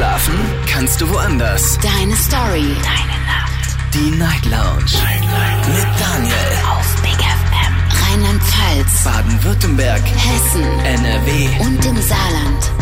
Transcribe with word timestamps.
Schlafen 0.00 0.34
kannst 0.66 0.98
du 1.02 1.10
woanders. 1.10 1.78
Deine 1.82 2.16
Story. 2.16 2.74
Deine 2.82 3.18
Nacht. 3.26 3.76
Die 3.92 4.10
Night 4.16 4.46
Lounge. 4.46 4.90
Night, 4.94 5.20
Night. 5.20 5.68
Mit 5.68 6.00
Daniel. 6.00 6.34
Auf 6.70 7.02
Big 7.02 7.18
FM. 7.20 7.74
Rheinland-Pfalz. 8.08 9.04
Baden-Württemberg. 9.04 10.00
Hessen. 10.00 10.62
NRW. 10.86 11.48
Und 11.60 11.84
im 11.84 11.96
Saarland. 12.00 12.72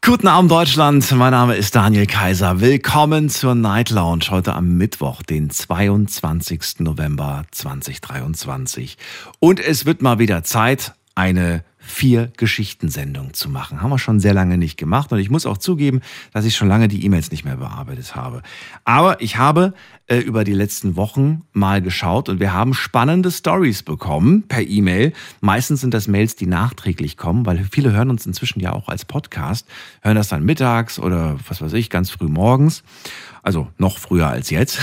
Guten 0.00 0.26
Abend 0.26 0.50
Deutschland, 0.50 1.12
mein 1.12 1.32
Name 1.32 1.54
ist 1.56 1.76
Daniel 1.76 2.06
Kaiser. 2.06 2.62
Willkommen 2.62 3.28
zur 3.28 3.54
Night 3.54 3.90
Lounge 3.90 4.30
heute 4.30 4.54
am 4.54 4.78
Mittwoch, 4.78 5.22
den 5.22 5.50
22. 5.50 6.76
November 6.78 7.44
2023. 7.50 8.96
Und 9.38 9.60
es 9.60 9.84
wird 9.84 10.00
mal 10.00 10.18
wieder 10.18 10.44
Zeit, 10.44 10.94
eine 11.14 11.62
vier 11.86 12.32
Geschichtensendung 12.36 13.32
zu 13.32 13.48
machen. 13.48 13.80
Haben 13.80 13.90
wir 13.90 13.98
schon 13.98 14.18
sehr 14.18 14.34
lange 14.34 14.58
nicht 14.58 14.76
gemacht 14.76 15.12
und 15.12 15.18
ich 15.18 15.30
muss 15.30 15.46
auch 15.46 15.56
zugeben, 15.56 16.00
dass 16.32 16.44
ich 16.44 16.56
schon 16.56 16.68
lange 16.68 16.88
die 16.88 17.04
E-Mails 17.04 17.30
nicht 17.30 17.44
mehr 17.44 17.56
bearbeitet 17.56 18.16
habe. 18.16 18.42
Aber 18.84 19.20
ich 19.20 19.36
habe 19.38 19.72
äh, 20.08 20.18
über 20.18 20.42
die 20.44 20.52
letzten 20.52 20.96
Wochen 20.96 21.42
mal 21.52 21.80
geschaut 21.80 22.28
und 22.28 22.40
wir 22.40 22.52
haben 22.52 22.74
spannende 22.74 23.30
Stories 23.30 23.84
bekommen 23.84 24.42
per 24.48 24.62
E-Mail. 24.62 25.12
Meistens 25.40 25.80
sind 25.80 25.94
das 25.94 26.08
Mails, 26.08 26.34
die 26.34 26.46
nachträglich 26.46 27.16
kommen, 27.16 27.46
weil 27.46 27.66
viele 27.70 27.92
hören 27.92 28.10
uns 28.10 28.26
inzwischen 28.26 28.60
ja 28.60 28.72
auch 28.72 28.88
als 28.88 29.04
Podcast, 29.04 29.66
hören 30.02 30.16
das 30.16 30.28
dann 30.28 30.44
mittags 30.44 30.98
oder 30.98 31.36
was 31.48 31.62
weiß 31.62 31.72
ich, 31.74 31.88
ganz 31.88 32.10
früh 32.10 32.28
morgens. 32.28 32.82
Also 33.42 33.68
noch 33.78 33.98
früher 33.98 34.26
als 34.26 34.50
jetzt. 34.50 34.80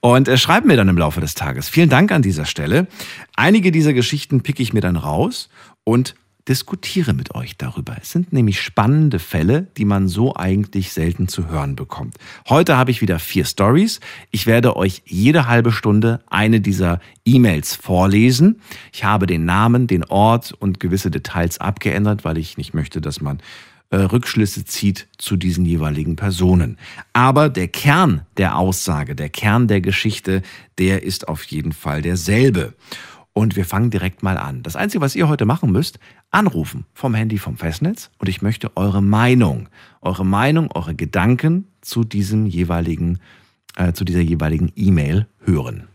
Und 0.00 0.28
äh, 0.28 0.36
schreiben 0.36 0.68
mir 0.68 0.76
dann 0.76 0.88
im 0.88 0.98
Laufe 0.98 1.22
des 1.22 1.34
Tages. 1.34 1.70
Vielen 1.70 1.88
Dank 1.88 2.12
an 2.12 2.20
dieser 2.20 2.44
Stelle. 2.44 2.88
Einige 3.36 3.72
dieser 3.72 3.94
Geschichten 3.94 4.42
picke 4.42 4.62
ich 4.62 4.74
mir 4.74 4.82
dann 4.82 4.96
raus 4.96 5.48
und 5.82 6.14
diskutiere 6.48 7.12
mit 7.12 7.34
euch 7.34 7.56
darüber. 7.56 7.96
Es 8.00 8.12
sind 8.12 8.32
nämlich 8.32 8.60
spannende 8.60 9.18
Fälle, 9.18 9.66
die 9.76 9.84
man 9.84 10.08
so 10.08 10.34
eigentlich 10.36 10.92
selten 10.92 11.28
zu 11.28 11.48
hören 11.48 11.76
bekommt. 11.76 12.16
Heute 12.48 12.76
habe 12.76 12.90
ich 12.90 13.00
wieder 13.00 13.18
vier 13.18 13.44
Stories. 13.44 14.00
Ich 14.30 14.46
werde 14.46 14.76
euch 14.76 15.02
jede 15.06 15.48
halbe 15.48 15.72
Stunde 15.72 16.20
eine 16.28 16.60
dieser 16.60 17.00
E-Mails 17.24 17.74
vorlesen. 17.74 18.60
Ich 18.92 19.04
habe 19.04 19.26
den 19.26 19.44
Namen, 19.44 19.86
den 19.86 20.04
Ort 20.04 20.52
und 20.52 20.80
gewisse 20.80 21.10
Details 21.10 21.58
abgeändert, 21.58 22.24
weil 22.24 22.38
ich 22.38 22.56
nicht 22.56 22.74
möchte, 22.74 23.00
dass 23.00 23.20
man 23.20 23.40
äh, 23.90 23.96
Rückschlüsse 23.96 24.64
zieht 24.64 25.06
zu 25.18 25.36
diesen 25.36 25.64
jeweiligen 25.64 26.16
Personen. 26.16 26.76
Aber 27.12 27.48
der 27.48 27.68
Kern 27.68 28.22
der 28.36 28.58
Aussage, 28.58 29.14
der 29.14 29.28
Kern 29.28 29.68
der 29.68 29.80
Geschichte, 29.80 30.42
der 30.78 31.02
ist 31.02 31.28
auf 31.28 31.44
jeden 31.44 31.72
Fall 31.72 32.02
derselbe. 32.02 32.74
Und 33.36 33.54
wir 33.54 33.66
fangen 33.66 33.90
direkt 33.90 34.22
mal 34.22 34.38
an. 34.38 34.62
Das 34.62 34.76
Einzige, 34.76 35.02
was 35.02 35.14
ihr 35.14 35.28
heute 35.28 35.44
machen 35.44 35.70
müsst, 35.70 35.98
anrufen 36.30 36.86
vom 36.94 37.12
Handy 37.12 37.36
vom 37.36 37.58
Festnetz 37.58 38.10
und 38.16 38.30
ich 38.30 38.40
möchte 38.40 38.74
eure 38.78 39.02
Meinung, 39.02 39.68
eure 40.00 40.24
Meinung, 40.24 40.70
eure 40.72 40.94
Gedanken 40.94 41.68
zu 41.82 42.02
diesem 42.02 42.46
jeweiligen, 42.46 43.18
äh, 43.76 43.92
zu 43.92 44.06
dieser 44.06 44.22
jeweiligen 44.22 44.72
E-Mail 44.74 45.26
hören. 45.44 45.86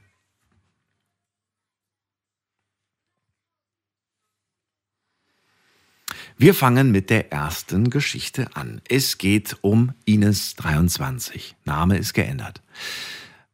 Wir 6.37 6.53
fangen 6.53 6.91
mit 6.91 7.09
der 7.09 7.31
ersten 7.31 7.89
Geschichte 7.89 8.55
an. 8.55 8.81
Es 8.87 9.17
geht 9.17 9.57
um 9.61 9.93
Ines 10.05 10.53
23. 10.57 11.55
Name 11.65 11.97
ist 11.97 12.13
geändert. 12.13 12.61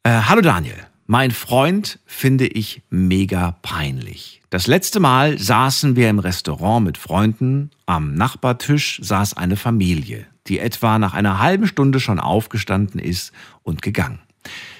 Äh, 0.03 0.09
hallo 0.09 0.41
Daniel. 0.41 0.87
Mein 1.09 1.31
Freund 1.31 1.99
finde 2.05 2.47
ich 2.47 2.81
mega 2.89 3.57
peinlich. 3.61 4.41
Das 4.49 4.67
letzte 4.67 4.99
Mal 4.99 5.39
saßen 5.39 5.95
wir 5.95 6.09
im 6.09 6.19
Restaurant 6.19 6.85
mit 6.85 6.97
Freunden. 6.97 7.71
Am 7.85 8.13
Nachbartisch 8.15 8.99
saß 9.01 9.37
eine 9.37 9.55
Familie, 9.55 10.27
die 10.47 10.59
etwa 10.59 10.99
nach 10.99 11.13
einer 11.13 11.39
halben 11.39 11.65
Stunde 11.65 12.01
schon 12.01 12.19
aufgestanden 12.19 12.99
ist 12.99 13.31
und 13.63 13.81
gegangen. 13.81 14.19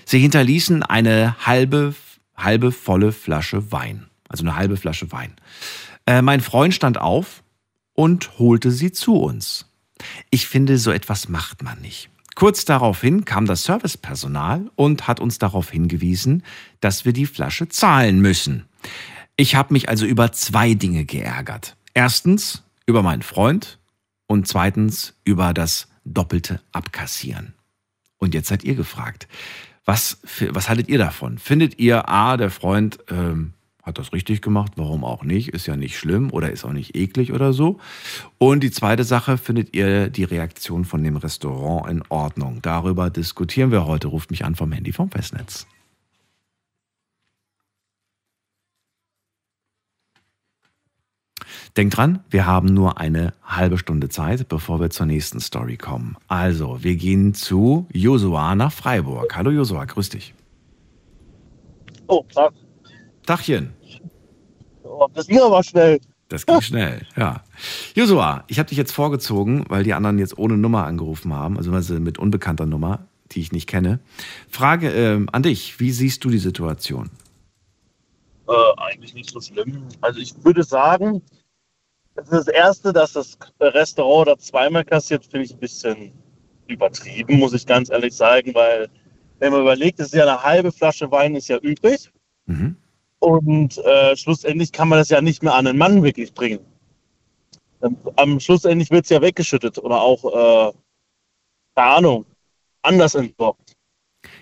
Sie 0.04 0.20
hinterließen 0.20 0.84
eine 0.84 1.38
halbe, 1.46 1.96
halbe 2.36 2.74
volle 2.74 3.14
Flasche 3.14 3.72
Wein. 3.72 4.08
Also 4.28 4.44
eine 4.44 4.58
halbe 4.58 4.76
Flasche 4.76 5.14
Wein. 5.14 5.32
Äh, 6.06 6.22
mein 6.22 6.42
Freund 6.42 6.74
stand 6.74 6.98
auf 6.98 7.42
und 7.94 8.38
holte 8.38 8.72
sie 8.72 8.92
zu 8.92 9.16
uns. 9.16 9.66
Ich 10.30 10.46
finde, 10.48 10.78
so 10.78 10.92
etwas 10.92 11.30
macht 11.30 11.64
man 11.64 11.80
nicht. 11.80 12.10
Kurz 12.38 12.66
daraufhin 12.66 13.26
kam 13.26 13.48
das 13.48 13.64
Servicepersonal 13.64 14.70
und 14.76 15.08
hat 15.08 15.20
uns 15.20 15.40
darauf 15.40 15.72
hingewiesen, 15.72 16.44
dass 16.82 17.04
wir 17.04 17.12
die 17.12 17.26
Flasche 17.26 17.68
zahlen 17.68 18.22
müssen. 18.22 18.66
Ich 19.38 19.56
habe 19.56 19.74
mich 19.74 19.90
also 19.90 20.06
über 20.06 20.32
zwei 20.32 20.76
Dinge 20.76 21.04
geärgert. 21.04 21.76
Erstens 21.96 22.62
über 22.86 23.02
meinen 23.02 23.24
Freund 23.24 23.80
und 24.28 24.48
zweitens 24.48 25.16
über 25.24 25.52
das 25.52 25.88
doppelte 26.06 26.62
Abkassieren. 26.74 27.56
Und 28.20 28.36
jetzt 28.36 28.50
seid 28.50 28.64
ihr 28.64 28.76
gefragt. 28.76 29.28
Was, 29.84 30.20
was 30.52 30.70
haltet 30.70 30.90
ihr 30.90 31.00
davon? 31.00 31.40
Findet 31.40 31.80
ihr, 31.80 32.08
a, 32.08 32.38
der 32.38 32.52
Freund 32.52 33.00
ähm, 33.10 33.54
hat 33.88 33.98
das 33.98 34.14
richtig 34.14 34.42
gemacht, 34.42 34.74
warum 34.76 35.04
auch 35.04 35.24
nicht, 35.24 35.50
ist 35.50 35.66
ja 35.66 35.76
nicht 35.76 35.98
schlimm 35.98 36.32
oder 36.32 36.52
ist 36.52 36.66
auch 36.66 36.74
nicht 36.74 36.96
eklig 36.96 37.34
oder 37.34 37.54
so. 37.54 37.80
Und 38.38 38.62
die 38.62 38.72
zweite 38.72 39.04
Sache, 39.04 39.38
findet 39.38 39.76
ihr 39.76 40.10
die 40.10 40.26
Reaktion 40.26 40.86
von 40.86 41.04
dem 41.04 41.18
Restaurant 41.18 41.90
in 41.90 42.04
Ordnung? 42.10 42.60
Darüber 42.62 43.10
diskutieren 43.10 43.72
wir 43.72 43.88
heute. 43.88 44.08
Ruft 44.08 44.30
mich 44.30 44.46
an 44.46 44.56
vom 44.56 44.72
Handy 44.72 44.92
vom 44.92 45.10
Festnetz. 45.10 45.66
Denkt 51.78 51.96
dran, 51.96 52.24
wir 52.30 52.46
haben 52.46 52.74
nur 52.74 52.98
eine 52.98 53.34
halbe 53.44 53.78
Stunde 53.78 54.10
Zeit, 54.10 54.48
bevor 54.50 54.80
wir 54.80 54.90
zur 54.90 55.06
nächsten 55.06 55.40
Story 55.40 55.78
kommen. 55.78 56.18
Also, 56.28 56.84
wir 56.84 56.96
gehen 56.96 57.34
zu 57.36 57.88
Josua 57.94 58.56
nach 58.56 58.72
Freiburg. 58.72 59.36
Hallo 59.36 59.52
Josua, 59.52 59.86
grüß 59.86 60.10
dich. 60.10 60.34
Oh, 62.08 62.26
Tag. 62.34 62.54
Dachchen. 63.28 63.74
Oh, 64.84 65.08
das 65.14 65.28
ging 65.28 65.40
aber 65.40 65.64
schnell. 65.64 66.00
Das 66.30 66.46
ging 66.46 66.62
schnell, 66.62 67.06
ja. 67.16 67.44
Josua, 67.96 68.44
ich 68.48 68.60
habe 68.60 68.68
dich 68.68 68.78
jetzt 68.78 68.92
vorgezogen, 68.92 69.66
weil 69.70 69.84
die 69.84 69.94
anderen 69.94 70.20
jetzt 70.20 70.38
ohne 70.38 70.58
Nummer 70.58 70.86
angerufen 70.86 71.34
haben, 71.34 71.58
also 71.58 71.72
mit 72.00 72.18
unbekannter 72.18 72.66
Nummer, 72.66 73.08
die 73.32 73.40
ich 73.40 73.52
nicht 73.52 73.68
kenne. 73.68 74.00
Frage 74.50 74.90
äh, 74.92 75.26
an 75.32 75.44
dich, 75.44 75.80
wie 75.80 75.92
siehst 75.92 76.24
du 76.26 76.30
die 76.30 76.38
Situation? 76.38 77.10
Äh, 78.48 78.52
eigentlich 78.78 79.14
nicht 79.14 79.30
so 79.30 79.40
schlimm. 79.40 79.84
Also 80.02 80.20
ich 80.20 80.34
würde 80.44 80.64
sagen, 80.64 81.22
das 82.16 82.26
ist 82.26 82.34
das 82.34 82.48
Erste, 82.48 82.92
dass 82.92 83.14
das 83.14 83.38
Restaurant 83.62 84.28
da 84.28 84.38
zweimal 84.38 84.84
kassiert, 84.84 85.26
finde 85.26 85.46
ich 85.46 85.54
ein 85.54 85.60
bisschen 85.60 86.12
übertrieben, 86.68 87.40
muss 87.40 87.54
ich 87.54 87.66
ganz 87.66 87.90
ehrlich 87.90 88.14
sagen, 88.14 88.54
weil 88.54 88.90
wenn 89.40 89.52
man 89.52 89.62
überlegt, 89.62 90.00
es 90.00 90.08
ist 90.08 90.16
ja 90.16 90.24
eine 90.24 90.44
halbe 90.44 90.72
Flasche 90.72 91.10
Wein 91.12 91.36
ist 91.36 91.48
ja 91.48 91.58
übrig. 91.58 92.12
Mhm. 92.48 92.76
Und 93.20 93.78
äh, 93.80 94.16
schlussendlich 94.16 94.72
kann 94.72 94.90
man 94.90 95.00
das 95.00 95.10
ja 95.10 95.22
nicht 95.22 95.44
mehr 95.44 95.56
an 95.56 95.66
den 95.66 95.78
Mann 95.78 96.04
wirklich 96.04 96.34
bringen. 96.34 96.60
Ähm, 97.82 97.98
am 98.16 98.40
Schlussendlich 98.40 98.92
wird 98.92 99.06
es 99.06 99.10
ja 99.10 99.22
weggeschüttet 99.22 99.78
oder 99.80 100.02
auch, 100.02 100.24
äh, 100.26 100.74
keine 101.76 101.96
Ahnung, 101.96 102.26
anders 102.82 103.16
entsorgt. 103.16 103.74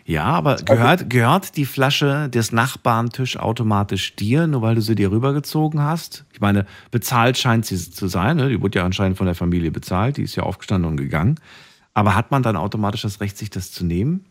Ja, 0.06 0.26
aber 0.26 0.58
gehört, 0.58 1.10
gehört 1.10 1.58
die 1.58 1.66
Flasche 1.66 2.30
des 2.30 2.52
Nachbarntisch 2.52 3.38
automatisch 3.38 4.16
dir, 4.16 4.48
nur 4.48 4.62
weil 4.62 4.76
du 4.76 4.82
sie 4.82 4.96
dir 4.96 5.12
rübergezogen 5.12 5.82
hast? 5.82 6.26
Ich 6.32 6.42
meine, 6.42 6.66
bezahlt 6.92 7.38
scheint 7.38 7.66
sie 7.66 7.78
zu 7.78 8.08
sein. 8.08 8.38
Ne? 8.38 8.50
Die 8.50 8.62
wurde 8.62 8.80
ja 8.80 8.86
anscheinend 8.86 9.18
von 9.18 9.26
der 9.26 9.36
Familie 9.36 9.72
bezahlt. 9.72 10.18
Die 10.18 10.24
ist 10.24 10.36
ja 10.36 10.44
aufgestanden 10.44 10.90
und 10.90 10.98
gegangen. 10.98 11.40
Aber 11.94 12.16
hat 12.16 12.30
man 12.30 12.44
dann 12.44 12.56
automatisch 12.56 13.02
das 13.02 13.20
Recht, 13.20 13.38
sich 13.38 13.50
das 13.50 13.72
zu 13.72 13.86
nehmen? 13.86 14.26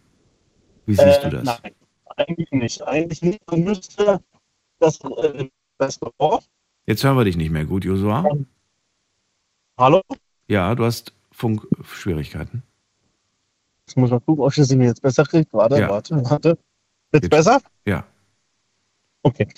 Wie 0.86 0.94
siehst 0.94 1.24
äh, 1.24 1.30
du 1.30 1.36
das? 1.38 1.44
Nein, 1.44 1.72
eigentlich 2.16 2.50
nicht. 2.52 2.82
Eigentlich 2.82 3.22
nicht. 3.22 3.40
Man 3.50 3.64
müsste 3.64 4.20
Restaurant. 5.80 6.44
Jetzt 6.86 7.02
hören 7.02 7.16
wir 7.16 7.24
dich 7.24 7.36
nicht 7.36 7.50
mehr 7.50 7.64
gut, 7.64 7.84
Josua. 7.84 8.24
Hallo? 9.78 10.02
Ja, 10.46 10.74
du 10.74 10.84
hast 10.84 11.12
Funkschwierigkeiten. 11.32 12.62
Ich 13.86 13.96
muss 13.96 14.10
mal 14.10 14.20
gucken, 14.20 14.44
ob 14.44 14.56
ich 14.56 14.64
sie 14.64 14.76
mir 14.76 14.86
jetzt 14.86 15.02
besser 15.02 15.24
kriegt. 15.24 15.52
Warte, 15.52 15.78
ja. 15.78 15.88
warte, 15.88 16.22
warte. 16.24 16.58
Jetzt, 17.12 17.24
jetzt 17.24 17.30
besser? 17.30 17.60
Ja. 17.86 18.06
Okay. 19.22 19.48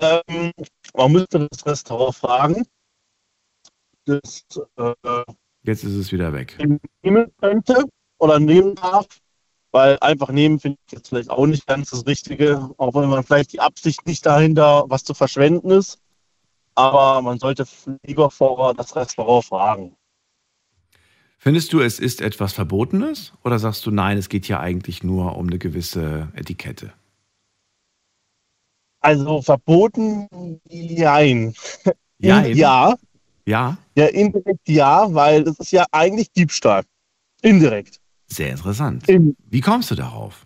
Ähm, 0.00 0.52
man 0.94 1.12
müsste 1.12 1.48
das 1.50 1.66
Restaurant 1.66 2.14
fragen. 2.14 2.66
Das, 4.04 4.44
äh, 4.76 4.94
jetzt 5.62 5.84
ist 5.84 5.94
es 5.94 6.12
wieder 6.12 6.32
weg. 6.32 6.58
Nehmen 7.02 7.32
könnte 7.40 7.84
oder 8.18 8.38
nehmen 8.38 8.74
darf. 8.74 9.06
Weil 9.74 9.98
einfach 10.02 10.28
nehmen 10.30 10.60
finde 10.60 10.78
ich 10.86 10.92
jetzt 10.92 11.08
vielleicht 11.08 11.30
auch 11.30 11.46
nicht 11.46 11.66
ganz 11.66 11.90
das 11.90 12.06
Richtige, 12.06 12.70
auch 12.76 12.94
wenn 12.94 13.08
man 13.08 13.24
vielleicht 13.24 13.52
die 13.52 13.58
Absicht 13.58 14.06
nicht 14.06 14.24
dahinter, 14.24 14.84
was 14.86 15.02
zu 15.02 15.14
verschwenden 15.14 15.72
ist. 15.72 15.98
Aber 16.76 17.20
man 17.22 17.40
sollte 17.40 17.64
lieber 18.06 18.30
vorher 18.30 18.74
das 18.74 18.94
Restaurant 18.94 19.44
fragen. 19.44 19.96
Findest 21.38 21.72
du, 21.72 21.80
es 21.80 21.98
ist 21.98 22.20
etwas 22.20 22.52
Verbotenes 22.52 23.32
oder 23.42 23.58
sagst 23.58 23.84
du, 23.84 23.90
nein, 23.90 24.16
es 24.16 24.28
geht 24.28 24.46
ja 24.46 24.60
eigentlich 24.60 25.02
nur 25.02 25.36
um 25.36 25.48
eine 25.48 25.58
gewisse 25.58 26.28
Etikette? 26.36 26.92
Also 29.00 29.42
verboten, 29.42 30.28
jein. 30.68 31.52
Jein? 32.20 32.56
Ja, 32.56 32.94
Ja, 33.44 33.76
Ja, 33.96 34.06
indirekt 34.06 34.68
ja, 34.68 35.12
weil 35.12 35.42
das 35.42 35.58
ist 35.58 35.72
ja 35.72 35.84
eigentlich 35.90 36.30
Diebstahl. 36.30 36.84
Indirekt. 37.42 38.03
Sehr 38.26 38.50
interessant. 38.50 39.08
In, 39.08 39.36
Wie 39.50 39.60
kommst 39.60 39.90
du 39.90 39.94
darauf? 39.94 40.44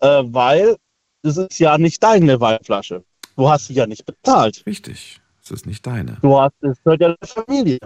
äh, 0.00 0.22
weil 0.24 0.76
das 1.22 1.36
ist 1.36 1.58
ja 1.58 1.78
nicht 1.78 2.02
deine 2.02 2.40
Weinflasche. 2.40 3.04
Du 3.36 3.48
hast 3.48 3.66
sie 3.66 3.74
ja 3.74 3.86
nicht 3.86 4.04
bezahlt. 4.04 4.62
Richtig, 4.66 5.20
es 5.42 5.50
ist 5.50 5.66
nicht 5.66 5.86
deine. 5.86 6.18
Du 6.22 6.38
hast, 6.38 6.54
es 6.62 6.82
gehört 6.82 7.00
ja 7.00 7.14
der 7.14 7.28
Familie. 7.28 7.78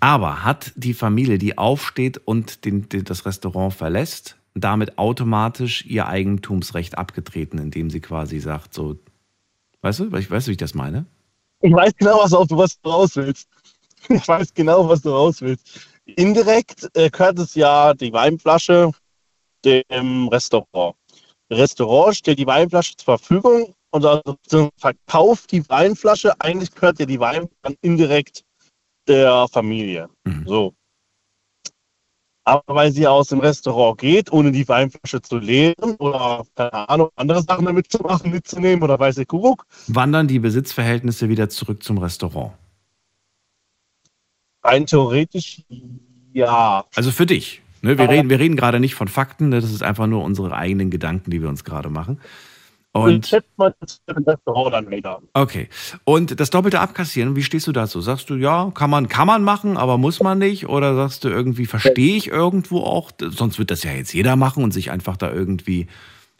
Aber 0.00 0.44
hat 0.44 0.72
die 0.76 0.94
Familie, 0.94 1.38
die 1.38 1.56
aufsteht 1.56 2.18
und 2.18 2.64
den, 2.64 2.88
den, 2.88 3.04
das 3.04 3.24
Restaurant 3.24 3.72
verlässt, 3.72 4.36
damit 4.54 4.98
automatisch 4.98 5.84
ihr 5.86 6.06
Eigentumsrecht 6.06 6.98
abgetreten, 6.98 7.58
indem 7.58 7.90
sie 7.90 8.00
quasi 8.00 8.38
sagt, 8.38 8.74
so, 8.74 8.96
weißt 9.82 10.00
du, 10.00 10.12
weißt 10.12 10.30
du, 10.30 10.48
wie 10.48 10.52
ich 10.52 10.58
das 10.58 10.74
meine? 10.74 11.06
Ich 11.60 11.72
weiß 11.72 11.94
genau, 11.96 12.18
was 12.22 12.80
du 12.80 12.88
raus 12.88 13.16
willst. 13.16 13.48
Ich 14.08 14.28
weiß 14.28 14.54
genau, 14.54 14.88
was 14.88 15.02
du 15.02 15.10
raus 15.10 15.40
willst. 15.40 15.95
Indirekt 16.06 16.88
äh, 16.94 17.10
gehört 17.10 17.38
es 17.38 17.54
ja 17.54 17.92
die 17.92 18.12
Weinflasche 18.12 18.92
dem 19.64 20.28
Restaurant. 20.28 20.94
Restaurant 21.50 22.16
stellt 22.16 22.38
die 22.38 22.46
Weinflasche 22.46 22.96
zur 22.96 23.18
Verfügung 23.18 23.74
und 23.90 24.04
also 24.04 24.70
verkauft 24.76 25.52
die 25.52 25.68
Weinflasche. 25.68 26.32
Eigentlich 26.40 26.72
gehört 26.74 27.00
ja 27.00 27.06
die 27.06 27.20
Weinflasche 27.20 27.56
dann 27.62 27.74
indirekt 27.82 28.44
der 29.08 29.46
Familie. 29.48 30.08
Mhm. 30.24 30.44
So. 30.46 30.74
Aber 32.44 32.62
weil 32.76 32.92
sie 32.92 33.08
aus 33.08 33.28
dem 33.28 33.40
Restaurant 33.40 33.98
geht, 33.98 34.32
ohne 34.32 34.52
die 34.52 34.68
Weinflasche 34.68 35.20
zu 35.20 35.38
leeren 35.38 35.96
oder, 35.96 36.44
keine 36.54 36.88
Ahnung, 36.88 37.08
andere 37.16 37.42
Sachen 37.42 37.64
damit 37.64 37.90
zu 37.90 37.98
machen, 37.98 38.30
mitzunehmen 38.30 38.84
oder 38.84 39.00
weiß 39.00 39.18
ich 39.18 39.26
Kuckuck, 39.26 39.66
Wandern 39.88 40.28
die 40.28 40.38
Besitzverhältnisse 40.38 41.28
wieder 41.28 41.48
zurück 41.48 41.82
zum 41.82 41.98
Restaurant? 41.98 42.52
Rein 44.66 44.86
theoretisch 44.86 45.62
ja. 46.32 46.84
Also 46.94 47.10
für 47.12 47.24
dich. 47.26 47.62
Ne? 47.82 47.96
Wir, 47.96 48.04
Aber- 48.04 48.12
reden, 48.12 48.28
wir 48.30 48.38
reden 48.38 48.56
gerade 48.56 48.80
nicht 48.80 48.94
von 48.94 49.08
Fakten, 49.08 49.48
ne? 49.48 49.60
das 49.60 49.70
ist 49.72 49.82
einfach 49.82 50.06
nur 50.06 50.22
unsere 50.22 50.54
eigenen 50.54 50.90
Gedanken, 50.90 51.30
die 51.30 51.40
wir 51.40 51.48
uns 51.48 51.64
gerade 51.64 51.88
machen. 51.88 52.20
Und 52.92 53.26
schätzt 53.26 53.50
man 53.58 53.74
das 53.80 54.00
Restaurant 54.08 54.72
dann 54.72 54.90
wieder. 54.90 55.20
okay. 55.34 55.68
Und 56.04 56.40
das 56.40 56.48
doppelte 56.48 56.80
Abkassieren, 56.80 57.36
wie 57.36 57.42
stehst 57.42 57.66
du 57.66 57.72
dazu? 57.72 58.00
Sagst 58.00 58.30
du, 58.30 58.36
ja, 58.36 58.70
kann 58.74 58.88
man, 58.88 59.08
kann 59.08 59.26
man 59.26 59.44
machen, 59.44 59.76
aber 59.76 59.98
muss 59.98 60.22
man 60.22 60.38
nicht? 60.38 60.66
Oder 60.68 60.94
sagst 60.96 61.24
du 61.24 61.28
irgendwie, 61.28 61.66
verstehe 61.66 62.16
ich 62.16 62.28
irgendwo 62.28 62.80
auch? 62.80 63.10
Sonst 63.20 63.58
wird 63.58 63.70
das 63.70 63.82
ja 63.82 63.92
jetzt 63.92 64.14
jeder 64.14 64.36
machen 64.36 64.64
und 64.64 64.72
sich 64.72 64.90
einfach 64.90 65.18
da 65.18 65.30
irgendwie 65.30 65.88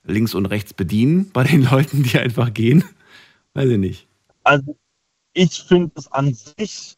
links 0.05 0.35
und 0.35 0.47
rechts 0.47 0.73
bedienen 0.73 1.31
bei 1.33 1.45
den 1.45 1.63
Leuten, 1.71 2.03
die 2.05 2.19
einfach 2.19 2.53
gehen. 2.55 2.85
Weiß 3.53 3.69
ich 3.69 3.79
nicht. 3.79 4.07
Also 4.43 4.77
ich 5.35 5.63
finde 5.63 5.91
es 5.97 6.11
an 6.11 6.33
sich, 6.33 6.97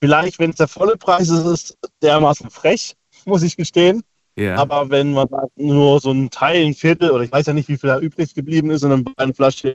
vielleicht 0.00 0.38
wenn 0.38 0.50
es 0.50 0.56
der 0.56 0.68
volle 0.68 0.96
Preis 0.96 1.28
ist, 1.28 1.44
ist 1.44 1.46
es 1.46 1.78
dermaßen 2.02 2.50
frech, 2.50 2.94
muss 3.24 3.42
ich 3.42 3.56
gestehen. 3.56 4.02
Ja. 4.38 4.56
Aber 4.56 4.90
wenn 4.90 5.12
man 5.12 5.28
nur 5.56 5.98
so 5.98 6.10
ein 6.10 6.28
Teil, 6.30 6.66
ein 6.66 6.74
Viertel, 6.74 7.10
oder 7.10 7.24
ich 7.24 7.32
weiß 7.32 7.46
ja 7.46 7.52
nicht, 7.54 7.68
wie 7.68 7.78
viel 7.78 7.88
da 7.88 7.98
übrig 7.98 8.34
geblieben 8.34 8.70
ist 8.70 8.82
in 8.82 8.92
einem 8.92 9.04
kleinen 9.04 9.32
Flaschchen, 9.32 9.74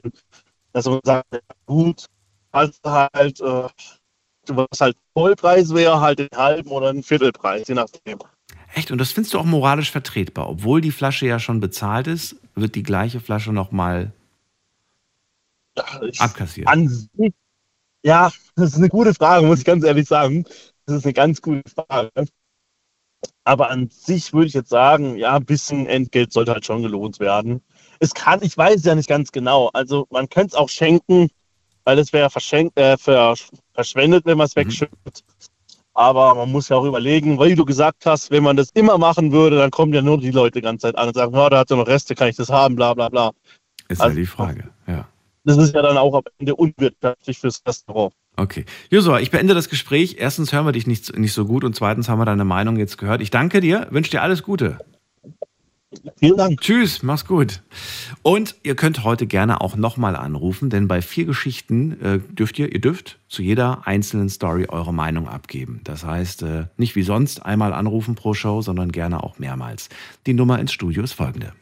dass 0.72 0.86
man 0.86 1.00
sagt, 1.04 1.26
gut, 1.66 2.06
also 2.52 2.72
halt, 2.84 3.40
äh, 3.40 3.68
was 4.48 4.80
halt 4.80 4.96
Vollpreis 5.14 5.74
wäre, 5.74 6.00
halt 6.00 6.20
den 6.20 6.28
halben 6.34 6.70
oder 6.70 6.90
einen 6.90 7.02
Viertelpreis, 7.02 7.66
je 7.66 7.74
nachdem. 7.74 8.18
Echt? 8.74 8.90
Und 8.90 8.98
das 8.98 9.12
findest 9.12 9.34
du 9.34 9.38
auch 9.38 9.44
moralisch 9.44 9.90
vertretbar. 9.90 10.48
Obwohl 10.48 10.80
die 10.80 10.92
Flasche 10.92 11.26
ja 11.26 11.38
schon 11.38 11.60
bezahlt 11.60 12.06
ist, 12.06 12.36
wird 12.54 12.74
die 12.74 12.82
gleiche 12.82 13.20
Flasche 13.20 13.52
nochmal 13.52 14.12
abkassiert. 16.18 16.68
an 16.68 16.88
sich, 16.88 17.32
ja, 18.02 18.30
das 18.56 18.70
ist 18.70 18.76
eine 18.78 18.88
gute 18.88 19.14
Frage, 19.14 19.46
muss 19.46 19.60
ich 19.60 19.64
ganz 19.64 19.84
ehrlich 19.84 20.08
sagen. 20.08 20.44
Das 20.86 20.96
ist 20.96 21.04
eine 21.04 21.12
ganz 21.12 21.40
gute 21.40 21.62
Frage. 21.70 22.10
Aber 23.44 23.70
an 23.70 23.88
sich 23.90 24.32
würde 24.32 24.46
ich 24.48 24.54
jetzt 24.54 24.70
sagen, 24.70 25.16
ja, 25.16 25.36
ein 25.36 25.44
bisschen 25.44 25.86
Entgelt 25.86 26.32
sollte 26.32 26.52
halt 26.52 26.64
schon 26.66 26.82
gelohnt 26.82 27.20
werden. 27.20 27.60
Es 28.00 28.14
kann, 28.14 28.42
ich 28.42 28.56
weiß 28.56 28.76
es 28.76 28.84
ja 28.84 28.94
nicht 28.94 29.08
ganz 29.08 29.30
genau. 29.32 29.70
Also 29.72 30.06
man 30.10 30.28
könnte 30.28 30.48
es 30.48 30.54
auch 30.54 30.68
schenken, 30.68 31.28
weil 31.84 31.98
es 31.98 32.12
wäre 32.12 32.30
verschenkt, 32.30 32.78
äh, 32.78 32.94
versch- 32.94 33.50
verschwendet, 33.74 34.24
wenn 34.26 34.38
man 34.38 34.46
es 34.46 34.54
Mhm. 34.56 34.60
wegschüttet. 34.60 35.24
Aber 35.94 36.34
man 36.34 36.50
muss 36.50 36.68
ja 36.68 36.76
auch 36.76 36.84
überlegen, 36.84 37.38
weil 37.38 37.54
du 37.54 37.64
gesagt 37.64 38.06
hast, 38.06 38.30
wenn 38.30 38.42
man 38.42 38.56
das 38.56 38.70
immer 38.74 38.96
machen 38.98 39.30
würde, 39.30 39.58
dann 39.58 39.70
kommen 39.70 39.92
ja 39.92 40.02
nur 40.02 40.18
die 40.18 40.30
Leute 40.30 40.58
die 40.58 40.62
ganze 40.62 40.86
Zeit 40.88 40.96
an 40.96 41.08
und 41.08 41.14
sagen, 41.14 41.36
oh, 41.36 41.48
da 41.48 41.58
hat 41.58 41.70
er 41.70 41.76
noch 41.76 41.86
Reste, 41.86 42.14
kann 42.14 42.28
ich 42.28 42.36
das 42.36 42.48
haben, 42.48 42.76
bla 42.76 42.94
bla 42.94 43.08
bla. 43.08 43.30
Ist 43.88 43.98
ja 43.98 44.04
also- 44.06 44.16
die 44.16 44.26
Frage. 44.26 44.68
Ja. 44.86 45.06
Das 45.44 45.56
ist 45.56 45.74
ja 45.74 45.82
dann 45.82 45.96
auch 45.96 46.14
am 46.14 46.22
Ende 46.38 46.54
unwirtschaftlich 46.54 47.38
fürs 47.38 47.62
Restaurant. 47.66 48.14
Okay. 48.36 48.64
Josua, 48.90 49.20
ich 49.20 49.30
beende 49.30 49.54
das 49.54 49.68
Gespräch. 49.68 50.16
Erstens 50.18 50.52
hören 50.52 50.66
wir 50.66 50.72
dich 50.72 50.86
nicht, 50.86 51.16
nicht 51.18 51.32
so 51.32 51.44
gut 51.44 51.64
und 51.64 51.74
zweitens 51.74 52.08
haben 52.08 52.18
wir 52.18 52.24
deine 52.24 52.44
Meinung 52.44 52.76
jetzt 52.76 52.96
gehört. 52.96 53.20
Ich 53.20 53.30
danke 53.30 53.60
dir, 53.60 53.88
wünsche 53.90 54.10
dir 54.10 54.22
alles 54.22 54.42
Gute. 54.42 54.78
Vielen 56.16 56.36
Dank. 56.36 56.60
Tschüss, 56.60 57.02
mach's 57.02 57.26
gut. 57.26 57.62
Und 58.22 58.54
ihr 58.62 58.76
könnt 58.76 59.04
heute 59.04 59.26
gerne 59.26 59.60
auch 59.60 59.76
nochmal 59.76 60.16
anrufen, 60.16 60.70
denn 60.70 60.88
bei 60.88 61.02
vier 61.02 61.26
Geschichten 61.26 62.00
äh, 62.00 62.18
dürft 62.18 62.58
ihr, 62.58 62.72
ihr 62.72 62.80
dürft 62.80 63.18
zu 63.28 63.42
jeder 63.42 63.86
einzelnen 63.86 64.30
Story 64.30 64.66
eure 64.68 64.94
Meinung 64.94 65.28
abgeben. 65.28 65.80
Das 65.84 66.04
heißt, 66.04 66.42
äh, 66.42 66.66
nicht 66.76 66.96
wie 66.96 67.02
sonst 67.02 67.44
einmal 67.44 67.74
anrufen 67.74 68.14
pro 68.14 68.32
Show, 68.32 68.62
sondern 68.62 68.90
gerne 68.90 69.22
auch 69.22 69.38
mehrmals. 69.38 69.90
Die 70.26 70.34
Nummer 70.34 70.58
ins 70.58 70.72
Studio 70.72 71.02
ist 71.02 71.12
folgende. 71.12 71.52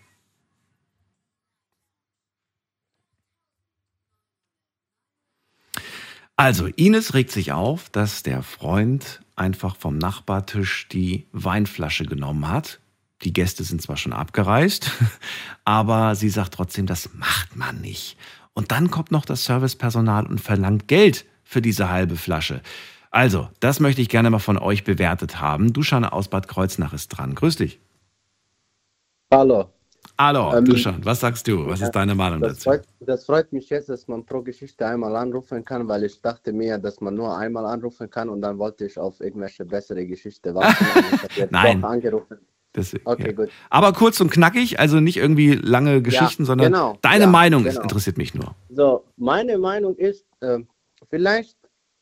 Also, 6.41 6.69
Ines 6.69 7.13
regt 7.13 7.33
sich 7.33 7.53
auf, 7.53 7.91
dass 7.91 8.23
der 8.23 8.43
Freund 8.43 9.21
einfach 9.37 9.77
vom 9.77 9.99
Nachbartisch 9.99 10.89
die 10.89 11.27
Weinflasche 11.33 12.07
genommen 12.07 12.49
hat. 12.49 12.81
Die 13.25 13.35
Gäste 13.35 13.63
sind 13.63 13.83
zwar 13.83 13.99
schon 13.99 14.15
abgereist, 14.15 14.91
aber 15.67 16.15
sie 16.15 16.31
sagt 16.31 16.55
trotzdem, 16.55 16.87
das 16.87 17.11
macht 17.13 17.57
man 17.57 17.83
nicht. 17.83 18.17
Und 18.55 18.73
dann 18.73 18.91
kommt 18.91 19.11
noch 19.11 19.27
das 19.27 19.45
Servicepersonal 19.45 20.25
und 20.25 20.41
verlangt 20.41 20.89
Geld 20.89 21.27
für 21.45 21.61
diese 21.61 21.91
halbe 21.91 22.17
Flasche. 22.17 22.63
Also, 23.11 23.51
das 23.61 23.79
möchte 23.79 24.01
ich 24.01 24.09
gerne 24.09 24.31
mal 24.31 24.39
von 24.39 24.57
euch 24.57 24.83
bewertet 24.83 25.43
haben. 25.43 25.75
Duschan 25.75 26.07
aus 26.07 26.29
Bad 26.29 26.49
Kreuznach 26.49 26.95
ist 26.95 27.09
dran. 27.09 27.35
Grüß 27.35 27.57
dich. 27.57 27.81
Hallo. 29.31 29.69
Hallo, 30.23 30.55
Ähm, 30.55 30.67
Duschan, 30.67 31.03
was 31.03 31.21
sagst 31.21 31.49
du? 31.49 31.67
Was 31.67 31.81
ist 31.81 31.93
deine 31.93 32.15
Meinung 32.15 32.43
Das 32.43 32.59
dazu? 32.59 32.65
freut, 32.65 32.83
das 33.01 33.25
freut 33.25 33.51
mich 33.55 33.71
jetzt, 33.71 33.89
dass 33.89 34.07
man 34.07 34.23
pro 34.27 34.43
Geschichte 34.43 34.87
einmal 34.87 35.17
anrufen 35.17 35.65
kann, 35.65 35.89
weil 35.89 36.05
ich 36.05 36.21
dachte 36.21 36.53
mir, 36.53 36.77
dass 36.77 37.01
man 37.01 37.15
nur 37.15 37.35
einmal 37.35 37.65
anrufen 37.65 38.11
kann 38.11 38.29
und 38.29 38.43
dann 38.43 38.59
wollte 38.59 38.85
ich 38.85 38.99
auf 38.99 39.19
irgendwelche 39.23 39.65
bessere 39.65 40.05
Geschichte 40.05 40.55
warten. 40.55 40.85
Nein. 41.51 41.83
Das, 42.75 42.95
Okay, 43.05 43.29
ja. 43.29 43.33
gut. 43.33 43.49
Aber 43.71 43.95
kurz 43.95 44.21
und 44.21 44.31
knackig, 44.31 44.79
also 44.79 45.01
nicht 45.01 45.17
irgendwie 45.17 45.55
lange 45.55 46.03
Geschichten, 46.03 46.45
sondern 46.45 46.71
genau, 46.71 46.99
deine 47.01 47.25
ja, 47.25 47.31
Meinung 47.31 47.65
ist, 47.65 47.77
genau. 47.77 47.85
interessiert 47.85 48.19
mich 48.19 48.35
nur. 48.35 48.55
So, 48.69 49.05
meine 49.17 49.57
Meinung 49.57 49.97
ist, 49.97 50.27
äh, 50.41 50.59
vielleicht, 51.09 51.57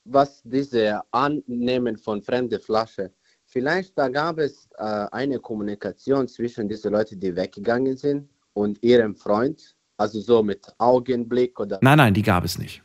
was 0.05 0.43
diese 0.43 1.03
Annehmen 1.13 1.97
von 1.97 2.21
fremde 2.21 2.59
Flasche, 2.59 3.13
vielleicht 3.49 3.99
da 3.99 4.09
gab 4.09 4.39
es 4.39 4.69
äh, 4.79 5.07
eine 5.11 5.39
Kommunikation 5.39 6.29
zwischen 6.29 6.69
diesen 6.69 6.93
Leuten, 6.93 7.19
die 7.19 7.35
weggegangen 7.35 7.97
sind 7.97 8.29
und 8.53 8.83
ihrem 8.83 9.15
Freund, 9.17 9.75
also 9.97 10.21
so 10.21 10.43
mit 10.43 10.67
Augenblick 10.79 11.59
oder 11.59 11.79
Nein, 11.83 11.99
nein, 11.99 12.15
die 12.15 12.23
gab 12.23 12.45
es 12.45 12.59
nicht. 12.59 12.83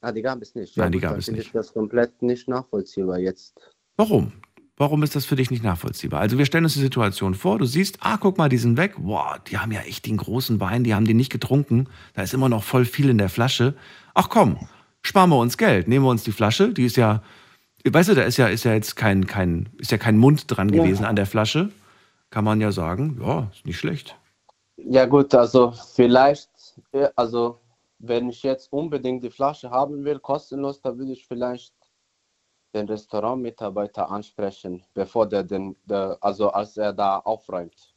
Ah, 0.00 0.12
die 0.12 0.22
gab 0.22 0.40
es 0.42 0.54
nicht. 0.54 0.76
Nein, 0.76 0.92
die 0.92 0.98
gut, 0.98 1.08
gab 1.08 1.18
es 1.18 1.26
finde 1.26 1.38
nicht. 1.38 1.48
Ich 1.48 1.52
das 1.52 1.72
komplett 1.72 2.22
nicht 2.22 2.48
nachvollziehbar 2.48 3.18
jetzt. 3.18 3.72
Warum? 3.96 4.32
Warum 4.76 5.02
ist 5.02 5.14
das 5.14 5.26
für 5.26 5.36
dich 5.36 5.50
nicht 5.50 5.62
nachvollziehbar? 5.62 6.20
Also 6.20 6.38
wir 6.38 6.46
stellen 6.46 6.64
uns 6.64 6.74
die 6.74 6.80
Situation 6.80 7.34
vor, 7.34 7.58
du 7.58 7.66
siehst, 7.66 7.98
ah, 8.00 8.16
guck 8.16 8.38
mal, 8.38 8.48
die 8.48 8.56
sind 8.56 8.76
weg. 8.76 8.94
Boah, 8.98 9.38
die 9.46 9.58
haben 9.58 9.70
ja 9.70 9.80
echt 9.82 10.06
den 10.06 10.16
großen 10.16 10.58
Wein, 10.60 10.82
die 10.82 10.94
haben 10.94 11.04
den 11.04 11.18
nicht 11.18 11.30
getrunken. 11.30 11.88
Da 12.14 12.22
ist 12.22 12.34
immer 12.34 12.48
noch 12.48 12.64
voll 12.64 12.84
viel 12.84 13.10
in 13.10 13.18
der 13.18 13.28
Flasche. 13.28 13.74
Ach 14.14 14.28
komm, 14.28 14.58
sparen 15.02 15.30
wir 15.30 15.38
uns 15.38 15.56
Geld, 15.56 15.88
nehmen 15.88 16.04
wir 16.04 16.10
uns 16.10 16.24
die 16.24 16.32
Flasche, 16.32 16.72
die 16.72 16.86
ist 16.86 16.96
ja, 16.96 17.22
weißt 17.84 18.10
du, 18.10 18.14
da 18.14 18.22
ist 18.22 18.36
ja, 18.36 18.46
ist 18.48 18.64
ja 18.64 18.72
jetzt 18.74 18.96
kein, 18.96 19.26
kein, 19.26 19.68
ist 19.78 19.90
ja 19.90 19.98
kein 19.98 20.16
Mund 20.18 20.44
dran 20.48 20.68
Ja. 20.68 20.82
gewesen 20.82 21.04
an 21.04 21.16
der 21.16 21.26
Flasche. 21.26 21.70
Kann 22.30 22.44
man 22.44 22.60
ja 22.60 22.72
sagen, 22.72 23.20
ja, 23.22 23.50
ist 23.52 23.66
nicht 23.66 23.78
schlecht. 23.78 24.16
Ja 24.76 25.06
gut, 25.06 25.34
also 25.34 25.72
vielleicht, 25.94 26.48
ja, 26.92 27.10
also 27.14 27.60
wenn 27.98 28.30
ich 28.30 28.42
jetzt 28.42 28.72
unbedingt 28.72 29.22
die 29.22 29.30
Flasche 29.30 29.70
haben 29.70 30.04
will, 30.04 30.18
kostenlos, 30.18 30.80
dann 30.80 30.98
würde 30.98 31.12
ich 31.12 31.26
vielleicht 31.26 31.74
den 32.74 32.88
Restaurantmitarbeiter 32.88 34.10
ansprechen, 34.10 34.82
bevor 34.94 35.28
der 35.28 35.44
den, 35.44 35.76
der, 35.84 36.16
also 36.20 36.50
als 36.50 36.76
er 36.76 36.92
da 36.92 37.18
aufräumt. 37.18 37.94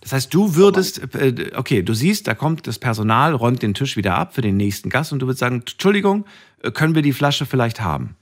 Das 0.00 0.12
heißt, 0.12 0.32
du 0.32 0.54
würdest, 0.54 1.14
äh, 1.14 1.52
okay, 1.56 1.82
du 1.82 1.92
siehst, 1.92 2.26
da 2.26 2.34
kommt 2.34 2.66
das 2.66 2.78
Personal, 2.78 3.34
räumt 3.34 3.62
den 3.62 3.74
Tisch 3.74 3.96
wieder 3.96 4.14
ab 4.14 4.34
für 4.34 4.40
den 4.40 4.56
nächsten 4.56 4.88
Gast 4.88 5.12
und 5.12 5.18
du 5.20 5.26
würdest 5.26 5.40
sagen, 5.40 5.56
Entschuldigung, 5.56 6.24
äh, 6.62 6.70
können 6.70 6.94
wir 6.94 7.02
die 7.02 7.12
Flasche 7.12 7.46
vielleicht 7.46 7.80
haben? 7.80 8.16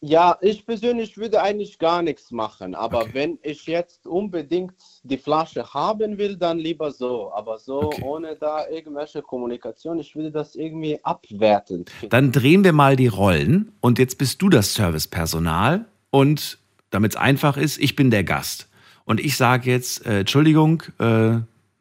Ja, 0.00 0.38
ich 0.42 0.64
persönlich 0.64 1.16
würde 1.16 1.42
eigentlich 1.42 1.76
gar 1.78 2.02
nichts 2.02 2.30
machen, 2.30 2.76
aber 2.76 3.00
Okay. 3.02 3.10
wenn 3.14 3.38
ich 3.42 3.66
jetzt 3.66 4.06
unbedingt 4.06 4.74
die 5.02 5.18
Flasche 5.18 5.64
haben 5.74 6.18
will, 6.18 6.36
dann 6.36 6.58
lieber 6.60 6.92
so. 6.92 7.32
Aber 7.32 7.58
so 7.58 7.80
Okay. 7.80 8.02
ohne 8.02 8.36
da 8.36 8.68
irgendwelche 8.68 9.22
Kommunikation, 9.22 9.98
ich 9.98 10.14
würde 10.14 10.30
das 10.30 10.54
irgendwie 10.54 11.00
abwertend 11.04 11.90
finden. 11.90 12.10
Dann 12.10 12.30
drehen 12.30 12.62
wir 12.62 12.72
mal 12.72 12.94
die 12.94 13.08
Rollen 13.08 13.72
und 13.80 13.98
jetzt 13.98 14.18
bist 14.18 14.40
du 14.40 14.48
das 14.48 14.74
Servicepersonal 14.74 15.86
und 16.10 16.58
damit 16.90 17.12
es 17.12 17.16
einfach 17.16 17.56
ist, 17.56 17.78
ich 17.78 17.96
bin 17.96 18.12
der 18.12 18.22
Gast. 18.22 18.68
Und 19.04 19.18
ich 19.18 19.36
sage 19.36 19.68
jetzt, 19.68 20.06
äh, 20.06 20.20
Entschuldigung, 20.20 20.84
äh, 21.00 21.38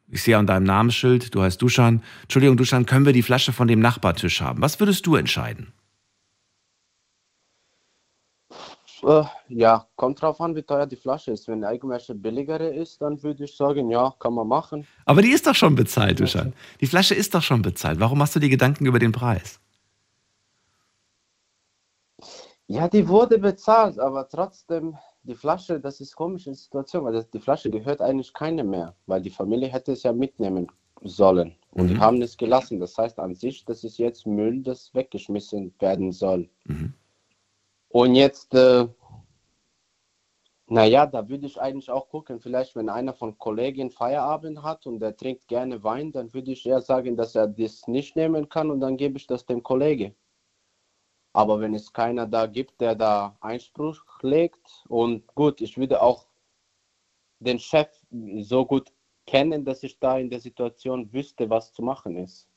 ich 0.09 0.23
sehe 0.23 0.37
an 0.37 0.47
deinem 0.47 0.63
Namensschild, 0.63 1.35
du 1.35 1.41
heißt 1.43 1.61
Duschan. 1.61 2.01
Entschuldigung, 2.23 2.57
Duschan, 2.57 2.85
können 2.87 3.05
wir 3.05 3.13
die 3.13 3.21
Flasche 3.21 3.53
von 3.53 3.67
dem 3.67 3.79
Nachbartisch 3.79 4.41
haben? 4.41 4.61
Was 4.61 4.79
würdest 4.79 5.05
du 5.05 5.15
entscheiden? 5.17 5.71
Äh, 9.03 9.23
ja, 9.49 9.85
kommt 9.95 10.21
drauf 10.21 10.41
an, 10.41 10.55
wie 10.55 10.63
teuer 10.63 10.85
die 10.87 10.95
Flasche 10.95 11.31
ist. 11.31 11.47
Wenn 11.47 11.63
irgendwelche 11.63 12.15
billigere 12.15 12.67
ist, 12.67 13.01
dann 13.01 13.21
würde 13.21 13.43
ich 13.43 13.55
sagen, 13.55 13.89
ja, 13.89 14.13
kann 14.19 14.33
man 14.33 14.47
machen. 14.47 14.87
Aber 15.05 15.21
die 15.21 15.29
ist 15.29 15.45
doch 15.45 15.55
schon 15.55 15.75
bezahlt, 15.75 16.19
Duschan. 16.19 16.53
Die 16.81 16.87
Flasche 16.87 17.13
ist 17.15 17.33
doch 17.35 17.41
schon 17.43 17.61
bezahlt. 17.61 17.99
Warum 17.99 18.17
machst 18.17 18.35
du 18.35 18.39
dir 18.39 18.49
Gedanken 18.49 18.85
über 18.85 18.99
den 18.99 19.11
Preis? 19.11 19.59
Ja, 22.67 22.87
die 22.89 23.07
wurde 23.07 23.37
bezahlt, 23.39 23.97
aber 23.99 24.27
trotzdem, 24.27 24.97
die 25.23 25.35
Flasche, 25.35 25.79
das 25.79 26.01
ist 26.01 26.15
komische 26.15 26.53
Situation, 26.53 27.05
weil 27.05 27.13
das, 27.13 27.29
die 27.29 27.39
Flasche 27.39 27.69
gehört 27.69 28.01
eigentlich 28.01 28.33
keinem 28.33 28.69
mehr, 28.69 28.93
weil 29.05 29.21
die 29.21 29.29
Familie 29.29 29.69
hätte 29.69 29.93
es 29.93 30.03
ja 30.03 30.11
mitnehmen 30.11 30.67
sollen 31.01 31.55
und 31.71 31.87
die 31.87 31.93
Mhm. 31.93 32.01
haben 32.01 32.21
es 32.21 32.35
gelassen. 32.35 32.79
Das 32.79 32.97
heißt 32.97 33.19
an 33.19 33.35
sich, 33.35 33.63
das 33.63 33.83
ist 33.83 33.97
jetzt 33.99 34.25
Müll, 34.25 34.63
das 34.63 34.93
weggeschmissen 34.93 35.73
werden 35.79 36.11
soll. 36.11 36.49
Mhm. 36.65 36.93
Und 37.89 38.15
jetzt, 38.15 38.53
äh, 38.53 38.87
naja, 40.67 41.05
da 41.05 41.29
würde 41.29 41.45
ich 41.45 41.61
eigentlich 41.61 41.89
auch 41.89 42.09
gucken, 42.09 42.39
vielleicht 42.41 42.75
wenn 42.75 42.89
einer 42.89 43.13
von 43.13 43.37
Kollegen 43.37 43.89
Feierabend 43.89 44.61
hat 44.63 44.85
und 44.85 44.99
der 44.99 45.15
trinkt 45.15 45.47
gerne 45.47 45.83
Wein, 45.83 46.11
dann 46.11 46.33
würde 46.33 46.51
ich 46.51 46.65
eher 46.65 46.81
sagen, 46.81 47.15
dass 47.15 47.35
er 47.35 47.47
das 47.47 47.87
nicht 47.87 48.15
nehmen 48.15 48.49
kann 48.49 48.69
und 48.69 48.81
dann 48.81 48.97
gebe 48.97 49.17
ich 49.17 49.27
das 49.27 49.45
dem 49.45 49.63
Kollege. 49.63 50.13
Aber 51.33 51.59
wenn 51.61 51.73
es 51.73 51.93
keiner 51.93 52.25
da 52.27 52.47
gibt, 52.47 52.81
der 52.81 52.95
da 52.95 53.37
Einspruch 53.41 54.03
legt 54.21 54.83
und 54.89 55.27
gut, 55.35 55.61
ich 55.61 55.77
würde 55.77 56.01
auch 56.01 56.27
den 57.39 57.59
Chef 57.59 57.89
so 58.39 58.65
gut 58.65 58.91
kennen, 59.25 59.63
dass 59.63 59.83
ich 59.83 59.99
da 59.99 60.17
in 60.17 60.29
der 60.29 60.39
Situation 60.39 61.11
wüsste, 61.13 61.49
was 61.49 61.71
zu 61.73 61.83
machen 61.83 62.17
ist. 62.17 62.49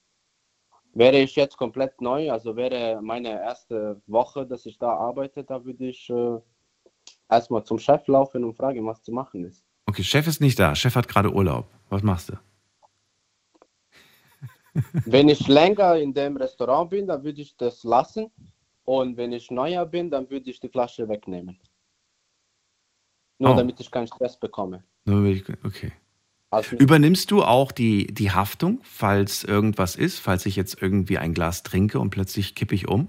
Wäre 0.93 1.19
ich 1.21 1.37
jetzt 1.37 1.57
komplett 1.57 2.01
neu, 2.01 2.31
also 2.33 2.57
wäre 2.57 3.01
meine 3.01 3.29
erste 3.31 4.01
Woche, 4.07 4.45
dass 4.47 4.67
ich 4.67 4.77
da 4.79 4.89
arbeite, 4.89 5.45
da 5.45 5.65
würde 5.65 5.87
ich 5.87 6.11
äh, 6.11 6.39
erstmal 7.29 7.63
zum 7.65 7.79
Chef 7.79 8.07
laufen 8.09 8.45
und 8.45 8.55
fragen, 8.55 8.85
was 8.87 9.03
zu 9.03 9.13
machen 9.13 9.45
ist. 9.45 9.65
Okay, 9.87 10.03
Chef 10.03 10.27
ist 10.27 10.41
nicht 10.41 10.59
da. 10.59 10.75
Chef 10.75 10.95
hat 10.97 11.09
gerade 11.09 11.33
Urlaub. 11.33 11.67
Was 11.89 12.03
machst 12.03 12.31
du? 12.31 12.35
Wenn 15.07 15.29
ich 15.29 15.47
länger 15.49 15.97
in 15.97 16.13
dem 16.15 16.37
Restaurant 16.37 16.91
bin, 16.91 17.07
dann 17.07 17.23
würde 17.23 17.41
ich 17.41 17.57
das 17.57 17.83
lassen. 17.85 18.31
Und 18.85 19.17
wenn 19.17 19.33
ich 19.33 19.51
neuer 19.51 19.87
bin, 19.87 20.11
dann 20.11 20.29
würde 20.31 20.51
ich 20.51 20.59
die 20.59 20.69
Flasche 20.69 21.09
wegnehmen. 21.09 21.61
Nur 23.39 23.53
Oh. 23.53 23.57
damit 23.57 23.79
ich 23.81 23.91
keinen 23.91 24.07
Stress 24.07 24.39
bekomme. 24.39 24.83
Okay. 25.65 25.93
Also, 26.51 26.77
Übernimmst 26.77 27.31
du 27.31 27.45
auch 27.45 27.71
die, 27.71 28.09
die 28.09 28.33
Haftung, 28.33 28.81
falls 28.83 29.45
irgendwas 29.45 29.95
ist, 29.95 30.19
falls 30.19 30.47
ich 30.47 30.57
jetzt 30.57 30.83
irgendwie 30.83 31.19
ein 31.19 31.33
Glas 31.33 31.63
trinke 31.63 32.01
und 32.01 32.11
plötzlich 32.11 32.57
kippe 32.57 32.75
ich 32.75 32.89
um? 32.89 33.09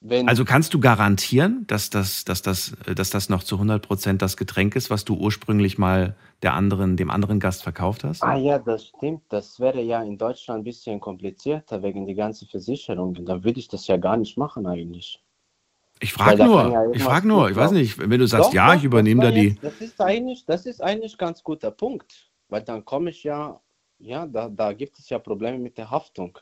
wenn, 0.00 0.28
Also 0.28 0.44
kannst 0.44 0.74
du 0.74 0.80
garantieren, 0.80 1.64
dass 1.66 1.90
das, 1.90 2.24
dass 2.24 2.42
das, 2.42 2.76
dass 2.94 3.10
das 3.10 3.28
noch 3.28 3.42
zu 3.42 3.56
100 3.56 3.82
Prozent 3.86 4.22
das 4.22 4.36
Getränk 4.36 4.76
ist, 4.76 4.90
was 4.90 5.04
du 5.04 5.14
ursprünglich 5.14 5.78
mal 5.78 6.16
der 6.42 6.54
anderen, 6.54 6.96
dem 6.96 7.10
anderen 7.10 7.40
Gast 7.40 7.62
verkauft 7.62 8.04
hast? 8.04 8.22
ah 8.22 8.36
ja, 8.36 8.58
das 8.58 8.86
stimmt. 8.88 9.22
Das 9.28 9.58
wäre 9.60 9.82
ja 9.82 10.02
in 10.02 10.18
Deutschland 10.18 10.60
ein 10.60 10.64
bisschen 10.64 11.00
komplizierter 11.00 11.82
wegen 11.82 12.06
die 12.06 12.14
ganzen 12.14 12.46
Versicherungen. 12.48 13.24
Da 13.26 13.42
würde 13.44 13.58
ich 13.58 13.68
das 13.68 13.86
ja 13.86 13.96
gar 13.96 14.16
nicht 14.16 14.38
machen 14.38 14.66
eigentlich. 14.66 15.25
Ich 16.00 16.12
frage 16.12 16.44
nur, 16.44 16.70
ja 16.70 16.90
ich 16.92 17.02
frage 17.02 17.26
nur, 17.26 17.50
ich 17.50 17.56
weiß 17.56 17.70
nicht, 17.70 17.98
wenn 17.98 18.20
du 18.20 18.26
sagst, 18.26 18.50
Doch, 18.50 18.54
ja, 18.54 18.74
ich 18.74 18.84
übernehme 18.84 19.22
da 19.22 19.30
die. 19.30 19.48
Jetzt, 19.48 19.64
das 19.64 19.80
ist 19.80 20.00
eigentlich, 20.00 20.44
das 20.44 20.66
ist 20.66 20.82
eigentlich 20.82 21.16
ganz 21.16 21.42
guter 21.42 21.70
Punkt, 21.70 22.30
weil 22.48 22.62
dann 22.62 22.84
komme 22.84 23.10
ich 23.10 23.24
ja, 23.24 23.60
ja, 23.98 24.26
da, 24.26 24.48
da 24.48 24.72
gibt 24.72 24.98
es 24.98 25.08
ja 25.08 25.18
Probleme 25.18 25.58
mit 25.58 25.78
der 25.78 25.90
Haftung. 25.90 26.38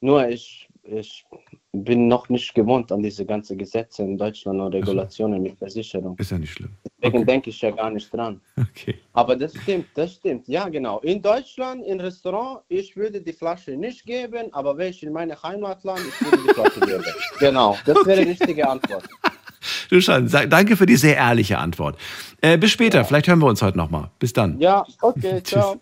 Nur 0.00 0.28
ich, 0.28 0.68
ich 0.86 1.24
bin 1.72 2.08
noch 2.08 2.28
nicht 2.28 2.54
gewohnt 2.54 2.92
an 2.92 3.02
diese 3.02 3.24
ganzen 3.24 3.56
Gesetze 3.58 4.02
in 4.02 4.16
Deutschland 4.18 4.60
und 4.60 4.74
Regulationen 4.74 5.42
mit 5.42 5.56
Versicherung. 5.58 6.16
Ist 6.18 6.30
ja 6.30 6.38
nicht 6.38 6.52
schlimm. 6.52 6.70
Deswegen 6.98 7.18
Okay. 7.18 7.24
denke 7.26 7.50
ich 7.50 7.60
ja 7.60 7.70
gar 7.70 7.90
nicht 7.90 8.12
dran. 8.12 8.40
Okay. 8.56 8.96
Aber 9.12 9.36
das 9.36 9.54
stimmt, 9.62 9.86
das 9.94 10.14
stimmt. 10.14 10.48
Ja, 10.48 10.68
genau. 10.68 10.98
In 11.00 11.22
Deutschland, 11.22 11.84
im 11.86 12.00
Restaurant, 12.00 12.60
ich 12.68 12.96
würde 12.96 13.20
die 13.20 13.32
Flasche 13.32 13.72
nicht 13.76 14.04
geben, 14.04 14.52
aber 14.52 14.76
wäre 14.76 14.90
ich 14.90 15.02
in 15.02 15.12
meinem 15.12 15.40
Heimatland, 15.42 16.00
ich 16.00 16.24
würde 16.24 16.38
die 16.48 16.54
Flasche 16.54 16.80
geben. 16.80 17.04
Genau, 17.38 17.76
das 17.86 18.04
wäre 18.06 18.22
die 18.22 18.30
richtige 18.30 18.68
Antwort. 18.74 19.04
Du 19.90 20.00
schon, 20.00 20.28
danke 20.28 20.76
für 20.76 20.86
die 20.86 20.96
sehr 20.96 21.16
ehrliche 21.16 21.58
Antwort. 21.58 21.96
Äh, 22.40 22.58
bis 22.58 22.70
später, 22.70 23.04
vielleicht 23.04 23.28
hören 23.28 23.38
wir 23.40 23.46
uns 23.46 23.62
heute 23.62 23.78
nochmal. 23.78 24.10
Bis 24.18 24.32
dann. 24.32 24.58
Ja, 24.60 24.84
okay, 25.00 25.42
ciao. 25.42 25.80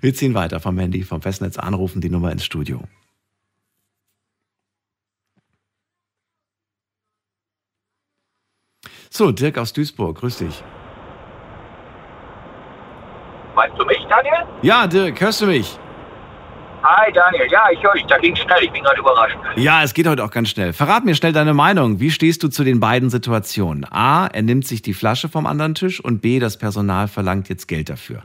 Wir 0.00 0.14
ziehen 0.14 0.34
weiter 0.34 0.60
vom 0.60 0.78
Handy, 0.78 1.02
vom 1.02 1.20
Festnetz 1.22 1.58
anrufen, 1.58 2.00
die 2.00 2.10
Nummer 2.10 2.30
ins 2.32 2.44
Studio. 2.44 2.80
So, 9.10 9.32
Dirk 9.32 9.58
aus 9.58 9.72
Duisburg, 9.72 10.18
grüß 10.18 10.38
dich. 10.38 10.62
Meinst 13.54 13.78
du 13.78 13.84
mich, 13.84 14.06
Daniel? 14.08 14.46
Ja, 14.62 14.86
Dirk, 14.86 15.20
hörst 15.20 15.40
du 15.40 15.46
mich? 15.46 15.78
Hi, 16.82 17.12
Daniel. 17.12 17.50
Ja, 17.50 17.64
ich 17.72 17.82
höre 17.82 17.94
dich. 17.94 18.06
Da 18.06 18.18
ging 18.18 18.36
schnell. 18.36 18.62
Ich 18.62 18.70
bin 18.70 18.84
gerade 18.84 19.00
überrascht. 19.00 19.36
Ja, 19.56 19.82
es 19.82 19.94
geht 19.94 20.06
heute 20.06 20.22
auch 20.22 20.30
ganz 20.30 20.50
schnell. 20.50 20.72
Verrat 20.72 21.04
mir 21.04 21.16
schnell 21.16 21.32
deine 21.32 21.52
Meinung. 21.52 21.98
Wie 21.98 22.10
stehst 22.10 22.42
du 22.44 22.48
zu 22.48 22.62
den 22.62 22.78
beiden 22.78 23.10
Situationen? 23.10 23.84
A, 23.90 24.28
er 24.28 24.42
nimmt 24.42 24.64
sich 24.66 24.80
die 24.80 24.94
Flasche 24.94 25.28
vom 25.28 25.46
anderen 25.46 25.74
Tisch 25.74 25.98
und 25.98 26.22
B, 26.22 26.38
das 26.38 26.56
Personal 26.56 27.08
verlangt 27.08 27.48
jetzt 27.48 27.66
Geld 27.66 27.90
dafür. 27.90 28.22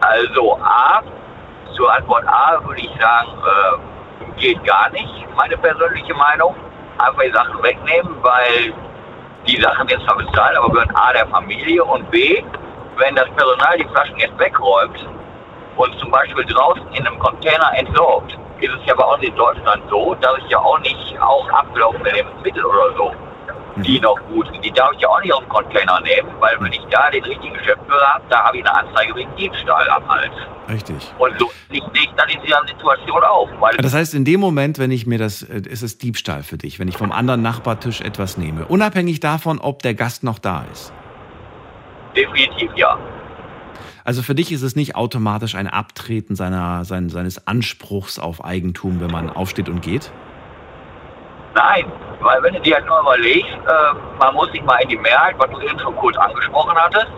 Also, 0.00 0.56
A, 0.58 1.02
zur 1.76 1.92
Antwort 1.92 2.24
A 2.28 2.62
würde 2.64 2.82
ich 2.82 3.00
sagen, 3.00 3.30
äh, 3.30 4.40
geht 4.40 4.62
gar 4.64 4.90
nicht. 4.90 5.08
Meine 5.36 5.56
persönliche 5.56 6.14
Meinung. 6.14 6.54
Einfach 6.98 7.22
die 7.22 7.32
Sachen 7.32 7.62
wegnehmen, 7.62 8.16
weil 8.22 8.72
die 9.46 9.60
Sachen 9.60 9.88
jetzt 9.88 10.04
zwar 10.04 10.16
bezahlt, 10.16 10.56
aber 10.56 10.70
gehören 10.70 10.94
A 10.96 11.12
der 11.12 11.26
Familie 11.28 11.84
und 11.84 12.10
B, 12.10 12.42
wenn 12.96 13.14
das 13.14 13.28
Personal 13.36 13.78
die 13.78 13.84
Flaschen 13.84 14.18
jetzt 14.18 14.38
wegräumt 14.38 15.06
und 15.76 15.98
zum 16.00 16.10
Beispiel 16.10 16.44
draußen 16.44 16.82
in 16.92 17.06
einem 17.06 17.18
Container 17.18 17.70
entsorgt, 17.76 18.36
ist 18.60 18.72
es 18.72 18.86
ja 18.86 18.94
bei 18.94 19.04
uns 19.04 19.22
in 19.22 19.34
Deutschland 19.36 19.82
so, 19.88 20.14
dass 20.20 20.38
ich 20.38 20.50
ja 20.50 20.58
auch 20.58 20.78
nicht 20.80 21.20
auch 21.20 21.48
abgelaufene 21.50 22.10
Lebensmittel 22.10 22.64
oder 22.64 22.92
so, 22.96 23.12
die 23.82 24.00
noch 24.00 24.18
gut 24.28 24.46
sind, 24.52 24.64
die 24.64 24.70
darf 24.72 24.92
ich 24.94 25.00
ja 25.00 25.08
auch 25.08 25.20
nicht 25.20 25.32
auf 25.32 25.40
den 25.40 25.48
Container 25.48 26.00
nehmen, 26.00 26.28
weil 26.40 26.56
wenn 26.60 26.72
ich 26.72 26.80
da 26.90 27.10
den 27.10 27.24
richtigen 27.24 27.54
Geschäftsführer 27.54 28.14
habe, 28.14 28.24
da 28.28 28.44
habe 28.44 28.58
ich 28.58 28.66
eine 28.66 28.74
Anzeige 28.74 29.14
wegen 29.14 29.36
Diebstahl 29.36 29.88
am 29.90 30.08
Hals. 30.08 30.32
Richtig. 30.68 31.14
Und 31.18 31.38
so 31.38 31.50
ich 31.70 31.82
sehe 31.92 32.08
dann 32.16 32.28
in 32.28 32.40
dieser 32.42 32.62
Situation 32.66 33.22
auf, 33.22 33.48
weil 33.60 33.76
Das 33.76 33.94
heißt, 33.94 34.14
in 34.14 34.24
dem 34.24 34.40
Moment, 34.40 34.78
wenn 34.78 34.90
ich 34.90 35.06
mir 35.06 35.18
das, 35.18 35.42
äh, 35.42 35.62
ist 35.68 35.82
es 35.82 35.98
Diebstahl 35.98 36.42
für 36.42 36.58
dich, 36.58 36.78
wenn 36.78 36.88
ich 36.88 36.96
vom 36.96 37.12
anderen 37.12 37.42
Nachbartisch 37.42 38.00
etwas 38.00 38.38
nehme, 38.38 38.66
unabhängig 38.66 39.20
davon, 39.20 39.58
ob 39.58 39.82
der 39.82 39.94
Gast 39.94 40.24
noch 40.24 40.38
da 40.38 40.64
ist. 40.72 40.92
definitiv 42.16 42.70
ja. 42.76 42.98
Also 44.04 44.22
für 44.22 44.34
dich 44.34 44.52
ist 44.52 44.62
es 44.62 44.74
nicht 44.74 44.96
automatisch 44.96 45.54
ein 45.54 45.66
Abtreten 45.66 46.34
seiner, 46.34 46.86
sein, 46.86 47.10
seines 47.10 47.46
Anspruchs 47.46 48.18
auf 48.18 48.42
Eigentum, 48.42 49.00
wenn 49.00 49.10
man 49.10 49.28
aufsteht 49.28 49.68
und 49.68 49.82
geht? 49.82 50.10
Nein, 51.58 51.90
weil 52.20 52.40
wenn 52.44 52.54
du 52.54 52.60
dir 52.60 52.76
halt 52.76 52.86
nur 52.86 53.00
überlegst, 53.00 53.50
äh, 53.50 53.98
man 54.20 54.32
muss 54.36 54.48
sich 54.52 54.62
mal 54.62 54.76
in 54.76 54.90
die 54.90 54.96
Mehrheit, 54.96 55.34
was 55.38 55.50
du 55.50 55.60
eben 55.60 55.76
schon 55.80 55.96
kurz 55.96 56.16
angesprochen 56.16 56.76
hattest, 56.76 57.08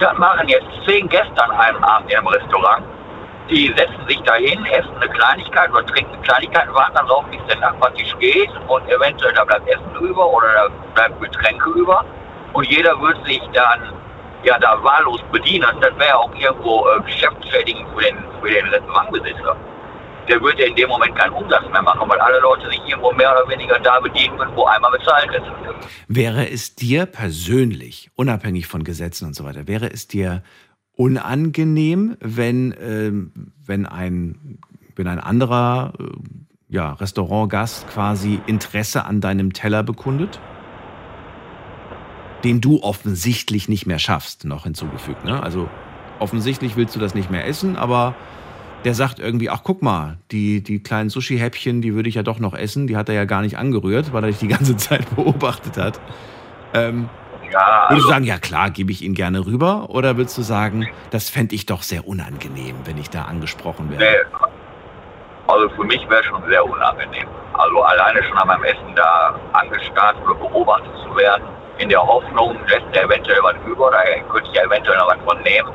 dann 0.00 0.18
machen 0.18 0.48
jetzt 0.48 0.66
zehn 0.84 1.08
Gäste 1.08 1.44
an 1.44 1.52
einem 1.52 1.84
Abend 1.84 2.12
einem 2.12 2.26
Restaurant. 2.26 2.84
Die 3.48 3.72
setzen 3.76 4.04
sich 4.08 4.20
dahin, 4.22 4.66
essen 4.66 4.90
eine 4.96 5.08
Kleinigkeit 5.10 5.70
oder 5.70 5.86
trinken 5.86 6.12
eine 6.12 6.22
Kleinigkeit, 6.22 6.74
warten 6.74 6.94
dann 6.96 7.06
drauf, 7.06 7.24
bis 7.30 7.38
der 7.46 7.60
Nachbartisch 7.60 8.16
geht 8.18 8.50
und 8.66 8.88
eventuell 8.88 9.32
da 9.32 9.44
bleibt 9.44 9.68
Essen 9.68 9.94
über 10.00 10.26
oder 10.26 10.48
da 10.54 10.68
bleibt 10.94 11.20
Getränke 11.20 11.70
über. 11.70 12.04
Und 12.54 12.68
jeder 12.68 13.00
würde 13.00 13.24
sich 13.26 13.42
dann 13.52 13.92
ja 14.42 14.58
da 14.58 14.82
wahllos 14.82 15.22
bedienen. 15.30 15.68
Das 15.80 15.96
wäre 15.98 16.18
auch 16.18 16.34
irgendwo 16.34 16.84
äh, 16.88 17.00
geschäftsschädigend 17.02 17.86
für 17.94 18.02
den, 18.02 18.24
für 18.40 18.50
den 18.50 18.66
Restaurantbesitzer. 18.66 19.56
Der 20.28 20.40
würde 20.40 20.62
in 20.64 20.74
dem 20.76 20.88
Moment 20.88 21.16
keinen 21.16 21.32
Umsatz 21.32 21.68
mehr 21.70 21.82
machen, 21.82 22.08
weil 22.08 22.18
alle 22.18 22.40
Leute 22.40 22.68
sich 22.70 22.80
irgendwo 22.86 23.12
mehr 23.12 23.32
oder 23.32 23.48
weniger 23.50 23.78
da 23.80 24.00
bedienen 24.00 24.36
können, 24.38 24.54
wo 24.54 24.64
einmal 24.64 24.92
bezahlt 24.92 25.30
ist. 25.32 25.86
Wäre 26.08 26.48
es 26.48 26.74
dir 26.74 27.06
persönlich, 27.06 28.10
unabhängig 28.14 28.66
von 28.66 28.84
Gesetzen 28.84 29.26
und 29.26 29.34
so 29.34 29.44
weiter, 29.44 29.66
wäre 29.66 29.90
es 29.90 30.06
dir 30.06 30.42
unangenehm, 30.94 32.16
wenn, 32.20 32.74
ähm, 32.80 33.32
wenn, 33.64 33.86
ein, 33.86 34.58
wenn 34.94 35.08
ein 35.08 35.18
anderer 35.18 35.94
äh, 35.98 36.04
ja, 36.68 36.92
Restaurantgast 36.92 37.88
quasi 37.88 38.40
Interesse 38.46 39.04
an 39.04 39.20
deinem 39.20 39.52
Teller 39.52 39.82
bekundet? 39.82 40.40
Den 42.44 42.60
du 42.60 42.82
offensichtlich 42.82 43.68
nicht 43.68 43.86
mehr 43.86 43.98
schaffst, 43.98 44.44
noch 44.44 44.64
hinzugefügt. 44.64 45.24
Ne? 45.24 45.42
Also 45.42 45.68
offensichtlich 46.18 46.76
willst 46.76 46.94
du 46.96 47.00
das 47.00 47.14
nicht 47.14 47.30
mehr 47.30 47.46
essen, 47.46 47.76
aber 47.76 48.14
der 48.84 48.94
sagt 48.94 49.18
irgendwie, 49.18 49.50
ach 49.50 49.60
guck 49.62 49.82
mal, 49.82 50.18
die, 50.30 50.62
die 50.62 50.82
kleinen 50.82 51.10
Sushi-Häppchen, 51.10 51.82
die 51.82 51.94
würde 51.94 52.08
ich 52.08 52.16
ja 52.16 52.22
doch 52.22 52.38
noch 52.38 52.54
essen, 52.54 52.86
die 52.86 52.96
hat 52.96 53.08
er 53.08 53.14
ja 53.14 53.24
gar 53.24 53.42
nicht 53.42 53.58
angerührt, 53.58 54.12
weil 54.12 54.24
er 54.24 54.28
dich 54.28 54.38
die 54.38 54.48
ganze 54.48 54.76
Zeit 54.76 55.14
beobachtet 55.14 55.76
hat. 55.76 56.00
Ähm, 56.74 57.08
Ja, 57.50 57.86
würdest 57.88 57.90
du 57.90 57.94
also, 57.94 58.08
sagen, 58.08 58.24
ja 58.24 58.38
klar, 58.38 58.70
gebe 58.70 58.92
ich 58.92 59.02
ihn 59.02 59.14
gerne 59.14 59.44
rüber? 59.46 59.90
Oder 59.90 60.16
würdest 60.16 60.38
du 60.38 60.42
sagen, 60.42 60.88
das 61.10 61.28
fände 61.28 61.54
ich 61.54 61.66
doch 61.66 61.82
sehr 61.82 62.06
unangenehm, 62.06 62.76
wenn 62.84 62.98
ich 62.98 63.10
da 63.10 63.24
angesprochen 63.24 63.90
werde? 63.90 64.04
nee, 64.04 64.38
also 65.48 65.68
für 65.70 65.84
mich 65.84 66.00
wäre 66.08 66.24
schon 66.24 66.42
sehr 66.48 66.64
unangenehm. 66.64 67.28
Also 67.52 67.82
alleine 67.82 68.22
schon 68.24 68.38
an 68.38 68.48
meinem 68.48 68.64
Essen 68.64 68.94
da 68.96 69.38
angestarrt 69.52 70.16
oder 70.24 70.34
beobachtet 70.34 70.92
zu 71.04 71.16
werden, 71.16 71.44
in 71.78 71.88
der 71.88 72.02
Hoffnung, 72.02 72.56
lässt 72.68 72.86
er 72.92 73.04
eventuell 73.04 73.38
was 73.42 73.56
über 73.66 73.88
oder 73.88 73.98
er 73.98 74.22
könnte 74.24 74.48
ich 74.48 74.56
ja 74.56 74.64
eventuell 74.64 74.96
noch 74.98 75.08
was 75.08 75.18
von 75.24 75.42
nehmen. 75.42 75.70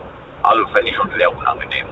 Also 0.48 0.66
fände 0.68 0.90
ich 0.90 0.96
schon 0.96 1.10
sehr 1.18 1.36
unangenehm. 1.36 1.88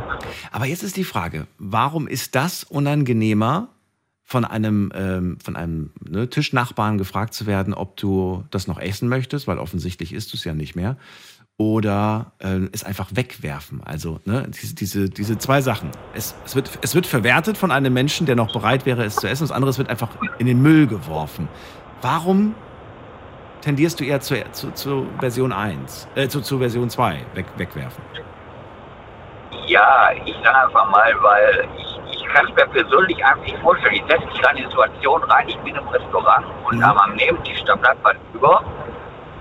Aber 0.52 0.66
jetzt 0.66 0.84
ist 0.84 0.96
die 0.96 1.04
Frage, 1.04 1.48
warum 1.58 2.08
ist 2.08 2.36
das 2.36 2.64
unangenehmer, 2.64 3.70
von 4.28 4.44
einem, 4.44 4.92
ähm, 4.96 5.38
von 5.40 5.56
einem 5.56 5.92
ne, 6.04 6.28
Tischnachbarn 6.28 6.98
gefragt 6.98 7.36
zu 7.36 7.46
werden, 7.46 7.76
ob 7.76 7.96
du 7.96 8.44
das 8.50 8.66
noch 8.66 8.80
essen 8.80 9.08
möchtest, 9.08 9.48
weil 9.48 9.60
offensichtlich 9.60 10.14
isst 10.14 10.34
du 10.34 10.38
es 10.38 10.44
ja 10.44 10.56
nicht 10.56 10.76
mehr, 10.76 10.98
oder 11.58 12.34
äh, 12.40 12.62
es 12.72 12.84
einfach 12.84 13.10
wegwerfen. 13.14 13.82
Also 13.86 14.20
ne, 14.26 14.50
diese, 14.50 14.74
diese, 14.74 15.10
diese 15.10 15.38
zwei 15.38 15.62
Sachen. 15.62 15.92
Es, 16.16 16.36
es, 16.44 16.56
wird, 16.56 16.72
es 16.82 16.96
wird 16.96 17.06
verwertet 17.06 17.56
von 17.56 17.72
einem 17.72 17.94
Menschen, 17.94 18.26
der 18.26 18.36
noch 18.36 18.52
bereit 18.52 18.88
wäre, 18.88 19.06
es 19.06 19.16
zu 19.16 19.28
essen, 19.28 19.44
das 19.44 19.52
andere 19.52 19.78
wird 19.78 19.90
einfach 19.90 20.10
in 20.40 20.48
den 20.48 20.62
Müll 20.62 20.88
geworfen. 20.88 21.48
Warum 22.02 22.56
tendierst 23.62 24.00
du 24.00 24.04
eher 24.04 24.22
zu, 24.22 24.44
zu, 24.52 24.72
zu 24.72 25.08
Version 25.20 25.54
1, 25.54 26.08
äh, 26.16 26.28
zu, 26.28 26.42
zu 26.42 26.58
Version 26.58 26.90
2, 26.90 27.26
weg, 27.36 27.46
wegwerfen? 27.58 28.04
Ja, 29.68 30.10
ich 30.26 30.36
sage 30.44 30.58
einfach 30.66 30.90
mal, 30.90 31.14
weil 31.22 31.68
ich, 31.78 32.00
ich 32.18 32.26
kann 32.34 32.46
es 32.48 32.56
mir 32.56 32.68
persönlich 32.68 33.24
einfach 33.26 33.44
nicht 33.44 33.58
vorstellen. 33.60 33.96
Ich 33.96 34.04
setze 34.08 34.26
mich 34.26 34.40
in 34.52 34.58
die 34.58 34.64
Situation 34.64 35.24
rein, 35.24 35.48
ich 35.50 35.58
bin 35.60 35.76
im 35.76 35.88
Restaurant 35.88 36.46
und 36.66 36.78
Mhm. 36.78 36.84
am 36.84 37.14
Nebentisch, 37.16 37.64
da 37.66 37.76
bleibt 37.76 38.04
was 38.04 38.16
über. 38.34 38.64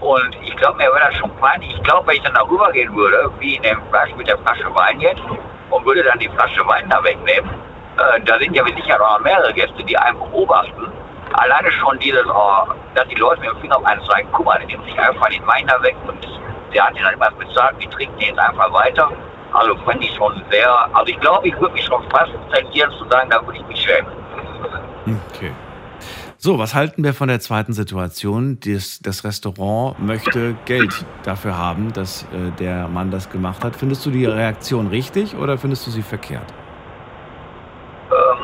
Und 0.01 0.37
ich 0.43 0.57
glaube, 0.57 0.77
mir 0.79 0.85
wäre 0.93 1.01
das 1.11 1.15
schon 1.17 1.35
peinlich. 1.37 1.75
Ich 1.75 1.83
glaube, 1.83 2.07
wenn 2.07 2.17
ich 2.17 2.23
dann 2.23 2.35
darüber 2.35 2.71
gehen 2.73 2.95
würde, 2.95 3.31
wie 3.39 3.57
in 3.57 3.63
dem 3.63 3.81
Fleisch 3.91 4.15
mit 4.17 4.29
der 4.29 4.39
Flasche 4.39 4.75
Wein 4.75 5.01
jetzt, 5.01 5.23
und 5.71 5.85
würde 5.87 6.03
dann 6.03 6.19
die 6.19 6.29
Flasche 6.29 6.67
Wein 6.67 6.89
da 6.91 7.03
wegnehmen, 7.03 7.51
äh, 7.97 8.21
da 8.23 8.39
sind 8.39 8.55
ja 8.55 8.63
mit 8.65 8.77
Sicherheit 8.77 9.01
auch 9.01 9.19
noch 9.19 9.25
mehrere 9.25 9.53
Gäste, 9.53 9.83
die 9.85 9.97
einen 9.97 10.19
beobachten. 10.19 10.93
Alleine 11.35 11.71
schon 11.73 11.99
dieses, 11.99 12.25
oh, 12.27 12.65
dass 12.95 13.09
die 13.09 13.15
Leute 13.17 13.41
mit 13.41 13.51
dem 13.51 13.59
Finger 13.61 13.77
auf 13.79 13.85
einen 13.87 14.03
zeigen, 14.05 14.29
guck 14.33 14.47
mal, 14.47 14.59
der 14.59 14.67
nimmt 14.69 14.85
sich 14.85 14.99
einfach 14.99 15.29
den 15.29 15.47
Wein 15.47 15.67
da 15.67 15.83
weg 15.83 15.97
und 16.07 16.27
der 16.73 16.85
hat 16.87 16.95
den 16.97 17.03
dann 17.03 17.19
was 17.19 17.33
bezahlt, 17.35 17.75
die 17.83 17.89
trinken 17.89 18.19
den 18.19 18.29
jetzt 18.29 18.39
einfach 18.39 18.73
weiter. 18.73 19.11
Also 19.55 19.77
fände 19.85 20.05
ich 20.05 20.15
schon 20.17 20.43
sehr, 20.51 20.69
also 20.95 21.07
ich 21.07 21.21
glaube, 21.21 21.47
ich 21.47 21.55
würde 21.61 21.75
mich 21.75 21.85
schon 21.85 22.03
fast 22.11 22.33
tendieren 22.53 22.91
zu 22.99 23.09
sagen, 23.09 23.31
da 23.31 23.45
würde 23.47 23.59
ich 23.59 23.67
mich 23.67 23.81
schämen. 23.81 24.11
Okay. 25.33 25.53
So, 26.37 26.59
was 26.59 26.75
halten 26.75 27.05
wir 27.05 27.15
von 27.15 27.29
der 27.29 27.41
zweiten 27.41 27.73
Situation? 27.73 28.59
Das, 28.61 28.99
das 29.01 29.25
Restaurant 29.25 29.99
möchte 29.99 30.55
Geld 30.65 31.07
dafür 31.23 31.57
haben, 31.57 31.93
dass 31.93 32.25
äh, 32.25 32.51
der 32.59 32.89
Mann 32.89 33.11
das 33.11 33.31
gemacht 33.31 33.65
hat. 33.65 33.77
Findest 33.77 34.05
du 34.05 34.11
die 34.11 34.27
Reaktion 34.27 34.89
richtig 34.89 35.37
oder 35.37 35.57
findest 35.57 35.87
du 35.87 35.91
sie 35.91 36.03
verkehrt? 36.03 36.53
Ähm, 38.11 38.39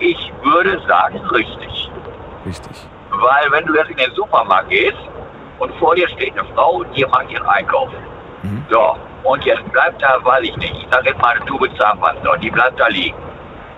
ich 0.00 0.32
würde 0.42 0.78
sagen, 0.88 1.18
richtig. 1.26 1.90
Richtig. 2.44 2.76
Weil 3.10 3.50
wenn 3.52 3.64
du 3.64 3.74
jetzt 3.76 3.90
in 3.90 3.96
den 3.96 4.12
Supermarkt 4.14 4.68
gehst 4.70 4.98
und 5.60 5.72
vor 5.76 5.94
dir 5.94 6.08
steht 6.08 6.36
eine 6.36 6.46
Frau, 6.54 6.82
die 6.84 7.04
macht 7.06 7.30
ihren 7.30 7.46
Einkauf. 7.46 7.90
Mhm. 8.42 8.66
So, 8.68 8.96
und 9.24 9.44
jetzt 9.44 9.70
bleibt 9.72 10.02
da, 10.02 10.18
weiß 10.24 10.42
ich 10.42 10.56
nicht, 10.56 10.74
ich 10.74 10.86
sag 10.90 11.04
jetzt 11.04 11.20
mal 11.20 11.36
eine 11.36 11.44
Tube 11.44 11.68
Zahnpasta, 11.78 12.36
die 12.38 12.50
bleibt 12.50 12.78
da 12.78 12.88
liegen. 12.88 13.16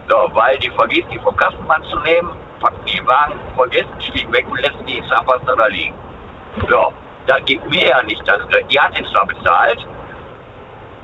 So, 0.08 0.28
weil 0.32 0.58
die 0.58 0.70
vergisst, 0.70 1.08
die 1.10 1.18
vom 1.18 1.36
Kassenband 1.36 1.84
zu 1.86 1.98
nehmen, 2.00 2.30
packt 2.60 2.88
die 2.88 3.06
Wagen, 3.06 3.38
vergisst, 3.56 3.88
stieg 4.00 4.30
weg 4.32 4.46
und 4.50 4.60
lässt 4.60 4.78
die 4.86 5.02
Zahnpasta 5.08 5.54
da 5.56 5.66
liegen. 5.66 5.94
So, 6.68 6.92
das 7.26 7.44
gibt 7.44 7.68
mir 7.70 7.88
ja 7.88 8.02
nicht 8.02 8.26
das 8.26 8.40
Recht. 8.48 8.70
Die 8.70 8.80
hat 8.80 8.96
den 8.96 9.06
zwar 9.06 9.26
bezahlt, 9.26 9.86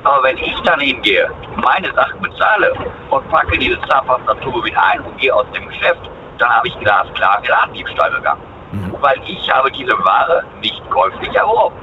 aber 0.03 0.23
wenn 0.23 0.37
ich 0.37 0.59
dann 0.61 0.79
hingehe, 0.79 1.29
meine 1.57 1.93
Sachen 1.93 2.21
bezahle 2.21 2.73
und 3.09 3.29
packe 3.29 3.57
diese 3.57 3.79
Zahnpasta-Tube 3.81 4.65
wieder 4.65 4.83
ein 4.83 5.01
und 5.01 5.17
gehe 5.17 5.33
aus 5.33 5.45
dem 5.53 5.67
Geschäft, 5.67 6.09
dann 6.39 6.49
habe 6.49 6.67
ich 6.67 6.79
glasklar 6.79 7.41
Ladendiebstahl 7.47 8.11
begangen. 8.11 8.41
Mhm. 8.71 8.95
Weil 8.99 9.19
ich 9.27 9.51
habe 9.53 9.69
diese 9.71 9.93
Ware 10.03 10.43
nicht 10.61 10.81
käuflich 10.89 11.33
erworben. 11.35 11.75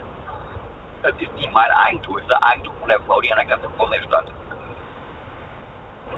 Das 1.02 1.12
ist 1.20 1.32
nicht 1.34 1.52
mein 1.52 1.70
Eigentum, 1.70 2.16
es 2.18 2.22
ist 2.24 2.32
das 2.32 2.42
Eigentum 2.42 2.74
von 2.80 2.88
der 2.88 3.00
Frau, 3.02 3.20
die 3.20 3.32
an 3.32 3.46
der 3.46 3.58
vor 3.76 3.88
mir 3.88 4.02
stand. 4.02 4.32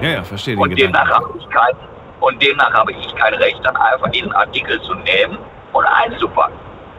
Ja, 0.01 0.09
ja, 0.09 0.23
verstehe 0.23 0.55
den 0.55 0.63
Und 0.63 0.77
demnach, 0.79 1.03
Gedanken. 1.03 1.25
habe 1.29 1.37
ich 1.37 1.49
kein, 1.49 1.75
und 2.19 2.41
demnach 2.41 2.73
habe 2.73 2.91
ich 2.91 3.15
kein 3.15 3.33
Recht, 3.35 3.59
dann 3.63 3.75
einfach 3.75 4.09
diesen 4.09 4.31
Artikel 4.33 4.81
zu 4.81 4.95
nehmen 4.95 5.37
und 5.73 5.85
einzupacken. 5.85 6.55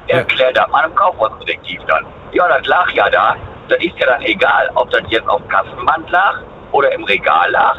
Ja. 0.08 0.18
Erklärt 0.18 0.56
das 0.56 0.68
meinem 0.68 0.94
Kaufhausdetektiv 0.94 1.80
dann. 1.86 2.06
Ja, 2.32 2.46
das 2.48 2.66
lag 2.66 2.90
ja 2.92 3.08
da. 3.10 3.36
Das 3.68 3.78
ist 3.78 3.96
ja 3.98 4.06
dann 4.06 4.22
egal, 4.22 4.70
ob 4.74 4.90
das 4.90 5.02
jetzt 5.08 5.28
auf 5.28 5.40
dem 5.42 5.48
Kassenband 5.48 6.10
lag 6.10 6.36
oder 6.72 6.92
im 6.92 7.04
Regal 7.04 7.50
lag. 7.50 7.76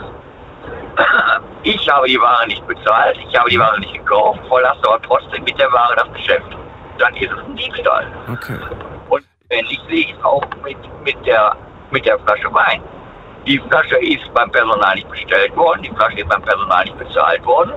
Ich 1.66 1.90
habe 1.90 2.06
die 2.08 2.20
Ware 2.20 2.46
nicht 2.48 2.66
bezahlt, 2.68 3.18
ich 3.18 3.40
habe 3.40 3.50
die 3.50 3.58
Ware 3.58 3.80
nicht 3.80 3.94
gekauft, 3.94 4.40
verlasse 4.50 4.80
aber 4.84 5.02
trotzdem 5.02 5.42
mit 5.46 5.58
der 5.58 5.72
Ware 5.72 5.96
das 5.96 6.12
Geschäft. 6.14 6.58
Dann 6.98 7.16
ist 7.16 7.32
es 7.32 7.38
ein 7.40 7.56
Diebstahl. 7.56 8.06
Okay. 8.30 8.58
Ähnlich 9.54 9.80
sehe 9.88 10.00
ich 10.00 10.16
es 10.18 10.24
auch 10.24 10.44
mit, 10.64 10.78
mit, 11.04 11.16
der, 11.26 11.56
mit 11.92 12.06
der 12.06 12.18
Flasche 12.20 12.52
Wein. 12.54 12.82
Die 13.46 13.60
Flasche 13.70 13.98
ist 13.98 14.34
beim 14.34 14.50
Personal 14.52 14.96
nicht 14.96 15.10
bestellt 15.10 15.56
worden, 15.56 15.82
die 15.84 15.90
Flasche 15.90 16.20
ist 16.20 16.30
beim 16.30 16.42
Personal 16.42 16.84
nicht 16.86 16.98
bezahlt 16.98 17.46
worden. 17.46 17.74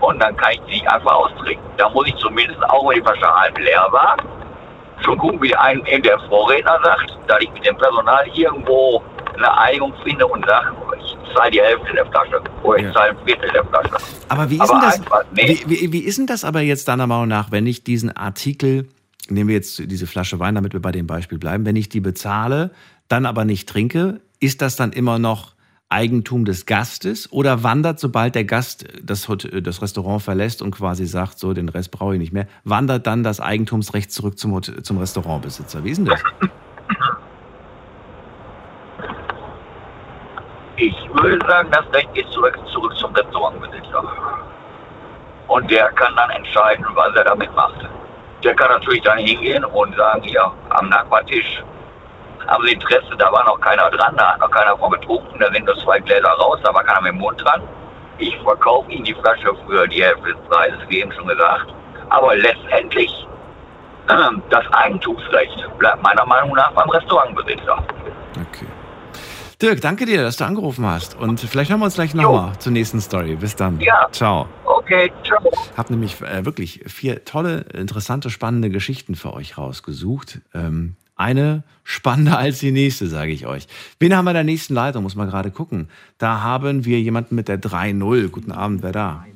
Und 0.00 0.18
dann 0.22 0.36
kann 0.36 0.52
ich 0.52 0.60
die 0.62 0.72
nicht 0.74 0.88
einfach 0.90 1.12
austrinken. 1.12 1.64
Da 1.76 1.88
muss 1.90 2.06
ich 2.08 2.16
zumindest, 2.16 2.62
auch 2.70 2.88
wenn 2.88 2.96
die 2.96 3.02
Flasche 3.02 3.26
halb 3.34 3.58
leer 3.58 3.86
war, 3.90 4.16
schon 5.04 5.18
gucken, 5.18 5.42
wie 5.42 5.54
ein, 5.54 5.84
eben 5.86 6.02
der 6.02 6.18
Vorredner 6.28 6.78
sagt, 6.84 7.16
da 7.26 7.38
ich 7.38 7.50
mit 7.52 7.64
dem 7.66 7.76
Personal 7.76 8.26
irgendwo 8.34 9.02
eine 9.36 9.58
Einigung 9.58 9.92
finde 10.04 10.26
und 10.26 10.44
sage, 10.46 10.68
ich 10.98 11.34
zahle 11.34 11.50
die 11.50 11.60
Hälfte 11.60 11.92
der 11.92 12.06
Flasche 12.06 12.40
oder 12.62 12.78
ich 12.78 12.84
Ja. 12.84 12.92
zahle 12.92 13.10
ein 13.10 13.18
Viertel 13.24 13.50
der 13.52 13.64
Flasche. 13.66 13.96
Aber 14.28 14.50
wie 14.50 14.54
ist 14.56 14.62
Aber 14.62 14.72
denn 14.72 14.80
das? 14.88 14.98
einfach, 15.00 15.24
nee. 15.32 15.60
Wie, 15.66 15.70
wie, 15.80 15.92
wie 15.92 16.00
ist 16.00 16.18
denn 16.18 16.26
das 16.26 16.44
aber 16.44 16.60
jetzt 16.60 16.88
deiner 16.88 17.06
Meinung 17.06 17.28
nach, 17.28 17.50
wenn 17.50 17.66
ich 17.66 17.84
diesen 17.84 18.16
Artikel, 18.16 18.88
nehmen 19.30 19.48
wir 19.48 19.56
jetzt 19.56 19.78
diese 19.90 20.06
Flasche 20.06 20.38
Wein, 20.38 20.54
damit 20.54 20.72
wir 20.72 20.80
bei 20.80 20.92
dem 20.92 21.06
Beispiel 21.06 21.38
bleiben, 21.38 21.64
wenn 21.66 21.76
ich 21.76 21.88
die 21.88 22.00
bezahle, 22.00 22.70
dann 23.08 23.26
aber 23.26 23.44
nicht 23.44 23.68
trinke, 23.68 24.20
ist 24.40 24.62
das 24.62 24.76
dann 24.76 24.92
immer 24.92 25.18
noch 25.18 25.54
Eigentum 25.90 26.44
des 26.44 26.66
Gastes 26.66 27.32
oder 27.32 27.62
wandert, 27.62 27.98
sobald 27.98 28.34
der 28.34 28.44
Gast 28.44 28.84
das, 29.02 29.28
Hot- 29.28 29.48
das 29.62 29.80
Restaurant 29.80 30.22
verlässt 30.22 30.60
und 30.60 30.70
quasi 30.72 31.06
sagt, 31.06 31.38
so 31.38 31.54
den 31.54 31.70
Rest 31.70 31.90
brauche 31.90 32.14
ich 32.14 32.20
nicht 32.20 32.32
mehr, 32.32 32.46
wandert 32.64 33.06
dann 33.06 33.22
das 33.22 33.40
Eigentumsrecht 33.40 34.12
zurück 34.12 34.38
zum, 34.38 34.62
zum 34.62 34.98
Restaurantbesitzer? 34.98 35.82
Wie 35.84 35.90
ist 35.90 35.96
denn 35.98 36.04
das? 36.06 36.20
Ich 40.76 40.94
würde 41.14 41.44
sagen, 41.46 41.70
das 41.72 41.90
Recht 41.92 42.12
geht 42.14 42.28
zurück, 42.28 42.56
zurück 42.70 42.94
zum 42.98 43.12
Restaurantbesitzer. 43.14 44.04
Und 45.48 45.70
der 45.70 45.88
kann 45.92 46.14
dann 46.14 46.30
entscheiden, 46.30 46.84
was 46.94 47.16
er 47.16 47.24
damit 47.24 47.52
macht. 47.56 47.88
Der 48.44 48.54
kann 48.54 48.70
natürlich 48.70 49.02
dann 49.02 49.18
hingehen 49.18 49.64
und 49.64 49.96
sagen, 49.96 50.22
ja, 50.24 50.52
am 50.70 50.88
Nachbartisch 50.88 51.62
haben 52.46 52.64
Sie 52.64 52.72
Interesse, 52.72 53.16
da 53.18 53.30
war 53.32 53.44
noch 53.44 53.60
keiner 53.60 53.90
dran, 53.90 54.16
da 54.16 54.32
hat 54.32 54.40
noch 54.40 54.50
keiner 54.50 54.76
von 54.78 54.92
getrunken, 54.92 55.38
da 55.38 55.52
sind 55.52 55.66
nur 55.66 55.76
zwei 55.78 55.98
Gläser 55.98 56.30
raus, 56.30 56.58
da 56.62 56.72
war 56.72 56.84
keiner 56.84 57.02
mit 57.02 57.12
dem 57.12 57.18
Mund 57.18 57.44
dran. 57.44 57.62
Ich 58.18 58.36
verkaufe 58.38 58.90
Ihnen 58.90 59.04
die 59.04 59.14
Flasche 59.14 59.54
für 59.66 59.86
die 59.88 60.02
Hälfte 60.02 60.32
des 60.32 60.36
Preises, 60.48 60.78
wie 60.88 61.00
eben 61.00 61.12
schon 61.12 61.26
gesagt. 61.26 61.66
Aber 62.10 62.36
letztendlich, 62.36 63.26
das 64.50 64.64
Eigentumsrecht 64.72 65.78
bleibt 65.78 66.02
meiner 66.02 66.24
Meinung 66.24 66.54
nach 66.54 66.70
beim 66.72 66.88
Restaurantbesitzer. 66.90 67.78
Okay. 68.34 68.67
Dirk, 69.60 69.80
danke 69.80 70.06
dir, 70.06 70.22
dass 70.22 70.36
du 70.36 70.44
angerufen 70.44 70.86
hast. 70.86 71.18
Und 71.18 71.40
vielleicht 71.40 71.68
hören 71.70 71.80
wir 71.80 71.86
uns 71.86 71.94
gleich 71.94 72.14
nochmal 72.14 72.56
zur 72.60 72.70
nächsten 72.70 73.00
Story. 73.00 73.34
Bis 73.34 73.56
dann. 73.56 73.80
Ja. 73.80 74.08
Ciao. 74.12 74.46
Okay, 74.64 75.10
ciao. 75.24 75.50
Habe 75.76 75.92
nämlich 75.92 76.20
äh, 76.20 76.44
wirklich 76.44 76.82
vier 76.86 77.24
tolle, 77.24 77.62
interessante, 77.74 78.30
spannende 78.30 78.70
Geschichten 78.70 79.16
für 79.16 79.32
euch 79.34 79.58
rausgesucht. 79.58 80.40
Ähm, 80.54 80.94
eine 81.16 81.64
spannender 81.82 82.38
als 82.44 82.60
die 82.60 82.70
nächste, 82.70 83.08
sage 83.08 83.32
ich 83.32 83.48
euch. 83.48 83.66
Wen 83.98 84.16
haben 84.16 84.26
wir 84.26 84.30
in 84.30 84.36
der 84.36 84.44
nächsten 84.44 84.74
Leitung? 84.74 85.02
Muss 85.02 85.16
man 85.16 85.28
gerade 85.28 85.50
gucken. 85.50 85.88
Da 86.18 86.40
haben 86.40 86.84
wir 86.84 87.00
jemanden 87.00 87.34
mit 87.34 87.48
der 87.48 87.60
3-0. 87.60 88.28
Guten 88.28 88.52
Abend, 88.52 88.84
wer 88.84 88.92
da? 88.92 89.26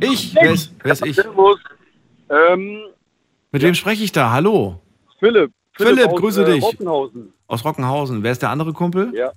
Ich. 0.00 0.34
Wer 0.34 0.50
ist, 0.50 0.72
wer 0.82 0.92
ist 0.92 1.04
ich? 1.04 1.18
Ähm, 2.30 2.78
Mit 3.52 3.62
wem 3.62 3.74
spreche 3.74 4.02
ich 4.02 4.12
da? 4.12 4.30
Hallo. 4.30 4.80
Philipp. 5.20 5.52
Philipp, 5.76 6.08
aus, 6.08 6.20
grüße 6.20 6.42
äh, 6.44 6.52
dich. 6.52 6.62
Rottenhausen. 6.62 7.32
Aus 7.46 7.64
Rockenhausen. 7.64 8.22
Wer 8.22 8.32
ist 8.32 8.42
der 8.42 8.50
andere 8.50 8.72
Kumpel? 8.72 9.12
Ja. 9.14 9.32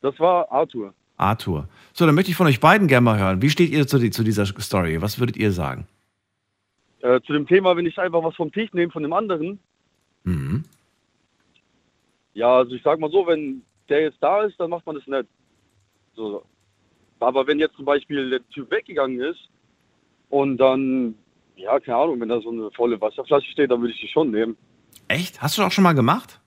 Das 0.00 0.18
war 0.18 0.50
Arthur. 0.50 0.94
Arthur. 1.16 1.68
So, 1.92 2.06
dann 2.06 2.14
möchte 2.14 2.30
ich 2.30 2.36
von 2.36 2.46
euch 2.46 2.60
beiden 2.60 2.88
gerne 2.88 3.04
mal 3.04 3.18
hören. 3.18 3.42
Wie 3.42 3.50
steht 3.50 3.70
ihr 3.70 3.86
zu, 3.86 3.98
die, 3.98 4.10
zu 4.10 4.24
dieser 4.24 4.46
Story? 4.46 5.02
Was 5.02 5.18
würdet 5.18 5.36
ihr 5.36 5.52
sagen? 5.52 5.86
Äh, 7.00 7.20
zu 7.22 7.32
dem 7.32 7.46
Thema, 7.46 7.76
wenn 7.76 7.86
ich 7.86 7.98
einfach 7.98 8.22
was 8.22 8.34
vom 8.36 8.52
Tisch 8.52 8.72
nehme 8.72 8.92
von 8.92 9.02
dem 9.02 9.12
anderen. 9.12 9.58
Mhm. 10.24 10.64
Ja, 12.34 12.58
also 12.58 12.74
ich 12.74 12.82
sag 12.82 12.98
mal 13.00 13.10
so, 13.10 13.26
wenn 13.26 13.62
der 13.88 14.02
jetzt 14.02 14.18
da 14.20 14.42
ist, 14.42 14.58
dann 14.60 14.70
macht 14.70 14.86
man 14.86 14.96
das 14.96 15.06
nicht. 15.06 15.28
So. 16.14 16.42
Aber 17.18 17.46
wenn 17.46 17.58
jetzt 17.58 17.76
zum 17.76 17.84
Beispiel 17.84 18.30
der 18.30 18.48
Typ 18.50 18.70
weggegangen 18.70 19.20
ist 19.20 19.48
und 20.28 20.58
dann, 20.58 21.14
ja, 21.56 21.78
keine 21.80 21.98
Ahnung, 21.98 22.20
wenn 22.20 22.28
da 22.28 22.40
so 22.40 22.50
eine 22.50 22.70
volle 22.70 23.00
Wasserflasche 23.00 23.50
steht, 23.50 23.70
dann 23.70 23.80
würde 23.80 23.92
ich 23.92 24.00
die 24.00 24.08
schon 24.08 24.30
nehmen. 24.30 24.56
Echt? 25.10 25.42
Hast 25.42 25.56
du 25.56 25.62
das 25.62 25.68
auch 25.68 25.72
schon 25.72 25.82
mal 25.82 25.92
gemacht? 25.92 26.38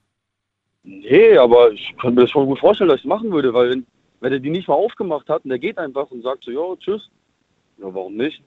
Nee, 0.83 1.37
aber 1.37 1.71
ich 1.73 1.93
kann 2.01 2.15
mir 2.15 2.21
das 2.21 2.31
schon 2.31 2.45
gut 2.45 2.59
vorstellen, 2.59 2.89
dass 2.89 2.99
ich 2.99 3.03
es 3.03 3.09
machen 3.09 3.29
würde, 3.29 3.53
weil 3.53 3.69
wenn, 3.69 3.85
wenn 4.21 4.31
er 4.31 4.39
die 4.39 4.49
nicht 4.49 4.69
mal 4.69 4.75
aufgemacht 4.75 5.27
hat 5.27 5.43
und 5.43 5.49
der 5.49 5.59
geht 5.59 5.77
einfach 5.77 6.09
und 6.11 6.23
sagt 6.23 6.45
so, 6.45 6.51
ja, 6.51 6.61
tschüss, 6.79 7.09
ja, 7.77 7.93
warum 7.93 8.15
nicht? 8.15 8.41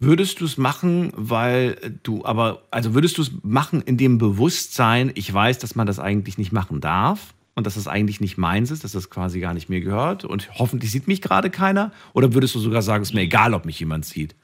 Würdest 0.00 0.40
du 0.40 0.46
es 0.46 0.58
machen, 0.58 1.12
weil 1.14 1.76
du, 2.02 2.24
aber, 2.24 2.62
also 2.72 2.92
würdest 2.94 3.18
du 3.18 3.22
es 3.22 3.30
machen 3.44 3.82
in 3.82 3.96
dem 3.96 4.18
Bewusstsein, 4.18 5.12
ich 5.14 5.32
weiß, 5.32 5.60
dass 5.60 5.76
man 5.76 5.86
das 5.86 6.00
eigentlich 6.00 6.38
nicht 6.38 6.50
machen 6.50 6.80
darf 6.80 7.32
und 7.54 7.64
dass 7.64 7.76
das 7.76 7.86
eigentlich 7.86 8.20
nicht 8.20 8.38
meins 8.38 8.72
ist, 8.72 8.82
dass 8.82 8.90
das 8.90 9.10
quasi 9.10 9.38
gar 9.38 9.54
nicht 9.54 9.68
mir 9.68 9.80
gehört 9.80 10.24
und 10.24 10.50
hoffentlich 10.58 10.90
sieht 10.90 11.06
mich 11.06 11.22
gerade 11.22 11.50
keiner? 11.50 11.92
Oder 12.14 12.34
würdest 12.34 12.56
du 12.56 12.58
sogar 12.58 12.82
sagen, 12.82 13.02
es 13.02 13.10
ist 13.10 13.14
mir 13.14 13.20
egal, 13.20 13.54
ob 13.54 13.64
mich 13.64 13.78
jemand 13.78 14.06
sieht? 14.06 14.34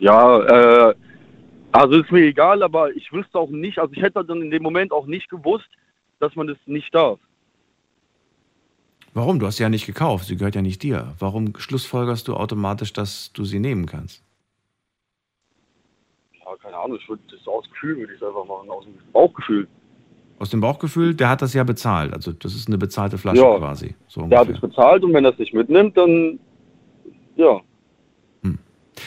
Ja, 0.00 0.88
äh, 0.90 0.94
also 1.72 2.00
ist 2.00 2.12
mir 2.12 2.24
egal, 2.26 2.62
aber 2.62 2.94
ich 2.94 3.12
wüsste 3.12 3.38
auch 3.38 3.50
nicht, 3.50 3.78
also 3.78 3.92
ich 3.94 4.02
hätte 4.02 4.24
dann 4.24 4.42
in 4.42 4.50
dem 4.50 4.62
Moment 4.62 4.92
auch 4.92 5.06
nicht 5.06 5.28
gewusst, 5.28 5.68
dass 6.20 6.34
man 6.36 6.46
das 6.46 6.58
nicht 6.66 6.94
darf. 6.94 7.18
Warum? 9.14 9.38
Du 9.38 9.46
hast 9.46 9.56
sie 9.56 9.62
ja 9.62 9.68
nicht 9.68 9.86
gekauft, 9.86 10.26
sie 10.26 10.36
gehört 10.36 10.54
ja 10.54 10.62
nicht 10.62 10.82
dir. 10.82 11.14
Warum 11.18 11.54
schlussfolgerst 11.58 12.28
du 12.28 12.34
automatisch, 12.34 12.92
dass 12.92 13.32
du 13.32 13.44
sie 13.44 13.58
nehmen 13.58 13.86
kannst? 13.86 14.22
Ja, 16.44 16.56
keine 16.62 16.76
Ahnung, 16.76 16.98
ich 17.00 17.08
würde 17.08 17.22
das 17.30 17.46
aus 17.46 17.68
Gefühl 17.70 17.96
würde 17.98 18.14
ich 18.14 18.20
es 18.22 18.26
einfach 18.26 18.46
machen, 18.46 18.70
aus 18.70 18.84
dem 18.84 18.94
Bauchgefühl. 19.12 19.68
Aus 20.38 20.50
dem 20.50 20.60
Bauchgefühl, 20.60 21.14
der 21.14 21.28
hat 21.28 21.42
das 21.42 21.52
ja 21.54 21.62
bezahlt. 21.62 22.12
Also 22.14 22.32
das 22.32 22.54
ist 22.54 22.68
eine 22.68 22.78
bezahlte 22.78 23.18
Flasche 23.18 23.42
Ja. 23.42 23.58
quasi. 23.58 23.94
So 24.08 24.22
Der 24.26 24.40
hat 24.40 24.48
es 24.48 24.60
bezahlt 24.60 25.04
und 25.04 25.12
wenn 25.12 25.24
er 25.24 25.32
es 25.32 25.38
nicht 25.38 25.52
mitnimmt, 25.54 25.96
dann 25.96 26.38
ja. 27.36 27.60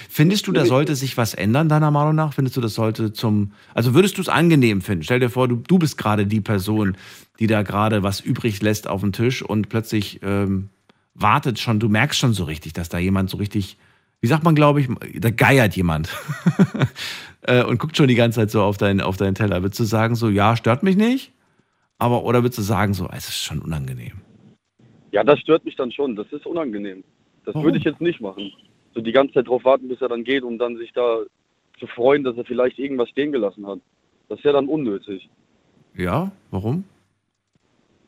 Findest 0.10 0.48
du, 0.48 0.52
da 0.52 0.66
sollte 0.66 0.96
sich 0.96 1.16
was 1.18 1.34
ändern, 1.34 1.70
deiner 1.70 1.92
Meinung 1.92 2.16
nach? 2.16 2.34
Findest 2.34 2.58
du, 2.58 2.62
das 2.62 2.74
sollte 2.74 3.14
zum. 3.14 3.52
Also 3.74 3.94
würdest 3.94 4.18
du 4.18 4.22
es 4.22 4.30
angenehm 4.30 4.82
finden? 4.82 5.04
Stell 5.04 5.20
dir 5.20 5.30
vor, 5.30 5.48
du, 5.48 5.58
du 5.58 5.78
bist 5.78 5.98
gerade 5.98 6.26
die 6.26 6.42
Person, 6.42 6.98
die 7.40 7.48
da 7.48 7.62
gerade 7.62 8.04
was 8.04 8.20
übrig 8.20 8.62
lässt 8.62 8.88
auf 8.88 9.02
dem 9.02 9.12
Tisch 9.12 9.42
und 9.42 9.70
plötzlich 9.70 10.20
ähm, 10.24 10.70
wartet 11.14 11.60
schon, 11.60 11.80
du 11.80 11.90
merkst 11.90 12.20
schon 12.20 12.34
so 12.34 12.44
richtig, 12.44 12.74
dass 12.74 12.90
da 12.90 12.98
jemand 12.98 13.30
so 13.30 13.38
richtig, 13.38 13.78
wie 14.22 14.28
sagt 14.28 14.44
man, 14.44 14.56
glaube 14.56 14.82
ich, 14.82 14.90
da 15.20 15.30
geiert 15.30 15.76
jemand 15.76 16.10
äh, 17.42 17.64
und 17.64 17.80
guckt 17.80 17.98
schon 17.98 18.08
die 18.08 18.16
ganze 18.16 18.42
Zeit 18.42 18.52
so 18.52 18.62
auf, 18.62 18.78
dein, 18.78 19.02
auf 19.02 19.18
deinen 19.18 19.36
Teller. 19.36 19.62
Würdest 19.62 19.80
du 19.80 19.86
sagen, 19.86 20.16
so, 20.16 20.30
ja, 20.30 20.56
stört 20.56 20.84
mich 20.84 20.98
nicht? 20.98 21.32
Aber, 21.98 22.24
oder 22.24 22.44
würdest 22.44 22.58
du 22.58 22.64
sagen, 22.64 22.94
so, 22.94 23.08
es 23.12 23.30
ist 23.30 23.44
schon 23.44 23.60
unangenehm? 23.60 24.14
Ja, 25.12 25.24
das 25.24 25.40
stört 25.40 25.64
mich 25.64 25.78
dann 25.78 25.92
schon. 25.92 26.16
Das 26.16 26.28
ist 26.32 26.46
unangenehm. 26.46 27.04
Das 27.46 27.56
Warum? 27.56 27.66
würde 27.66 27.78
ich 27.78 27.86
jetzt 27.86 28.02
nicht 28.02 28.20
machen. 28.20 28.52
So 28.96 29.02
die 29.02 29.12
ganze 29.12 29.34
Zeit 29.36 29.48
drauf 29.48 29.64
warten, 29.64 29.88
bis 29.88 30.02
er 30.02 30.10
dann 30.10 30.24
geht, 30.24 30.44
um 30.44 30.58
dann 30.58 30.78
sich 30.78 30.92
da 30.94 31.20
zu 31.80 31.88
freuen, 31.88 32.24
dass 32.24 32.38
er 32.38 32.46
vielleicht 32.46 32.80
irgendwas 32.80 33.10
stehen 33.10 33.32
gelassen 33.32 33.68
hat. 33.68 33.80
Das 34.30 34.40
ist 34.40 34.46
ja 34.46 34.54
dann 34.54 34.68
unnötig. 34.68 35.30
Ja, 35.96 36.32
warum? 36.50 36.86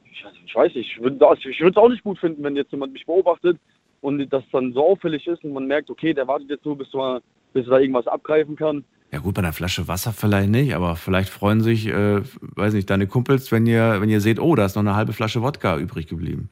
Ich, 0.06 0.26
ich 0.46 0.56
weiß 0.56 0.74
nicht, 0.74 0.92
ich 0.96 1.02
würde 1.02 1.18
es 1.18 1.78
auch 1.78 1.90
nicht 1.90 2.04
gut 2.04 2.18
finden, 2.20 2.44
wenn 2.44 2.56
jetzt 2.56 2.72
jemand 2.72 2.94
mich 2.94 3.06
beobachtet 3.06 3.60
und 4.02 4.28
das 4.30 4.44
dann 4.52 4.74
so 4.74 4.86
auffällig 4.86 5.28
ist 5.28 5.44
und 5.44 5.54
man 5.54 5.68
merkt, 5.68 5.90
okay, 5.90 6.14
der 6.14 6.28
wartet 6.28 6.50
jetzt 6.50 6.66
nur, 6.66 6.78
bis, 6.78 6.90
du, 6.92 7.20
bis 7.54 7.66
er 7.66 7.72
da 7.72 7.80
irgendwas 7.80 8.08
abgreifen 8.08 8.56
kann. 8.56 8.84
Ja 9.12 9.20
gut, 9.20 9.36
bei 9.36 9.42
einer 9.42 9.54
Flasche 9.54 9.88
Wasser 9.88 10.12
vielleicht 10.12 10.50
nicht, 10.50 10.76
aber 10.76 10.96
vielleicht 10.96 11.30
freuen 11.30 11.62
sich, 11.62 11.88
äh, 11.88 12.22
weiß 12.42 12.74
nicht, 12.74 12.90
deine 12.90 13.08
Kumpels, 13.08 13.52
wenn 13.52 13.66
ihr, 13.66 14.02
wenn 14.02 14.10
ihr 14.10 14.20
seht, 14.20 14.40
oh, 14.40 14.56
da 14.56 14.66
ist 14.66 14.76
noch 14.76 14.84
eine 14.84 14.96
halbe 14.96 15.14
Flasche 15.14 15.42
Wodka 15.42 15.78
übrig 15.78 16.08
geblieben. 16.08 16.50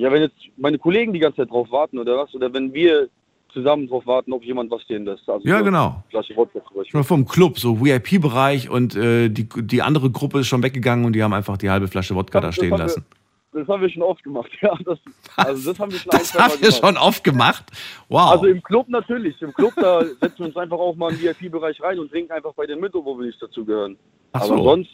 Ja, 0.00 0.10
wenn 0.12 0.22
jetzt 0.22 0.36
meine 0.56 0.78
Kollegen 0.78 1.12
die 1.12 1.18
ganze 1.18 1.38
Zeit 1.38 1.50
drauf 1.50 1.70
warten 1.70 1.98
oder 1.98 2.16
was, 2.16 2.34
oder 2.34 2.52
wenn 2.52 2.72
wir 2.72 3.08
zusammen 3.52 3.88
drauf 3.88 4.06
warten, 4.06 4.32
ob 4.32 4.44
jemand 4.44 4.70
was 4.70 4.80
stehen 4.82 5.04
lässt. 5.04 5.28
Also 5.28 5.46
Ja, 5.46 5.60
genau. 5.60 6.02
Flasche 6.08 6.36
Wodka 6.36 6.60
zum 6.66 6.76
Beispiel. 6.76 7.02
Vom 7.02 7.26
Club, 7.26 7.58
so 7.58 7.84
VIP-Bereich 7.84 8.70
und 8.70 8.94
äh, 8.94 9.28
die, 9.28 9.48
die 9.48 9.82
andere 9.82 10.10
Gruppe 10.10 10.40
ist 10.40 10.46
schon 10.46 10.62
weggegangen 10.62 11.04
und 11.04 11.14
die 11.14 11.22
haben 11.22 11.32
einfach 11.34 11.56
die 11.58 11.68
halbe 11.68 11.88
Flasche 11.88 12.14
Wodka 12.14 12.40
da 12.40 12.48
Das 12.48 12.54
stehen 12.54 12.70
haben 12.72 12.78
wir- 12.78 12.84
lassen. 12.84 13.04
Das 13.52 13.66
haben 13.66 13.82
wir 13.82 13.90
schon 13.90 14.02
oft 14.02 14.22
gemacht, 14.22 14.48
ja. 14.62 14.72
Das, 14.84 14.98
also 15.36 15.70
das 15.72 15.80
haben 15.80 15.90
wir 15.90 15.98
schon 15.98 16.10
Das 16.12 16.32
ihr 16.32 16.58
gemacht. 16.60 16.76
schon 16.80 16.96
oft 16.96 17.24
gemacht? 17.24 17.64
Wow. 18.08 18.30
Also 18.30 18.46
im 18.46 18.62
Club 18.62 18.88
natürlich. 18.88 19.42
Im 19.42 19.52
Club, 19.52 19.72
da 19.74 20.04
setzen 20.04 20.38
wir 20.38 20.46
uns 20.46 20.56
einfach 20.56 20.78
auch 20.78 20.94
mal 20.94 21.10
im 21.12 21.20
VIP-Bereich 21.20 21.82
rein 21.82 21.98
und 21.98 22.10
trinken 22.12 22.30
einfach 22.30 22.54
bei 22.54 22.66
den 22.66 22.78
mit, 22.78 22.94
wo 22.94 23.18
wir 23.18 23.26
nicht 23.26 23.42
dazugehören. 23.42 23.96
Ach 24.32 24.42
Aber 24.42 24.56
so. 24.56 24.62
sonst. 24.62 24.90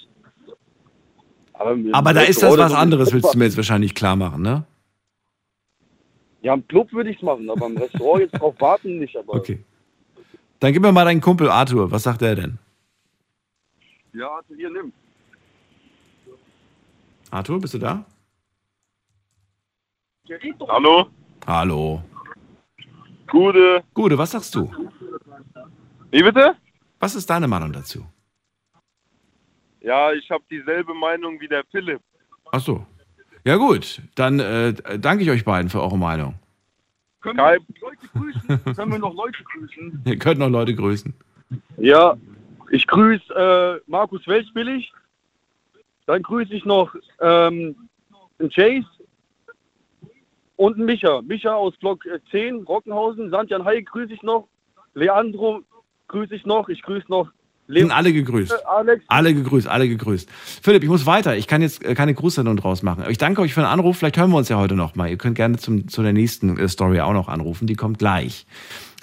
Aber, 1.53 1.77
aber 1.93 2.13
da 2.15 2.21
ist 2.23 2.43
das 2.43 2.57
was 2.57 2.73
anderes, 2.75 3.13
willst 3.13 3.35
du 3.35 3.39
mir 3.39 3.45
jetzt 3.45 3.57
wahrscheinlich 3.59 3.95
klar 3.95 4.17
machen, 4.17 4.41
ne? 4.43 4.65
Ja, 6.47 6.55
im 6.55 6.65
Club 6.69 6.93
würde 6.93 7.11
ich 7.11 7.17
es 7.17 7.23
machen, 7.23 7.51
aber 7.51 7.67
im 7.67 7.77
Restaurant 7.85 8.21
jetzt 8.23 8.41
drauf 8.41 8.55
warten 8.61 9.01
nicht. 9.01 9.17
Aber 9.17 9.35
Okay. 9.35 9.65
Dann 10.61 10.73
gib 10.73 10.81
mir 10.81 10.93
mal 10.93 11.05
deinen 11.05 11.21
Kumpel 11.21 11.51
Arthur, 11.51 11.91
was 11.91 12.05
sagt 12.05 12.23
er 12.23 12.37
denn? 12.37 12.57
Ja, 14.13 14.29
also 14.37 14.55
hier 14.55 14.71
nimm. 14.71 14.93
Arthur, 17.33 17.61
bist 17.61 17.75
du 17.75 17.79
da? 17.79 18.05
Hallo? 20.69 21.09
Hallo. 21.45 22.03
Gute. 23.27 23.83
Gute, 23.93 24.17
was 24.17 24.31
sagst 24.31 24.55
du? 24.55 24.71
Wie 26.13 26.23
bitte? 26.23 26.55
Was 27.01 27.17
ist 27.17 27.29
deine 27.29 27.49
Meinung 27.49 27.73
dazu? 27.73 28.07
Ja, 29.81 30.13
ich 30.13 30.31
habe 30.31 30.45
dieselbe 30.49 30.95
Meinung 30.95 31.41
wie 31.41 31.49
der 31.49 31.65
Philipp. 31.73 32.01
Ach 32.53 32.61
so. 32.61 32.87
Ja 33.47 33.55
gut, 33.59 34.03
dann 34.17 34.41
äh, 34.41 34.75
danke 34.99 35.23
ich 35.23 35.31
euch 35.31 35.45
beiden 35.45 35.71
für 35.71 35.81
eure 35.81 35.97
Meinung. 35.97 36.35
Können 37.21 37.39
wir 37.39 37.59
Leute 37.81 38.09
grüßen? 38.13 38.65
Können 38.75 38.91
wir 38.91 38.99
noch 38.99 39.15
Leute 39.15 39.45
grüßen? 39.45 40.03
Ihr 40.05 40.19
könnt 40.19 40.41
noch 40.41 40.49
Leute 40.49 40.75
grüßen. 40.75 41.15
Ja, 41.77 42.17
ich 42.73 42.89
grüße 42.89 43.33
äh, 43.33 43.89
Markus 43.89 44.27
Welchbillig. 44.27 44.93
Dann 46.07 46.25
grüße 46.25 46.55
ich 46.55 46.65
noch 46.65 46.93
ähm, 47.21 47.77
Chase 48.53 48.89
und 50.57 50.75
einen 50.75 50.87
Micha. 50.87 51.23
Micha 51.23 51.55
aus 51.55 51.77
Block 51.77 52.05
äh, 52.07 52.19
10, 52.33 52.65
Rockenhausen. 52.65 53.31
Sandjan 53.31 53.65
Hai 53.65 53.81
grüße 53.81 54.13
ich 54.13 54.25
noch. 54.25 54.49
Leandro 54.95 55.63
grüße 56.09 56.35
ich 56.35 56.47
noch. 56.47 56.69
Ich 56.69 56.83
grüße 56.83 57.07
noch 57.09 57.31
Sind 57.69 57.91
alle 57.91 58.13
gegrüßt. 58.13 58.53
Äh, 58.53 58.67
Alex. 58.67 59.05
Alle 59.09 59.35
gegrüßt, 59.35 59.67
alle 59.67 59.89
gegrüßt. 59.89 60.31
Philipp, 60.63 60.83
ich 60.83 60.89
muss 60.89 61.07
weiter. 61.07 61.37
Ich 61.37 61.47
kann 61.47 61.63
jetzt 61.63 61.85
äh, 61.85 61.95
keine 61.95 62.15
Grußsendung 62.15 62.57
draus 62.57 62.83
machen. 62.83 63.03
Aber 63.03 63.11
ich 63.11 63.19
danke 63.19 63.41
euch 63.41 63.55
für 63.55 63.61
den 63.61 63.67
Anruf. 63.67 63.99
Vielleicht 63.99 64.17
hören 64.17 64.31
wir 64.31 64.37
uns 64.37 64.49
ja 64.49 64.57
heute 64.57 64.75
noch 64.75 64.95
mal. 64.95 65.09
Ihr 65.09 65.19
könnt 65.19 65.35
gerne 65.35 65.59
zum, 65.59 65.89
zu 65.89 66.03
der 66.03 66.13
nächsten 66.13 66.59
äh, 66.59 66.69
Story 66.69 67.01
auch 67.01 67.13
noch 67.13 67.29
anrufen. 67.29 67.67
Die 67.67 67.75
kommt 67.75 67.99
gleich. 67.99 68.47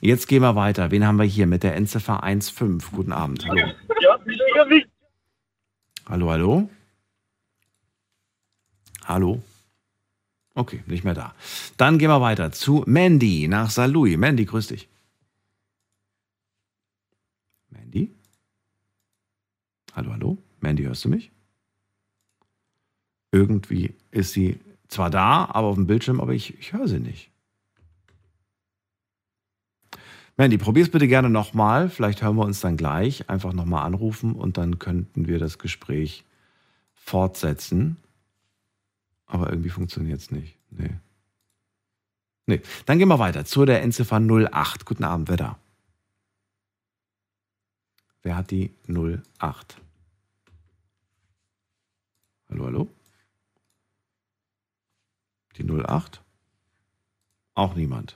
Jetzt 0.02 0.28
gehen 0.28 0.42
wir 0.42 0.56
weiter. 0.56 0.92
Wen 0.92 1.06
haben 1.06 1.18
wir 1.18 1.26
hier 1.26 1.48
mit 1.48 1.64
der 1.64 1.76
Endziffer 1.76 2.22
15? 2.24 2.80
Guten 2.92 3.12
Abend. 3.12 3.46
Hallo. 3.48 3.62
Hallo, 6.10 6.30
hallo. 6.30 6.70
Hallo. 9.06 9.42
Okay, 10.56 10.84
nicht 10.86 11.04
mehr 11.04 11.14
da. 11.14 11.34
Dann 11.78 11.98
gehen 11.98 12.10
wir 12.10 12.22
weiter 12.22 12.52
zu 12.52 12.84
Mandy 12.86 13.48
nach 13.48 13.70
Saarlouis. 13.70 14.18
Mandy, 14.18 14.46
grüß 14.46 14.68
dich. 14.68 14.88
Mandy? 17.70 18.12
Hallo, 19.96 20.12
hallo? 20.12 20.38
Mandy, 20.60 20.84
hörst 20.84 21.06
du 21.06 21.10
mich? 21.10 21.32
Irgendwie 23.32 23.94
ist 24.12 24.34
sie 24.34 24.60
zwar 24.88 25.10
da, 25.10 25.46
aber 25.46 25.68
auf 25.68 25.76
dem 25.76 25.88
Bildschirm, 25.88 26.20
aber 26.20 26.34
ich, 26.34 26.58
ich 26.60 26.74
höre 26.74 26.88
sie 26.88 27.00
nicht. 27.00 27.30
Mandy, 30.36 30.58
probier's 30.58 30.90
bitte 30.90 31.08
gerne 31.08 31.30
nochmal. 31.30 31.90
Vielleicht 31.90 32.24
hören 32.24 32.36
wir 32.38 32.46
uns 32.46 32.60
dann 32.60 32.76
gleich. 32.76 33.30
Einfach 33.30 33.54
nochmal 33.54 33.86
anrufen 33.86 34.34
und 34.34 34.58
dann 34.58 34.80
könnten 34.80 35.28
wir 35.28 35.38
das 35.38 35.60
Gespräch 35.60 36.26
fortsetzen. 36.94 37.98
Aber 39.28 39.50
irgendwie 39.50 39.70
funktioniert 39.70 40.22
es 40.22 40.32
nicht. 40.32 40.58
Nee. 40.72 40.96
Nee. 42.48 42.62
Dann 42.88 42.98
gehen 42.98 43.08
wir 43.10 43.20
weiter 43.20 43.46
zu 43.46 43.66
der 43.66 43.84
Endziffer 43.84 44.20
08. 44.20 44.86
Guten 44.86 45.04
Abend, 45.04 45.30
wer 45.30 45.38
da? 45.38 45.60
Wer 48.24 48.38
hat 48.38 48.50
die 48.50 48.72
08? 48.88 49.83
Hallo, 52.54 52.66
hallo? 52.66 52.88
Die 55.58 55.64
08? 55.64 56.22
Auch 57.56 57.74
niemand. 57.74 58.16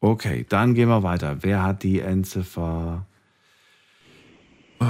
Okay, 0.00 0.44
dann 0.46 0.74
gehen 0.74 0.90
wir 0.90 1.02
weiter. 1.02 1.38
Wer 1.42 1.62
hat 1.62 1.82
die 1.84 2.00
Endziffer? 2.00 3.06
Äh, 4.78 4.84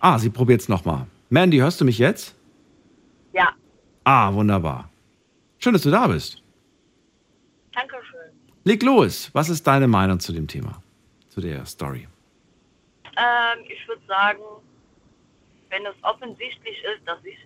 ah, 0.00 0.18
sie 0.18 0.30
probiert 0.30 0.62
es 0.62 0.70
nochmal. 0.70 1.06
Mandy, 1.28 1.58
hörst 1.58 1.78
du 1.78 1.84
mich 1.84 1.98
jetzt? 1.98 2.34
Ja. 3.34 3.52
Ah, 4.04 4.32
wunderbar. 4.32 4.88
Schön, 5.58 5.74
dass 5.74 5.82
du 5.82 5.90
da 5.90 6.06
bist. 6.06 6.42
Dankeschön. 7.72 8.32
Leg 8.64 8.82
los. 8.82 9.28
Was 9.34 9.50
ist 9.50 9.66
deine 9.66 9.88
Meinung 9.88 10.20
zu 10.20 10.32
dem 10.32 10.46
Thema? 10.46 10.82
Zu 11.28 11.42
der 11.42 11.66
Story? 11.66 12.08
Ähm, 13.18 13.58
ich 13.68 13.86
würde 13.86 14.06
sagen, 14.06 14.40
wenn 15.76 15.86
es 15.86 15.94
offensichtlich 16.02 16.76
ist, 16.94 17.06
dass 17.06 17.18
ich 17.24 17.36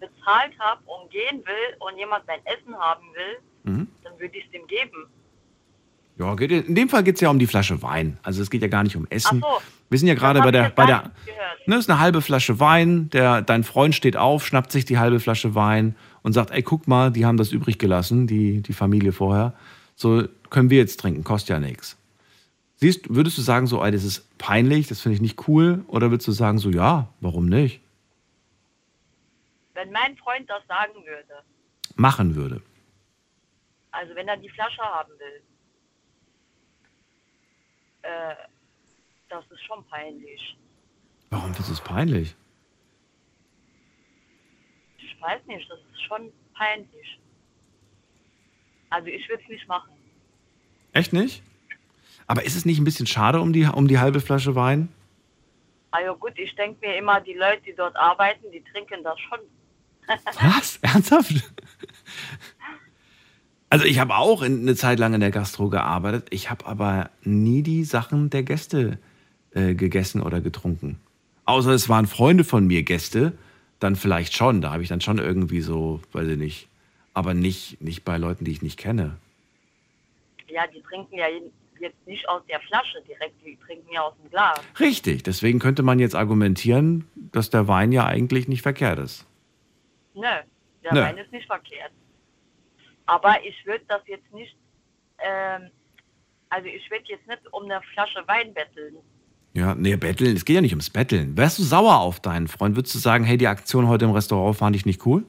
bezahlt 0.00 0.52
habe 0.58 0.80
und 0.86 1.10
gehen 1.10 1.38
will 1.44 1.76
und 1.80 1.98
jemand 1.98 2.26
mein 2.26 2.40
Essen 2.46 2.74
haben 2.78 3.04
will, 3.14 3.38
Mhm. 3.64 3.88
dann 4.04 4.18
würde 4.18 4.38
ich 4.38 4.44
es 4.46 4.50
dem 4.52 4.66
geben. 4.66 5.06
Ja, 6.16 6.34
geht, 6.34 6.50
in 6.50 6.74
dem 6.74 6.88
Fall 6.88 7.02
geht 7.04 7.16
es 7.16 7.20
ja 7.20 7.28
um 7.30 7.38
die 7.38 7.46
Flasche 7.46 7.80
Wein. 7.82 8.18
Also 8.22 8.40
es 8.42 8.50
geht 8.50 8.62
ja 8.62 8.68
gar 8.68 8.82
nicht 8.82 8.96
um 8.96 9.06
Essen. 9.10 9.42
Ach 9.44 9.56
so. 9.58 9.62
Wir 9.90 9.98
sind 9.98 10.08
ja 10.08 10.14
gerade 10.14 10.40
bei 10.40 10.50
der, 10.50 10.70
bei 10.70 10.86
der, 10.86 11.10
ne, 11.66 11.76
ist 11.76 11.88
eine 11.90 12.00
halbe 12.00 12.22
Flasche 12.22 12.58
Wein. 12.60 13.08
Der, 13.10 13.42
dein 13.42 13.62
Freund 13.64 13.94
steht 13.94 14.16
auf, 14.16 14.46
schnappt 14.46 14.72
sich 14.72 14.84
die 14.84 14.98
halbe 14.98 15.20
Flasche 15.20 15.54
Wein 15.54 15.94
und 16.22 16.32
sagt, 16.32 16.50
ey, 16.50 16.62
guck 16.62 16.88
mal, 16.88 17.10
die 17.12 17.24
haben 17.26 17.36
das 17.36 17.52
übrig 17.52 17.78
gelassen, 17.78 18.26
die, 18.26 18.62
die 18.62 18.72
Familie 18.72 19.12
vorher. 19.12 19.54
So 19.96 20.24
können 20.50 20.70
wir 20.70 20.78
jetzt 20.78 20.98
trinken, 21.00 21.24
kostet 21.24 21.50
ja 21.50 21.60
nichts. 21.60 21.96
Siehst, 22.80 23.12
würdest 23.12 23.36
du 23.36 23.42
sagen, 23.42 23.66
so, 23.66 23.82
ey, 23.84 23.90
das 23.90 24.04
ist 24.04 24.38
peinlich, 24.38 24.86
das 24.86 25.00
finde 25.00 25.16
ich 25.16 25.20
nicht 25.20 25.48
cool? 25.48 25.84
Oder 25.88 26.10
würdest 26.10 26.28
du 26.28 26.32
sagen, 26.32 26.58
so, 26.58 26.70
ja, 26.70 27.12
warum 27.20 27.46
nicht? 27.46 27.80
Wenn 29.74 29.90
mein 29.90 30.16
Freund 30.16 30.48
das 30.48 30.64
sagen 30.68 30.94
würde, 31.04 31.42
Machen 31.96 32.36
würde. 32.36 32.62
also 33.90 34.14
wenn 34.14 34.28
er 34.28 34.36
die 34.36 34.48
Flasche 34.48 34.80
haben 34.82 35.10
will, 35.18 35.42
äh, 38.02 38.34
das 39.28 39.44
ist 39.50 39.62
schon 39.64 39.84
peinlich. 39.88 40.56
Warum 41.30 41.50
ist 41.50 41.68
es 41.68 41.80
peinlich? 41.80 42.36
Ich 44.98 45.20
weiß 45.20 45.44
nicht, 45.46 45.68
das 45.68 45.80
ist 45.92 46.02
schon 46.02 46.32
peinlich. 46.54 47.18
Also 48.90 49.08
ich 49.08 49.28
würde 49.28 49.42
es 49.42 49.48
nicht 49.48 49.66
machen. 49.66 49.92
Echt 50.92 51.12
nicht? 51.12 51.42
Aber 52.28 52.44
ist 52.44 52.54
es 52.54 52.64
nicht 52.64 52.78
ein 52.78 52.84
bisschen 52.84 53.06
schade 53.06 53.40
um 53.40 53.52
die, 53.52 53.64
um 53.64 53.88
die 53.88 53.98
halbe 53.98 54.20
Flasche 54.20 54.54
Wein? 54.54 54.88
Also 55.90 56.14
gut, 56.14 56.34
ich 56.36 56.54
denke 56.54 56.86
mir 56.86 56.96
immer, 56.96 57.20
die 57.20 57.32
Leute, 57.32 57.62
die 57.66 57.74
dort 57.74 57.96
arbeiten, 57.96 58.44
die 58.52 58.62
trinken 58.72 59.02
das 59.02 59.18
schon. 59.18 59.38
Was? 60.40 60.76
Ernsthaft? 60.82 61.50
Also 63.70 63.86
ich 63.86 63.98
habe 63.98 64.14
auch 64.14 64.42
in, 64.42 64.60
eine 64.60 64.76
Zeit 64.76 64.98
lang 64.98 65.14
in 65.14 65.20
der 65.20 65.30
Gastro 65.30 65.70
gearbeitet. 65.70 66.26
Ich 66.30 66.50
habe 66.50 66.66
aber 66.66 67.10
nie 67.22 67.62
die 67.62 67.84
Sachen 67.84 68.28
der 68.30 68.42
Gäste 68.42 68.98
äh, 69.52 69.74
gegessen 69.74 70.22
oder 70.22 70.40
getrunken. 70.40 71.00
Außer 71.46 71.70
es 71.72 71.88
waren 71.88 72.06
Freunde 72.06 72.44
von 72.44 72.66
mir 72.66 72.82
Gäste, 72.82 73.32
dann 73.80 73.96
vielleicht 73.96 74.36
schon. 74.36 74.60
Da 74.60 74.72
habe 74.72 74.82
ich 74.82 74.90
dann 74.90 75.00
schon 75.00 75.18
irgendwie 75.18 75.62
so, 75.62 76.00
weiß 76.12 76.28
ich 76.28 76.38
nicht. 76.38 76.68
Aber 77.14 77.32
nicht, 77.32 77.80
nicht 77.80 78.04
bei 78.04 78.18
Leuten, 78.18 78.44
die 78.44 78.52
ich 78.52 78.60
nicht 78.60 78.78
kenne. 78.78 79.16
Ja, 80.48 80.66
die 80.66 80.82
trinken 80.82 81.16
ja 81.16 81.26
jetzt 81.80 82.06
nicht 82.06 82.28
aus 82.28 82.42
der 82.48 82.60
Flasche 82.60 83.02
direkt, 83.06 83.34
die 83.44 83.56
trinken 83.64 83.92
ja 83.92 84.02
aus 84.02 84.14
dem 84.22 84.30
Glas. 84.30 84.60
Richtig, 84.78 85.22
deswegen 85.22 85.58
könnte 85.58 85.82
man 85.82 85.98
jetzt 85.98 86.14
argumentieren, 86.14 87.08
dass 87.32 87.50
der 87.50 87.68
Wein 87.68 87.92
ja 87.92 88.06
eigentlich 88.06 88.48
nicht 88.48 88.62
verkehrt 88.62 88.98
ist. 88.98 89.26
Nö, 90.14 90.22
der 90.84 90.94
Nö. 90.94 91.00
Wein 91.02 91.18
ist 91.18 91.32
nicht 91.32 91.46
verkehrt. 91.46 91.92
Aber 93.06 93.36
ich 93.44 93.54
würde 93.64 93.84
das 93.88 94.02
jetzt 94.06 94.32
nicht, 94.34 94.54
ähm, 95.18 95.70
also 96.50 96.66
ich 96.66 96.90
würde 96.90 97.04
jetzt 97.08 97.26
nicht 97.26 97.40
um 97.52 97.64
eine 97.64 97.80
Flasche 97.94 98.22
Wein 98.26 98.52
betteln. 98.52 98.96
Ja, 99.54 99.74
nee, 99.74 99.96
betteln, 99.96 100.36
es 100.36 100.44
geht 100.44 100.56
ja 100.56 100.60
nicht 100.60 100.72
ums 100.72 100.90
Betteln. 100.90 101.36
Wärst 101.36 101.58
du 101.58 101.62
sauer 101.62 101.98
auf 102.00 102.20
deinen 102.20 102.48
Freund? 102.48 102.76
Würdest 102.76 102.94
du 102.94 102.98
sagen, 102.98 103.24
hey, 103.24 103.38
die 103.38 103.46
Aktion 103.48 103.88
heute 103.88 104.04
im 104.04 104.10
Restaurant 104.12 104.56
fand 104.56 104.76
ich 104.76 104.84
nicht 104.86 105.04
cool? 105.06 105.24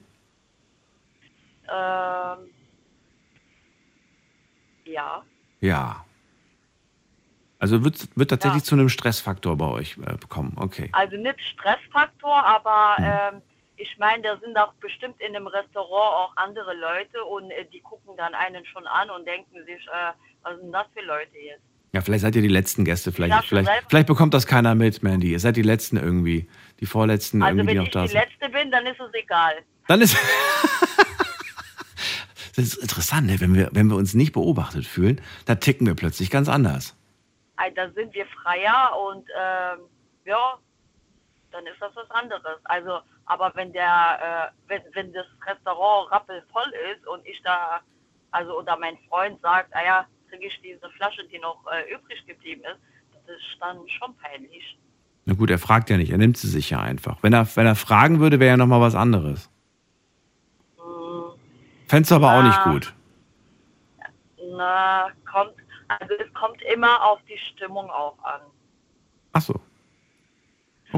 Ähm, 1.72 2.50
ja, 4.86 5.24
Ja. 5.62 6.06
Also 7.60 7.84
wird, 7.84 8.08
wird 8.16 8.30
tatsächlich 8.30 8.64
Ja. 8.64 8.68
zu 8.68 8.76
einem 8.76 8.90
Stressfaktor 8.90 9.58
bei 9.58 9.68
euch 9.68 9.98
äh, 10.06 10.16
bekommen. 10.18 10.54
Okay. 10.56 10.90
also 10.94 11.18
nicht 11.18 11.40
Stressfaktor, 11.54 12.44
aber 12.46 12.96
Hm. 12.98 13.06
ähm, 13.36 13.42
ich 13.76 13.98
meine, 13.98 14.22
da 14.24 14.38
sind 14.40 14.58
auch 14.58 14.74
bestimmt 14.76 15.20
in 15.22 15.34
dem 15.34 15.48
Restaurant 15.48 16.16
auch 16.16 16.34
andere 16.38 16.74
Leute 16.76 17.24
und 17.24 17.50
äh, 17.52 17.66
die 17.72 17.80
gucken 17.82 18.16
dann 18.18 18.34
einen 18.34 18.66
schon 18.66 18.86
an 18.88 19.10
und 19.10 19.26
denken 19.28 19.58
sich, 19.66 19.86
äh, 19.88 20.12
was 20.44 20.58
sind 20.60 20.72
das 20.72 20.86
für 20.94 21.06
Leute 21.06 21.38
jetzt? 21.38 21.62
Ja, 21.92 22.02
vielleicht 22.02 22.22
seid 22.22 22.36
ihr 22.36 22.44
die 22.44 22.48
letzten 22.50 22.86
Gäste. 22.86 23.12
Vielleicht, 23.12 23.46
vielleicht, 23.48 23.70
vielleicht 23.90 24.06
bekommt 24.08 24.34
das 24.36 24.46
keiner 24.46 24.76
mit, 24.76 25.02
Mandy. 25.02 25.32
Ihr 25.32 25.40
seid 25.40 25.56
die 25.58 25.64
Letzten 25.64 25.98
irgendwie. 25.98 26.48
Die 26.80 26.86
Vorletzten 26.86 27.42
Also 27.42 27.58
irgendwie, 27.58 27.74
die 27.74 27.78
wenn 27.78 27.84
noch 27.84 27.88
ich 27.88 27.94
da 27.94 28.02
die 28.04 28.08
sind. 28.10 28.20
Letzte 28.20 28.50
bin, 28.50 28.70
dann 28.72 28.86
ist 28.86 29.00
es 29.00 29.12
egal. 29.16 29.54
Dann 29.88 30.02
ist. 30.02 30.16
das 32.56 32.66
ist 32.66 32.74
interessant, 32.76 33.28
ne? 33.28 33.40
wenn, 33.40 33.56
wir, 33.56 33.70
wenn 33.72 33.88
wir 33.88 33.96
uns 33.96 34.14
nicht 34.14 34.34
beobachtet 34.34 34.86
fühlen, 34.86 35.22
da 35.46 35.56
ticken 35.56 35.88
wir 35.88 35.96
plötzlich 35.96 36.30
ganz 36.30 36.50
anders. 36.50 36.96
Also, 37.60 37.76
da 37.76 37.90
sind 37.92 38.14
wir 38.14 38.26
freier 38.28 38.98
und 38.98 39.28
ähm, 39.38 39.80
ja, 40.26 40.58
dann 41.52 41.66
ist 41.66 41.82
das 41.82 41.94
was 41.96 42.10
anderes. 42.12 42.58
Also, 42.64 43.00
aber 43.26 43.52
wenn 43.56 43.74
der, 43.74 44.52
äh, 44.56 44.70
wenn, 44.70 44.82
wenn 44.94 45.14
das 45.14 45.26
Restaurant 45.46 46.10
rappelvoll 46.12 46.72
ist 46.94 47.06
und 47.06 47.26
ich 47.28 47.42
da, 47.44 47.82
also 48.32 48.58
oder 48.60 48.78
mein 48.78 48.98
Freund 49.10 49.42
sagt, 49.42 49.76
ah 49.76 49.84
ja, 49.84 50.06
kriege 50.30 50.48
ich 50.48 50.60
diese 50.64 50.90
Flasche, 50.92 51.24
die 51.26 51.40
noch 51.40 51.58
äh, 51.72 51.94
übrig 51.94 52.26
geblieben 52.26 52.62
ist, 52.62 52.80
das 53.14 53.36
ist 53.36 53.58
dann 53.60 53.78
schon 53.90 54.16
peinlich. 54.18 54.78
Na 55.26 55.34
gut, 55.34 55.50
er 55.50 55.60
fragt 55.60 55.90
ja 55.90 55.98
nicht, 55.98 56.12
er 56.12 56.18
nimmt 56.18 56.38
sie 56.38 56.48
sich 56.48 56.70
ja 56.70 56.80
einfach. 56.80 57.22
Wenn 57.22 57.34
er, 57.34 57.46
wenn 57.56 57.66
er 57.66 57.76
fragen 57.76 58.20
würde, 58.20 58.40
wäre 58.40 58.52
ja 58.52 58.58
nochmal 58.58 58.82
was 58.82 58.96
anderes. 58.96 59.50
Fändest 61.88 62.12
du 62.12 62.16
aber 62.16 62.38
auch 62.38 62.44
nicht 62.44 62.64
gut. 62.64 62.94
Na, 64.56 65.10
kommt, 65.30 65.54
also 65.90 66.14
es 66.26 66.34
kommt 66.34 66.62
immer 66.74 67.04
auf 67.04 67.20
die 67.28 67.38
Stimmung 67.38 67.90
auch 67.90 68.18
an. 68.24 68.42
Ach 69.34 69.42
so. 69.42 69.60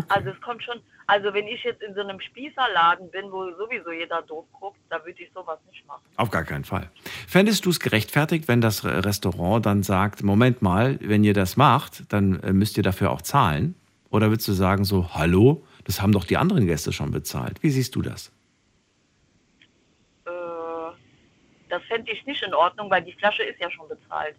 Also 0.08 0.30
es 0.30 0.39
kommt 0.39 0.63
schon, 0.63 0.80
also 1.08 1.34
wenn 1.34 1.47
ich 1.47 1.62
jetzt 1.65 1.82
in 1.82 1.93
so 1.93 1.99
einem 1.99 2.21
Spießerladen 2.21 3.12
bin, 3.12 3.30
wo 3.30 3.51
sowieso 3.58 3.91
jeder 3.91 4.21
doof 4.21 4.45
guckt, 4.58 4.80
da 4.89 5.04
würde 5.06 5.21
ich 5.21 5.30
sowas 5.34 5.60
nicht 5.69 5.86
machen. 5.86 6.04
Auf 6.15 6.30
gar 6.30 6.45
keinen 6.45 6.63
Fall. 6.63 6.89
Fändest 7.27 7.65
du 7.65 7.71
es 7.71 7.80
gerechtfertigt, 7.82 8.47
wenn 8.47 8.62
das 8.62 8.86
Re- 8.86 9.04
Restaurant 9.04 9.65
dann 9.65 9.84
sagt, 9.84 10.23
Moment 10.23 10.62
mal, 10.62 10.97
wenn 11.01 11.25
ihr 11.25 11.34
das 11.34 11.58
macht, 11.58 12.13
dann 12.13 12.39
äh, 12.41 12.54
müsst 12.54 12.77
ihr 12.77 12.84
dafür 12.84 13.12
auch 13.12 13.21
zahlen? 13.21 13.75
Oder 14.12 14.30
würdest 14.30 14.47
du 14.47 14.54
sagen 14.54 14.86
so, 14.86 15.13
hallo, 15.13 15.65
das 15.84 16.01
haben 16.01 16.13
doch 16.13 16.23
die 16.23 16.38
anderen 16.38 16.67
Gäste 16.67 16.93
schon 16.93 17.12
bezahlt. 17.12 17.62
Wie 17.62 17.69
siehst 17.69 17.93
du 17.95 18.01
das? 18.01 18.32
Äh, 20.25 20.32
das 21.67 21.84
fände 21.89 22.12
ich 22.13 22.25
nicht 22.25 22.41
in 22.43 22.54
Ordnung, 22.54 22.89
weil 22.89 23.04
die 23.04 23.13
Flasche 23.13 23.43
ist 23.43 23.60
ja 23.60 23.69
schon 23.71 23.89
bezahlt. 23.89 24.38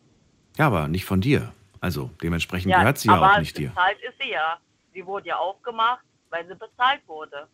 Ja, 0.59 0.67
aber 0.67 0.89
nicht 0.89 1.05
von 1.05 1.21
dir. 1.21 1.53
Also 1.81 2.11
dementsprechend 2.23 2.71
ja, 2.71 2.79
gehört 2.79 2.99
sie 2.99 3.09
ja 3.09 3.21
auch 3.35 3.39
nicht 3.39 3.59
dir. 3.59 3.71
bezahlt 3.71 3.99
ist 4.03 4.15
sie 4.21 4.31
ja. 4.31 4.59
Sie 4.95 5.05
wurde 5.05 5.29
ja 5.29 5.37
aufgemacht, 5.37 6.05
weil 6.31 6.47
sie 6.47 6.55
bezahlt 6.55 7.01
wurde. 7.07 7.49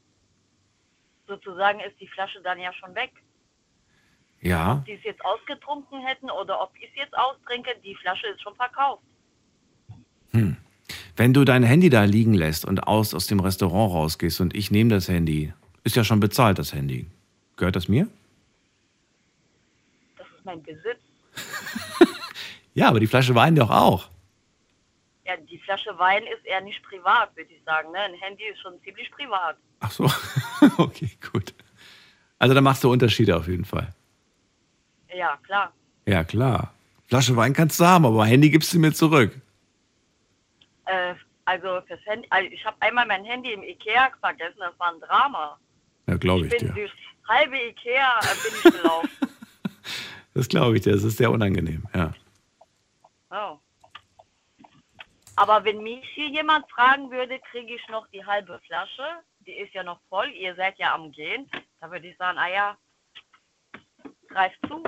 Sozusagen 1.26 1.80
ist 1.80 1.98
die 2.00 2.08
Flasche 2.08 2.40
dann 2.42 2.58
ja 2.58 2.72
schon 2.74 2.94
weg. 2.94 3.12
Ja, 4.40 4.74
Ob 4.74 4.84
die 4.84 4.92
es 4.92 5.02
jetzt 5.02 5.24
ausgetrunken 5.24 6.00
hätten 6.06 6.30
oder 6.30 6.60
ob 6.60 6.70
ich 6.76 6.88
es 6.88 6.94
jetzt 6.96 7.16
austrinke, 7.16 7.70
die 7.84 7.94
Flasche 7.96 8.28
ist 8.28 8.40
schon 8.42 8.54
verkauft. 8.54 9.02
wenn 11.16 11.34
du 11.34 11.44
dein 11.44 11.64
Handy 11.64 11.90
da 11.90 12.04
liegen 12.04 12.34
lässt 12.34 12.64
und 12.64 12.86
aus, 12.86 13.14
aus 13.14 13.26
dem 13.26 13.40
Restaurant 13.40 13.92
rausgehst 13.92 14.40
und 14.40 14.54
ich 14.54 14.70
nehme 14.70 14.90
das 14.90 15.08
Handy, 15.08 15.52
ist 15.82 15.96
ja 15.96 16.04
schon 16.04 16.20
bezahlt, 16.20 16.58
das 16.58 16.72
Handy. 16.72 17.10
Gehört 17.56 17.74
das 17.74 17.88
mir? 17.88 18.08
Das 20.16 20.26
ist 20.28 20.44
mein 20.44 20.62
Besitz. 20.62 21.00
Ja, 22.78 22.88
aber 22.88 23.00
die 23.00 23.08
Flasche 23.08 23.34
Wein 23.34 23.56
doch 23.56 23.70
auch. 23.70 24.08
Ja, 25.26 25.36
die 25.36 25.58
Flasche 25.58 25.90
Wein 25.98 26.22
ist 26.22 26.44
eher 26.46 26.60
nicht 26.60 26.80
privat, 26.84 27.36
würde 27.36 27.52
ich 27.52 27.60
sagen. 27.64 27.90
Ne? 27.90 27.98
Ein 27.98 28.14
Handy 28.14 28.44
ist 28.52 28.60
schon 28.60 28.80
ziemlich 28.84 29.10
privat. 29.10 29.56
Ach 29.80 29.90
so, 29.90 30.04
okay, 30.78 31.10
gut. 31.32 31.52
Also 32.38 32.54
da 32.54 32.60
machst 32.60 32.84
du 32.84 32.92
Unterschiede 32.92 33.36
auf 33.36 33.48
jeden 33.48 33.64
Fall. 33.64 33.92
Ja, 35.12 35.36
klar. 35.44 35.72
Ja, 36.06 36.22
klar. 36.22 36.72
Flasche 37.08 37.34
Wein 37.36 37.52
kannst 37.52 37.80
du 37.80 37.84
haben, 37.84 38.06
aber 38.06 38.24
Handy 38.26 38.48
gibst 38.48 38.72
du 38.72 38.78
mir 38.78 38.92
zurück. 38.92 39.34
Äh, 40.86 41.14
also 41.46 41.80
fürs 41.88 42.00
Handy, 42.06 42.28
also 42.30 42.48
ich 42.48 42.64
habe 42.64 42.76
einmal 42.80 43.06
mein 43.06 43.24
Handy 43.24 43.52
im 43.54 43.64
Ikea 43.64 44.10
vergessen, 44.20 44.58
das 44.60 44.78
war 44.78 44.92
ein 44.94 45.00
Drama. 45.00 45.58
Ja, 46.06 46.16
glaube 46.16 46.46
ich 46.46 46.52
Ich 46.52 46.58
bin 46.60 46.68
dir. 46.68 46.74
durch 46.74 46.92
halbe 47.28 47.56
Ikea 47.56 48.20
äh, 48.20 48.34
bin 48.44 48.52
ich 48.72 48.80
gelaufen. 48.80 49.10
Das 50.34 50.46
glaube 50.48 50.76
ich 50.76 50.82
dir. 50.82 50.92
Das 50.92 51.02
ist 51.02 51.16
sehr 51.16 51.32
unangenehm, 51.32 51.82
ja. 51.92 52.14
Oh. 53.30 53.58
Aber 55.36 55.64
wenn 55.64 55.82
mich 55.82 56.04
hier 56.14 56.28
jemand 56.28 56.68
fragen 56.70 57.10
würde, 57.10 57.38
kriege 57.50 57.74
ich 57.74 57.88
noch 57.88 58.06
die 58.08 58.24
halbe 58.24 58.60
Flasche, 58.66 59.04
die 59.46 59.52
ist 59.52 59.72
ja 59.72 59.82
noch 59.82 60.00
voll, 60.08 60.28
ihr 60.30 60.54
seid 60.56 60.78
ja 60.78 60.94
am 60.94 61.12
Gehen, 61.12 61.48
da 61.80 61.90
würde 61.90 62.08
ich 62.08 62.16
sagen, 62.16 62.38
ah 62.38 62.48
ja, 62.48 62.76
greif 64.28 64.52
zu. 64.66 64.82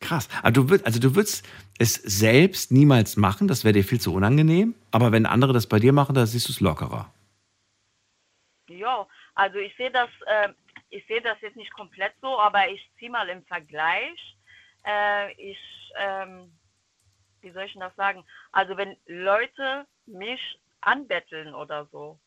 Krass. 0.00 0.28
Aber 0.40 0.52
du 0.52 0.70
würd, 0.70 0.86
also 0.86 1.00
du 1.00 1.14
würdest 1.14 1.46
es 1.78 1.94
selbst 1.94 2.70
niemals 2.70 3.16
machen, 3.16 3.48
das 3.48 3.64
wäre 3.64 3.74
dir 3.74 3.84
viel 3.84 4.00
zu 4.00 4.14
unangenehm. 4.14 4.74
Aber 4.90 5.12
wenn 5.12 5.26
andere 5.26 5.52
das 5.52 5.66
bei 5.66 5.78
dir 5.78 5.92
machen, 5.92 6.14
da 6.14 6.24
siehst 6.26 6.48
du 6.48 6.52
es 6.52 6.60
lockerer. 6.60 7.12
Ja, 8.68 9.06
also 9.34 9.58
ich 9.58 9.74
sehe 9.76 9.90
das, 9.90 10.08
äh, 10.26 10.48
ich 10.90 11.06
sehe 11.06 11.20
das 11.20 11.40
jetzt 11.40 11.56
nicht 11.56 11.72
komplett 11.72 12.12
so, 12.22 12.38
aber 12.38 12.68
ich 12.68 12.80
ziehe 12.98 13.10
mal 13.10 13.28
im 13.28 13.42
Vergleich. 13.44 14.36
Äh, 14.84 15.32
ich, 15.32 15.58
ähm, 15.98 16.50
wie 17.42 17.50
soll 17.52 17.64
ich 17.64 17.72
denn 17.72 17.80
das 17.80 17.94
sagen? 17.96 18.24
Also 18.52 18.76
wenn 18.76 18.96
Leute 19.06 19.86
mich 20.06 20.40
anbetteln 20.80 21.54
oder 21.54 21.86
so, 21.92 22.18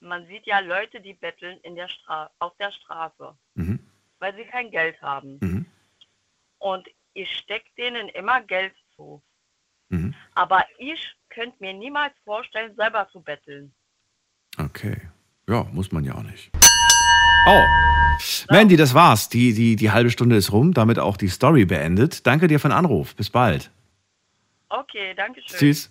man 0.00 0.26
sieht 0.26 0.46
ja 0.46 0.60
Leute, 0.60 1.00
die 1.00 1.14
betteln 1.14 1.58
in 1.62 1.74
der 1.74 1.88
Stra 1.88 2.30
auf 2.38 2.56
der 2.58 2.70
Straße, 2.72 3.34
Mhm. 3.54 3.80
weil 4.20 4.34
sie 4.36 4.44
kein 4.44 4.70
Geld 4.70 5.00
haben. 5.02 5.38
Mhm. 5.40 5.66
Und 6.58 6.86
ich 7.14 7.30
stecke 7.36 7.68
denen 7.76 8.08
immer 8.10 8.40
Geld 8.42 8.74
zu. 8.94 9.22
Mhm. 9.88 10.14
Aber 10.34 10.64
ich 10.78 11.00
könnte 11.30 11.56
mir 11.60 11.72
niemals 11.72 12.12
vorstellen, 12.24 12.74
selber 12.76 13.08
zu 13.10 13.20
betteln. 13.20 13.72
Okay. 14.58 15.00
Ja, 15.48 15.64
muss 15.72 15.90
man 15.92 16.04
ja 16.04 16.14
auch 16.14 16.22
nicht. 16.22 16.50
Oh. 17.46 17.64
Mandy, 18.50 18.76
das 18.76 18.94
war's. 18.94 19.28
Die, 19.28 19.54
die, 19.54 19.76
die 19.76 19.90
halbe 19.90 20.10
Stunde 20.10 20.36
ist 20.36 20.52
rum, 20.52 20.74
damit 20.74 20.98
auch 20.98 21.16
die 21.16 21.28
Story 21.28 21.64
beendet. 21.64 22.26
Danke 22.26 22.48
dir 22.48 22.60
für 22.60 22.68
den 22.68 22.72
Anruf. 22.76 23.14
Bis 23.16 23.30
bald. 23.30 23.70
Okay, 24.68 25.14
danke 25.16 25.40
schön. 25.46 25.58
Tschüss. 25.58 25.90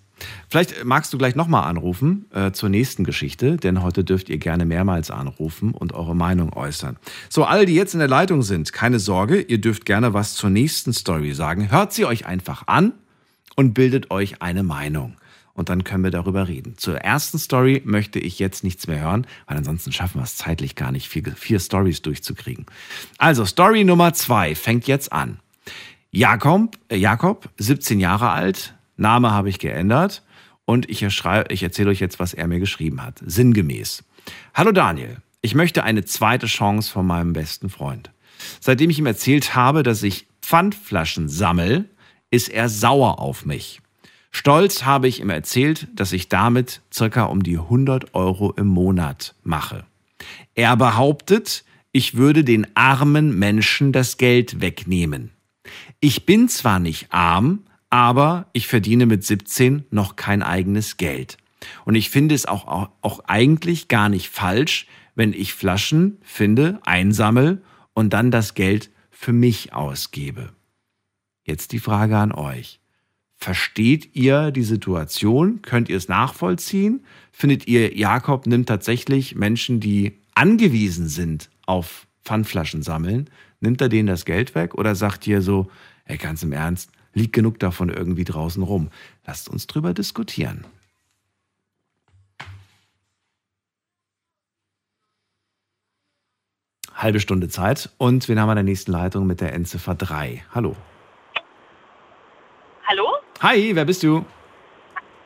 Vielleicht 0.50 0.84
magst 0.84 1.14
du 1.14 1.18
gleich 1.18 1.36
nochmal 1.36 1.66
anrufen 1.66 2.26
äh, 2.34 2.52
zur 2.52 2.70
nächsten 2.70 3.04
Geschichte, 3.04 3.58
denn 3.58 3.84
heute 3.84 4.04
dürft 4.04 4.30
ihr 4.30 4.38
gerne 4.38 4.66
mehrmals 4.66 5.12
anrufen 5.12 5.74
und 5.74 5.94
eure 5.94 6.16
Meinung 6.16 6.54
äußern. 6.54 6.98
So, 7.30 7.44
alle, 7.44 7.66
die 7.66 7.76
jetzt 7.76 7.94
in 7.94 8.00
der 8.00 8.08
Leitung 8.08 8.42
sind, 8.42 8.74
keine 8.74 9.00
Sorge, 9.00 9.42
ihr 9.42 9.60
dürft 9.60 9.86
gerne 9.86 10.14
was 10.14 10.36
zur 10.36 10.50
nächsten 10.50 10.94
Story 10.94 11.34
sagen. 11.34 11.70
Hört 11.72 11.94
sie 11.94 12.06
euch 12.06 12.26
einfach 12.26 12.64
an 12.68 12.94
und 13.56 13.74
bildet 13.74 14.10
euch 14.10 14.42
eine 14.42 14.64
Meinung. 14.64 15.18
Und 15.54 15.70
dann 15.70 15.84
können 15.84 16.04
wir 16.04 16.12
darüber 16.12 16.48
reden. 16.48 16.78
Zur 16.78 16.98
ersten 17.00 17.40
Story 17.40 17.82
möchte 17.84 18.20
ich 18.20 18.38
jetzt 18.38 18.64
nichts 18.64 18.86
mehr 18.86 19.00
hören, 19.00 19.26
weil 19.48 19.58
ansonsten 19.58 19.92
schaffen 19.92 20.20
wir 20.20 20.24
es 20.24 20.36
zeitlich 20.36 20.76
gar 20.76 20.92
nicht, 20.92 21.10
vier, 21.10 21.24
vier 21.36 21.60
Stories 21.60 22.04
durchzukriegen. 22.04 22.68
Also, 23.18 23.44
Story 23.44 23.84
Nummer 23.84 24.14
zwei 24.14 24.54
fängt 24.54 24.88
jetzt 24.88 25.12
an. 25.12 25.40
Jakob, 26.18 26.80
äh 26.90 26.96
Jakob, 26.96 27.48
17 27.60 28.00
Jahre 28.00 28.32
alt, 28.32 28.74
Name 28.96 29.30
habe 29.30 29.50
ich 29.50 29.60
geändert 29.60 30.24
und 30.66 30.90
ich, 30.90 31.04
ich 31.04 31.64
erzähle 31.64 31.92
euch 31.92 32.00
jetzt, 32.00 32.20
was 32.20 32.34
er 32.34 32.48
mir 32.48 32.58
geschrieben 32.58 33.04
hat. 33.04 33.22
Sinngemäß. 33.24 34.04
Hallo 34.56 34.72
Daniel, 34.72 35.18
ich 35.42 35.54
möchte 35.54 35.84
eine 35.84 36.06
zweite 36.06 36.48
Chance 36.48 36.92
von 36.92 37.06
meinem 37.06 37.34
besten 37.34 37.70
Freund. 37.70 38.10
Seitdem 38.60 38.90
ich 38.90 38.98
ihm 38.98 39.06
erzählt 39.06 39.54
habe, 39.54 39.84
dass 39.84 40.02
ich 40.02 40.26
Pfandflaschen 40.42 41.30
sammel, 41.30 41.86
ist 42.32 42.50
er 42.50 42.68
sauer 42.68 43.20
auf 43.20 43.46
mich. 43.46 43.80
Stolz 44.32 44.86
habe 44.86 45.08
ich 45.08 45.20
ihm 45.20 45.30
erzählt, 45.30 45.88
dass 45.94 46.14
ich 46.14 46.30
damit 46.30 46.82
circa 46.92 47.26
um 47.26 47.44
die 47.44 47.60
100 47.60 48.16
Euro 48.16 48.54
im 48.54 48.66
Monat 48.66 49.36
mache. 49.44 49.86
Er 50.56 50.78
behauptet, 50.78 51.64
ich 51.92 52.18
würde 52.18 52.44
den 52.44 52.66
armen 52.76 53.38
Menschen 53.38 53.92
das 53.92 54.18
Geld 54.18 54.62
wegnehmen. 54.62 55.37
Ich 56.08 56.26
bin 56.26 56.48
zwar 56.48 56.80
nicht 56.80 57.08
arm, 57.10 57.66
aber 57.90 58.50
ich 58.54 58.68
verdiene 58.68 59.06
mit 59.06 59.26
17 59.26 59.88
noch 59.92 60.16
kein 60.16 60.42
eigenes 60.42 60.96
Geld. 60.96 61.36
Und 61.84 61.96
ich 61.96 62.10
finde 62.10 62.34
es 62.34 62.46
auch, 62.46 62.66
auch, 62.66 62.92
auch 63.02 63.20
eigentlich 63.26 63.90
gar 63.90 64.08
nicht 64.08 64.30
falsch, 64.30 64.88
wenn 65.16 65.34
ich 65.34 65.54
Flaschen 65.54 66.18
finde, 66.22 66.80
einsammel 66.86 67.62
und 67.94 68.14
dann 68.14 68.32
das 68.32 68.54
Geld 68.54 68.90
für 69.12 69.34
mich 69.34 69.74
ausgebe. 69.74 70.54
Jetzt 71.44 71.74
die 71.74 71.80
Frage 71.80 72.18
an 72.18 72.32
euch. 72.32 72.80
Versteht 73.36 74.16
ihr 74.16 74.52
die 74.52 74.64
Situation? 74.64 75.62
Könnt 75.62 75.90
ihr 75.90 75.98
es 75.98 76.08
nachvollziehen? 76.08 77.04
Findet 77.34 77.68
ihr, 77.68 77.98
Jakob 77.98 78.48
nimmt 78.48 78.70
tatsächlich 78.70 79.36
Menschen, 79.36 79.82
die 79.82 80.22
angewiesen 80.36 81.10
sind 81.10 81.50
auf 81.66 82.08
Pfandflaschen 82.24 82.82
sammeln, 82.82 83.30
nimmt 83.60 83.82
er 83.82 83.90
denen 83.90 84.08
das 84.08 84.24
Geld 84.24 84.56
weg 84.56 84.74
oder 84.76 84.96
sagt 84.96 85.28
ihr 85.28 85.42
so, 85.42 85.70
ey, 86.08 86.18
ganz 86.18 86.44
im 86.44 86.52
Ernst, 86.52 86.92
liegt 87.14 87.34
genug 87.34 87.60
davon 87.60 87.90
irgendwie 87.90 88.24
draußen 88.24 88.64
rum? 88.64 88.90
Lasst 89.26 89.50
uns 89.50 89.68
drüber 89.68 89.94
diskutieren. 89.94 90.66
Halbe 96.94 97.20
Stunde 97.20 97.48
Zeit 97.50 97.90
und 97.98 98.28
wen 98.28 98.40
haben 98.40 98.48
wir 98.48 98.54
in 98.54 98.58
der 98.58 98.64
nächsten 98.64 98.92
Leitung 98.92 99.28
mit 99.28 99.40
der 99.42 99.54
Endziffer 99.54 99.94
3? 99.94 100.44
Hallo. 100.54 100.76
Hallo? 102.88 103.08
Hi, 103.42 103.76
wer 103.76 103.86
bist 103.86 104.02
du? 104.02 104.26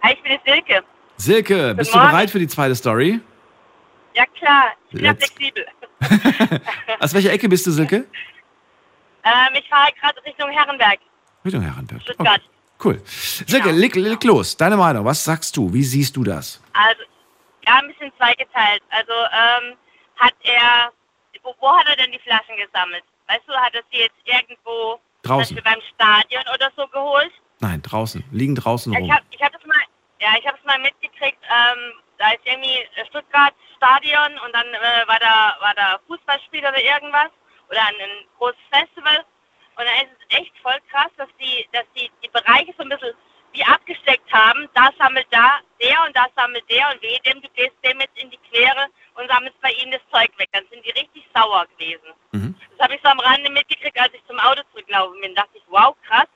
Hi, 0.03 0.13
ich 0.13 0.23
bin 0.23 0.33
die 0.33 0.51
Silke. 0.51 0.83
Silke, 1.17 1.75
bist 1.75 1.93
du 1.93 1.97
Morgen. 1.97 2.09
bereit 2.11 2.29
für 2.31 2.39
die 2.39 2.47
zweite 2.47 2.75
Story? 2.75 3.21
Ja 4.15 4.25
klar, 4.37 4.71
ich 4.89 4.95
bin 4.95 5.05
ja 5.05 5.11
Let's- 5.11 5.31
flexibel. 5.31 5.65
Aus 6.99 7.13
welcher 7.13 7.31
Ecke 7.31 7.47
bist 7.47 7.65
du, 7.67 7.71
Silke? 7.71 8.05
Ähm, 9.23 9.53
ich 9.53 9.67
fahre 9.69 9.91
gerade 9.99 10.23
Richtung 10.25 10.49
Herrenberg, 10.49 10.99
Richtung 11.45 11.61
Herrenberg. 11.61 12.01
Stuttgart. 12.01 12.41
Cool. 12.83 12.99
Silke, 13.05 13.71
leg, 13.71 13.95
leg 13.95 14.23
los. 14.23 14.57
Deine 14.57 14.75
Meinung, 14.75 15.05
was 15.05 15.23
sagst 15.23 15.55
du? 15.55 15.71
Wie 15.71 15.83
siehst 15.83 16.15
du 16.15 16.23
das? 16.23 16.59
Also, 16.73 17.03
ja, 17.67 17.75
ein 17.77 17.87
bisschen 17.87 18.11
zweigeteilt. 18.17 18.81
Also, 18.89 19.13
ähm, 19.13 19.77
hat 20.15 20.33
er, 20.41 20.91
wo, 21.43 21.53
wo 21.59 21.71
hat 21.77 21.87
er 21.87 21.95
denn 21.95 22.11
die 22.11 22.19
Flaschen 22.19 22.55
gesammelt? 22.57 23.03
Weißt 23.27 23.43
du, 23.47 23.53
hat 23.53 23.73
er 23.75 23.81
sie 23.91 23.99
jetzt 23.99 24.17
irgendwo 24.25 24.99
Draußen. 25.21 25.55
zum 25.55 25.63
Beispiel 25.63 25.63
beim 25.63 25.81
Stadion 25.93 26.43
oder 26.53 26.71
so 26.75 26.87
geholt? 26.87 27.31
Nein, 27.59 27.81
draußen. 27.83 28.23
Liegen 28.31 28.55
draußen 28.55 28.93
rum. 28.93 29.05
ich 29.05 29.11
habe 29.11 29.25
ich 29.29 29.41
hab 29.41 29.53
das 29.53 29.65
mal, 29.65 29.77
ja, 30.19 30.29
ich 30.39 30.47
habe 30.47 30.57
es 30.57 30.65
mal 30.65 30.79
mitgekriegt. 30.79 31.37
Ähm, 31.43 31.93
da 32.17 32.31
ist 32.31 32.41
irgendwie 32.45 32.77
Stuttgart 33.09 33.53
Stadion 33.77 34.39
und 34.45 34.53
dann 34.53 34.65
äh, 34.67 35.07
war 35.07 35.19
da 35.19 35.55
war 35.59 35.73
da 35.75 35.99
Fußballspiel 36.07 36.61
oder 36.61 36.81
irgendwas 36.81 37.29
oder 37.71 37.81
ein, 37.87 37.95
ein 37.95 38.25
großes 38.37 38.59
Festival 38.71 39.25
und 39.77 39.85
dann 39.85 39.95
ist 40.05 40.11
es 40.19 40.37
echt 40.39 40.53
voll 40.59 40.77
krass, 40.91 41.11
dass 41.17 41.29
die 41.39 41.67
dass 41.71 41.85
die 41.95 42.11
die 42.23 42.29
Bereiche 42.29 42.73
so 42.77 42.83
ein 42.83 42.89
bisschen 42.89 43.15
wie 43.53 43.63
abgesteckt 43.63 44.31
haben. 44.31 44.69
Da 44.73 44.89
sammelt 44.97 45.27
da 45.31 45.59
der 45.81 46.03
und 46.05 46.15
da 46.15 46.27
sammelt 46.35 46.69
der 46.69 46.89
und 46.91 47.01
weh 47.01 47.17
dem 47.25 47.41
du 47.41 47.49
gehst 47.49 47.75
dem 47.83 47.99
jetzt 47.99 48.17
in 48.17 48.29
die 48.29 48.39
Quere 48.49 48.87
und 49.15 49.29
sammelst 49.29 49.59
bei 49.61 49.71
ihnen 49.71 49.91
das 49.91 50.01
Zeug 50.11 50.31
weg. 50.37 50.49
Dann 50.51 50.65
sind 50.69 50.85
die 50.85 50.91
richtig 50.91 51.25
sauer 51.33 51.65
gewesen. 51.77 52.13
Das 52.81 52.87
habe 52.87 52.95
ich 52.95 53.01
so 53.03 53.09
am 53.09 53.19
Rande 53.19 53.49
mitgekriegt, 53.51 53.99
als 53.99 54.13
ich 54.13 54.25
zum 54.25 54.39
Auto 54.39 54.61
zurückgelaufen 54.71 55.21
bin. 55.21 55.35
dachte 55.35 55.55
ich, 55.57 55.63
wow, 55.67 55.95
krass. 56.07 56.27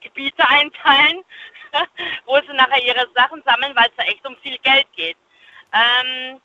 Gebiete 0.00 0.46
einteilen, 0.48 1.24
wo 2.26 2.36
sie 2.36 2.52
nachher 2.52 2.82
ihre 2.82 3.08
Sachen 3.14 3.42
sammeln, 3.46 3.74
weil 3.74 3.86
es 3.86 3.96
da 3.96 4.04
echt 4.04 4.26
um 4.26 4.36
viel 4.38 4.58
Geld 4.58 4.86
geht. 4.96 5.16
Ähm, 5.72 6.40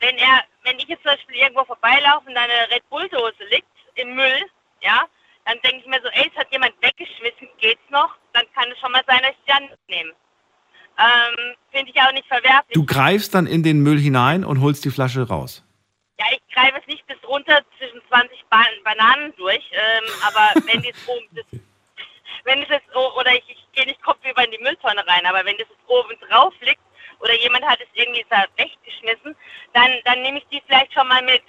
wenn 0.00 0.16
er, 0.18 0.44
wenn 0.64 0.78
ich 0.78 0.86
jetzt 0.86 1.02
zum 1.02 1.12
Beispiel 1.12 1.36
irgendwo 1.36 1.64
vorbeilaufe 1.64 2.28
und 2.28 2.36
eine 2.36 2.70
Red 2.70 2.88
Bull 2.90 3.08
Dose 3.08 3.44
liegt 3.50 3.68
im 3.94 4.14
Müll, 4.14 4.44
ja, 4.82 5.06
dann 5.44 5.58
denke 5.62 5.78
ich 5.78 5.86
mir 5.86 6.00
so, 6.02 6.08
ey, 6.08 6.30
es 6.32 6.38
hat 6.38 6.50
jemand 6.52 6.74
weggeschmissen, 6.80 7.48
geht's 7.58 7.82
noch? 7.90 8.16
Dann 8.32 8.44
kann 8.54 8.70
es 8.70 8.78
schon 8.78 8.92
mal 8.92 9.02
sein, 9.06 9.20
dass 9.22 9.32
ich 9.32 9.44
die 9.46 9.52
Hand 9.52 9.70
nehme. 9.88 10.12
Ähm, 10.96 11.56
Finde 11.70 11.90
ich 11.90 12.00
auch 12.00 12.12
nicht 12.12 12.26
verwerflich. 12.28 12.72
Du 12.72 12.86
greifst 12.86 13.34
dann 13.34 13.46
in 13.46 13.62
den 13.62 13.80
Müll 13.80 13.98
hinein 13.98 14.44
und 14.44 14.60
holst 14.60 14.84
die 14.84 14.90
Flasche 14.90 15.26
raus. 15.26 15.64
Ja, 16.18 16.26
ich 16.30 16.54
greife 16.54 16.78
es 16.80 16.86
nicht 16.86 17.04
bis 17.06 17.16
runter 17.24 17.60
zwischen 17.78 18.00
20 18.08 18.44
ba 18.48 18.62
Bananen 18.84 19.34
durch, 19.36 19.64
ähm, 19.72 20.04
aber 20.26 20.60
wenn 20.66 20.82
die 20.82 20.90
es 20.90 21.08
oben, 21.08 21.28
wenn 22.44 22.62
es 22.62 22.68
jetzt, 22.68 22.94
oder 22.94 23.32
ich, 23.32 23.44
ich 23.48 23.66
gehe 23.72 23.86
nicht 23.86 24.00
kopfüber 24.02 24.44
in 24.44 24.52
die 24.52 24.62
Mülltonne 24.62 25.04
rein, 25.06 25.26
aber 25.26 25.44
wenn 25.44 25.58
das 25.58 25.68
jetzt 25.68 25.88
oben 25.88 26.14
drauf 26.28 26.54
liegt 26.60 26.80
oder 27.20 27.34
jemand 27.34 27.64
hat 27.64 27.80
es 27.80 27.88
irgendwie 27.94 28.24
weggeschmissen, 28.56 29.36
dann, 29.72 29.90
dann 30.04 30.22
nehme 30.22 30.38
ich 30.38 30.46
die 30.50 30.62
vielleicht 30.66 30.92
schon 30.92 31.08
mal 31.08 31.22
mit. 31.22 31.42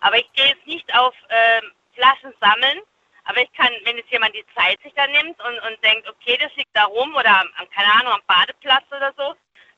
Aber 0.00 0.16
ich 0.16 0.30
gehe 0.32 0.46
jetzt 0.46 0.66
nicht 0.66 0.94
auf 0.96 1.14
ähm, 1.28 1.70
Flaschen 1.94 2.32
sammeln, 2.40 2.80
aber 3.24 3.42
ich 3.42 3.52
kann, 3.52 3.70
wenn 3.84 3.96
jetzt 3.96 4.10
jemand 4.10 4.34
die 4.34 4.44
Zeit 4.56 4.80
sich 4.82 4.92
da 4.94 5.06
nimmt 5.06 5.38
und, 5.38 5.58
und 5.70 5.84
denkt, 5.84 6.08
okay, 6.08 6.38
das 6.40 6.54
liegt 6.56 6.74
da 6.74 6.84
rum 6.84 7.14
oder 7.14 7.40
am, 7.40 7.48
keine 7.74 7.92
Ahnung, 7.92 8.12
am 8.12 8.22
Badeplatz 8.26 8.84
oder 8.90 9.12
so, 9.16 9.34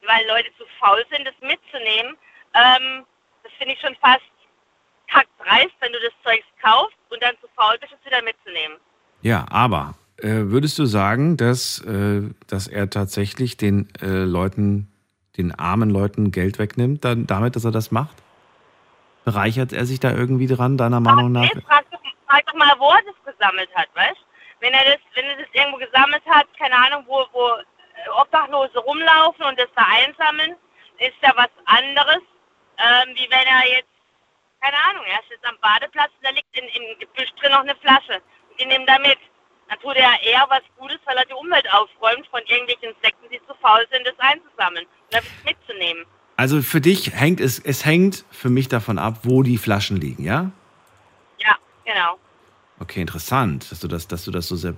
weil 0.06 0.26
Leute 0.26 0.50
zu 0.56 0.64
faul 0.78 1.04
sind, 1.10 1.26
das 1.26 1.34
mitzunehmen, 1.40 2.16
ähm, 2.54 3.04
das 3.42 3.52
finde 3.58 3.74
ich 3.74 3.80
schon 3.80 3.96
fast 3.96 4.22
kackdreist, 5.08 5.74
wenn 5.80 5.92
du 5.92 5.98
das 6.00 6.12
Zeug 6.24 6.42
kaufst 6.62 6.96
und 7.10 7.22
dann 7.22 7.34
zu 7.40 7.48
faul 7.56 7.76
bist, 7.78 7.92
es 7.92 8.06
wieder 8.06 8.22
mitzunehmen. 8.22 8.78
Ja, 9.22 9.46
aber 9.50 9.94
äh, 10.18 10.50
würdest 10.50 10.78
du 10.78 10.84
sagen, 10.84 11.36
dass, 11.36 11.80
äh, 11.80 12.22
dass 12.46 12.68
er 12.68 12.90
tatsächlich 12.90 13.56
den 13.56 13.88
äh, 14.00 14.24
Leuten, 14.24 14.91
den 15.36 15.54
armen 15.54 15.90
Leuten 15.90 16.30
Geld 16.30 16.58
wegnimmt, 16.58 17.04
dann 17.04 17.26
damit, 17.26 17.56
dass 17.56 17.64
er 17.64 17.70
das 17.70 17.90
macht? 17.90 18.16
Bereichert 19.24 19.72
er 19.72 19.86
sich 19.86 20.00
da 20.00 20.10
irgendwie 20.10 20.46
dran, 20.46 20.76
deiner 20.76 21.00
Meinung 21.00 21.32
nach? 21.32 21.42
Nee, 21.42 21.60
frag, 21.66 21.90
doch, 21.90 22.00
frag 22.28 22.44
doch 22.46 22.54
mal, 22.54 22.74
wo 22.78 22.90
er 22.90 23.02
das 23.06 23.34
gesammelt 23.34 23.70
hat, 23.74 23.88
weißt 23.94 24.20
Wenn 24.60 24.72
er 24.72 24.84
das, 24.84 25.00
wenn 25.14 25.24
er 25.24 25.36
das 25.36 25.46
irgendwo 25.52 25.78
gesammelt 25.78 26.24
hat, 26.26 26.46
keine 26.58 26.74
Ahnung, 26.74 27.04
wo, 27.06 27.24
wo 27.32 27.48
äh, 27.48 28.20
Obdachlose 28.20 28.78
rumlaufen 28.80 29.44
und 29.46 29.58
das 29.58 29.68
da 29.76 29.84
einsammeln, 29.88 30.56
ist 30.98 31.16
ja 31.22 31.32
was 31.36 31.50
anderes, 31.66 32.22
ähm, 32.78 33.14
wie 33.14 33.30
wenn 33.30 33.46
er 33.46 33.68
jetzt, 33.70 33.88
keine 34.60 34.76
Ahnung, 34.90 35.04
er 35.06 35.20
ist 35.20 35.30
jetzt 35.30 35.46
am 35.46 35.56
Badeplatz 35.60 36.10
und 36.18 36.26
da 36.26 36.30
liegt 36.30 36.56
in, 36.58 36.64
im 36.64 36.98
Gebüsch 36.98 37.32
drin 37.40 37.52
noch 37.52 37.60
eine 37.60 37.74
Flasche. 37.76 38.20
Die 38.58 38.66
nimmt 38.66 38.88
er 38.88 39.00
mit. 39.00 39.18
Dann 39.72 39.80
tut 39.80 39.96
er 39.96 40.22
eher 40.22 40.44
was 40.50 40.60
Gutes, 40.76 40.98
weil 41.06 41.16
er 41.16 41.24
die 41.24 41.32
Umwelt 41.32 41.66
aufräumt 41.72 42.26
von 42.30 42.40
irgendwelchen 42.46 42.90
Insekten, 42.94 43.24
die 43.32 43.40
zu 43.46 43.54
faul 43.62 43.86
sind, 43.90 44.06
das 44.06 44.14
einzusammeln 44.18 44.84
und 44.84 45.14
das 45.14 45.24
mitzunehmen. 45.46 46.04
Also 46.36 46.60
für 46.60 46.82
dich 46.82 47.14
hängt 47.14 47.40
es, 47.40 47.58
es 47.58 47.86
hängt 47.86 48.26
für 48.30 48.50
mich 48.50 48.68
davon 48.68 48.98
ab, 48.98 49.20
wo 49.22 49.42
die 49.42 49.56
Flaschen 49.56 49.98
liegen, 49.98 50.24
ja? 50.24 50.50
Ja, 51.38 51.56
genau. 51.86 52.18
Okay, 52.80 53.00
interessant, 53.00 53.72
dass 53.72 53.80
du 53.80 53.88
das, 53.88 54.08
dass 54.08 54.26
du 54.26 54.30
das 54.30 54.46
so, 54.46 54.56
sehr, 54.56 54.74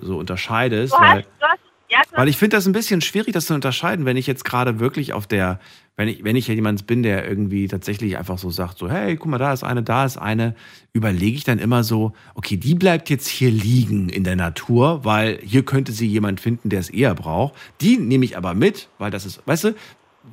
so 0.00 0.18
unterscheidest. 0.18 0.94
Du 0.94 0.98
hast, 0.98 1.14
weil, 1.14 1.22
du 1.22 1.46
hast, 1.46 1.60
ja, 1.88 2.02
du 2.02 2.16
weil 2.16 2.28
ich 2.28 2.36
finde 2.36 2.56
das 2.56 2.66
ein 2.66 2.72
bisschen 2.72 3.02
schwierig, 3.02 3.34
das 3.34 3.46
zu 3.46 3.54
unterscheiden, 3.54 4.04
wenn 4.04 4.16
ich 4.16 4.26
jetzt 4.26 4.44
gerade 4.44 4.80
wirklich 4.80 5.12
auf 5.12 5.28
der 5.28 5.60
wenn 5.96 6.08
ich, 6.08 6.24
wenn 6.24 6.34
ich 6.34 6.48
ja 6.48 6.54
jemand 6.54 6.86
bin, 6.86 7.02
der 7.04 7.26
irgendwie 7.28 7.68
tatsächlich 7.68 8.16
einfach 8.18 8.38
so 8.38 8.50
sagt, 8.50 8.78
so, 8.78 8.90
hey, 8.90 9.16
guck 9.16 9.26
mal, 9.30 9.38
da 9.38 9.52
ist 9.52 9.62
eine, 9.62 9.82
da 9.82 10.04
ist 10.04 10.16
eine, 10.16 10.56
überlege 10.92 11.36
ich 11.36 11.44
dann 11.44 11.58
immer 11.60 11.84
so, 11.84 12.12
okay, 12.34 12.56
die 12.56 12.74
bleibt 12.74 13.10
jetzt 13.10 13.28
hier 13.28 13.50
liegen 13.50 14.08
in 14.08 14.24
der 14.24 14.34
Natur, 14.36 15.04
weil 15.04 15.38
hier 15.42 15.64
könnte 15.64 15.92
sie 15.92 16.06
jemand 16.08 16.40
finden, 16.40 16.68
der 16.68 16.80
es 16.80 16.90
eher 16.90 17.14
braucht. 17.14 17.54
Die 17.80 17.96
nehme 17.96 18.24
ich 18.24 18.36
aber 18.36 18.54
mit, 18.54 18.88
weil 18.98 19.10
das 19.12 19.24
ist, 19.24 19.46
weißt 19.46 19.64
du, 19.64 19.74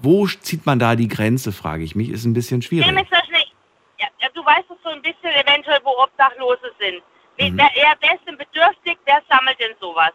wo 0.02 0.26
zieht 0.28 0.66
man 0.66 0.80
da 0.80 0.96
die 0.96 1.08
Grenze, 1.08 1.52
frage 1.52 1.84
ich 1.84 1.96
mich, 1.96 2.10
ist 2.10 2.26
ein 2.26 2.34
bisschen 2.34 2.62
schwierig. 2.62 2.88
Ist 2.88 3.12
das 3.12 3.28
nicht. 3.30 3.54
Ja, 4.00 4.08
du 4.34 4.44
weißt 4.44 4.66
es 4.70 4.78
so 4.84 4.90
ein 4.90 5.02
bisschen 5.02 5.30
eventuell, 5.36 5.80
wo 5.84 5.92
Obdachlose 6.02 6.72
sind. 6.80 7.04
Wer, 7.38 7.52
Mhm. 7.52 7.58
wer, 7.58 7.70
wer 8.02 8.16
ist 8.16 8.26
denn 8.28 8.38
bedürftig, 8.38 8.98
wer 9.06 9.22
sammelt 9.30 9.60
denn 9.60 9.76
sowas? 9.80 10.12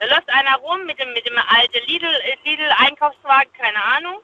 Da 0.00 0.06
läuft 0.06 0.28
einer 0.30 0.56
rum 0.56 0.84
mit 0.86 0.98
dem, 0.98 1.12
mit 1.12 1.28
dem 1.28 1.36
alten 1.38 1.86
Lidl, 1.86 2.06
äh, 2.06 2.48
Lidl-Einkaufswagen, 2.48 3.52
keine 3.56 3.82
Ahnung. 3.84 4.18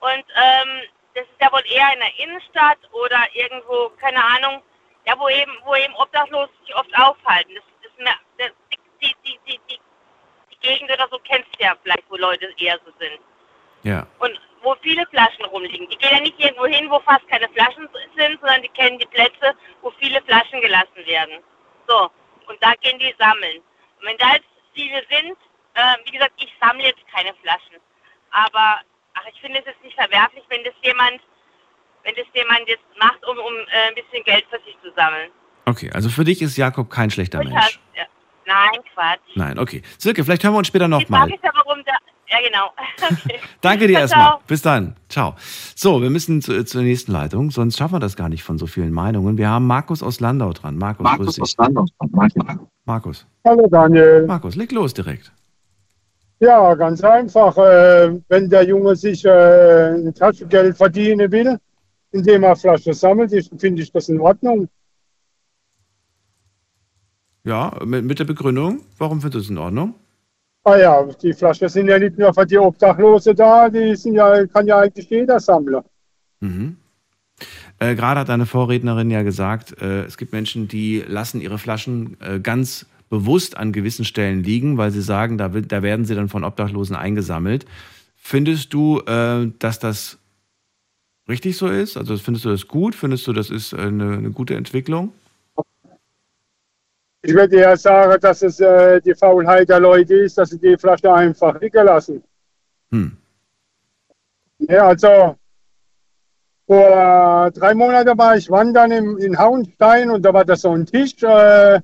Und 0.00 0.24
ähm, 0.36 0.82
das 1.14 1.24
ist 1.24 1.40
ja 1.40 1.52
wohl 1.52 1.62
eher 1.66 1.92
in 1.94 2.00
der 2.00 2.18
Innenstadt 2.18 2.78
oder 2.92 3.26
irgendwo, 3.34 3.88
keine 4.00 4.22
Ahnung, 4.24 4.62
ja, 5.06 5.18
wo 5.18 5.28
eben, 5.28 5.52
wo 5.64 5.74
eben 5.74 5.94
Obdachlose 5.96 6.50
sich 6.64 6.74
oft 6.76 6.90
aufhalten. 6.98 7.54
Das, 7.54 7.64
das, 7.82 7.92
mer- 7.98 8.20
das, 8.38 8.50
die, 9.02 9.14
die, 9.24 9.38
die, 9.46 9.60
die, 9.68 9.80
die 10.52 10.58
Gegend 10.60 10.90
oder 10.92 11.08
so 11.10 11.18
kennst 11.20 11.48
du 11.58 11.64
ja 11.64 11.74
vielleicht, 11.82 12.08
wo 12.10 12.16
Leute 12.16 12.52
eher 12.58 12.78
so 12.84 12.92
sind 12.98 13.18
Ja. 13.82 14.06
und 14.18 14.38
wo 14.62 14.74
viele 14.82 15.06
Flaschen 15.06 15.44
rumliegen. 15.46 15.88
Die 15.88 15.96
gehen 15.96 16.10
ja 16.16 16.20
nicht 16.20 16.38
irgendwo 16.38 16.66
hin, 16.66 16.90
wo 16.90 17.00
fast 17.00 17.26
keine 17.28 17.48
Flaschen 17.50 17.88
sind, 18.16 18.40
sondern 18.40 18.62
die 18.62 18.68
kennen 18.70 18.98
die 18.98 19.06
Plätze, 19.06 19.54
wo 19.82 19.90
viele 19.98 20.20
Flaschen 20.22 20.60
gelassen 20.60 21.06
werden. 21.06 21.42
So, 21.86 22.10
und 22.46 22.62
da 22.62 22.72
gehen 22.80 22.98
die 22.98 23.14
sammeln. 23.18 23.58
Und 24.00 24.06
wenn 24.06 24.18
da 24.18 24.34
jetzt 24.34 24.48
viele 24.74 25.02
sind, 25.10 25.36
äh, 25.74 25.96
wie 26.04 26.10
gesagt, 26.10 26.34
ich 26.36 26.52
sammle 26.60 26.84
jetzt 26.84 27.06
keine 27.08 27.32
Flaschen. 27.34 27.76
Aber 28.30 28.80
ach, 29.18 29.26
ich 29.32 29.40
finde 29.40 29.58
es 29.60 29.66
jetzt 29.66 29.82
nicht 29.82 29.94
verwerflich, 29.98 30.44
wenn 30.48 30.62
das 30.64 30.74
jemand, 30.82 31.20
wenn 32.04 32.14
das 32.14 32.26
jemand 32.34 32.62
jetzt 32.68 32.84
macht, 32.98 33.18
um, 33.26 33.36
um 33.38 33.52
äh, 33.68 33.88
ein 33.88 33.94
bisschen 33.94 34.22
Geld 34.24 34.44
für 34.50 34.58
sich 34.64 34.76
zu 34.82 34.90
sammeln. 34.96 35.30
Okay, 35.66 35.90
also 35.92 36.08
für 36.08 36.24
dich 36.24 36.40
ist 36.42 36.56
Jakob 36.56 36.88
kein 36.90 37.10
schlechter 37.10 37.40
Ich 37.42 37.48
Mensch. 37.48 37.60
hab- 37.60 37.96
ja. 37.96 38.04
Nein, 38.46 38.80
Quatsch. 38.94 39.20
Nein, 39.36 39.58
okay. 39.58 39.82
Silke, 39.98 40.24
vielleicht 40.24 40.42
hören 40.42 40.54
wir 40.54 40.58
uns 40.58 40.68
später 40.68 40.88
nochmal. 40.88 41.28
Frage 41.28 41.38
ja, 41.42 41.50
warum 41.54 41.84
der. 41.84 41.94
Ja, 42.30 42.38
genau. 42.46 42.70
Okay. 43.10 43.38
Danke 43.62 43.86
dir 43.86 44.00
erstmal. 44.00 44.38
Bis 44.46 44.60
dann. 44.62 44.94
Ciao. 45.08 45.34
So, 45.74 46.02
wir 46.02 46.10
müssen 46.10 46.42
zu, 46.42 46.62
zur 46.64 46.82
nächsten 46.82 47.12
Leitung, 47.12 47.50
sonst 47.50 47.78
schaffen 47.78 47.94
wir 47.94 48.00
das 48.00 48.16
gar 48.16 48.28
nicht 48.28 48.42
von 48.42 48.58
so 48.58 48.66
vielen 48.66 48.92
Meinungen. 48.92 49.38
Wir 49.38 49.48
haben 49.48 49.66
Markus 49.66 50.02
aus 50.02 50.20
Landau 50.20 50.52
dran. 50.52 50.76
Markus, 50.76 51.06
grüß 51.16 51.34
dich. 51.36 51.56
Markus. 52.84 53.26
Hallo 53.46 53.66
Daniel. 53.70 54.26
Markus, 54.26 54.56
leg 54.56 54.72
los 54.72 54.92
direkt. 54.94 55.32
Ja, 56.40 56.74
ganz 56.74 57.02
einfach. 57.02 57.56
Äh, 57.58 58.20
wenn 58.28 58.48
der 58.48 58.64
Junge 58.64 58.94
sich 58.94 59.24
äh, 59.24 59.94
ein 59.94 60.14
Taschengeld 60.14 60.76
verdienen 60.76 61.30
will, 61.32 61.58
indem 62.12 62.44
er 62.44 62.56
Flasche 62.56 62.94
sammelt, 62.94 63.32
finde 63.58 63.82
ich 63.82 63.90
das 63.90 64.08
in 64.08 64.20
Ordnung. 64.20 64.68
Ja, 67.44 67.76
mit, 67.84 68.04
mit 68.04 68.18
der 68.18 68.24
Begründung, 68.24 68.82
warum 68.98 69.20
findest 69.20 69.34
du 69.34 69.38
es 69.44 69.50
in 69.50 69.58
Ordnung? 69.58 69.94
Ah 70.64 70.76
ja, 70.76 71.02
die 71.04 71.32
Flaschen 71.32 71.68
sind 71.68 71.88
ja 71.88 71.98
nicht 71.98 72.18
nur 72.18 72.34
für 72.34 72.44
die 72.44 72.58
Obdachlose 72.58 73.34
da, 73.34 73.68
die 73.68 73.96
sind 73.96 74.14
ja, 74.14 74.46
kann 74.46 74.66
ja 74.66 74.80
eigentlich 74.80 75.08
jeder 75.08 75.40
sammeln. 75.40 75.82
Mhm. 76.40 76.76
Äh, 77.78 77.94
Gerade 77.94 78.20
hat 78.20 78.28
deine 78.28 78.46
Vorrednerin 78.46 79.10
ja 79.10 79.22
gesagt, 79.22 79.80
äh, 79.80 80.04
es 80.04 80.16
gibt 80.18 80.32
Menschen, 80.32 80.68
die 80.68 81.02
lassen 81.06 81.40
ihre 81.40 81.58
Flaschen 81.58 82.16
äh, 82.20 82.40
ganz 82.40 82.86
bewusst 83.08 83.56
an 83.56 83.72
gewissen 83.72 84.04
Stellen 84.04 84.42
liegen, 84.42 84.76
weil 84.76 84.90
sie 84.90 85.02
sagen, 85.02 85.38
da, 85.38 85.48
da 85.48 85.82
werden 85.82 86.04
sie 86.04 86.14
dann 86.14 86.28
von 86.28 86.44
Obdachlosen 86.44 86.96
eingesammelt. 86.96 87.66
Findest 88.16 88.74
du, 88.74 89.00
äh, 89.00 89.50
dass 89.58 89.78
das 89.78 90.18
richtig 91.28 91.56
so 91.56 91.68
ist? 91.68 91.96
Also 91.96 92.16
findest 92.16 92.44
du 92.44 92.50
das 92.50 92.68
gut? 92.68 92.94
Findest 92.94 93.26
du, 93.26 93.32
das 93.32 93.50
ist 93.50 93.72
äh, 93.72 93.78
eine, 93.78 94.18
eine 94.18 94.30
gute 94.30 94.54
Entwicklung? 94.54 95.12
Ich 97.22 97.34
würde 97.34 97.56
eher 97.56 97.76
sagen, 97.76 98.20
dass 98.20 98.42
es 98.42 98.60
äh, 98.60 99.00
die 99.00 99.14
Faulheit 99.14 99.68
der 99.68 99.80
Leute 99.80 100.14
ist, 100.14 100.38
dass 100.38 100.50
sie 100.50 100.58
die 100.58 100.76
Flasche 100.76 101.12
einfach 101.12 101.60
liegen 101.60 101.84
lassen. 101.84 102.22
Hm. 102.90 103.16
Ja, 104.58 104.88
also 104.88 105.36
vor 106.66 107.50
drei 107.52 107.74
Monaten 107.74 108.16
war 108.18 108.36
ich 108.36 108.50
wandern 108.50 108.90
im, 108.92 109.18
in 109.18 109.38
Hauenstein 109.38 110.10
und 110.10 110.22
da 110.22 110.32
war 110.34 110.44
da 110.44 110.54
so 110.54 110.70
ein 110.72 110.86
Tisch, 110.86 111.22
äh, 111.22 111.80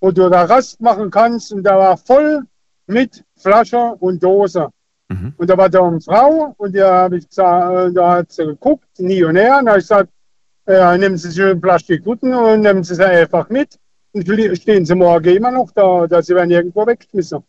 wo 0.00 0.10
du 0.10 0.28
da 0.28 0.44
Rast 0.44 0.80
machen 0.80 1.10
kannst 1.10 1.52
und 1.52 1.62
da 1.62 1.76
war 1.78 1.96
voll 1.96 2.42
mit 2.86 3.24
Flasche 3.36 3.94
und 3.98 4.22
Dose. 4.22 4.68
Und 5.36 5.48
da 5.48 5.56
war 5.56 5.70
da 5.70 5.86
eine 5.86 6.00
Frau 6.00 6.54
und 6.58 6.76
da 6.76 7.02
habe 7.02 7.16
ich 7.18 7.28
gesagt, 7.28 7.90
äh, 7.90 7.92
da 7.92 8.10
hat 8.12 8.30
sie 8.32 8.44
geguckt, 8.44 8.88
nie 8.98 9.24
und 9.24 9.36
her, 9.36 9.58
und 9.58 9.64
da 9.66 9.70
habe 9.72 9.80
ich 9.80 9.88
gesagt, 9.88 10.10
äh, 10.66 10.98
nehmen 10.98 11.16
Sie 11.16 11.30
sich 11.30 11.42
eine 11.42 11.56
Plastikguten 11.56 12.34
und 12.34 12.60
nehmen 12.60 12.84
Sie 12.84 12.94
sie 12.94 13.04
einfach 13.04 13.48
mit 13.48 13.78
und 14.12 14.26
stehen 14.56 14.84
Sie 14.84 14.94
morgen 14.94 15.36
immer 15.36 15.50
noch 15.50 15.70
da, 15.72 16.06
da 16.06 16.20
Sie 16.22 16.34
werden 16.34 16.50
irgendwo 16.50 16.86
weggeschmissen. 16.86 17.42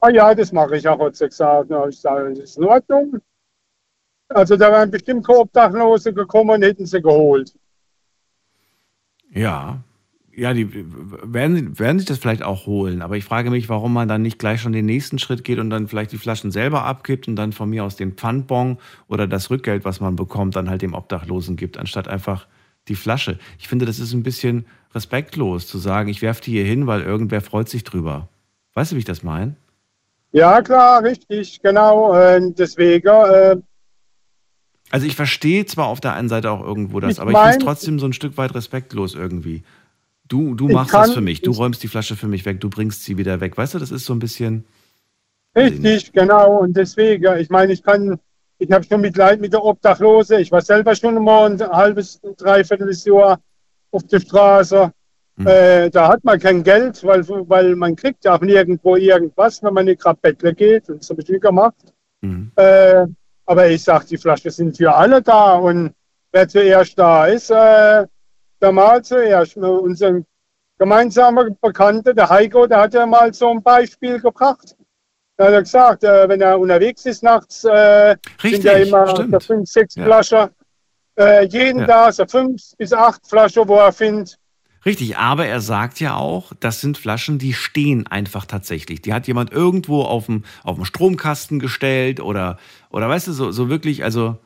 Ah 0.00 0.10
ja, 0.10 0.34
das 0.34 0.52
mache 0.52 0.76
ich 0.76 0.86
auch, 0.88 0.98
hat 1.00 1.16
sie 1.16 1.28
gesagt. 1.28 1.66
Na, 1.70 1.86
ich 1.88 1.98
sage, 2.00 2.30
das 2.30 2.38
ist 2.40 2.58
in 2.58 2.64
Ordnung. 2.64 3.20
Also 4.28 4.56
da 4.56 4.70
wären 4.70 4.90
bestimmt 4.90 5.28
Obdachlose 5.28 6.12
gekommen 6.12 6.50
und 6.50 6.62
hätten 6.62 6.86
sie 6.86 7.02
geholt. 7.02 7.54
Ja. 9.30 9.78
Ja, 10.34 10.54
die 10.54 10.72
werden, 10.72 11.78
werden 11.78 11.98
sich 11.98 12.06
das 12.06 12.18
vielleicht 12.18 12.42
auch 12.42 12.66
holen, 12.66 13.02
aber 13.02 13.16
ich 13.16 13.24
frage 13.24 13.50
mich, 13.50 13.68
warum 13.68 13.92
man 13.92 14.08
dann 14.08 14.22
nicht 14.22 14.38
gleich 14.38 14.60
schon 14.60 14.72
den 14.72 14.86
nächsten 14.86 15.18
Schritt 15.18 15.42
geht 15.42 15.58
und 15.58 15.70
dann 15.70 15.88
vielleicht 15.88 16.12
die 16.12 16.18
Flaschen 16.18 16.52
selber 16.52 16.84
abgibt 16.84 17.26
und 17.26 17.36
dann 17.36 17.52
von 17.52 17.68
mir 17.68 17.84
aus 17.84 17.96
den 17.96 18.12
Pfandbon 18.12 18.78
oder 19.08 19.26
das 19.26 19.50
Rückgeld, 19.50 19.84
was 19.84 20.00
man 20.00 20.14
bekommt, 20.16 20.54
dann 20.54 20.70
halt 20.70 20.82
dem 20.82 20.94
Obdachlosen 20.94 21.56
gibt, 21.56 21.78
anstatt 21.78 22.06
einfach 22.06 22.46
die 22.88 22.94
Flasche. 22.94 23.38
Ich 23.58 23.68
finde, 23.68 23.86
das 23.86 23.98
ist 23.98 24.12
ein 24.12 24.22
bisschen 24.22 24.66
respektlos 24.94 25.66
zu 25.66 25.78
sagen, 25.78 26.08
ich 26.08 26.22
werfe 26.22 26.42
die 26.42 26.52
hier 26.52 26.64
hin, 26.64 26.86
weil 26.86 27.02
irgendwer 27.02 27.40
freut 27.40 27.68
sich 27.68 27.84
drüber. 27.84 28.28
Weißt 28.74 28.92
du, 28.92 28.96
wie 28.96 29.00
ich 29.00 29.04
das 29.04 29.22
meine? 29.22 29.56
Ja, 30.32 30.62
klar, 30.62 31.02
richtig, 31.02 31.60
genau. 31.60 32.14
Äh, 32.14 32.40
deswegen, 32.52 33.08
äh, 33.08 33.56
Also 34.90 35.06
ich 35.06 35.16
verstehe 35.16 35.66
zwar 35.66 35.86
auf 35.86 36.00
der 36.00 36.14
einen 36.14 36.28
Seite 36.28 36.50
auch 36.50 36.60
irgendwo 36.64 37.00
das, 37.00 37.18
aber 37.18 37.32
ich 37.32 37.36
finde 37.36 37.56
es 37.58 37.64
trotzdem 37.64 37.98
so 37.98 38.06
ein 38.06 38.12
Stück 38.12 38.36
weit 38.36 38.54
respektlos 38.54 39.14
irgendwie. 39.14 39.64
Du, 40.30 40.54
du 40.54 40.68
machst 40.68 40.94
das 40.94 41.06
kann- 41.06 41.14
für 41.14 41.20
mich, 41.20 41.42
du 41.42 41.50
räumst 41.50 41.82
die 41.82 41.88
Flasche 41.88 42.14
für 42.16 42.28
mich 42.28 42.46
weg, 42.46 42.60
du 42.60 42.70
bringst 42.70 43.02
sie 43.04 43.18
wieder 43.18 43.40
weg. 43.40 43.58
Weißt 43.58 43.74
du, 43.74 43.78
das 43.78 43.90
ist 43.90 44.04
so 44.06 44.12
ein 44.14 44.20
bisschen. 44.20 44.64
richtig, 45.56 46.12
genau. 46.12 46.58
Und 46.60 46.76
deswegen, 46.76 47.36
ich 47.38 47.50
meine, 47.50 47.72
ich 47.72 47.82
kann, 47.82 48.18
ich 48.58 48.70
habe 48.70 48.84
schon 48.84 49.00
Mitleid 49.00 49.40
mit 49.40 49.52
der 49.52 49.64
Obdachlose. 49.64 50.40
Ich 50.40 50.52
war 50.52 50.62
selber 50.62 50.94
schon 50.94 51.22
mal 51.24 51.50
ein 51.50 51.60
halbes, 51.60 52.20
dreiviertel 52.36 52.90
Jahr 53.04 53.40
auf 53.90 54.02
der 54.04 54.20
Straße. 54.20 54.92
Äh, 55.46 55.90
da 55.90 56.08
hat 56.08 56.22
man 56.22 56.38
kein 56.38 56.62
Geld, 56.62 57.02
weil, 57.02 57.26
weil 57.28 57.74
man 57.74 57.96
kriegt 57.96 58.24
ja 58.24 58.36
auch 58.36 58.40
nirgendwo 58.42 58.96
irgendwas, 58.96 59.62
wenn 59.62 59.74
man 59.74 59.86
nicht 59.86 60.00
gerade 60.02 60.18
betteln 60.22 60.54
geht. 60.54 60.88
Und 60.90 61.00
das 61.00 61.10
habe 61.10 61.22
ich 61.22 61.28
nie 61.28 61.40
gemacht. 61.40 61.74
Äh, 62.56 63.06
aber 63.46 63.68
ich 63.68 63.82
sage, 63.82 64.04
die 64.10 64.18
Flaschen 64.18 64.50
sind 64.50 64.76
für 64.76 64.94
alle 64.94 65.22
da 65.22 65.54
und 65.54 65.92
wer 66.30 66.46
zuerst 66.46 66.96
da 66.98 67.26
ist, 67.26 67.50
äh, 67.50 68.06
der 68.60 68.72
mal 68.72 69.02
zuerst. 69.02 69.56
Unser 69.56 70.20
gemeinsamer 70.78 71.50
Bekannter, 71.60 72.14
der 72.14 72.28
Heiko, 72.28 72.66
der 72.66 72.80
hat 72.80 72.94
ja 72.94 73.06
mal 73.06 73.32
so 73.34 73.50
ein 73.50 73.62
Beispiel 73.62 74.20
gebracht. 74.20 74.76
Da 75.36 75.46
hat 75.46 75.52
er 75.52 75.62
gesagt, 75.62 76.04
äh, 76.04 76.28
wenn 76.28 76.40
er 76.40 76.58
unterwegs 76.58 77.06
ist 77.06 77.22
nachts, 77.22 77.64
äh, 77.64 78.16
sind 78.42 78.64
ja 78.64 78.72
Richtig, 78.72 78.88
immer 78.88 79.06
stimmt. 79.08 79.32
so 79.32 79.40
fünf, 79.40 79.70
sechs 79.70 79.94
Ja. 79.94 80.04
Flaschen. 80.04 80.48
Äh, 81.18 81.46
jeden 81.46 81.80
Ja. 81.80 81.86
da 81.86 82.12
so 82.12 82.26
fünf 82.26 82.60
bis 82.78 82.92
acht 82.92 83.26
Flaschen, 83.26 83.66
wo 83.68 83.76
er 83.76 83.92
findet. 83.92 84.36
Richtig, 84.86 85.18
aber 85.18 85.44
er 85.46 85.60
sagt 85.60 86.00
ja 86.00 86.16
auch, 86.16 86.52
das 86.58 86.80
sind 86.80 86.96
Flaschen, 86.96 87.38
die 87.38 87.52
stehen 87.52 88.06
einfach 88.06 88.46
tatsächlich. 88.46 89.02
Die 89.02 89.12
hat 89.12 89.26
jemand 89.26 89.52
irgendwo 89.52 90.02
auf 90.02 90.26
dem, 90.26 90.44
auf 90.64 90.76
dem 90.76 90.86
Stromkasten 90.86 91.58
gestellt 91.58 92.20
oder, 92.20 92.58
oder 92.90 93.06
weißt 93.08 93.28
du, 93.28 93.32
so, 93.32 93.50
so 93.50 93.68
wirklich, 93.68 94.04
also 94.04 94.38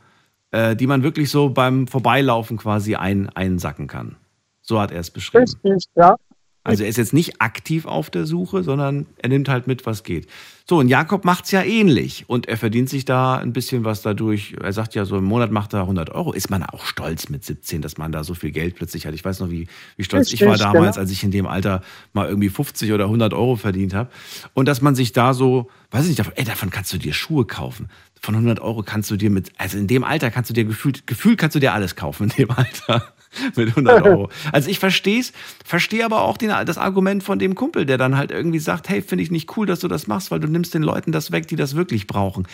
äh, 0.55 0.77
die 0.77 0.87
man 0.87 1.03
wirklich 1.03 1.31
so 1.31 1.49
beim 1.49 1.89
Vorbeilaufen 1.89 2.57
quasi 2.59 2.95
ein, 2.95 3.29
einsacken 3.29 3.89
kann. 3.89 4.15
So 4.63 4.81
hat 4.81 4.93
er 4.93 5.01
es 5.01 5.11
beschrieben. 5.11 5.45
Richtig, 5.45 5.91
ja. 5.97 6.15
Also 6.63 6.85
er 6.85 6.89
ist 6.89 6.97
jetzt 6.97 7.13
nicht 7.13 7.43
aktiv 7.43 7.85
auf 7.85 8.09
der 8.09 8.25
Suche, 8.25 8.63
sondern 8.63 9.05
er 9.19 9.29
nimmt 9.29 9.51
halt 9.51 9.67
mit, 9.67 9.85
was 9.85 10.03
geht. 10.03 10.29
So, 10.67 10.79
und 10.79 10.89
Jakob 10.89 11.27
macht's 11.27 11.51
ja 11.51 11.63
ähnlich 11.63 12.25
und 12.27 12.49
er 12.49 12.57
verdient 12.57 12.89
sich 12.89 13.05
da 13.05 13.37
ein 13.37 13.53
bisschen 13.53 13.85
was 13.85 14.01
dadurch. 14.01 14.57
Er 14.63 14.73
sagt 14.73 14.95
ja 14.95 15.05
so, 15.05 15.19
im 15.19 15.25
Monat 15.25 15.51
macht 15.51 15.75
er 15.75 15.81
100 15.81 16.09
Euro. 16.09 16.33
Ist 16.33 16.49
man 16.49 16.63
auch 16.63 16.87
stolz 16.87 17.29
mit 17.29 17.45
17, 17.45 17.83
dass 17.83 17.99
man 17.99 18.13
da 18.13 18.25
so 18.25 18.33
viel 18.33 18.51
Geld 18.51 18.77
plötzlich 18.77 19.07
hat. 19.07 19.13
Ich 19.13 19.23
weiß 19.23 19.41
noch, 19.41 19.51
wie, 19.51 19.67
wie 19.97 20.05
stolz 20.05 20.33
ich 20.33 20.41
war 20.41 20.57
damals, 20.57 20.95
genau. 20.95 21.03
als 21.03 21.11
ich 21.11 21.23
in 21.23 21.33
dem 21.33 21.47
Alter 21.47 21.83
mal 22.15 22.29
irgendwie 22.29 22.49
50 22.49 22.93
oder 22.93 23.05
100 23.05 23.35
Euro 23.35 23.57
verdient 23.57 23.93
habe. 23.93 24.09
Und 24.55 24.67
dass 24.67 24.81
man 24.81 24.95
sich 24.95 25.13
da 25.13 25.35
so, 25.35 25.69
weiß 25.91 26.09
ich 26.09 26.17
nicht, 26.17 26.33
ey, 26.35 26.45
davon 26.45 26.71
kannst 26.71 26.95
du 26.95 26.99
dir 26.99 27.13
Schuhe 27.13 27.45
kaufen. 27.45 27.91
Von 28.25 28.37
100 28.37 28.59
Euro 28.61 28.83
kannst 28.83 29.11
du 29.11 29.17
dir 29.17 29.29
mit, 29.29 29.53
also 29.59 29.77
in 29.77 29.87
dem 29.87 30.03
Alter 30.03 30.31
kannst 30.31 30.49
du 30.49 30.55
dir 30.55 30.65
gefühlt, 30.65 31.07
gefühlt 31.07 31.39
kannst 31.39 31.57
du 31.57 31.61
dir 31.61 31.75
alles 31.75 31.95
kaufen 31.95 32.31
in 32.31 32.47
dem 32.47 32.51
Alter. 32.53 33.13
Mit 33.57 33.69
100 33.69 34.03
Euro. 34.07 34.31
Also 34.51 34.71
ich 34.71 34.79
verstehe 34.79 35.21
es, 35.21 35.33
verstehe 35.63 36.05
aber 36.07 36.23
auch 36.23 36.39
den, 36.39 36.49
das 36.65 36.79
Argument 36.79 37.23
von 37.23 37.39
dem 37.39 37.55
Kumpel, 37.55 37.85
der 37.85 37.99
dann 37.99 38.17
halt 38.17 38.31
irgendwie 38.31 38.61
sagt, 38.61 38.89
hey, 38.89 39.03
finde 39.03 39.25
ich 39.25 39.31
nicht 39.31 39.55
cool, 39.59 39.67
dass 39.67 39.81
du 39.81 39.89
das 39.89 40.07
machst, 40.07 40.31
weil 40.31 40.41
du 40.41 40.49
nimmst 40.49 40.73
den 40.73 40.83
Leuten 40.83 41.13
das 41.13 41.33
weg, 41.33 41.49
die 41.49 41.57
das 41.57 41.77
wirklich 41.77 42.07
brauchen. 42.07 42.47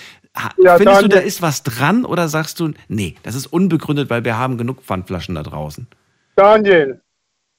Ja, 0.58 0.76
Findest 0.76 1.02
du, 1.02 1.08
da 1.08 1.20
ist 1.20 1.40
was 1.40 1.62
dran 1.62 2.04
oder 2.04 2.28
sagst 2.28 2.58
du, 2.58 2.72
nee, 2.88 3.14
das 3.22 3.36
ist 3.36 3.46
unbegründet, 3.46 4.10
weil 4.10 4.24
wir 4.24 4.38
haben 4.38 4.58
genug 4.58 4.82
Pfandflaschen 4.82 5.36
da 5.36 5.44
draußen? 5.44 5.86
Daniel, 6.34 7.00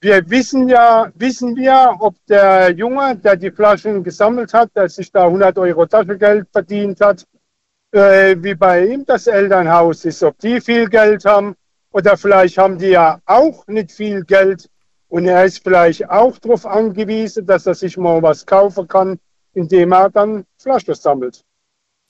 wir 0.02 0.28
wissen 0.28 0.68
ja, 0.68 1.10
wissen 1.14 1.56
wir, 1.56 1.96
ob 2.00 2.16
der 2.28 2.72
Junge, 2.72 3.16
der 3.16 3.36
die 3.36 3.52
Flaschen 3.52 4.02
gesammelt 4.02 4.52
hat, 4.52 4.68
der 4.74 4.88
sich 4.88 5.10
da 5.10 5.24
100 5.24 5.56
Euro 5.56 5.86
Taschengeld 5.86 6.48
verdient 6.52 7.00
hat, 7.00 7.24
äh, 7.92 8.36
wie 8.40 8.54
bei 8.54 8.86
ihm 8.86 9.04
das 9.04 9.26
Elternhaus 9.26 10.04
ist, 10.04 10.22
ob 10.22 10.38
die 10.38 10.60
viel 10.60 10.88
Geld 10.88 11.24
haben 11.24 11.54
oder 11.92 12.16
vielleicht 12.16 12.58
haben 12.58 12.78
die 12.78 12.88
ja 12.88 13.20
auch 13.26 13.66
nicht 13.66 13.92
viel 13.92 14.24
Geld 14.24 14.68
und 15.08 15.26
er 15.26 15.44
ist 15.44 15.62
vielleicht 15.62 16.08
auch 16.08 16.38
darauf 16.38 16.64
angewiesen, 16.64 17.46
dass 17.46 17.66
er 17.66 17.74
sich 17.74 17.96
mal 17.98 18.22
was 18.22 18.46
kaufen 18.46 18.88
kann, 18.88 19.18
indem 19.52 19.92
er 19.92 20.08
dann 20.08 20.44
Flaschen 20.56 20.94
sammelt. 20.94 21.44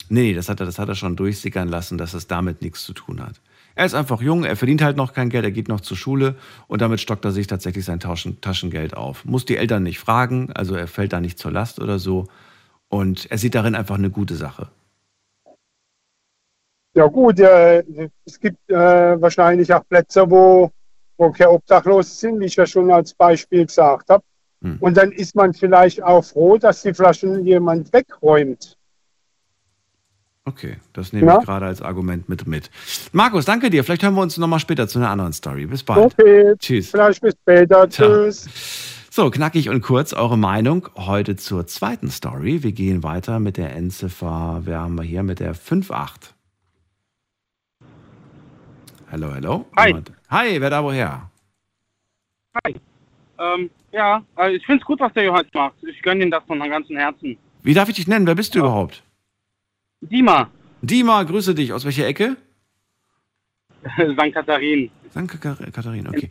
Nee, 0.08 0.34
das 0.34 0.48
hat 0.48 0.60
er, 0.60 0.66
das 0.66 0.78
hat 0.78 0.88
er 0.88 0.94
schon 0.94 1.16
durchsickern 1.16 1.68
lassen, 1.68 1.98
dass 1.98 2.14
es 2.14 2.26
damit 2.28 2.62
nichts 2.62 2.84
zu 2.84 2.92
tun 2.92 3.20
hat. 3.20 3.40
Er 3.74 3.86
ist 3.86 3.94
einfach 3.94 4.20
jung, 4.20 4.44
er 4.44 4.56
verdient 4.56 4.82
halt 4.82 4.96
noch 4.96 5.14
kein 5.14 5.30
Geld, 5.30 5.44
er 5.44 5.50
geht 5.50 5.68
noch 5.68 5.80
zur 5.80 5.96
Schule 5.96 6.36
und 6.68 6.82
damit 6.82 7.00
stockt 7.00 7.24
er 7.24 7.32
sich 7.32 7.46
tatsächlich 7.46 7.84
sein 7.84 8.00
Taschen, 8.00 8.40
Taschengeld 8.40 8.94
auf. 8.96 9.24
Muss 9.24 9.46
die 9.46 9.56
Eltern 9.56 9.82
nicht 9.82 9.98
fragen, 9.98 10.52
also 10.52 10.74
er 10.74 10.86
fällt 10.86 11.12
da 11.12 11.20
nicht 11.20 11.38
zur 11.38 11.50
Last 11.50 11.80
oder 11.80 11.98
so. 11.98 12.28
Und 12.88 13.30
er 13.30 13.38
sieht 13.38 13.54
darin 13.54 13.74
einfach 13.74 13.96
eine 13.96 14.10
gute 14.10 14.34
Sache. 14.34 14.68
Ja 16.94 17.06
gut, 17.06 17.40
äh, 17.40 17.82
es 18.24 18.38
gibt 18.38 18.70
äh, 18.70 19.20
wahrscheinlich 19.20 19.72
auch 19.72 19.82
Plätze, 19.88 20.30
wo, 20.30 20.70
wo 21.16 21.30
keine 21.30 21.50
Obdachlose 21.50 22.10
sind, 22.10 22.40
wie 22.40 22.46
ich 22.46 22.56
ja 22.56 22.66
schon 22.66 22.90
als 22.90 23.14
Beispiel 23.14 23.64
gesagt 23.66 24.10
habe. 24.10 24.22
Hm. 24.62 24.76
Und 24.80 24.96
dann 24.96 25.10
ist 25.10 25.34
man 25.34 25.54
vielleicht 25.54 26.02
auch 26.02 26.22
froh, 26.22 26.58
dass 26.58 26.82
die 26.82 26.92
Flaschen 26.92 27.44
jemand 27.46 27.92
wegräumt. 27.92 28.76
Okay, 30.44 30.76
das 30.92 31.12
nehme 31.12 31.28
Ja. 31.28 31.38
ich 31.38 31.44
gerade 31.44 31.66
als 31.66 31.80
Argument 31.80 32.28
mit 32.28 32.46
mit. 32.46 32.68
Markus, 33.12 33.44
danke 33.44 33.70
dir. 33.70 33.84
Vielleicht 33.84 34.02
hören 34.02 34.14
wir 34.14 34.22
uns 34.22 34.36
nochmal 34.38 34.58
später 34.58 34.88
zu 34.88 34.98
einer 34.98 35.08
anderen 35.10 35.32
Story. 35.32 35.66
Bis 35.66 35.84
bald. 35.84 36.12
Okay, 36.12 36.54
Tschüss. 36.58 36.90
vielleicht 36.90 37.20
bis 37.22 37.34
später. 37.40 37.88
Tschüss. 37.88 38.48
So, 39.10 39.30
knackig 39.30 39.68
und 39.68 39.82
kurz 39.82 40.12
eure 40.12 40.36
Meinung 40.38 40.88
heute 40.96 41.36
zur 41.36 41.66
zweiten 41.66 42.10
Story. 42.10 42.62
Wir 42.62 42.72
gehen 42.72 43.02
weiter 43.02 43.38
mit 43.40 43.56
der 43.56 43.74
Endziffer, 43.76 44.62
wer 44.64 44.80
haben 44.80 44.96
wir 44.96 45.04
hier, 45.04 45.22
mit 45.22 45.38
der 45.38 45.54
5.8. 45.54 46.32
Hallo, 49.12 49.30
hallo. 49.34 49.66
Hi. 49.76 49.88
Jemand? 49.88 50.10
Hi, 50.30 50.58
wer 50.60 50.70
da 50.70 50.82
woher? 50.82 51.30
Hi. 52.64 52.74
Ähm, 53.38 53.70
ja, 53.92 54.24
also 54.34 54.56
ich 54.56 54.64
finde 54.64 54.80
es 54.80 54.86
gut, 54.86 55.00
was 55.00 55.12
der 55.12 55.24
Johannes 55.24 55.52
macht. 55.52 55.74
Ich 55.82 56.00
gönne 56.00 56.24
ihm 56.24 56.30
das 56.30 56.42
von 56.46 56.58
ganzem 56.58 56.96
Herzen. 56.96 57.36
Wie 57.62 57.74
darf 57.74 57.90
ich 57.90 57.96
dich 57.96 58.08
nennen? 58.08 58.26
Wer 58.26 58.34
bist 58.34 58.54
du 58.54 58.60
überhaupt? 58.60 59.02
Dima, 60.00 60.50
Dima, 60.80 61.22
grüße 61.24 61.54
dich. 61.54 61.72
Aus 61.74 61.84
welcher 61.84 62.06
Ecke? 62.06 62.36
St. 63.86 64.32
Katharin. 64.32 64.90
Kar- 65.14 65.56
Katharina. 65.72 66.08
Okay. 66.08 66.30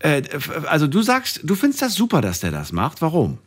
Äh, 0.00 0.22
also 0.66 0.86
du 0.86 1.00
sagst, 1.00 1.40
du 1.44 1.54
findest 1.54 1.80
das 1.82 1.94
super, 1.94 2.20
dass 2.20 2.40
der 2.40 2.50
das 2.50 2.72
macht. 2.72 3.00
Warum? 3.00 3.38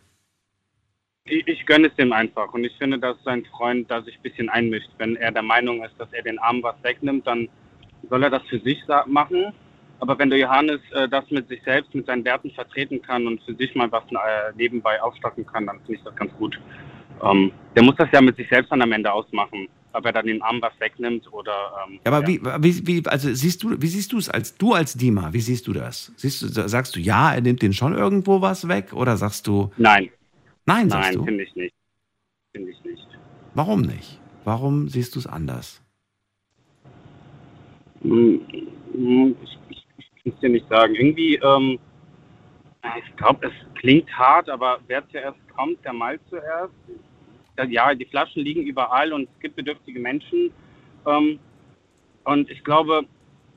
Ich, 1.25 1.47
ich 1.47 1.65
gönne 1.67 1.88
es 1.88 1.95
dem 1.95 2.11
einfach 2.11 2.51
und 2.53 2.63
ich 2.63 2.75
finde, 2.77 2.97
dass 2.97 3.15
sein 3.23 3.45
Freund 3.45 3.89
da 3.91 4.01
sich 4.01 4.15
ein 4.17 4.21
bisschen 4.23 4.49
einmischt. 4.49 4.89
Wenn 4.97 5.15
er 5.17 5.31
der 5.31 5.43
Meinung 5.43 5.84
ist, 5.84 5.93
dass 5.99 6.11
er 6.13 6.23
den 6.23 6.39
Armen 6.39 6.63
was 6.63 6.75
wegnimmt, 6.84 7.27
dann 7.27 7.47
soll 8.09 8.23
er 8.23 8.29
das 8.29 8.43
für 8.49 8.59
sich 8.59 8.79
machen. 9.07 9.53
Aber 9.99 10.17
wenn 10.19 10.29
der 10.29 10.39
Johannes 10.39 10.81
äh, 10.93 11.07
das 11.07 11.29
mit 11.31 11.47
sich 11.47 11.61
selbst, 11.63 11.93
mit 11.95 12.05
seinen 12.05 12.25
Werten 12.25 12.51
vertreten 12.51 13.01
kann 13.01 13.25
und 13.25 13.41
für 13.43 13.55
sich 13.55 13.73
mal 13.75 13.89
was 13.91 14.03
äh, 14.11 14.53
nebenbei 14.55 15.01
aufstocken 15.01 15.45
kann, 15.45 15.65
dann 15.65 15.77
finde 15.81 15.93
ich 15.95 16.03
das 16.03 16.15
ganz 16.15 16.33
gut. 16.33 16.59
Ähm, 17.23 17.51
der 17.75 17.83
muss 17.83 17.95
das 17.97 18.09
ja 18.11 18.19
mit 18.21 18.35
sich 18.35 18.49
selbst 18.49 18.71
dann 18.71 18.81
am 18.81 18.91
Ende 18.91 19.11
ausmachen, 19.11 19.67
ob 19.93 20.05
er 20.05 20.11
dann 20.11 20.25
den 20.25 20.41
Arm 20.41 20.61
was 20.61 20.73
wegnimmt 20.79 21.31
oder. 21.31 21.53
Ähm, 21.87 21.99
Ja, 22.05 22.11
aber 22.11 22.27
Wie, 22.27 22.41
wie, 22.43 22.87
wie, 22.87 23.07
also 23.07 23.33
siehst 23.33 23.63
du, 23.63 23.81
wie 23.81 23.87
siehst 23.87 24.11
du 24.11 24.17
es 24.17 24.29
als 24.29 24.57
du 24.57 24.73
als 24.73 24.95
Dima? 24.95 25.31
Wie 25.31 25.39
siehst 25.39 25.67
du 25.67 25.73
das? 25.73 26.11
Siehst 26.17 26.41
du, 26.41 26.47
sagst 26.67 26.95
du 26.95 26.99
ja, 26.99 27.33
er 27.33 27.41
nimmt 27.41 27.61
den 27.61 27.73
schon 27.73 27.95
irgendwo 27.95 28.41
was 28.41 28.67
weg 28.67 28.93
oder 28.93 29.15
sagst 29.15 29.47
du 29.47 29.71
Nein. 29.77 30.09
Nein, 30.65 30.89
sagst 30.89 31.09
Nein, 31.11 31.19
du. 31.19 31.25
finde 31.25 31.43
ich 31.43 31.55
nicht. 31.55 31.75
Finde 32.51 32.71
ich 32.71 32.83
nicht. 32.83 33.07
Warum 33.53 33.81
nicht? 33.81 34.19
Warum 34.43 34.89
siehst 34.89 35.15
du 35.15 35.19
es 35.19 35.27
anders? 35.27 35.82
Hm, 38.03 38.41
hm, 38.93 39.35
Ich, 39.43 39.57
ich, 39.69 39.85
ich 39.97 40.23
kann 40.23 40.33
es 40.33 40.39
dir 40.39 40.49
nicht 40.49 40.67
sagen. 40.69 40.95
Irgendwie, 40.95 41.35
ähm, 41.35 41.79
ich 42.97 43.15
glaube, 43.15 43.47
es 43.47 43.53
klingt 43.79 44.11
hart, 44.17 44.49
aber 44.49 44.79
wer 44.87 45.07
zuerst 45.09 45.39
kommt, 45.55 45.83
der 45.83 45.93
malt 45.93 46.21
zuerst. 46.29 46.73
Ja, 47.69 47.93
die 47.93 48.05
Flaschen 48.05 48.43
liegen 48.43 48.63
überall 48.63 49.13
und 49.13 49.23
es 49.23 49.39
gibt 49.39 49.55
bedürftige 49.55 49.99
Menschen. 49.99 50.51
Ähm, 51.05 51.39
und 52.23 52.49
ich 52.49 52.63
glaube, 52.63 53.05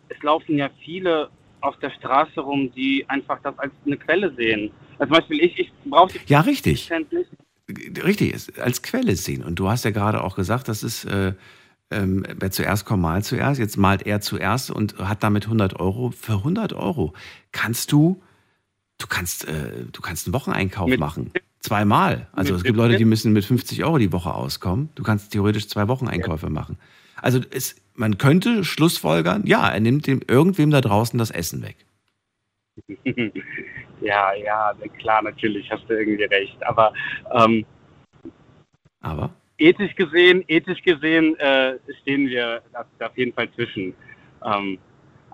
es 0.09 0.22
laufen 0.22 0.59
ja 0.59 0.70
viele 0.84 1.30
auf 1.61 1.78
der 1.78 1.90
Straße 1.90 2.40
rum, 2.40 2.70
die 2.72 3.05
einfach 3.09 3.40
das 3.42 3.59
als 3.59 3.72
eine 3.84 3.97
Quelle 3.97 4.32
sehen. 4.34 4.70
Also 4.99 5.12
zum 5.12 5.20
Beispiel 5.20 5.40
ich, 5.44 5.59
ich 5.59 5.72
brauche 5.84 6.12
die 6.12 6.20
Ja, 6.26 6.40
richtig. 6.40 6.90
Richtig, 8.05 8.34
als 8.61 8.82
Quelle 8.82 9.16
sehen. 9.16 9.42
Und 9.42 9.59
du 9.59 9.68
hast 9.68 9.84
ja 9.84 9.90
gerade 9.90 10.22
auch 10.22 10.36
gesagt, 10.36 10.68
das 10.68 10.84
ist, 10.84 11.05
äh, 11.05 11.32
ähm, 11.91 12.24
wer 12.39 12.51
zuerst 12.51 12.84
kommt, 12.84 13.03
malt 13.03 13.24
zuerst. 13.24 13.61
Jetzt 13.61 13.76
malt 13.76 14.07
er 14.07 14.20
zuerst 14.20 14.70
und 14.70 14.99
hat 14.99 15.22
damit 15.22 15.45
100 15.45 15.78
Euro. 15.78 16.11
Für 16.11 16.34
100 16.34 16.72
Euro 16.72 17.12
kannst 17.53 17.93
du, 17.93 18.22
du 18.99 19.07
kannst, 19.07 19.47
äh, 19.47 19.84
du 19.93 20.01
kannst 20.01 20.26
einen 20.26 20.34
Wocheneinkauf 20.34 20.89
Mit- 20.89 21.01
machen. 21.01 21.32
Zweimal. 21.61 22.28
Also 22.32 22.53
mit 22.53 22.59
es 22.59 22.64
gibt 22.64 22.76
Leute, 22.76 22.97
die 22.97 23.05
müssen 23.05 23.32
mit 23.32 23.45
50 23.45 23.82
Euro 23.82 23.99
die 23.99 24.12
Woche 24.12 24.32
auskommen. 24.32 24.91
Du 24.95 25.03
kannst 25.03 25.32
theoretisch 25.32 25.68
zwei 25.68 25.89
Wocheneinkäufe 25.89 26.49
machen. 26.49 26.78
Also 27.20 27.41
es, 27.51 27.74
man 27.95 28.18
könnte 28.18 28.62
schlussfolgern, 28.62 29.47
ja, 29.47 29.68
er 29.68 29.80
nimmt 29.80 30.07
dem 30.07 30.20
irgendwem 30.28 30.70
da 30.70 30.80
draußen 30.80 31.18
das 31.18 31.30
Essen 31.30 31.62
weg. 31.62 31.76
ja, 34.01 34.34
ja, 34.34 34.74
klar, 34.99 35.22
natürlich, 35.22 35.70
hast 35.70 35.84
du 35.89 35.95
irgendwie 35.95 36.24
recht. 36.24 36.62
Aber 36.62 36.93
ähm, 37.32 37.64
Aber 39.01 39.30
ethisch 39.59 39.95
gesehen, 39.95 40.45
ethisch 40.49 40.83
gesehen 40.83 41.39
äh, 41.39 41.75
stehen 42.03 42.29
wir 42.29 42.63
da, 42.73 42.85
da 42.99 43.07
auf 43.07 43.17
jeden 43.17 43.33
Fall 43.33 43.51
zwischen. 43.53 43.95
Ähm, 44.45 44.79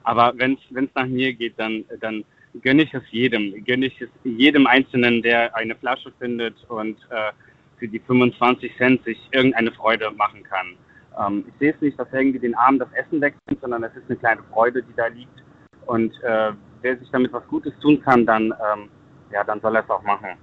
aber 0.04 0.32
wenn 0.36 0.54
es 0.54 0.94
nach 0.94 1.06
mir 1.06 1.32
geht, 1.32 1.58
dann, 1.58 1.84
dann 2.00 2.24
gönne 2.60 2.82
ich 2.82 2.94
es 2.94 3.02
jedem. 3.10 3.64
Gönne 3.64 3.86
ich 3.86 4.00
es 4.00 4.08
jedem 4.24 4.66
Einzelnen, 4.66 5.22
der 5.22 5.54
eine 5.56 5.74
Flasche 5.76 6.12
findet 6.18 6.54
und 6.68 6.98
äh, 7.10 7.32
für 7.78 7.88
die 7.88 8.00
25 8.00 8.76
Cent 8.76 9.04
sich 9.04 9.18
irgendeine 9.32 9.72
Freude 9.72 10.10
machen 10.12 10.42
kann. 10.42 10.76
Ähm, 11.18 11.44
ich 11.48 11.54
sehe 11.58 11.72
es 11.72 11.80
nicht, 11.80 11.98
dass 11.98 12.08
irgendwie 12.12 12.38
den 12.38 12.54
Armen 12.54 12.78
das 12.78 12.92
Essen 12.92 13.20
wegnimmt, 13.20 13.60
sondern 13.60 13.84
es 13.84 13.94
ist 13.96 14.08
eine 14.08 14.18
kleine 14.18 14.42
Freude, 14.52 14.82
die 14.82 14.94
da 14.96 15.06
liegt. 15.06 15.42
Und 15.86 16.12
äh, 16.22 16.52
wer 16.80 16.98
sich 16.98 17.10
damit 17.10 17.32
was 17.32 17.46
Gutes 17.48 17.72
tun 17.80 18.00
kann, 18.02 18.24
dann, 18.26 18.44
ähm, 18.44 18.88
ja, 19.32 19.44
dann 19.44 19.60
soll 19.60 19.76
er 19.76 19.82
es 19.82 19.90
auch 19.90 20.02
machen. 20.02 20.36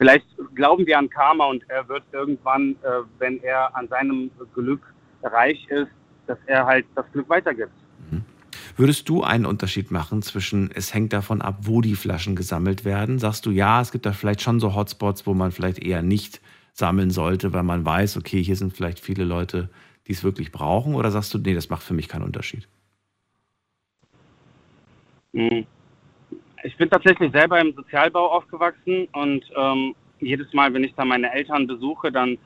Vielleicht 0.00 0.24
glauben 0.54 0.86
wir 0.86 0.98
an 0.98 1.10
Karma 1.10 1.44
und 1.44 1.62
er 1.68 1.86
wird 1.86 2.04
irgendwann, 2.12 2.70
äh, 2.82 3.02
wenn 3.18 3.38
er 3.42 3.76
an 3.76 3.86
seinem 3.88 4.30
Glück 4.54 4.80
reich 5.22 5.68
ist, 5.68 5.90
dass 6.26 6.38
er 6.46 6.64
halt 6.64 6.86
das 6.94 7.04
Glück 7.12 7.28
weitergibt. 7.28 7.72
Würdest 8.78 9.10
du 9.10 9.22
einen 9.22 9.44
Unterschied 9.44 9.90
machen 9.90 10.22
zwischen, 10.22 10.70
es 10.72 10.94
hängt 10.94 11.12
davon 11.12 11.42
ab, 11.42 11.58
wo 11.64 11.82
die 11.82 11.96
Flaschen 11.96 12.34
gesammelt 12.34 12.86
werden? 12.86 13.18
Sagst 13.18 13.44
du, 13.44 13.50
ja, 13.50 13.82
es 13.82 13.92
gibt 13.92 14.06
da 14.06 14.12
vielleicht 14.12 14.40
schon 14.40 14.58
so 14.58 14.74
Hotspots, 14.74 15.26
wo 15.26 15.34
man 15.34 15.52
vielleicht 15.52 15.80
eher 15.80 16.00
nicht 16.00 16.40
sammeln 16.72 17.10
sollte, 17.10 17.52
weil 17.52 17.62
man 17.62 17.84
weiß, 17.84 18.16
okay, 18.16 18.42
hier 18.42 18.56
sind 18.56 18.74
vielleicht 18.74 19.00
viele 19.00 19.24
Leute, 19.24 19.68
die 20.06 20.12
es 20.12 20.24
wirklich 20.24 20.50
brauchen? 20.50 20.94
Oder 20.94 21.10
sagst 21.10 21.34
du, 21.34 21.38
nee, 21.38 21.52
das 21.52 21.68
macht 21.68 21.82
für 21.82 21.92
mich 21.92 22.08
keinen 22.08 22.22
Unterschied? 22.22 22.66
Hm. 25.34 25.66
Ich 26.62 26.76
bin 26.76 26.90
tatsächlich 26.90 27.32
selber 27.32 27.58
im 27.60 27.72
Sozialbau 27.74 28.32
aufgewachsen 28.32 29.08
und 29.12 29.44
ähm, 29.56 29.94
jedes 30.20 30.52
Mal, 30.52 30.72
wenn 30.74 30.84
ich 30.84 30.94
da 30.94 31.04
meine 31.04 31.32
Eltern 31.32 31.66
besuche, 31.66 32.12
dann 32.12 32.36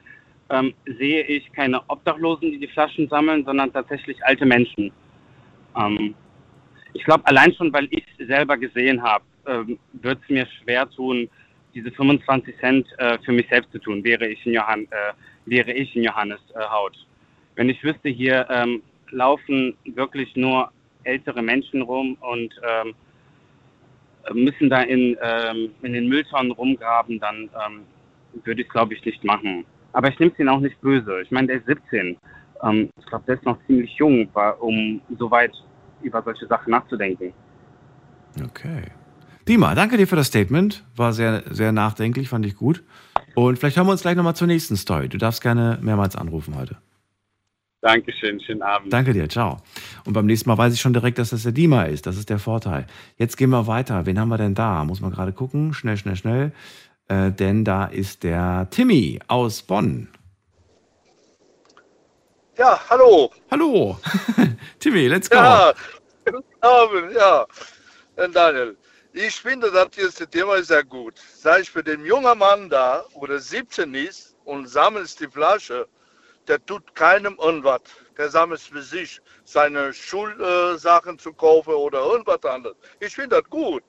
ähm, 0.51 0.73
sehe 0.99 1.23
ich 1.25 1.51
keine 1.53 1.81
Obdachlosen, 1.89 2.53
die 2.53 2.59
die 2.59 2.69
Flaschen 2.69 3.09
sammeln, 3.09 3.45
sondern 3.45 3.73
tatsächlich 3.73 4.23
alte 4.25 4.47
Menschen. 4.47 4.93
Ähm, 5.77 6.15
ich 6.93 7.03
glaube, 7.05 7.27
allein 7.27 7.53
schon, 7.55 7.73
weil 7.73 7.89
ich 7.91 8.05
selber 8.19 8.57
gesehen 8.57 9.03
habe, 9.03 9.25
ähm, 9.47 9.79
wird 9.95 10.21
es 10.23 10.29
mir 10.29 10.47
schwer 10.63 10.89
tun, 10.89 11.29
diese 11.75 11.91
25 11.91 12.57
Cent 12.59 12.87
äh, 12.99 13.19
für 13.25 13.33
mich 13.33 13.49
selbst 13.49 13.73
zu 13.73 13.79
tun, 13.79 14.05
wäre 14.05 14.29
ich 14.29 14.47
in, 14.47 14.53
Johann, 14.53 14.85
äh, 14.91 15.13
wäre 15.47 15.73
ich 15.73 15.95
in 15.97 16.05
Johannes 16.05 16.41
äh, 16.55 16.61
Haut. 16.61 16.97
Wenn 17.57 17.69
ich 17.69 17.83
wüsste, 17.83 18.11
hier 18.11 18.47
ähm, 18.49 18.81
laufen 19.11 19.77
wirklich 19.85 20.37
nur 20.37 20.71
ältere 21.03 21.43
Menschen 21.43 21.83
rum 21.83 22.17
und 22.21 22.55
ähm, 22.63 22.95
müssen 24.33 24.71
da 24.71 24.83
in, 24.83 25.17
ähm, 25.21 25.71
in 25.83 25.93
den 25.93 26.09
Mülltonnen 26.09 26.53
rumgraben, 26.53 27.21
dann 27.21 27.51
ähm, 27.67 27.83
würde 28.45 28.63
ich 28.63 28.67
es, 28.67 28.73
glaube 28.73 28.95
ich, 28.95 29.05
nicht 29.05 29.23
machen. 29.25 29.65
Aber 29.93 30.09
ich 30.09 30.19
nehme 30.19 30.33
es 30.33 30.39
ihn 30.39 30.49
auch 30.49 30.61
nicht 30.61 30.81
böse. 30.81 31.21
Ich 31.23 31.31
meine, 31.31 31.49
der 31.49 31.57
ist 31.57 31.67
17. 31.67 32.17
Ähm, 32.63 32.91
ich 32.99 33.07
glaube, 33.07 33.25
der 33.27 33.37
ist 33.37 33.45
noch 33.45 33.59
ziemlich 33.67 33.95
jung, 33.97 34.29
um 34.61 35.01
so 35.19 35.31
weit 35.31 35.53
über 36.03 36.23
solche 36.23 36.47
Sachen 36.47 36.71
nachzudenken. 36.71 37.33
Okay. 38.43 38.83
Dima, 39.47 39.75
danke 39.75 39.97
dir 39.97 40.07
für 40.07 40.17
das 40.17 40.29
Statement. 40.29 40.85
War 40.97 41.13
sehr, 41.13 41.43
sehr 41.51 41.73
nachdenklich, 41.73 42.29
fand 42.29 42.47
ich 42.47 42.57
gut. 42.57 42.83
Und 43.35 43.59
vielleicht 43.59 43.77
hören 43.77 43.87
wir 43.87 43.93
uns 43.93 44.03
gleich 44.03 44.17
nochmal 44.17 44.37
zur 44.37 44.47
nächsten 44.47 44.77
Story. 44.77 45.09
Du 45.09 45.19
darfst 45.19 45.43
gerne 45.43 45.79
mehrmals 45.83 46.17
anrufen 46.17 46.57
heute. 46.57 46.77
Dankeschön, 47.85 48.41
schönen 48.41 48.63
Abend. 48.63 48.91
Danke 48.91 49.13
dir, 49.13 49.29
ciao. 49.29 49.59
Und 50.07 50.15
beim 50.15 50.25
nächsten 50.25 50.49
Mal 50.49 50.57
weiß 50.57 50.73
ich 50.73 50.81
schon 50.81 50.95
direkt, 50.95 51.19
dass 51.19 51.31
das 51.31 51.43
der 51.43 51.53
Dima 51.53 51.83
ist. 51.83 52.07
Das 52.07 52.17
ist 52.17 52.31
der 52.31 52.39
Vorteil. 52.39 52.87
Jetzt 53.19 53.37
gehen 53.37 53.51
wir 53.51 53.67
weiter. 53.67 54.07
Wen 54.07 54.19
haben 54.19 54.31
wir 54.31 54.39
denn 54.39 54.55
da? 54.55 54.85
Muss 54.85 55.03
man 55.03 55.11
gerade 55.11 55.35
gucken. 55.35 55.75
Schnell, 55.75 55.99
schnell, 55.99 56.17
schnell. 56.17 56.53
Äh, 57.09 57.31
denn 57.31 57.63
da 57.63 57.85
ist 57.85 58.23
der 58.23 58.69
Timmy 58.71 59.21
aus 59.29 59.61
Bonn. 59.61 60.09
Ja, 62.57 62.81
hallo. 62.89 63.31
Hallo. 63.51 63.99
Timmy, 64.79 65.07
let's 65.07 65.29
go. 65.29 65.37
Ja, 65.37 65.75
guten 66.25 66.43
Abend, 66.63 67.13
ja. 67.15 67.45
Daniel, 68.33 68.79
ich 69.13 69.35
finde, 69.35 69.71
das 69.71 69.95
erste 69.99 70.27
Thema 70.27 70.55
ist 70.55 70.69
sehr 70.69 70.85
gut. 70.85 71.17
Sei 71.35 71.61
ich 71.61 71.71
für 71.71 71.85
den 71.85 72.03
jungen 72.07 72.39
Mann 72.39 72.71
da, 72.71 73.05
wo 73.13 73.27
der 73.27 73.41
17 73.41 73.95
ist 73.95 74.35
und 74.47 74.71
sammelt 74.71 75.21
die 75.21 75.29
Flasche, 75.29 75.87
der 76.49 76.65
tut 76.65 76.95
keinem 76.95 77.39
irgendwas. 77.41 77.83
Der 78.17 78.31
sammelt 78.31 78.61
für 78.61 78.83
sich 78.83 79.21
seine 79.45 79.93
Schulsachen 79.93 81.19
zu 81.19 81.33
kaufen 81.33 81.75
oder 81.75 82.01
irgendwas 82.01 82.45
anderes. 82.45 82.77
Ich 83.01 83.15
finde 83.15 83.41
das 83.41 83.51
gut. 83.51 83.85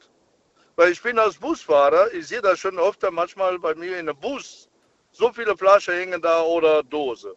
Weil 0.75 0.91
ich 0.91 1.01
bin 1.01 1.17
als 1.19 1.37
Busfahrer, 1.37 2.13
ich 2.13 2.27
sehe 2.27 2.41
das 2.41 2.59
schon 2.59 2.77
oft 2.79 3.01
manchmal 3.11 3.57
bei 3.59 3.75
mir 3.75 3.97
in 3.97 4.09
einem 4.09 4.19
Bus. 4.19 4.69
So 5.11 5.31
viele 5.31 5.55
Flaschen 5.55 5.93
hängen 5.93 6.21
da 6.21 6.41
oder 6.41 6.83
Dose. 6.83 7.35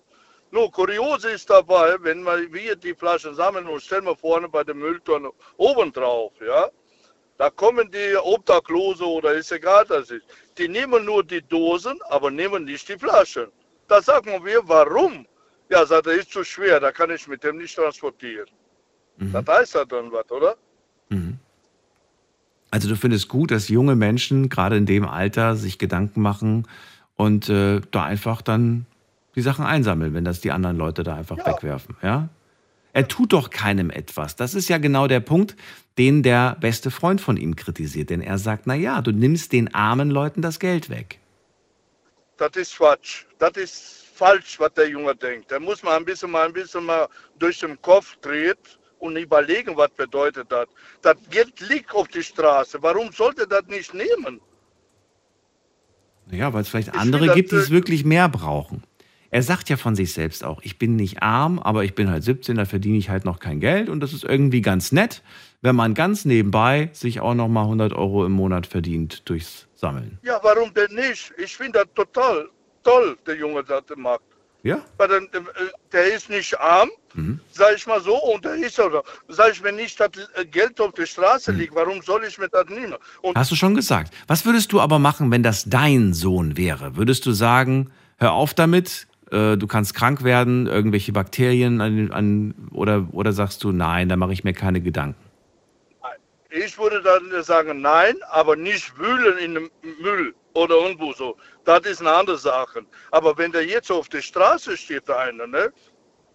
Nur 0.51 0.73
kuriose 0.73 1.31
ist 1.31 1.49
dabei, 1.51 1.97
wenn 2.01 2.25
wir 2.25 2.75
die 2.75 2.95
Flaschen 2.95 3.35
sammeln 3.35 3.69
und 3.69 3.83
stellen 3.83 4.07
wir 4.07 4.17
vorne 4.17 4.49
bei 4.49 4.65
der 4.65 4.75
Mülltonne 4.75 5.31
oben 5.57 5.93
drauf, 5.93 6.33
ja. 6.41 6.71
Da 7.37 7.51
kommen 7.51 7.89
die 7.93 8.17
Obdachlose 8.17 9.05
oder 9.05 9.35
ist 9.35 9.53
egal, 9.53 9.85
das 9.87 10.11
ist. 10.11 10.27
Die 10.57 10.67
nehmen 10.67 11.05
nur 11.05 11.23
die 11.23 11.43
Dosen, 11.43 12.01
aber 12.09 12.33
nehmen 12.33 12.65
nicht 12.65 12.89
die 12.89 12.99
Flaschen. 12.99 13.53
Da 13.89 14.03
sagen 14.03 14.45
wir, 14.45 14.61
warum? 14.67 15.27
Ja, 15.71 15.85
sagt 15.85 16.07
er, 16.07 16.15
ist 16.15 16.31
zu 16.31 16.45
schwer, 16.45 16.81
da 16.81 16.93
kann 16.93 17.11
ich 17.11 17.27
mit 17.27 17.43
dem 17.43 17.59
nicht 17.59 17.75
transportieren. 17.75 18.49
Mhm. 19.17 19.33
Das 19.33 19.47
heißt 19.47 19.75
ja 19.75 19.85
dann 19.85 20.13
was, 20.13 20.31
oder? 20.31 20.57
Also 22.71 22.89
du 22.89 22.97
findest 22.97 23.29
gut, 23.29 23.51
dass 23.51 23.69
junge 23.69 23.97
Menschen 23.97 24.49
gerade 24.49 24.77
in 24.77 24.87
dem 24.87 25.07
Alter 25.07 25.57
sich 25.57 25.79
Gedanken 25.79 26.21
machen 26.21 26.69
und 27.17 27.49
äh, 27.49 27.81
da 27.91 28.05
einfach 28.05 28.43
dann 28.43 28.87
die 29.35 29.43
Sachen 29.43 29.65
einsammeln, 29.65 30.15
wenn 30.15 30.25
das 30.25 30.41
die 30.41 30.53
anderen 30.53 30.77
Leute 30.77 31.03
da 31.03 31.15
einfach 31.15 31.39
wegwerfen, 31.39 31.97
ja? 32.03 32.29
Er 32.93 33.07
tut 33.07 33.33
doch 33.33 33.51
keinem 33.51 33.91
etwas. 33.91 34.35
Das 34.35 34.55
ist 34.55 34.69
ja 34.69 34.79
genau 34.79 35.07
der 35.07 35.21
Punkt, 35.21 35.57
den 35.99 36.23
der 36.23 36.57
beste 36.59 36.91
Freund 36.91 37.21
von 37.21 37.37
ihm 37.37 37.55
kritisiert. 37.55 38.11
Denn 38.11 38.23
er 38.23 38.39
sagt, 38.39 38.67
na 38.67 38.75
ja, 38.75 39.03
du 39.03 39.13
nimmst 39.13 39.53
den 39.53 39.73
armen 39.75 40.11
Leuten 40.11 40.43
das 40.43 40.59
Geld 40.59 40.89
weg. 40.91 41.21
Das 42.39 42.57
ist 42.57 42.77
Quatsch. 42.77 43.25
Das 43.39 43.53
ist 43.57 44.07
falsch, 44.15 44.59
was 44.59 44.73
der 44.75 44.89
Junge 44.89 45.15
denkt. 45.15 45.51
Da 45.53 45.61
muss 45.61 45.83
man 45.83 45.95
ein 45.95 46.05
bisschen 46.05 46.31
mal 46.31 46.47
ein 46.47 46.53
bisschen 46.53 46.85
mal 46.85 47.09
durch 47.39 47.61
den 47.61 47.81
Kopf 47.83 48.17
drehen 48.21 48.55
und 49.01 49.17
überlegen, 49.17 49.77
was 49.77 49.91
bedeutet 49.91 50.51
das. 50.51 50.67
Das 51.03 51.17
Geld 51.31 51.61
liegt 51.69 51.95
auf 51.95 52.09
die 52.09 52.23
Straße. 52.23 52.79
Warum 52.81 53.13
sollte 53.13 53.47
das 53.47 53.65
nicht 53.67 53.93
nehmen? 53.93 54.41
Naja, 56.27 56.53
weil 56.53 56.63
es 56.63 56.69
vielleicht 56.69 56.89
Ich 56.89 56.95
andere 56.95 57.35
gibt, 57.35 57.53
die 57.53 57.57
es 57.57 57.71
wirklich 57.71 58.05
mehr 58.05 58.29
brauchen. 58.29 58.83
Er 59.31 59.43
sagt 59.43 59.69
ja 59.69 59.77
von 59.77 59.95
sich 59.95 60.13
selbst 60.15 60.43
auch, 60.43 60.61
ich 60.63 60.79
bin 60.79 60.97
nicht 60.97 61.23
arm, 61.23 61.59
aber 61.59 61.85
ich 61.85 61.95
bin 61.95 62.11
halt 62.11 62.25
17, 62.25 62.57
da 62.57 62.65
verdiene 62.65 62.97
ich 62.97 63.11
halt 63.11 63.25
noch 63.25 63.41
kein 63.41 63.61
Geld 63.61 63.89
und 63.89 64.01
das 64.01 64.15
ist 64.15 64.25
irgendwie 64.25 64.63
ganz 64.63 64.91
nett, 64.91 65.23
wenn 65.61 65.77
man 65.77 65.95
ganz 65.95 66.25
nebenbei 66.25 66.91
sich 66.93 67.21
auch 67.21 67.35
noch 67.35 67.49
mal 67.49 67.63
100 67.63 67.93
Euro 67.93 68.25
im 68.25 68.33
Monat 68.33 68.67
verdient 68.67 69.29
durchs 69.29 69.67
Sammeln. 69.75 70.19
Ja, 70.23 70.39
warum 70.43 70.73
denn 70.75 70.95
nicht? 70.95 71.33
Ich 71.37 71.57
finde 71.57 71.81
das 71.85 71.89
total 71.95 72.49
toll, 72.85 73.17
der 73.27 73.37
Junge, 73.37 73.63
das 73.65 73.83
macht. 73.97 74.21
Ja? 74.63 74.81
Weil 74.97 75.09
der, 75.09 75.21
der 75.93 76.15
ist 76.15 76.29
nicht 76.31 76.59
arm, 76.59 76.91
Mhm. 77.15 77.41
sag 77.53 77.75
ich 77.75 77.87
mal 77.87 78.01
so, 78.01 78.15
und 78.17 78.45
der 78.45 78.55
ist 78.57 78.79
oder 78.79 79.03
sag 79.29 79.53
ich, 79.53 79.63
wenn 79.63 79.77
nicht 79.77 79.99
das 79.99 80.11
Geld 80.51 80.81
auf 80.81 80.93
der 80.93 81.07
Straße 81.07 81.53
Mhm. 81.53 81.59
liegt, 81.59 81.75
warum 81.75 82.03
soll 82.03 82.25
ich 82.25 82.39
mir 82.39 82.49
das 82.49 82.67
nehmen? 82.69 82.95
Und 83.23 83.37
Hast 83.37 83.51
du 83.51 83.57
schon 83.57 83.75
gesagt. 83.75 84.13
Was 84.27 84.45
würdest 84.45 84.73
du 84.73 84.81
aber 84.81 84.99
machen, 84.99 85.31
wenn 85.31 85.43
das 85.43 85.65
dein 85.65 86.13
Sohn 86.13 86.57
wäre? 86.57 86.97
Würdest 86.97 87.25
du 87.27 87.33
sagen, 87.33 87.91
hör 88.19 88.33
auf 88.33 88.53
damit, 88.53 89.07
äh, 89.31 89.57
du 89.57 89.67
kannst 89.67 89.95
krank 89.95 90.23
werden, 90.23 90.67
irgendwelche 90.67 91.13
Bakterien 91.13 91.81
an, 91.81 92.11
an, 92.13 92.55
oder, 92.73 93.07
oder 93.13 93.33
sagst 93.33 93.65
du, 93.65 93.73
nein, 93.73 94.09
da 94.09 94.17
mache 94.17 94.33
ich 94.33 94.45
mir 94.45 94.53
keine 94.55 94.81
Gedanken? 94.81 95.19
Ich 96.51 96.79
würde 96.79 97.03
dann 97.03 97.43
sagen, 97.43 97.81
nein, 97.83 98.17
aber 98.31 98.57
nicht 98.57 98.97
wühlen 98.99 99.37
in 99.39 99.55
dem 99.55 99.71
Müll 100.01 100.35
oder 100.55 100.77
irgendwo 100.77 101.13
so. 101.13 101.37
Das 101.65 101.81
ist 101.81 102.01
eine 102.01 102.11
andere 102.13 102.39
Sache. 102.39 102.85
Aber 103.11 103.37
wenn 103.37 103.53
der 103.53 103.67
jetzt 103.67 103.91
auf 103.91 104.09
der 104.09 104.23
Straße 104.23 104.77
steht, 104.77 105.09
der 105.09 105.19
eine, 105.19 105.47
ne? 105.47 105.73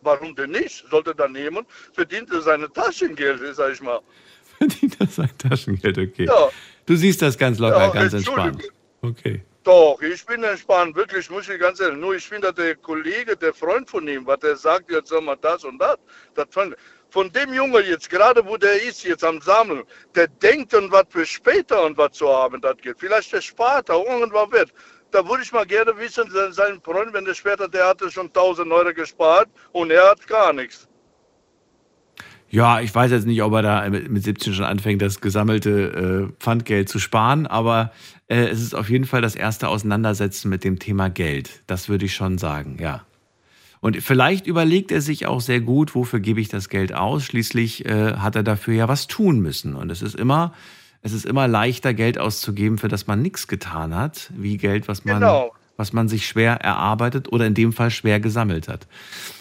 Warum 0.02 0.36
denn 0.36 0.52
nicht? 0.52 0.86
Sollte 0.90 1.16
er 1.18 1.30
nehmen, 1.30 1.66
verdient 1.94 2.30
er 2.32 2.42
seine 2.42 2.72
Taschengeld, 2.72 3.42
sag 3.56 3.74
ich 3.74 3.82
mal. 3.82 4.02
Verdient 4.58 4.98
er 5.00 5.08
sein 5.08 5.32
Taschengeld, 5.38 5.98
okay. 5.98 6.26
Ja. 6.26 6.50
Du 6.86 6.96
siehst 6.96 7.22
das 7.22 7.38
ganz 7.38 7.58
locker, 7.58 7.80
Ja, 7.80 7.90
ganz 7.90 8.14
entspannt. 8.14 8.64
Okay. 9.02 9.42
Doch, 9.64 9.98
ich 10.02 10.26
bin 10.26 10.44
entspannt, 10.44 10.96
wirklich, 10.96 11.30
muss 11.30 11.48
ich 11.48 11.60
ganz 11.60 11.80
ehrlich. 11.80 11.98
Nur 11.98 12.16
ich 12.16 12.28
finde, 12.28 12.54
der 12.54 12.76
Kollege, 12.76 13.36
der 13.38 13.54
Freund 13.54 13.90
von 13.90 14.06
ihm, 14.08 14.28
was 14.28 14.40
der 14.40 14.58
sagt, 14.58 14.92
jetzt 14.92 15.10
sag 15.10 15.24
mal 15.24 15.38
das 15.42 15.64
und 15.64 15.80
das, 15.80 15.98
das 16.36 16.48
fand, 16.52 16.76
von 17.14 17.32
dem 17.32 17.54
Jungen 17.54 17.84
jetzt, 17.86 18.10
gerade 18.10 18.44
wo 18.44 18.58
der 18.58 18.82
ist, 18.90 19.04
jetzt 19.04 19.24
am 19.24 19.40
Sammeln, 19.40 19.84
der 20.16 20.28
denkt 20.28 20.74
an 20.74 20.92
was 20.92 21.06
für 21.10 21.26
später 21.28 21.86
und 21.86 21.96
was 21.96 22.14
zu 22.14 22.28
haben, 22.28 22.60
das 22.60 22.76
geht. 22.82 22.96
Vielleicht 22.98 23.32
der 23.32 23.42
spart 23.42 23.92
auch 23.92 24.04
irgendwann 24.06 24.52
wird. 24.52 24.74
Da 25.12 25.20
würde 25.30 25.44
ich 25.44 25.52
mal 25.52 25.66
gerne 25.66 25.96
wissen, 25.96 26.24
sein- 26.32 26.54
sein 26.54 26.82
Freund, 26.82 27.14
wenn 27.14 27.24
der 27.24 27.36
später, 27.36 27.68
der 27.70 27.88
hatte 27.90 28.10
schon 28.10 28.34
1000 28.34 28.72
Euro 28.72 28.92
gespart 28.96 29.48
und 29.74 29.92
er 29.92 30.10
hat 30.10 30.26
gar 30.28 30.52
nichts. 30.54 30.88
Ja, 32.50 32.82
ich 32.82 32.94
weiß 32.94 33.12
jetzt 33.12 33.28
nicht, 33.28 33.42
ob 33.44 33.54
er 33.54 33.62
da 33.62 33.90
mit 33.90 34.10
mit 34.10 34.24
17 34.24 34.54
schon 34.56 34.66
anfängt, 34.66 35.02
das 35.02 35.22
gesammelte 35.22 36.30
äh, 36.32 36.34
Pfandgeld 36.44 36.90
zu 36.90 36.98
sparen, 36.98 37.46
aber 37.46 37.92
äh, 38.28 38.46
es 38.48 38.60
ist 38.62 38.74
auf 38.76 38.90
jeden 38.90 39.06
Fall 39.06 39.22
das 39.22 39.36
erste 39.36 39.68
Auseinandersetzen 39.68 40.50
mit 40.50 40.64
dem 40.64 40.80
Thema 40.80 41.10
Geld. 41.12 41.62
Das 41.68 41.90
würde 41.90 42.06
ich 42.06 42.16
schon 42.16 42.40
sagen, 42.40 42.78
ja. 42.80 43.06
Und 43.84 44.02
vielleicht 44.02 44.48
überlegt 44.48 44.94
er 44.94 45.02
sich 45.02 45.26
auch 45.28 45.42
sehr 45.42 45.60
gut, 45.60 45.94
wofür 45.94 46.22
gebe 46.22 46.40
ich 46.40 46.48
das 46.48 46.70
Geld 46.70 46.94
aus. 46.94 47.26
Schließlich 47.26 47.84
äh, 47.86 48.14
hat 48.14 48.38
er 48.38 48.42
dafür 48.44 48.74
ja 48.74 48.88
was 48.88 49.08
tun 49.08 49.42
müssen. 49.42 49.76
Und 49.76 49.90
es 49.92 50.02
ist 50.02 50.16
immer, 50.16 50.54
es 51.02 51.12
ist 51.12 51.26
immer 51.26 51.50
leichter, 51.50 51.94
Geld 51.94 52.18
auszugeben, 52.18 52.78
für 52.78 52.88
das 52.88 53.08
man 53.08 53.22
nichts 53.22 53.50
getan 53.50 53.94
hat, 53.94 54.32
wie 54.38 54.56
Geld, 54.56 54.88
was 54.88 55.04
man, 55.04 55.16
Genau. 55.16 55.54
was 55.76 55.92
man 55.92 56.08
sich 56.08 56.26
schwer 56.26 56.54
erarbeitet 56.62 57.30
oder 57.34 57.46
in 57.46 57.56
dem 57.56 57.74
Fall 57.74 57.92
schwer 57.92 58.22
gesammelt 58.22 58.70
hat. 58.70 58.88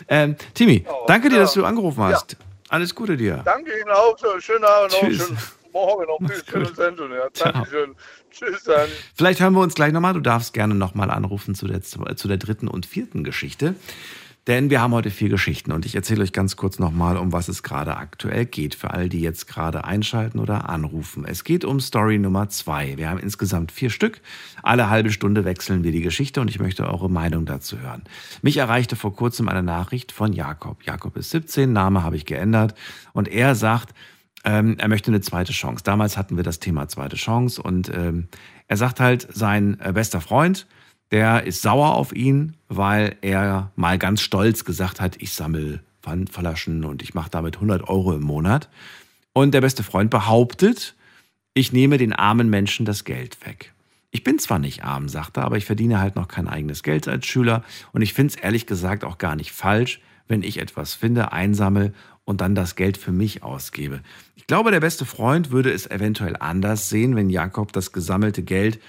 Ähm, 0.09 0.35
Timmy, 0.55 0.85
danke 1.07 1.29
dir, 1.29 1.37
ja. 1.37 1.43
dass 1.43 1.53
du 1.53 1.65
angerufen 1.65 2.03
hast. 2.03 2.37
Alles 2.69 2.97
Gute 2.97 3.17
dir. 3.17 3.43
Danke 3.45 3.71
Ihnen 3.79 3.91
auch, 3.91 4.19
schönen 4.41 4.65
Abend 4.65 4.91
noch, 4.91 5.01
Tschüss. 5.03 5.25
schönen 5.25 5.39
Morgen 5.73 6.07
noch, 6.07 6.19
bis 6.19 6.45
schöne 6.51 6.75
Sendung. 6.75 7.11
Ja, 7.13 7.29
Dankeschön. 7.53 7.95
Tschüss, 8.33 8.65
dann. 8.65 8.89
Vielleicht 9.15 9.41
hören 9.41 9.53
wir 9.53 9.61
uns 9.61 9.77
gleich 9.77 9.93
nochmal. 9.93 10.15
Du 10.15 10.21
darfst 10.21 10.53
gerne 10.53 10.75
nochmal 10.75 11.13
anrufen 11.13 11.55
zu 11.55 11.69
der, 11.69 11.83
zu 11.83 12.27
der 12.27 12.39
dritten 12.39 12.67
und 12.67 12.87
vierten 12.87 13.23
Geschichte. 13.23 13.77
Denn 14.49 14.71
wir 14.71 14.81
haben 14.81 14.93
heute 14.93 15.11
vier 15.11 15.29
Geschichten 15.29 15.71
und 15.71 15.87
ich 15.87 15.95
erzähle 15.95 16.25
euch 16.25 16.33
ganz 16.33 16.57
kurz 16.57 16.81
nochmal, 16.81 17.17
um 17.17 17.33
was 17.33 17.47
es 17.47 17.63
gerade 17.63 17.97
aktuell 17.97 18.45
geht, 18.45 18.75
für 18.75 18.91
alle, 18.91 19.09
die 19.09 19.21
jetzt 19.21 19.47
gerade 19.47 19.85
einschalten 19.85 20.41
oder 20.41 20.69
anrufen. 20.69 21.25
Es 21.25 21.45
geht 21.45 21.65
um 21.65 21.79
Story 21.79 22.19
Nummer 22.19 22.49
zwei. 22.49 22.97
Wir 22.97 23.09
haben 23.09 23.21
insgesamt 23.21 23.71
vier 23.71 23.89
Stück. 23.89 24.21
Alle 24.65 24.91
halbe 24.91 25.13
Stunde 25.13 25.45
wechseln 25.45 25.85
wir 25.85 25.93
die 25.93 26.01
Geschichte 26.01 26.41
und 26.41 26.51
ich 26.51 26.59
möchte 26.59 26.89
eure 26.89 27.09
Meinung 27.09 27.47
dazu 27.47 27.79
hören. 27.79 28.03
Mich 28.43 28.57
erreichte 28.57 28.97
vor 28.97 29.15
kurzem 29.15 29.49
eine 29.49 29.63
Nachricht 29.63 30.11
von 30.11 30.33
Jakob. 30.33 30.83
Jakob 30.83 31.17
ist 31.17 31.31
17, 31.31 31.73
Name 31.73 32.03
habe 32.03 32.17
ich 32.17 32.27
geändert 32.27 32.75
und 33.13 33.29
er 33.29 33.55
sagt, 33.55 33.95
ähm, 34.43 34.75
er 34.77 34.89
möchte 34.89 35.13
eine 35.13 35.21
zweite 35.21 35.53
Chance. 35.53 35.85
Damals 35.85 36.17
hatten 36.17 36.37
wir 36.37 36.43
das 36.43 36.59
Thema 36.59 36.89
zweite 36.89 37.15
Chance 37.15 37.63
und 37.63 37.93
ähm, 37.95 38.27
er 38.67 38.77
sagt 38.77 38.99
halt, 38.99 39.29
sein 39.33 39.79
äh, 39.79 39.93
bester 39.93 40.21
Freund, 40.21 40.67
der 41.13 41.45
ist 41.45 41.63
sauer 41.63 41.95
auf 41.95 42.15
ihn, 42.15 42.57
weil 42.69 43.17
er 43.21 43.71
mal 43.77 43.99
ganz 43.99 44.23
stolz 44.23 44.65
gesagt 44.65 45.01
hat, 45.01 45.21
ich 45.21 45.33
sammle 45.35 45.81
Pfandflaschen 46.03 46.85
und 46.85 47.03
ich 47.03 47.15
mache 47.15 47.31
damit 47.31 47.57
100 47.57 47.89
Euro 47.89 48.15
im 48.15 48.23
Monat. 48.23 48.71
Und 49.35 49.53
der 49.53 49.61
beste 49.61 49.83
Freund 49.83 50.11
behauptet, 50.11 50.97
ich 51.55 51.73
nehme 51.73 51.99
den 51.99 52.15
armen 52.15 52.49
Menschen 52.49 52.87
das 52.87 53.05
Geld 53.05 53.47
weg. 53.47 53.73
Ich 54.11 54.25
bin 54.25 54.39
zwar 54.39 54.59
nicht 54.59 54.85
arm, 54.85 55.09
sagt 55.09 55.37
er, 55.37 55.45
aber 55.45 55.59
ich 55.59 55.67
verdiene 55.67 56.01
halt 56.01 56.17
noch 56.17 56.29
kein 56.29 56.49
eigenes 56.49 56.83
Geld 56.83 57.07
als 57.09 57.27
Schüler 57.27 57.63
und 57.93 58.03
ich 58.03 58.15
finde 58.15 58.35
es 58.35 58.43
ehrlich 58.43 58.67
gesagt 58.67 59.05
auch 59.05 59.19
gar 59.19 59.37
nicht 59.37 59.53
falsch, 59.53 60.01
wenn 60.29 60.43
ich 60.43 60.59
etwas 60.59 60.95
finde, 60.95 61.33
einsammle 61.33 61.93
und 62.25 62.41
dann 62.41 62.55
das 62.55 62.75
Geld 62.75 62.97
für 62.97 63.13
mich 63.13 63.43
ausgebe. 63.43 64.01
Ich 64.35 64.47
glaube, 64.47 64.71
der 64.71 64.81
beste 64.81 65.05
Freund 65.05 65.51
würde 65.51 65.73
es 65.73 65.91
eventuell 65.91 66.37
anders 66.39 66.89
sehen, 66.89 67.17
wenn 67.17 67.31
Jakob 67.31 67.73
das 67.73 67.93
gesammelte 67.93 68.43
Geld 68.43 68.81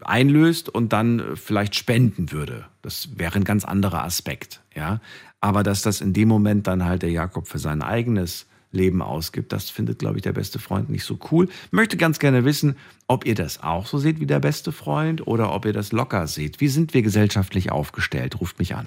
einlöst 0.00 0.68
und 0.68 0.92
dann 0.92 1.20
äh, 1.20 1.36
vielleicht 1.36 1.74
spenden 1.74 2.32
würde. 2.32 2.66
Das 2.82 3.18
wäre 3.18 3.36
ein 3.36 3.44
ganz 3.44 3.64
anderer 3.64 4.04
Aspekt, 4.04 4.60
ja. 4.74 5.00
Aber 5.40 5.62
dass 5.62 5.82
das 5.82 6.00
in 6.00 6.12
dem 6.12 6.28
Moment 6.28 6.66
dann 6.66 6.84
halt 6.84 7.02
der 7.02 7.10
Jakob 7.10 7.46
für 7.48 7.58
sein 7.58 7.82
eigenes 7.82 8.46
Leben 8.72 9.02
ausgibt. 9.02 9.52
Das 9.52 9.70
findet, 9.70 9.98
glaube 9.98 10.16
ich, 10.16 10.22
der 10.22 10.32
beste 10.32 10.58
Freund 10.58 10.90
nicht 10.90 11.04
so 11.04 11.18
cool. 11.30 11.48
Möchte 11.70 11.96
ganz 11.96 12.18
gerne 12.18 12.44
wissen, 12.44 12.76
ob 13.06 13.24
ihr 13.26 13.34
das 13.34 13.62
auch 13.62 13.86
so 13.86 13.98
seht 13.98 14.20
wie 14.20 14.26
der 14.26 14.40
beste 14.40 14.72
Freund 14.72 15.26
oder 15.26 15.52
ob 15.52 15.64
ihr 15.64 15.72
das 15.72 15.92
locker 15.92 16.26
seht. 16.26 16.60
Wie 16.60 16.68
sind 16.68 16.94
wir 16.94 17.02
gesellschaftlich 17.02 17.72
aufgestellt? 17.72 18.40
Ruft 18.40 18.58
mich 18.58 18.74
an. 18.74 18.86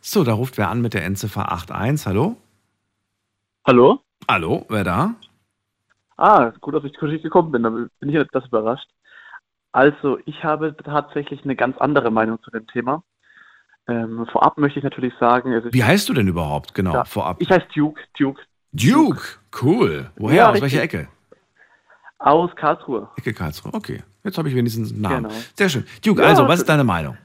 So, 0.00 0.24
da 0.24 0.32
ruft 0.32 0.56
wer 0.56 0.70
an 0.70 0.80
mit 0.80 0.94
der 0.94 1.04
Endziffer 1.04 1.52
81. 1.52 2.06
Hallo? 2.06 2.36
Hallo? 3.66 4.00
Hallo, 4.28 4.64
wer 4.68 4.84
da? 4.84 5.14
Ah, 6.16 6.52
gut, 6.60 6.74
dass 6.74 6.84
ich 6.84 7.22
gekommen 7.22 7.50
bin, 7.50 7.62
da 7.62 7.70
bin 7.70 7.90
ich 8.08 8.14
etwas 8.14 8.46
überrascht. 8.46 8.88
Also, 9.72 10.18
ich 10.26 10.44
habe 10.44 10.76
tatsächlich 10.76 11.44
eine 11.44 11.56
ganz 11.56 11.78
andere 11.78 12.10
Meinung 12.10 12.42
zu 12.42 12.50
dem 12.50 12.66
Thema. 12.66 13.02
Ähm, 13.88 14.26
vorab 14.30 14.58
möchte 14.58 14.78
ich 14.78 14.84
natürlich 14.84 15.14
sagen, 15.18 15.52
ist 15.52 15.72
Wie 15.72 15.82
heißt 15.84 16.08
du 16.08 16.12
denn 16.12 16.28
überhaupt? 16.28 16.74
Genau, 16.74 16.92
Ja, 16.94 17.04
vorab. 17.04 17.36
Ich 17.40 17.50
heiße 17.50 17.66
Duke. 17.74 18.00
Duke. 18.18 18.42
Duke, 18.72 19.22
cool. 19.62 20.10
Woher? 20.16 20.36
Ja, 20.36 20.50
Aus 20.50 20.60
welcher 20.60 20.82
Ecke? 20.82 21.08
Aus 22.18 22.54
Karlsruhe. 22.56 23.08
Ecke 23.16 23.32
Karlsruhe. 23.32 23.72
Okay, 23.72 24.02
jetzt 24.22 24.36
habe 24.36 24.48
ich 24.48 24.54
wenigstens 24.54 24.92
einen 24.92 25.00
Namen. 25.00 25.22
Genau. 25.24 25.34
Sehr 25.56 25.68
schön. 25.70 25.86
Duke, 26.04 26.22
Ja, 26.22 26.28
also, 26.28 26.46
was 26.46 26.60
ist 26.60 26.68
deine 26.68 26.84
Meinung? 26.84 27.16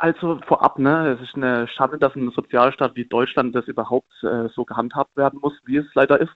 Also 0.00 0.40
vorab, 0.46 0.78
ne, 0.78 1.10
es 1.10 1.20
ist 1.20 1.34
eine 1.34 1.68
Schande, 1.68 1.98
dass 1.98 2.14
ein 2.16 2.30
Sozialstaat 2.30 2.96
wie 2.96 3.04
Deutschland 3.04 3.54
das 3.54 3.66
überhaupt 3.66 4.10
äh, 4.22 4.48
so 4.48 4.64
gehandhabt 4.64 5.14
werden 5.14 5.40
muss, 5.42 5.52
wie 5.66 5.76
es 5.76 5.94
leider 5.94 6.18
ist. 6.18 6.32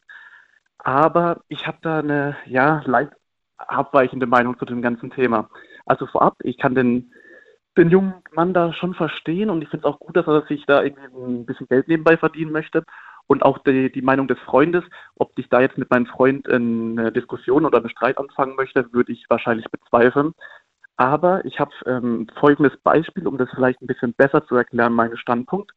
Aber 0.76 1.40
ich 1.48 1.66
habe 1.66 1.78
da 1.80 2.00
eine, 2.00 2.36
ja, 2.44 2.82
leicht 2.84 3.12
abweichende 3.56 4.26
Meinung 4.26 4.58
zu 4.58 4.66
dem 4.66 4.82
ganzen 4.82 5.10
Thema. 5.10 5.48
Also 5.86 6.06
vorab, 6.06 6.36
ich 6.42 6.58
kann 6.58 6.74
den, 6.74 7.14
den 7.78 7.88
jungen 7.88 8.12
Mann 8.32 8.52
da 8.52 8.74
schon 8.74 8.92
verstehen 8.92 9.48
und 9.48 9.62
ich 9.62 9.70
finde 9.70 9.88
es 9.88 9.94
auch 9.94 9.98
gut, 9.98 10.14
dass 10.14 10.26
er 10.26 10.42
sich 10.46 10.66
da 10.66 10.82
irgendwie 10.82 11.06
ein 11.06 11.46
bisschen 11.46 11.66
Geld 11.68 11.88
nebenbei 11.88 12.18
verdienen 12.18 12.52
möchte. 12.52 12.84
Und 13.26 13.42
auch 13.42 13.56
die, 13.60 13.90
die 13.90 14.02
Meinung 14.02 14.28
des 14.28 14.38
Freundes, 14.40 14.84
ob 15.16 15.32
ich 15.38 15.48
da 15.48 15.62
jetzt 15.62 15.78
mit 15.78 15.90
meinem 15.90 16.04
Freund 16.04 16.46
eine 16.50 17.12
Diskussion 17.12 17.64
oder 17.64 17.78
einen 17.78 17.88
Streit 17.88 18.18
anfangen 18.18 18.56
möchte, 18.56 18.92
würde 18.92 19.12
ich 19.12 19.24
wahrscheinlich 19.30 19.70
bezweifeln. 19.70 20.34
Aber 20.96 21.44
ich 21.44 21.58
habe 21.58 21.72
ähm, 21.86 22.28
folgendes 22.38 22.76
Beispiel, 22.78 23.26
um 23.26 23.36
das 23.36 23.50
vielleicht 23.54 23.82
ein 23.82 23.86
bisschen 23.86 24.14
besser 24.14 24.46
zu 24.46 24.54
erklären, 24.54 24.92
meinen 24.92 25.16
Standpunkt. 25.16 25.72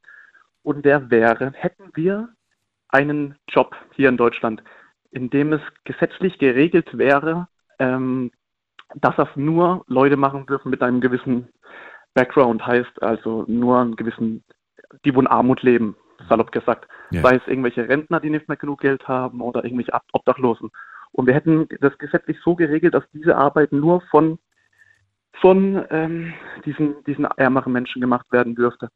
Und 0.64 0.86
der 0.86 1.10
wäre, 1.10 1.52
hätten 1.56 1.92
wir 1.96 2.30
einen 2.90 3.36
Job 3.48 3.76
hier 3.94 4.10
in 4.10 4.18
Deutschland, 4.18 4.64
in 5.12 5.30
dem 5.30 5.54
es 5.54 5.62
gesetzlich 5.86 6.38
geregelt 6.38 6.98
wäre, 6.98 7.48
ähm, 7.80 8.32
dass 8.96 9.16
das 9.16 9.30
nur 9.36 9.84
Leute 9.88 10.18
machen 10.18 10.46
dürfen 10.46 10.70
mit 10.70 10.82
einem 10.82 11.02
gewissen 11.02 11.50
Background, 12.14 12.66
heißt 12.66 13.02
also 13.02 13.44
nur 13.48 13.80
einen 13.80 13.96
gewissen, 13.96 14.44
die 15.04 15.14
wo 15.14 15.20
in 15.20 15.28
Armut 15.28 15.62
leben, 15.62 15.96
salopp 16.30 16.52
gesagt. 16.52 16.88
Ja. 17.12 17.22
Sei 17.22 17.36
es 17.36 17.48
irgendwelche 17.48 17.88
Rentner, 17.88 18.20
die 18.20 18.30
nicht 18.30 18.48
mehr 18.48 18.58
genug 18.58 18.82
Geld 18.82 19.08
haben 19.08 19.42
oder 19.42 19.64
irgendwelche 19.64 19.94
Ob- 19.94 20.04
Obdachlosen. 20.14 20.72
Und 21.12 21.28
wir 21.28 21.34
hätten 21.34 21.68
das 21.82 21.98
gesetzlich 21.98 22.38
so 22.44 22.56
geregelt, 22.56 22.94
dass 22.94 23.04
diese 23.14 23.36
Arbeit 23.36 23.72
nur 23.72 24.02
von 24.10 24.40
von 25.42 25.86
ähm, 25.90 26.34
diesen, 26.66 27.04
diesen 27.06 27.26
ärmeren 27.26 27.74
Menschen 27.74 28.02
gemacht 28.02 28.32
werden 28.32 28.56
dürfte. 28.56 28.90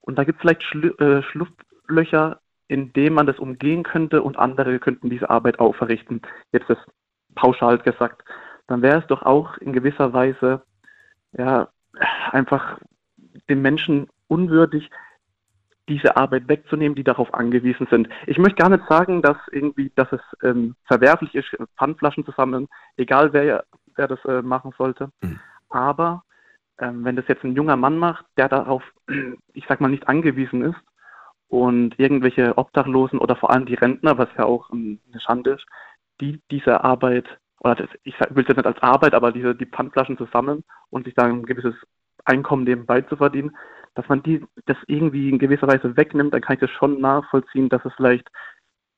Und 0.00 0.18
da 0.18 0.24
gibt 0.24 0.38
es 0.38 0.42
vielleicht 0.42 0.62
Schlu 0.62 0.88
äh, 0.98 1.22
Schlupflöcher, 1.22 2.40
in 2.68 2.92
denen 2.92 3.14
man 3.14 3.26
das 3.26 3.38
umgehen 3.38 3.82
könnte 3.82 4.22
und 4.22 4.38
andere 4.38 4.78
könnten 4.78 5.10
diese 5.10 5.30
Arbeit 5.30 5.58
auch 5.58 5.74
verrichten. 5.76 6.22
Jetzt 6.52 6.68
ist 6.70 6.84
pauschal 7.34 7.78
gesagt. 7.78 8.22
Dann 8.66 8.82
wäre 8.82 8.98
es 8.98 9.06
doch 9.06 9.22
auch 9.22 9.56
in 9.58 9.72
gewisser 9.72 10.12
Weise 10.12 10.62
ja, 11.36 11.68
einfach 12.32 12.78
den 13.48 13.62
Menschen 13.62 14.08
unwürdig, 14.28 14.90
diese 15.88 16.16
Arbeit 16.16 16.48
wegzunehmen, 16.48 16.96
die 16.96 17.04
darauf 17.04 17.32
angewiesen 17.32 17.86
sind. 17.90 18.08
Ich 18.26 18.38
möchte 18.38 18.56
gar 18.56 18.70
nicht 18.70 18.88
sagen, 18.88 19.22
dass 19.22 19.36
irgendwie, 19.52 19.92
dass 19.94 20.10
es 20.10 20.20
ähm, 20.42 20.74
verwerflich 20.84 21.34
ist, 21.36 21.56
Pfandflaschen 21.76 22.24
zu 22.24 22.32
sammeln, 22.32 22.66
egal 22.96 23.32
wer, 23.32 23.64
wer 23.94 24.08
das 24.08 24.24
äh, 24.24 24.42
machen 24.42 24.72
sollte. 24.76 25.10
Aber 25.68 26.24
ähm, 26.78 27.04
wenn 27.04 27.16
das 27.16 27.28
jetzt 27.28 27.44
ein 27.44 27.54
junger 27.54 27.76
Mann 27.76 27.98
macht, 27.98 28.26
der 28.36 28.48
darauf, 28.48 28.82
ich 29.54 29.64
sag 29.68 29.80
mal, 29.80 29.88
nicht 29.88 30.08
angewiesen 30.08 30.62
ist 30.62 30.80
und 31.48 31.98
irgendwelche 31.98 32.56
Obdachlosen 32.58 33.18
oder 33.18 33.36
vor 33.36 33.50
allem 33.50 33.66
die 33.66 33.74
Rentner, 33.74 34.18
was 34.18 34.28
ja 34.36 34.44
auch 34.44 34.70
eine 34.70 34.98
Schande 35.20 35.52
ist, 35.52 35.66
die 36.20 36.40
diese 36.50 36.82
Arbeit, 36.84 37.26
oder 37.60 37.76
das, 37.76 37.88
ich 38.04 38.14
will 38.30 38.42
es 38.42 38.48
jetzt 38.48 38.56
nicht 38.56 38.66
als 38.66 38.82
Arbeit, 38.82 39.14
aber 39.14 39.32
diese, 39.32 39.54
die 39.54 39.66
Pfandflaschen 39.66 40.18
zu 40.18 40.26
sammeln 40.32 40.64
und 40.90 41.04
sich 41.04 41.14
dann 41.14 41.30
ein 41.30 41.46
gewisses 41.46 41.74
Einkommen 42.24 42.64
nebenbei 42.64 43.02
zu 43.02 43.16
verdienen, 43.16 43.56
dass 43.94 44.08
man 44.08 44.22
die 44.22 44.44
das 44.66 44.76
irgendwie 44.86 45.30
in 45.30 45.38
gewisser 45.38 45.68
Weise 45.68 45.96
wegnimmt, 45.96 46.34
dann 46.34 46.42
kann 46.42 46.54
ich 46.54 46.60
das 46.60 46.70
schon 46.70 47.00
nachvollziehen, 47.00 47.68
dass 47.68 47.84
es 47.84 47.92
vielleicht 47.94 48.28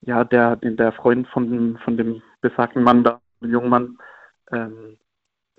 ja 0.00 0.24
der, 0.24 0.56
der 0.56 0.92
Freund 0.92 1.28
von 1.28 1.50
dem, 1.50 1.78
von 1.78 1.96
dem 1.96 2.22
besagten 2.40 2.82
Mann 2.82 3.04
da, 3.04 3.20
dem 3.40 3.50
jungen 3.50 3.68
Mann, 3.68 3.98
ähm, 4.50 4.96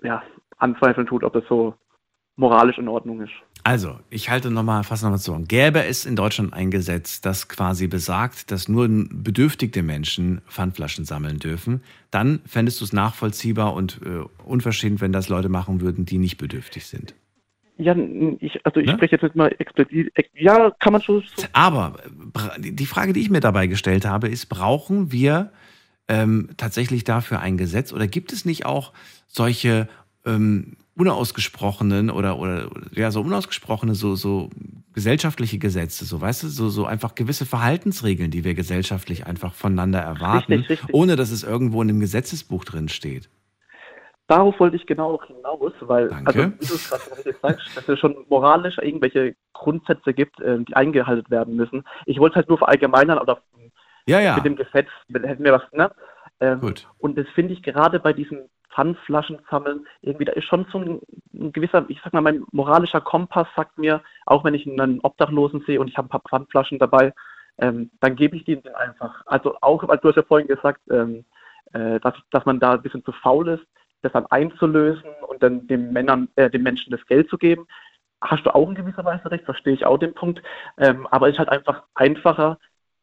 ja, 0.02 0.22
anzweifeln 0.58 1.06
tut, 1.06 1.24
ob 1.24 1.32
das 1.32 1.44
so 1.48 1.74
moralisch 2.36 2.78
in 2.78 2.88
Ordnung 2.88 3.20
ist. 3.20 3.32
Also, 3.62 3.98
ich 4.08 4.30
halte 4.30 4.50
nochmal, 4.50 4.84
fasse 4.84 5.04
nochmal 5.04 5.18
zu. 5.18 5.38
Gäbe 5.46 5.84
es 5.84 6.06
in 6.06 6.16
Deutschland 6.16 6.54
ein 6.54 6.70
Gesetz, 6.70 7.20
das 7.20 7.48
quasi 7.48 7.86
besagt, 7.88 8.50
dass 8.50 8.68
nur 8.68 8.88
bedürftigte 8.88 9.82
Menschen 9.82 10.40
Pfandflaschen 10.48 11.04
sammeln 11.04 11.38
dürfen, 11.38 11.82
dann 12.10 12.40
fändest 12.46 12.80
du 12.80 12.86
es 12.86 12.94
nachvollziehbar 12.94 13.74
und 13.74 14.00
äh, 14.02 14.24
unverschämt, 14.44 15.02
wenn 15.02 15.12
das 15.12 15.28
Leute 15.28 15.50
machen 15.50 15.82
würden, 15.82 16.06
die 16.06 16.16
nicht 16.16 16.38
bedürftig 16.38 16.86
sind. 16.86 17.14
Ja, 17.76 17.94
ich, 18.40 18.64
also 18.64 18.80
ich 18.80 18.86
Ne? 18.86 18.94
spreche 18.94 19.16
jetzt 19.16 19.22
nicht 19.22 19.36
mal 19.36 19.54
explizit, 19.58 20.10
ex- 20.14 20.30
ja, 20.34 20.70
kann 20.80 20.92
man 20.94 21.02
schon 21.02 21.22
so 21.36 21.44
Aber 21.52 21.96
die 22.58 22.86
Frage, 22.86 23.12
die 23.12 23.20
ich 23.20 23.30
mir 23.30 23.40
dabei 23.40 23.66
gestellt 23.66 24.06
habe, 24.06 24.28
ist, 24.28 24.46
brauchen 24.46 25.12
wir 25.12 25.52
ähm, 26.08 26.48
tatsächlich 26.56 27.04
dafür 27.04 27.40
ein 27.40 27.56
Gesetz 27.58 27.92
oder 27.92 28.06
gibt 28.06 28.32
es 28.32 28.44
nicht 28.44 28.64
auch 28.66 28.92
solche 29.30 29.88
ähm, 30.26 30.76
unausgesprochenen 30.96 32.10
oder, 32.10 32.38
oder 32.38 32.68
ja, 32.92 33.10
so 33.10 33.22
unausgesprochene, 33.22 33.94
so, 33.94 34.16
so 34.16 34.50
gesellschaftliche 34.92 35.58
Gesetze, 35.58 36.04
so 36.04 36.20
weißt 36.20 36.42
du, 36.42 36.48
so, 36.48 36.68
so 36.68 36.84
einfach 36.84 37.14
gewisse 37.14 37.46
Verhaltensregeln, 37.46 38.30
die 38.30 38.44
wir 38.44 38.54
gesellschaftlich 38.54 39.26
einfach 39.26 39.54
voneinander 39.54 40.00
erwarten, 40.00 40.52
Richtig, 40.52 40.82
richtig. 40.82 40.94
ohne 40.94 41.16
dass 41.16 41.30
es 41.30 41.42
irgendwo 41.42 41.80
in 41.80 41.88
einem 41.88 42.00
Gesetzesbuch 42.00 42.64
drin 42.64 42.88
steht. 42.88 43.30
Darauf 44.26 44.60
wollte 44.60 44.76
ich 44.76 44.86
genau 44.86 45.14
auch 45.14 45.24
hinaus, 45.24 45.72
weil, 45.80 46.08
Danke. 46.08 46.52
also 46.60 46.76
gerade 46.76 47.34
sagst, 47.40 47.76
dass 47.76 47.88
es 47.88 47.98
schon 47.98 48.14
moralisch 48.28 48.78
irgendwelche 48.78 49.34
Grundsätze 49.54 50.12
gibt, 50.12 50.36
ähm, 50.44 50.64
die 50.66 50.76
eingehalten 50.76 51.30
werden 51.30 51.56
müssen. 51.56 51.82
Ich 52.06 52.18
wollte 52.18 52.34
es 52.34 52.36
halt 52.36 52.48
nur 52.48 52.58
verallgemeinern, 52.58 53.18
oder 53.18 53.42
Ja, 54.06 54.20
ja. 54.20 54.36
mit 54.36 54.44
dem 54.44 54.56
Gesetz 54.56 54.88
hätten 55.12 55.44
wir 55.44 55.52
was, 55.52 55.62
ne? 55.72 55.90
Ähm, 56.40 56.60
Gut. 56.60 56.86
Und 56.98 57.16
das 57.16 57.26
finde 57.34 57.54
ich 57.54 57.62
gerade 57.62 57.98
bei 58.00 58.12
diesem 58.12 58.48
Pfandflaschen 58.74 59.38
sammeln, 59.50 59.86
irgendwie, 60.02 60.24
da 60.24 60.32
ist 60.32 60.44
schon 60.44 60.66
so 60.70 60.78
ein, 60.78 61.00
ein 61.34 61.52
gewisser, 61.52 61.84
ich 61.88 62.00
sag 62.02 62.12
mal, 62.12 62.20
mein 62.20 62.44
moralischer 62.52 63.00
Kompass 63.00 63.48
sagt 63.56 63.78
mir, 63.78 64.02
auch 64.26 64.44
wenn 64.44 64.54
ich 64.54 64.66
einen 64.66 65.00
Obdachlosen 65.00 65.62
sehe 65.66 65.80
und 65.80 65.88
ich 65.88 65.96
habe 65.96 66.06
ein 66.06 66.10
paar 66.10 66.22
Pfandflaschen 66.28 66.78
dabei, 66.78 67.12
ähm, 67.58 67.90
dann 68.00 68.16
gebe 68.16 68.36
ich 68.36 68.44
denen 68.44 68.66
einfach. 68.74 69.22
Also 69.26 69.56
auch, 69.60 69.86
weil 69.86 69.98
du 69.98 70.08
hast 70.08 70.16
ja 70.16 70.22
vorhin 70.22 70.48
gesagt, 70.48 70.80
ähm, 70.90 71.24
äh, 71.72 72.00
dass, 72.00 72.14
dass 72.30 72.44
man 72.44 72.60
da 72.60 72.72
ein 72.72 72.82
bisschen 72.82 73.04
zu 73.04 73.12
faul 73.12 73.48
ist, 73.48 73.66
das 74.02 74.12
dann 74.12 74.26
einzulösen 74.26 75.10
und 75.28 75.42
dann 75.42 75.66
den 75.66 75.92
Männern, 75.92 76.28
äh, 76.36 76.50
den 76.50 76.62
Menschen 76.62 76.90
das 76.90 77.04
Geld 77.06 77.28
zu 77.28 77.38
geben. 77.38 77.66
Hast 78.22 78.44
du 78.44 78.54
auch 78.54 78.68
in 78.68 78.74
gewisser 78.74 79.04
Weise 79.04 79.30
recht, 79.30 79.44
verstehe 79.44 79.74
ich 79.74 79.86
auch 79.86 79.98
den 79.98 80.14
Punkt. 80.14 80.42
Ähm, 80.78 81.06
aber 81.10 81.28
es 81.28 81.34
ist 81.34 81.38
halt 81.38 81.48
einfach 81.48 81.84
einfacher, 81.94 82.58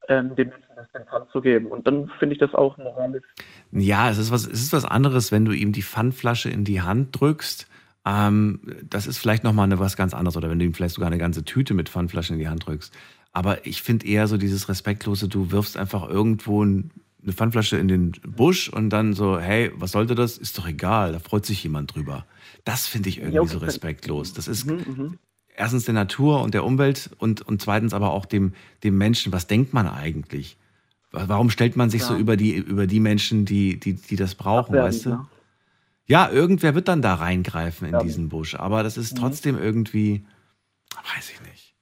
ähm, 0.07 0.35
den 0.35 0.49
Menschen 0.49 0.67
das 0.75 0.91
den 0.91 1.05
Pfand 1.05 1.29
zu 1.31 1.41
geben. 1.41 1.67
Und 1.67 1.87
dann 1.87 2.09
finde 2.19 2.33
ich 2.33 2.39
das 2.39 2.53
auch 2.53 2.77
moralisch. 2.77 3.25
Ja, 3.71 4.09
es 4.09 4.17
ist 4.17 4.31
was, 4.31 4.45
es 4.45 4.61
ist 4.61 4.73
was 4.73 4.85
anderes, 4.85 5.31
wenn 5.31 5.45
du 5.45 5.51
ihm 5.51 5.71
die 5.71 5.81
Pfandflasche 5.81 6.49
in 6.49 6.63
die 6.63 6.81
Hand 6.81 7.19
drückst. 7.19 7.67
Ähm, 8.05 8.61
das 8.89 9.07
ist 9.07 9.17
vielleicht 9.17 9.43
nochmal 9.43 9.65
eine, 9.65 9.79
was 9.79 9.97
ganz 9.97 10.13
anderes. 10.13 10.37
Oder 10.37 10.49
wenn 10.49 10.59
du 10.59 10.65
ihm 10.65 10.73
vielleicht 10.73 10.95
sogar 10.95 11.07
eine 11.07 11.17
ganze 11.17 11.43
Tüte 11.43 11.73
mit 11.73 11.89
Pfandflaschen 11.89 12.35
in 12.35 12.39
die 12.39 12.47
Hand 12.47 12.65
drückst. 12.65 12.93
Aber 13.33 13.65
ich 13.65 13.81
finde 13.81 14.07
eher 14.07 14.27
so 14.27 14.37
dieses 14.37 14.69
Respektlose, 14.69 15.27
du 15.27 15.51
wirfst 15.51 15.77
einfach 15.77 16.07
irgendwo 16.07 16.63
ein, 16.63 16.91
eine 17.21 17.33
Pfandflasche 17.33 17.77
in 17.77 17.87
den 17.87 18.13
Busch 18.25 18.69
und 18.69 18.89
dann 18.89 19.13
so, 19.13 19.39
hey, 19.39 19.71
was 19.75 19.91
sollte 19.91 20.15
das? 20.15 20.37
Ist 20.37 20.57
doch 20.57 20.67
egal, 20.67 21.11
da 21.11 21.19
freut 21.19 21.45
sich 21.45 21.63
jemand 21.63 21.93
drüber. 21.93 22.25
Das 22.63 22.87
finde 22.87 23.09
ich 23.09 23.17
irgendwie 23.17 23.35
Ja, 23.35 23.41
okay, 23.41 23.51
so 23.51 23.57
respektlos. 23.59 24.33
Das 24.33 24.47
ist 24.47 24.65
Mhm, 24.65 24.85
mhm. 24.87 25.19
Erstens 25.57 25.85
der 25.85 25.93
Natur 25.93 26.41
und 26.41 26.53
der 26.53 26.63
Umwelt 26.63 27.09
und, 27.19 27.41
und 27.41 27.61
zweitens 27.61 27.93
aber 27.93 28.11
auch 28.11 28.25
dem, 28.25 28.53
dem 28.83 28.97
Menschen. 28.97 29.33
Was 29.33 29.47
denkt 29.47 29.73
man 29.73 29.87
eigentlich? 29.87 30.57
Warum 31.11 31.49
stellt 31.49 31.75
man 31.75 31.89
sich 31.89 32.03
so 32.03 32.13
Ja. 32.13 32.19
über 32.19 32.37
die, 32.37 32.55
über 32.55 32.87
die 32.87 32.99
Menschen, 32.99 33.45
die, 33.45 33.79
die, 33.79 33.93
die 33.93 34.15
das 34.15 34.35
brauchen, 34.35 34.75
Abwertend, 34.75 34.95
weißt 34.95 35.05
du? 35.05 35.09
ne? 35.09 35.25
Ja, 36.05 36.29
irgendwer 36.29 36.73
wird 36.75 36.87
dann 36.87 37.01
da 37.01 37.15
reingreifen 37.15 37.87
in 37.87 37.93
Ja. 37.95 37.99
diesen 37.99 38.29
Busch, 38.29 38.55
aber 38.55 38.83
das 38.83 38.97
ist 38.97 39.13
Mhm. 39.13 39.21
trotzdem 39.21 39.57
irgendwie, 39.57 40.25
weiß 41.15 41.31
ich 41.31 41.41
nicht. 41.41 41.73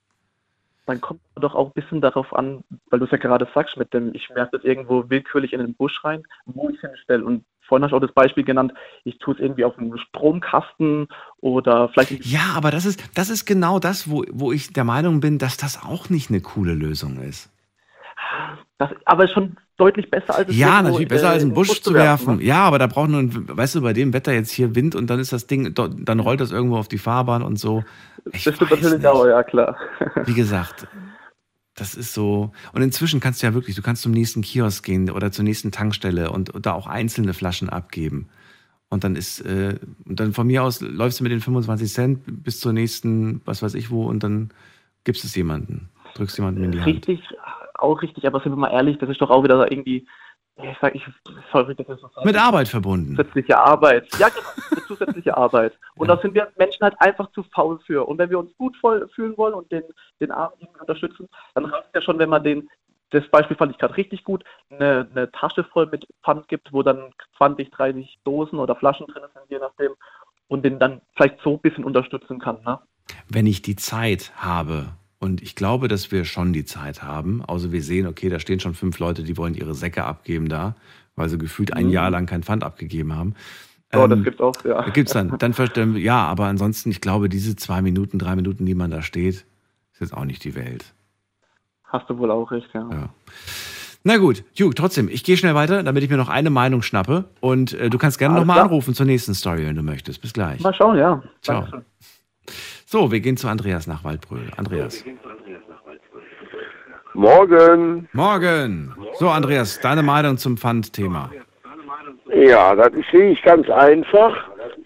Dann 0.87 1.01
kommt 1.01 1.21
doch 1.35 1.55
auch 1.55 1.67
ein 1.67 1.73
bisschen 1.73 1.99
darauf 2.01 2.33
an, 2.35 2.63
weil 2.91 2.99
du 2.99 3.05
es 3.05 3.11
ja 3.11 3.17
gerade 3.17 3.47
sagst, 3.55 3.75
mit 3.77 3.91
dem, 3.93 4.13
ich 4.13 4.29
werfe 4.29 4.57
das 4.57 4.63
irgendwo 4.63 5.09
willkürlich 5.09 5.53
in 5.53 5.59
den 5.59 5.73
Busch 5.73 6.03
rein, 6.03 6.23
wo 6.45 6.69
ich 6.69 6.79
hinstelle. 6.79 7.25
Und 7.25 7.43
vorhin 7.67 7.83
hast 7.83 7.91
du 7.91 7.97
auch 7.97 8.01
das 8.01 8.13
Beispiel 8.13 8.43
genannt, 8.43 8.73
ich 9.03 9.17
tue 9.19 9.33
es 9.33 9.39
irgendwie 9.39 9.65
auf 9.65 9.77
einen 9.77 9.97
Stromkasten 9.97 11.07
oder 11.41 11.89
vielleicht. 11.89 12.25
Ja, 12.25 12.53
aber 12.55 12.71
das 12.71 12.85
ist, 12.85 13.03
das 13.17 13.29
ist 13.29 13.45
genau 13.45 13.79
das, 13.79 14.09
wo, 14.09 14.23
wo 14.31 14.51
ich 14.51 14.73
der 14.73 14.83
Meinung 14.83 15.19
bin, 15.19 15.37
dass 15.37 15.57
das 15.57 15.83
auch 15.83 16.09
nicht 16.09 16.29
eine 16.29 16.41
coole 16.41 16.73
Lösung 16.73 17.17
ist. 17.21 17.49
Das, 18.77 18.89
aber 19.05 19.27
schon 19.27 19.55
deutlich 19.77 20.09
besser 20.09 20.35
als 20.35 20.55
Ja, 20.55 20.67
irgendwo, 20.77 20.83
natürlich 20.91 21.07
besser 21.07 21.25
äh, 21.25 21.27
als 21.27 21.41
einen 21.41 21.43
in 21.43 21.49
den 21.49 21.55
Busch 21.55 21.81
zu 21.81 21.93
werfen. 21.93 22.37
ne? 22.37 22.43
Ja, 22.43 22.63
aber 22.63 22.79
da 22.79 22.87
braucht 22.87 23.09
man, 23.09 23.47
weißt 23.57 23.75
du, 23.75 23.81
bei 23.81 23.93
dem 23.93 24.13
Wetter 24.13 24.33
jetzt 24.33 24.51
hier 24.51 24.75
Wind 24.75 24.95
und 24.95 25.09
dann 25.09 25.19
ist 25.19 25.31
das 25.33 25.47
Ding, 25.47 25.73
dann 25.73 26.19
rollt 26.19 26.41
das 26.41 26.51
irgendwo 26.51 26.77
auf 26.77 26.87
die 26.87 26.97
Fahrbahn 26.97 27.41
und 27.41 27.57
so. 27.57 27.83
Ich 28.33 28.43
Das 28.43 28.55
stimmt 28.55 28.71
natürlich 28.71 28.97
nicht. 28.97 29.05
auch, 29.07 29.25
ja 29.25 29.43
klar. 29.43 29.77
Wie 30.25 30.33
gesagt, 30.33 30.87
das 31.75 31.93
ist 31.93 32.13
so. 32.13 32.51
Und 32.73 32.81
inzwischen 32.81 33.19
kannst 33.19 33.43
du 33.43 33.47
ja 33.47 33.53
wirklich, 33.53 33.75
du 33.75 33.81
kannst 33.81 34.01
zum 34.01 34.13
nächsten 34.13 34.41
Kiosk 34.41 34.83
gehen 34.83 35.09
oder 35.09 35.31
zur 35.31 35.43
nächsten 35.43 35.71
Tankstelle 35.71 36.31
und, 36.31 36.49
und 36.49 36.65
da 36.65 36.73
auch 36.73 36.87
einzelne 36.87 37.33
Flaschen 37.33 37.69
abgeben. 37.69 38.29
Und 38.89 39.03
dann 39.03 39.15
ist, 39.15 39.41
äh, 39.41 39.77
und 40.05 40.19
dann 40.19 40.33
von 40.33 40.47
mir 40.47 40.63
aus 40.63 40.79
läufst 40.79 41.19
du 41.19 41.23
mit 41.23 41.31
den 41.31 41.41
25 41.41 41.91
Cent 41.91 42.43
bis 42.43 42.59
zur 42.59 42.71
nächsten, 42.71 43.41
was 43.45 43.61
weiß 43.61 43.73
ich 43.73 43.91
wo, 43.91 44.05
und 44.05 44.23
dann 44.23 44.51
gibst 45.03 45.25
es 45.25 45.35
jemanden, 45.35 45.89
drückst 46.15 46.37
jemandem 46.37 46.63
in 46.63 46.71
die 46.71 46.79
Hand. 46.79 46.87
Richtig, 46.87 47.19
auch 47.73 48.01
richtig, 48.01 48.25
aber 48.25 48.39
sind 48.39 48.53
wir 48.53 48.57
mal 48.57 48.71
ehrlich, 48.71 48.97
das 48.97 49.09
ist 49.09 49.19
doch 49.19 49.29
auch 49.29 49.43
wieder 49.43 49.69
irgendwie, 49.69 50.07
ich 50.61 50.77
sag, 50.79 50.95
ich, 50.95 51.03
sorry, 51.51 51.75
das 51.75 51.87
ist 51.87 52.01
so 52.01 52.09
Mit 52.23 52.37
Arbeit 52.37 52.67
verbunden. 52.67 53.15
zusätzliche 53.15 53.57
Arbeit. 53.57 54.07
Ja, 54.17 54.29
genau, 54.29 54.81
zusätzliche 54.87 55.35
Arbeit. 55.35 55.77
Und 55.95 56.07
da 56.07 56.17
sind 56.17 56.33
wir 56.33 56.51
Menschen 56.57 56.81
halt 56.81 56.95
einfach 56.99 57.29
zu 57.31 57.43
faul 57.43 57.79
für. 57.85 58.07
Und 58.07 58.17
wenn 58.17 58.29
wir 58.29 58.39
uns 58.39 58.55
gut 58.57 58.75
voll 58.77 59.07
fühlen 59.09 59.37
wollen 59.37 59.53
und 59.53 59.71
den, 59.71 59.83
den 60.21 60.31
Armen 60.31 60.53
unterstützen, 60.79 61.27
dann 61.53 61.65
reicht 61.65 61.93
ja 61.93 62.01
schon, 62.01 62.19
wenn 62.19 62.29
man 62.29 62.43
den, 62.43 62.69
das 63.09 63.27
Beispiel 63.29 63.57
fand 63.57 63.71
ich 63.71 63.77
gerade 63.77 63.97
richtig 63.97 64.23
gut, 64.23 64.43
eine, 64.69 65.07
eine 65.11 65.31
Tasche 65.31 65.63
voll 65.65 65.87
mit 65.87 66.07
Pfand 66.23 66.47
gibt, 66.47 66.71
wo 66.71 66.83
dann 66.83 67.13
20, 67.37 67.71
30 67.71 68.19
Dosen 68.23 68.59
oder 68.59 68.75
Flaschen 68.75 69.07
drin 69.07 69.23
sind, 69.33 69.43
je 69.49 69.59
nachdem, 69.59 69.91
und 70.47 70.63
den 70.63 70.79
dann 70.79 71.01
vielleicht 71.15 71.39
so 71.41 71.53
ein 71.53 71.59
bisschen 71.59 71.83
unterstützen 71.83 72.39
kann. 72.39 72.61
Ne? 72.65 72.79
wenn 73.29 73.47
ich 73.47 73.61
die 73.61 73.75
Zeit 73.75 74.31
habe, 74.35 74.87
und 75.19 75.41
ich 75.41 75.55
glaube, 75.55 75.87
dass 75.87 76.11
wir 76.11 76.25
schon 76.25 76.53
die 76.53 76.65
Zeit 76.65 77.01
haben, 77.03 77.43
außer 77.43 77.71
wir 77.71 77.81
sehen, 77.81 78.07
okay, 78.07 78.29
da 78.29 78.39
stehen 78.39 78.59
schon 78.59 78.73
fünf 78.73 78.99
Leute, 78.99 79.23
die 79.23 79.37
wollen 79.37 79.55
ihre 79.55 79.73
Säcke 79.73 80.03
abgeben 80.03 80.49
da, 80.49 80.75
weil 81.15 81.29
sie 81.29 81.37
gefühlt 81.37 81.73
ein 81.73 81.85
Mhm. 81.87 81.91
Jahr 81.91 82.09
lang 82.11 82.25
kein 82.25 82.43
Pfand 82.43 82.63
abgegeben 82.63 83.15
haben. 83.15 83.33
Oh, 83.93 84.07
das 84.07 84.17
Ähm, 84.17 84.23
gibt's 84.23 84.41
auch, 84.41 84.53
ja. 84.65 84.89
Gibt's 84.89 85.13
dann. 85.13 85.37
Dann 85.37 85.95
ja, 85.97 86.25
aber 86.25 86.45
ansonsten, 86.47 86.91
ich 86.91 86.99
glaube, 87.01 87.29
diese 87.29 87.55
zwei 87.55 87.81
Minuten, 87.81 88.19
drei 88.19 88.35
Minuten, 88.35 88.65
die 88.65 88.75
man 88.75 88.91
da 88.91 89.01
steht, 89.01 89.45
ist 89.93 90.01
jetzt 90.01 90.13
auch 90.13 90.25
nicht 90.25 90.43
die 90.43 90.55
Welt. 90.55 90.93
Hast 91.85 92.09
du 92.09 92.17
wohl 92.17 92.31
auch 92.31 92.51
recht, 92.51 92.67
ja. 92.73 92.89
Ja. 92.91 93.09
Na 94.03 94.17
gut, 94.17 94.43
Ju, 94.53 94.71
trotzdem, 94.73 95.07
ich 95.09 95.23
gehe 95.23 95.37
schnell 95.37 95.55
weiter, 95.55 95.81
damit 95.81 96.03
ich 96.03 96.09
mir 96.09 96.17
noch 96.17 96.29
eine 96.29 96.49
Meinung 96.49 96.81
schnappe. 96.81 97.25
Und 97.39 97.73
äh, 97.73 97.89
du 97.89 97.97
kannst 97.97 98.19
gerne 98.19 98.35
nochmal 98.35 98.59
anrufen 98.59 98.93
zur 98.93 99.05
nächsten 99.05 99.33
Story, 99.33 99.65
wenn 99.65 99.75
du 99.75 99.81
möchtest. 99.81 100.21
Bis 100.21 100.33
gleich. 100.33 100.61
Mal 100.61 100.73
schauen, 100.75 100.97
ja. 100.97 101.23
Ciao. 101.41 101.61
Dankeschön. 101.61 101.85
So, 102.95 103.11
wir 103.11 103.19
gehen 103.19 103.35
zu 103.35 103.49
Andreas 103.49 103.87
nach 103.87 104.05
Waldbröl. 104.05 104.47
Andreas. 104.55 105.03
Morgen. 107.13 108.07
Morgen. 108.13 108.95
So, 109.15 109.27
Andreas, 109.27 109.81
deine 109.81 110.01
Meinung 110.01 110.37
zum 110.37 110.55
Pfandthema. 110.55 111.29
Ja, 112.33 112.73
das 112.73 112.93
sehe 113.11 113.31
ich 113.31 113.41
ganz 113.41 113.69
einfach. 113.69 114.33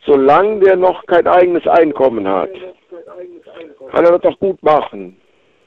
Solange 0.07 0.59
der 0.61 0.75
noch 0.75 1.05
kein 1.05 1.27
eigenes 1.27 1.67
Einkommen 1.67 2.27
hat, 2.27 2.49
kann 3.91 4.05
er 4.05 4.13
das 4.13 4.21
doch 4.21 4.39
gut 4.39 4.63
machen. 4.63 5.15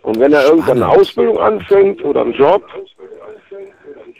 Und 0.02 0.18
wenn 0.18 0.32
er 0.32 0.44
irgendwann 0.44 0.82
eine 0.82 0.88
Ausbildung 0.88 1.38
anfängt 1.38 2.02
oder 2.02 2.22
einen 2.22 2.32
Job, 2.32 2.64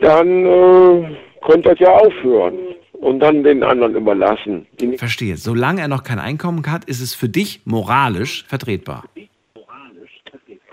dann 0.00 0.46
äh, 0.46 1.16
könnte 1.44 1.70
das 1.70 1.78
ja 1.80 1.90
aufhören 1.90 2.56
und 3.02 3.18
dann 3.18 3.42
den 3.42 3.64
anderen 3.64 3.96
überlassen. 3.96 4.66
Verstehe. 4.96 5.36
Solange 5.36 5.80
er 5.80 5.88
noch 5.88 6.04
kein 6.04 6.20
Einkommen 6.20 6.64
hat, 6.70 6.84
ist 6.84 7.00
es 7.00 7.14
für 7.14 7.28
dich 7.28 7.62
moralisch 7.64 8.44
vertretbar. 8.46 9.04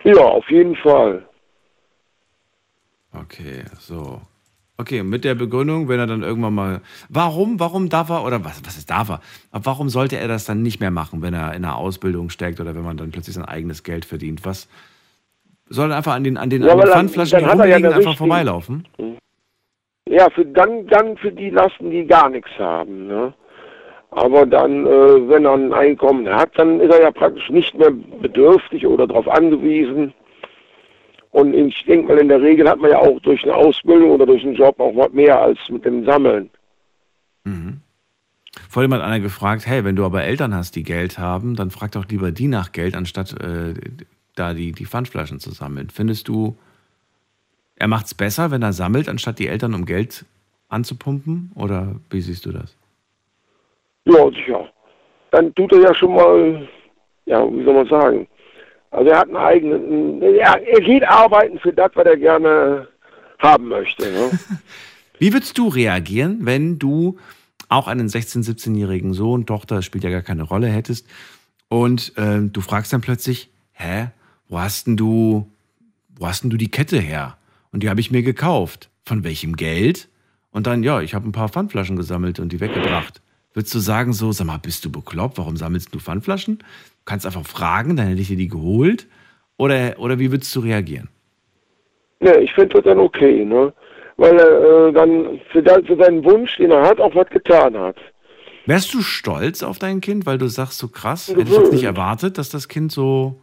ja, 0.04 0.22
auf 0.22 0.50
jeden 0.50 0.76
Fall. 0.76 1.26
Okay, 3.14 3.64
so. 3.80 4.22
Okay, 4.78 5.02
mit 5.02 5.26
der 5.26 5.34
Begründung, 5.34 5.90
wenn 5.90 6.00
er 6.00 6.06
dann 6.06 6.22
irgendwann 6.22 6.54
mal. 6.54 6.82
Warum, 7.10 7.60
warum 7.60 7.90
darf 7.90 8.10
er, 8.10 8.24
oder 8.24 8.46
was, 8.46 8.62
was 8.64 8.78
ist 8.78 8.92
darf 8.92 9.10
er? 9.10 9.22
Aber 9.52 9.66
warum 9.66 9.90
sollte 9.90 10.18
er 10.18 10.28
das 10.28 10.46
dann 10.46 10.62
nicht 10.62 10.80
mehr 10.80 10.92
machen, 10.92 11.24
wenn 11.24 11.34
er 11.34 11.56
in 11.56 11.66
einer 11.66 11.78
Ausbildung 11.78 12.30
steckt 12.30 12.60
oder 12.60 12.76
wenn 12.76 12.84
man 12.84 12.96
dann 12.96 13.10
plötzlich 13.10 13.36
sein 13.36 13.46
eigenes 13.46 13.82
Geld 13.84 14.06
verdient? 14.06 14.46
Was 14.46 14.70
soll 15.68 15.92
er 15.92 15.98
einfach 15.98 16.14
an 16.14 16.24
den, 16.24 16.38
an 16.38 16.52
den, 16.52 16.62
Ja, 16.62 16.74
an 16.74 16.80
den 16.80 16.90
Pfandflaschen, 16.90 17.40
die 17.40 17.44
er 17.44 17.48
ja 17.48 17.54
rumliegen, 17.56 17.86
eine 17.88 17.96
einfach 17.96 18.18
vorbeilaufen? 18.18 18.88
Ja, 20.10 20.30
für, 20.32 20.44
dann, 20.44 20.88
dann 20.88 21.18
für 21.18 21.32
die 21.32 21.52
Lasten, 21.52 21.92
die 21.92 22.06
gar 22.06 22.30
nichts 22.30 22.50
haben. 22.58 23.08
Ne? 23.08 23.34
Aber 24.10 24.46
dann, 24.46 24.88
äh, 24.88 25.30
wenn 25.30 25.46
er 25.46 25.54
ein 25.54 25.72
Einkommen 25.72 26.28
hat, 26.28 26.50
dann 26.58 26.80
ist 26.80 26.92
er 26.92 27.02
ja 27.04 27.12
praktisch 27.12 27.50
nicht 27.50 27.78
mehr 27.78 27.92
bedürftig 27.92 28.88
oder 28.88 29.06
darauf 29.06 29.28
angewiesen. 29.28 30.14
Und 31.32 31.54
ich 31.54 31.86
denke 31.86 32.08
mal, 32.08 32.20
in 32.20 32.28
der 32.28 32.42
Regel 32.42 32.68
hat 32.68 32.80
man 32.80 32.90
ja 32.90 32.98
auch 32.98 33.20
durch 33.20 33.44
eine 33.44 33.54
Ausbildung 33.54 34.10
oder 34.10 34.26
durch 34.26 34.44
einen 34.44 34.56
Job 34.56 34.80
auch 34.80 34.96
was 34.96 35.12
mehr 35.14 35.40
als 35.40 35.60
mit 35.70 35.86
dem 35.86 36.04
Sammeln. 36.06 36.50
Vorhin 38.68 38.92
hat 38.94 39.02
einer 39.02 39.20
gefragt, 39.20 39.68
hey, 39.68 39.84
wenn 39.84 39.96
du 39.96 40.06
aber 40.06 40.24
Eltern 40.24 40.56
hast, 40.56 40.76
die 40.76 40.84
Geld 40.84 41.20
haben, 41.20 41.56
dann 41.56 41.70
frag 41.70 41.92
doch 41.92 42.08
lieber 42.08 42.32
die 42.32 42.48
nach 42.48 42.72
Geld, 42.72 42.96
anstatt 42.96 43.40
äh, 43.42 43.76
da 44.36 44.56
die, 44.56 44.72
die 44.72 44.86
Pfandflaschen 44.86 45.40
zu 45.40 45.52
sammeln. 45.52 45.90
Findest 45.92 46.28
du, 46.28 46.58
er 47.80 47.88
macht 47.88 48.06
es 48.06 48.14
besser, 48.14 48.52
wenn 48.52 48.62
er 48.62 48.74
sammelt, 48.74 49.10
anstatt 49.10 49.40
die 49.40 49.48
Eltern 49.48 49.74
um 49.74 49.86
Geld 49.86 50.26
anzupumpen? 50.68 51.52
Oder 51.56 51.96
wie 52.10 52.22
siehst 52.22 52.46
du 52.46 52.52
das? 52.52 52.76
Ja, 54.06 54.30
sicher. 54.30 54.70
Dann 55.32 55.54
tut 55.56 55.72
er 55.74 55.82
ja 55.82 55.96
schon 55.96 56.14
mal, 56.14 56.68
ja, 57.26 57.46
wie 57.52 57.64
soll 57.64 57.74
man 57.74 57.88
sagen, 57.88 58.28
also 58.92 59.10
er 59.10 59.20
hat 59.20 59.28
einen 59.28 59.38
eigenen, 59.38 60.22
er, 60.22 60.62
er 60.62 60.82
geht 60.82 61.08
arbeiten 61.08 61.60
für 61.60 61.72
das, 61.72 61.92
was 61.94 62.06
er 62.06 62.18
gerne 62.18 62.88
haben 63.38 63.68
möchte. 63.68 64.12
Ne? 64.12 64.32
Wie 65.20 65.32
würdest 65.34 65.58
du 65.58 65.68
reagieren, 65.68 66.40
wenn 66.42 66.80
du 66.80 67.18
auch 67.68 67.88
einen 67.88 68.08
16-, 68.08 68.50
17-jährigen 68.50 69.14
Sohn, 69.14 69.46
Tochter, 69.46 69.82
spielt 69.82 70.04
ja 70.04 70.10
gar 70.10 70.22
keine 70.22 70.44
Rolle, 70.44 70.68
hättest 70.68 71.08
und 71.68 72.14
ähm, 72.18 72.52
du 72.52 72.62
fragst 72.62 72.92
dann 72.94 73.02
plötzlich, 73.02 73.50
hä, 73.74 74.08
wo 74.48 74.60
hast 74.60 74.88
denn 74.88 74.98
du, 74.98 75.52
wo 76.18 76.28
hast 76.28 76.44
denn 76.44 76.50
du 76.50 76.58
die 76.58 76.72
Kette 76.72 77.00
her? 77.00 77.38
Und 77.72 77.84
die 77.84 77.90
habe 77.90 78.00
ich 78.00 78.12
mir 78.12 78.24
gekauft. 78.24 78.90
Von 79.06 79.24
welchem 79.24 79.56
Geld? 79.56 80.10
Und 80.52 80.68
dann, 80.68 80.84
ja, 80.84 81.02
ich 81.02 81.14
habe 81.14 81.28
ein 81.28 81.32
paar 81.32 81.50
Pfandflaschen 81.50 81.96
gesammelt 81.96 82.40
und 82.40 82.52
die 82.52 82.60
weggebracht. 82.60 83.22
Würdest 83.54 83.74
du 83.74 83.80
sagen 83.80 84.14
so, 84.14 84.32
sag 84.32 84.48
mal, 84.48 84.58
bist 84.58 84.86
du 84.86 84.92
bekloppt? 84.92 85.38
Warum 85.38 85.58
sammelst 85.58 85.94
du 85.94 86.00
Pfandflaschen? 86.00 86.60
Du 86.60 86.66
kannst 87.06 87.26
einfach 87.26 87.46
fragen, 87.46 87.96
dann 87.96 88.08
hätte 88.08 88.22
ich 88.22 88.28
dir 88.28 88.38
die 88.38 88.48
geholt. 88.48 89.08
Oder, 89.58 90.00
oder 90.00 90.20
wie 90.20 90.32
würdest 90.32 90.56
du 90.56 90.62
reagieren? 90.62 91.10
Ja, 92.22 92.38
ich 92.38 92.54
finde 92.54 92.76
das 92.76 92.84
dann 92.84 93.00
okay, 93.00 93.44
ne? 93.46 93.74
Weil 94.18 94.38
er 94.38 94.88
äh, 94.88 94.94
dann 94.94 95.40
für, 95.52 95.64
für 95.64 95.96
seinen 95.96 96.24
Wunsch, 96.24 96.58
den 96.58 96.72
er 96.72 96.82
hat, 96.82 97.00
auch 97.00 97.16
was 97.16 97.30
getan 97.30 97.78
hat. 97.78 97.96
Wärst 98.66 98.94
du 98.94 99.02
stolz 99.02 99.64
auf 99.64 99.80
dein 99.80 100.02
Kind, 100.02 100.26
weil 100.26 100.38
du 100.38 100.48
sagst, 100.48 100.78
so 100.78 100.90
krass, 100.90 101.30
hätte 101.30 101.42
ich 101.42 101.50
jetzt 101.50 101.72
nicht 101.72 101.86
erwartet, 101.86 102.38
dass 102.38 102.50
das 102.50 102.68
Kind 102.68 102.92
so 102.92 103.42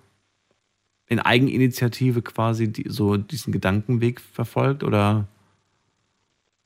in 1.09 1.21
Eigeninitiative 1.21 2.23
quasi 2.23 2.73
die, 2.73 2.85
so 2.89 3.17
diesen 3.17 3.53
Gedankenweg 3.53 4.21
verfolgt? 4.21 4.83
Oder 4.85 5.27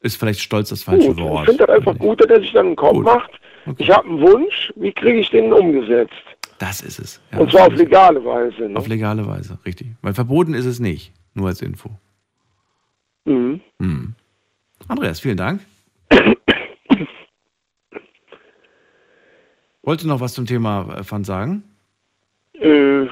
ist 0.01 0.17
vielleicht 0.17 0.41
stolz 0.41 0.71
das 0.71 0.83
falsche 0.83 1.09
Gut, 1.09 1.19
ich 1.19 1.25
Wort? 1.25 1.47
finde 1.47 1.67
das 1.67 1.77
einfach 1.77 1.99
gut, 1.99 2.21
dass 2.21 2.31
er 2.31 2.41
sich 2.41 2.53
dann 2.53 2.67
einen 2.69 2.77
Kopf 2.77 2.99
macht. 2.99 3.31
Ich 3.77 3.91
habe 3.91 4.09
einen 4.09 4.21
Wunsch, 4.21 4.73
wie 4.77 4.93
kriege 4.93 5.19
ich 5.21 5.29
den 5.31 5.53
umgesetzt? 5.53 6.15
Das 6.59 6.81
ist 6.81 6.99
es. 6.99 7.21
Ja, 7.33 7.39
Und 7.41 7.51
zwar 7.51 7.67
auf 7.67 7.75
legale 7.75 8.25
Weise. 8.25 8.69
Ne? 8.69 8.77
Auf 8.79 8.87
legale 8.89 9.27
Weise, 9.27 9.59
richtig. 9.65 9.89
Weil 10.03 10.15
verboten 10.15 10.55
ist 10.55 10.65
es 10.67 10.81
nicht, 10.81 11.13
nur 11.35 11.49
als 11.49 11.61
Info. 11.63 11.91
Mhm. 13.25 13.61
Hm. 13.79 14.15
Andreas, 14.89 15.21
vielen 15.21 15.37
Dank. 15.37 15.61
Wolltest 19.83 20.05
du 20.05 20.09
noch 20.09 20.21
was 20.21 20.35
zum 20.35 20.47
Thema 20.47 20.97
äh, 20.99 21.05
Pfand 21.05 21.27
sagen? 21.27 21.65
Äh, 22.55 23.07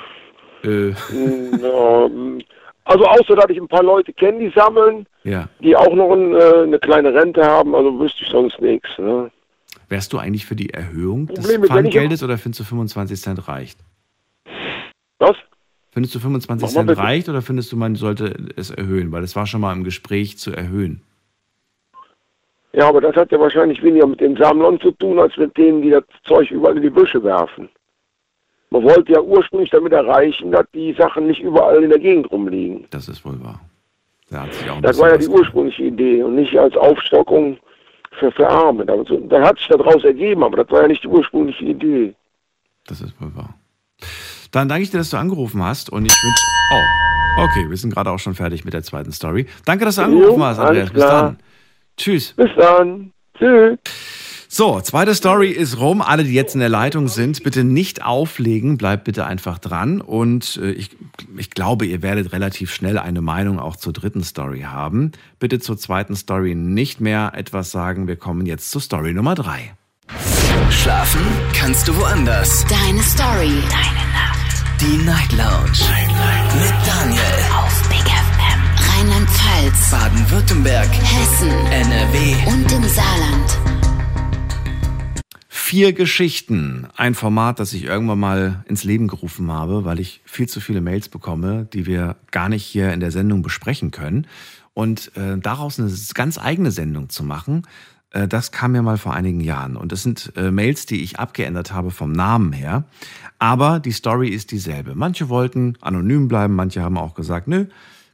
Äh, 0.68 0.94
also 2.84 3.04
außer, 3.04 3.36
dass 3.36 3.50
ich 3.50 3.58
ein 3.58 3.68
paar 3.68 3.82
Leute 3.82 4.12
kenne, 4.12 4.38
die 4.38 4.52
sammeln, 4.54 5.06
ja. 5.24 5.48
die 5.60 5.76
auch 5.76 5.94
noch 5.94 6.12
ein, 6.12 6.34
äh, 6.34 6.62
eine 6.62 6.78
kleine 6.78 7.14
Rente 7.14 7.44
haben, 7.44 7.74
also 7.74 7.98
wüsste 7.98 8.24
ich 8.24 8.30
sonst 8.30 8.60
nichts. 8.60 8.88
Ne? 8.98 9.30
Wärst 9.88 10.12
du 10.12 10.18
eigentlich 10.18 10.46
für 10.46 10.56
die 10.56 10.70
Erhöhung 10.70 11.26
des 11.26 11.40
Problem 11.40 11.64
ich- 11.64 11.70
Pfandgeldes 11.70 12.22
oder 12.22 12.38
findest 12.38 12.60
du 12.60 12.64
25 12.64 13.20
Cent 13.20 13.48
reicht? 13.48 13.78
Was? 15.18 15.36
Findest 15.90 16.14
du 16.14 16.18
25 16.18 16.68
Mach 16.68 16.84
mal 16.84 16.86
Cent 16.86 16.98
reicht 16.98 17.28
oder 17.28 17.42
findest 17.42 17.72
du, 17.72 17.76
man 17.76 17.94
sollte 17.94 18.36
es 18.56 18.70
erhöhen? 18.70 19.10
Weil 19.10 19.22
es 19.22 19.34
war 19.34 19.46
schon 19.46 19.60
mal 19.60 19.72
im 19.72 19.84
Gespräch 19.84 20.38
zu 20.38 20.52
erhöhen. 20.52 21.02
Ja, 22.72 22.88
aber 22.88 23.00
das 23.00 23.16
hat 23.16 23.32
ja 23.32 23.40
wahrscheinlich 23.40 23.82
weniger 23.82 24.06
mit 24.06 24.20
den 24.20 24.36
Sammlern 24.36 24.78
zu 24.80 24.92
tun, 24.92 25.18
als 25.18 25.36
mit 25.36 25.56
denen, 25.56 25.82
die 25.82 25.90
das 25.90 26.04
Zeug 26.24 26.50
überall 26.50 26.76
in 26.76 26.82
die 26.82 26.90
Büsche 26.90 27.22
werfen. 27.24 27.68
Man 28.70 28.82
wollte 28.82 29.12
ja 29.12 29.20
ursprünglich 29.20 29.70
damit 29.70 29.92
erreichen, 29.92 30.50
dass 30.52 30.66
die 30.74 30.92
Sachen 30.92 31.26
nicht 31.26 31.40
überall 31.40 31.82
in 31.82 31.90
der 31.90 31.98
Gegend 31.98 32.30
rumliegen. 32.30 32.86
Das 32.90 33.08
ist 33.08 33.24
wohl 33.24 33.42
wahr. 33.42 33.60
Da 34.30 34.46
Das 34.82 34.98
war 34.98 35.10
ja 35.10 35.16
die 35.16 35.28
ursprüngliche 35.28 35.84
Idee 35.84 36.22
und 36.22 36.34
nicht 36.34 36.56
als 36.58 36.76
Aufstockung 36.76 37.58
ver 38.18 38.30
verarmen. 38.32 38.88
Aber 38.88 39.04
so, 39.04 39.16
da 39.20 39.40
hat 39.40 39.58
sich 39.58 39.68
daraus 39.68 40.04
ergeben, 40.04 40.42
aber 40.42 40.58
das 40.58 40.70
war 40.70 40.82
ja 40.82 40.88
nicht 40.88 41.02
die 41.02 41.08
ursprüngliche 41.08 41.64
Idee. 41.64 42.14
Das 42.86 43.00
ist 43.00 43.18
wohl 43.20 43.34
wahr. 43.34 43.54
Dann 44.50 44.68
danke 44.68 44.82
ich 44.82 44.90
dir, 44.90 44.98
dass 44.98 45.10
du 45.10 45.16
angerufen 45.16 45.62
hast 45.62 45.90
und 45.90 46.04
ich 46.04 46.12
wünsche. 46.12 46.44
Oh, 46.72 47.42
okay, 47.44 47.70
wir 47.70 47.76
sind 47.76 47.94
gerade 47.94 48.10
auch 48.10 48.18
schon 48.18 48.34
fertig 48.34 48.64
mit 48.64 48.74
der 48.74 48.82
zweiten 48.82 49.12
Story. 49.12 49.46
Danke, 49.64 49.86
dass 49.86 49.96
du 49.96 50.02
angerufen 50.02 50.42
hast, 50.42 50.58
Andreas. 50.58 50.90
Bis 50.90 51.02
dann. 51.02 51.38
Tschüss. 51.96 52.32
Bis 52.34 52.50
dann. 52.56 53.12
Tschüss. 53.38 53.78
So, 54.51 54.80
zweite 54.80 55.14
Story 55.14 55.51
ist 55.51 55.78
rum. 55.78 56.01
Alle, 56.01 56.24
die 56.24 56.32
jetzt 56.32 56.55
in 56.55 56.61
der 56.61 56.70
Leitung 56.70 57.09
sind, 57.09 57.42
bitte 57.42 57.64
nicht 57.64 58.03
auflegen. 58.03 58.78
Bleibt 58.78 59.05
bitte 59.05 59.26
einfach 59.26 59.59
dran. 59.59 60.01
Und 60.01 60.59
äh, 60.62 60.70
ich, 60.70 60.88
ich 61.36 61.51
glaube, 61.51 61.84
ihr 61.84 62.01
werdet 62.01 62.32
relativ 62.32 62.72
schnell 62.72 62.99
eine 62.99 63.20
Meinung 63.20 63.61
auch 63.61 63.76
zur 63.76 63.92
dritten 63.92 64.24
Story 64.24 64.62
haben. 64.62 65.12
Bitte 65.38 65.61
zur 65.61 65.76
zweiten 65.76 66.16
Story 66.16 66.55
nicht 66.55 66.99
mehr 66.99 67.32
etwas 67.34 67.70
sagen. 67.70 68.09
Wir 68.09 68.16
kommen 68.16 68.46
jetzt 68.46 68.70
zur 68.70 68.80
Story 68.80 69.12
Nummer 69.12 69.34
drei. 69.34 69.74
Schlafen 70.70 71.20
kannst 71.53 71.86
du 71.86 71.94
woanders. 71.99 72.64
Deine 72.70 73.03
Story. 73.03 73.53
Deine 73.68 74.05
Nacht. 74.14 74.64
Die 74.80 75.05
Night 75.05 75.32
Lounge. 75.32 75.78
Mit 76.59 76.74
Daniel. 76.86 77.20
Auf 77.55 77.88
Big 77.90 77.99
FM. 78.01 78.96
Rheinland-Pfalz. 78.96 79.90
Baden-Württemberg. 79.90 80.88
Hessen. 80.88 81.51
NRW. 81.70 82.34
Und 82.51 82.72
im 82.72 82.88
Saarland. 82.88 83.77
Vier 85.68 85.92
Geschichten. 85.92 86.86
Ein 86.96 87.14
Format, 87.14 87.60
das 87.60 87.74
ich 87.74 87.84
irgendwann 87.84 88.18
mal 88.18 88.64
ins 88.68 88.84
Leben 88.84 89.06
gerufen 89.06 89.52
habe, 89.52 89.84
weil 89.84 90.00
ich 90.00 90.22
viel 90.24 90.48
zu 90.48 90.62
viele 90.62 90.80
Mails 90.80 91.10
bekomme, 91.10 91.68
die 91.70 91.84
wir 91.84 92.16
gar 92.30 92.48
nicht 92.48 92.64
hier 92.64 92.94
in 92.94 93.00
der 93.00 93.10
Sendung 93.10 93.42
besprechen 93.42 93.90
können. 93.90 94.26
Und 94.72 95.14
äh, 95.14 95.36
daraus 95.36 95.78
eine 95.78 95.92
ganz 96.14 96.38
eigene 96.38 96.70
Sendung 96.70 97.10
zu 97.10 97.22
machen, 97.22 97.66
äh, 98.12 98.26
das 98.26 98.50
kam 98.50 98.72
mir 98.72 98.80
mal 98.80 98.96
vor 98.96 99.12
einigen 99.12 99.40
Jahren. 99.40 99.76
Und 99.76 99.92
das 99.92 100.02
sind 100.02 100.32
äh, 100.36 100.50
Mails, 100.50 100.86
die 100.86 101.02
ich 101.02 101.18
abgeändert 101.18 101.70
habe 101.70 101.90
vom 101.90 102.12
Namen 102.12 102.54
her. 102.54 102.84
Aber 103.38 103.78
die 103.78 103.92
Story 103.92 104.30
ist 104.30 104.52
dieselbe. 104.52 104.94
Manche 104.94 105.28
wollten 105.28 105.76
anonym 105.82 106.28
bleiben, 106.28 106.54
manche 106.54 106.80
haben 106.80 106.96
auch 106.96 107.12
gesagt, 107.12 107.46
nö, 107.46 107.66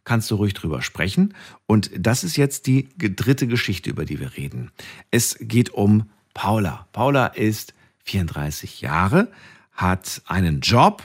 kannst 0.03 0.29
du 0.33 0.35
ruhig 0.35 0.55
drüber 0.55 0.83
sprechen. 0.83 1.35
Und 1.67 1.93
das 1.97 2.25
ist 2.25 2.37
jetzt 2.37 2.67
die 2.67 2.89
dritte 2.99 3.47
Geschichte, 3.47 3.91
über 3.91 4.05
die 4.05 4.19
wir 4.19 4.37
reden. 4.37 4.73
Es 5.13 5.37
geht 5.41 5.71
um 5.71 6.07
Paula. 6.35 6.87
Paula 6.93 7.27
ist 7.27 7.75
34 8.05 8.81
Jahre, 8.81 9.29
hat 9.73 10.23
einen 10.27 10.61
Job 10.61 11.03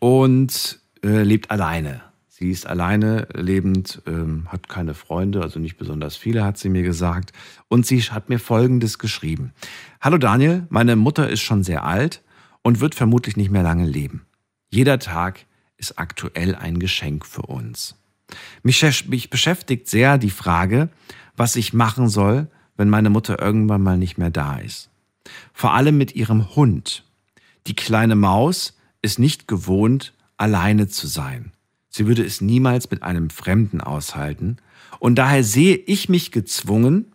und 0.00 0.80
äh, 1.02 1.22
lebt 1.22 1.50
alleine. 1.50 2.02
Sie 2.28 2.50
ist 2.50 2.66
alleine 2.66 3.28
lebend, 3.34 4.02
ähm, 4.06 4.48
hat 4.48 4.68
keine 4.68 4.94
Freunde, 4.94 5.42
also 5.42 5.58
nicht 5.58 5.76
besonders 5.76 6.16
viele, 6.16 6.44
hat 6.44 6.56
sie 6.56 6.70
mir 6.70 6.82
gesagt. 6.82 7.32
Und 7.68 7.86
sie 7.86 8.00
hat 8.00 8.28
mir 8.28 8.38
Folgendes 8.38 8.98
geschrieben. 8.98 9.52
Hallo 10.00 10.16
Daniel, 10.16 10.66
meine 10.70 10.96
Mutter 10.96 11.28
ist 11.28 11.42
schon 11.42 11.62
sehr 11.62 11.84
alt 11.84 12.22
und 12.62 12.80
wird 12.80 12.94
vermutlich 12.94 13.36
nicht 13.36 13.50
mehr 13.50 13.62
lange 13.62 13.86
leben. 13.86 14.26
Jeder 14.70 14.98
Tag 14.98 15.44
ist 15.76 15.98
aktuell 15.98 16.54
ein 16.54 16.78
Geschenk 16.78 17.26
für 17.26 17.42
uns. 17.42 17.96
Mich, 18.62 19.08
mich 19.08 19.28
beschäftigt 19.28 19.88
sehr 19.88 20.16
die 20.16 20.30
Frage, 20.30 20.88
was 21.36 21.56
ich 21.56 21.72
machen 21.72 22.08
soll, 22.08 22.48
wenn 22.80 22.88
meine 22.88 23.10
Mutter 23.10 23.38
irgendwann 23.38 23.82
mal 23.82 23.98
nicht 23.98 24.16
mehr 24.16 24.30
da 24.30 24.56
ist. 24.56 24.88
Vor 25.52 25.74
allem 25.74 25.98
mit 25.98 26.16
ihrem 26.16 26.56
Hund. 26.56 27.04
Die 27.66 27.76
kleine 27.76 28.16
Maus 28.16 28.74
ist 29.02 29.18
nicht 29.18 29.46
gewohnt, 29.46 30.14
alleine 30.38 30.88
zu 30.88 31.06
sein. 31.06 31.52
Sie 31.90 32.06
würde 32.06 32.24
es 32.24 32.40
niemals 32.40 32.90
mit 32.90 33.02
einem 33.02 33.28
Fremden 33.28 33.82
aushalten. 33.82 34.56
Und 34.98 35.16
daher 35.16 35.44
sehe 35.44 35.76
ich 35.76 36.08
mich 36.08 36.32
gezwungen, 36.32 37.12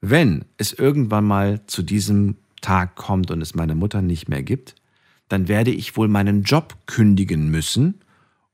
wenn 0.00 0.44
es 0.56 0.72
irgendwann 0.72 1.24
mal 1.24 1.64
zu 1.68 1.84
diesem 1.84 2.38
Tag 2.60 2.96
kommt 2.96 3.30
und 3.30 3.42
es 3.42 3.54
meine 3.54 3.76
Mutter 3.76 4.02
nicht 4.02 4.28
mehr 4.28 4.42
gibt, 4.42 4.74
dann 5.28 5.46
werde 5.46 5.70
ich 5.70 5.96
wohl 5.96 6.08
meinen 6.08 6.42
Job 6.42 6.76
kündigen 6.86 7.48
müssen, 7.48 8.00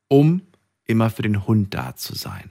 um 0.06 0.42
immer 0.84 1.08
für 1.08 1.22
den 1.22 1.46
Hund 1.46 1.72
da 1.72 1.96
zu 1.96 2.14
sein. 2.14 2.50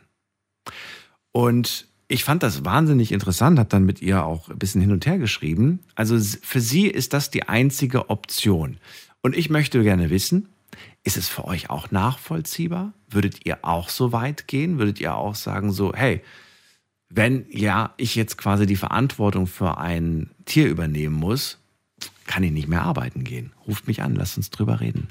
Und 1.31 1.88
ich 2.11 2.23
fand 2.23 2.41
das 2.41 2.65
wahnsinnig 2.65 3.11
interessant, 3.11 3.59
habe 3.59 3.69
dann 3.69 3.85
mit 3.85 4.01
ihr 4.01 4.25
auch 4.25 4.49
ein 4.49 4.57
bisschen 4.57 4.81
hin 4.81 4.91
und 4.91 5.05
her 5.05 5.19
geschrieben. 5.19 5.79
Also 5.93 6.19
für 6.41 6.59
sie 6.59 6.87
ist 6.87 7.13
das 7.13 7.29
die 7.29 7.47
einzige 7.47 8.09
Option. 8.09 8.77
Und 9.21 9.37
ich 9.37 9.51
möchte 9.51 9.83
gerne 9.83 10.09
wissen, 10.09 10.49
ist 11.03 11.17
es 11.17 11.29
für 11.29 11.45
euch 11.45 11.69
auch 11.69 11.91
nachvollziehbar? 11.91 12.93
Würdet 13.09 13.45
ihr 13.45 13.63
auch 13.63 13.89
so 13.89 14.11
weit 14.11 14.47
gehen? 14.47 14.79
Würdet 14.79 14.99
ihr 14.99 15.15
auch 15.15 15.35
sagen 15.35 15.71
so, 15.71 15.93
hey, 15.93 16.21
wenn 17.09 17.45
ja, 17.51 17.93
ich 17.97 18.15
jetzt 18.15 18.37
quasi 18.37 18.65
die 18.65 18.75
Verantwortung 18.75 19.45
für 19.45 19.77
ein 19.77 20.31
Tier 20.45 20.67
übernehmen 20.67 21.15
muss, 21.15 21.59
kann 22.25 22.43
ich 22.43 22.51
nicht 22.51 22.67
mehr 22.67 22.83
arbeiten 22.83 23.23
gehen. 23.23 23.51
Ruft 23.67 23.87
mich 23.87 24.01
an, 24.01 24.15
lasst 24.15 24.37
uns 24.37 24.49
drüber 24.49 24.79
reden. 24.79 25.09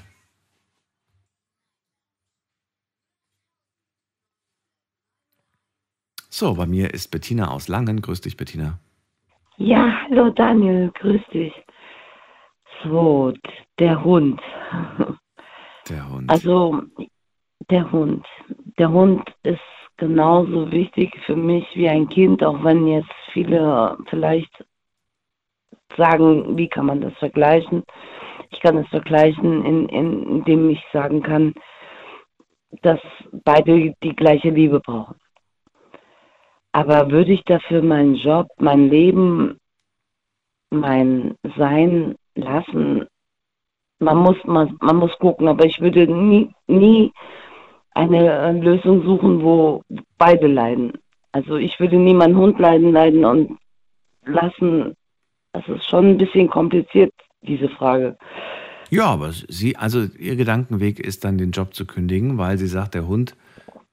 So, 6.31 6.53
bei 6.53 6.67
mir 6.67 6.93
ist 6.93 7.09
Bettina 7.09 7.49
aus 7.49 7.67
Langen. 7.67 8.01
Grüß 8.01 8.21
dich, 8.21 8.37
Bettina. 8.37 8.79
Ja, 9.57 10.01
hallo 10.03 10.29
Daniel, 10.29 10.91
grüß 10.93 11.21
dich. 11.33 11.53
So, 12.83 13.33
der 13.79 14.03
Hund. 14.03 14.39
Der 15.89 16.07
Hund. 16.07 16.29
Also, 16.29 16.83
der 17.71 17.91
Hund. 17.91 18.25
Der 18.77 18.91
Hund 18.91 19.27
ist 19.41 19.59
genauso 19.97 20.71
wichtig 20.71 21.11
für 21.25 21.35
mich 21.35 21.65
wie 21.73 21.89
ein 21.89 22.07
Kind, 22.07 22.43
auch 22.43 22.63
wenn 22.63 22.87
jetzt 22.87 23.09
viele 23.33 23.97
vielleicht 24.09 24.51
sagen, 25.97 26.55
wie 26.55 26.69
kann 26.69 26.85
man 26.85 27.01
das 27.01 27.13
vergleichen? 27.17 27.83
Ich 28.51 28.59
kann 28.61 28.77
es 28.77 28.87
vergleichen, 28.89 29.65
in, 29.65 29.89
in, 29.89 30.23
indem 30.29 30.69
ich 30.69 30.81
sagen 30.93 31.23
kann, 31.23 31.55
dass 32.83 32.99
beide 33.43 33.95
die 34.03 34.15
gleiche 34.15 34.51
Liebe 34.51 34.79
brauchen. 34.79 35.18
Aber 36.71 37.09
würde 37.11 37.33
ich 37.33 37.43
dafür 37.45 37.81
meinen 37.81 38.15
Job, 38.15 38.47
mein 38.57 38.89
Leben, 38.89 39.57
mein 40.69 41.35
Sein 41.57 42.15
lassen? 42.35 43.05
Man 43.99 44.17
muss, 44.17 44.37
man, 44.45 44.77
man 44.81 44.97
muss 44.97 45.11
gucken, 45.19 45.47
aber 45.47 45.65
ich 45.65 45.79
würde 45.81 46.07
nie, 46.07 46.51
nie 46.67 47.11
eine 47.95 48.53
Lösung 48.53 49.03
suchen, 49.03 49.43
wo 49.43 49.83
beide 50.17 50.47
leiden. 50.47 50.93
Also 51.31 51.57
ich 51.57 51.79
würde 51.79 51.97
nie 51.97 52.13
meinen 52.13 52.37
Hund 52.37 52.59
leiden, 52.59 52.91
leiden 52.91 53.25
und 53.25 53.57
lassen. 54.25 54.95
Das 55.53 55.67
ist 55.67 55.89
schon 55.89 56.11
ein 56.11 56.17
bisschen 56.17 56.49
kompliziert, 56.49 57.11
diese 57.41 57.69
Frage. 57.69 58.17
Ja, 58.89 59.05
aber 59.05 59.31
sie, 59.31 59.75
also 59.75 60.05
ihr 60.17 60.35
Gedankenweg 60.35 60.99
ist 60.99 61.23
dann, 61.23 61.37
den 61.37 61.51
Job 61.51 61.75
zu 61.75 61.85
kündigen, 61.85 62.37
weil 62.37 62.57
sie 62.57 62.67
sagt, 62.67 62.95
der 62.95 63.07
Hund, 63.07 63.35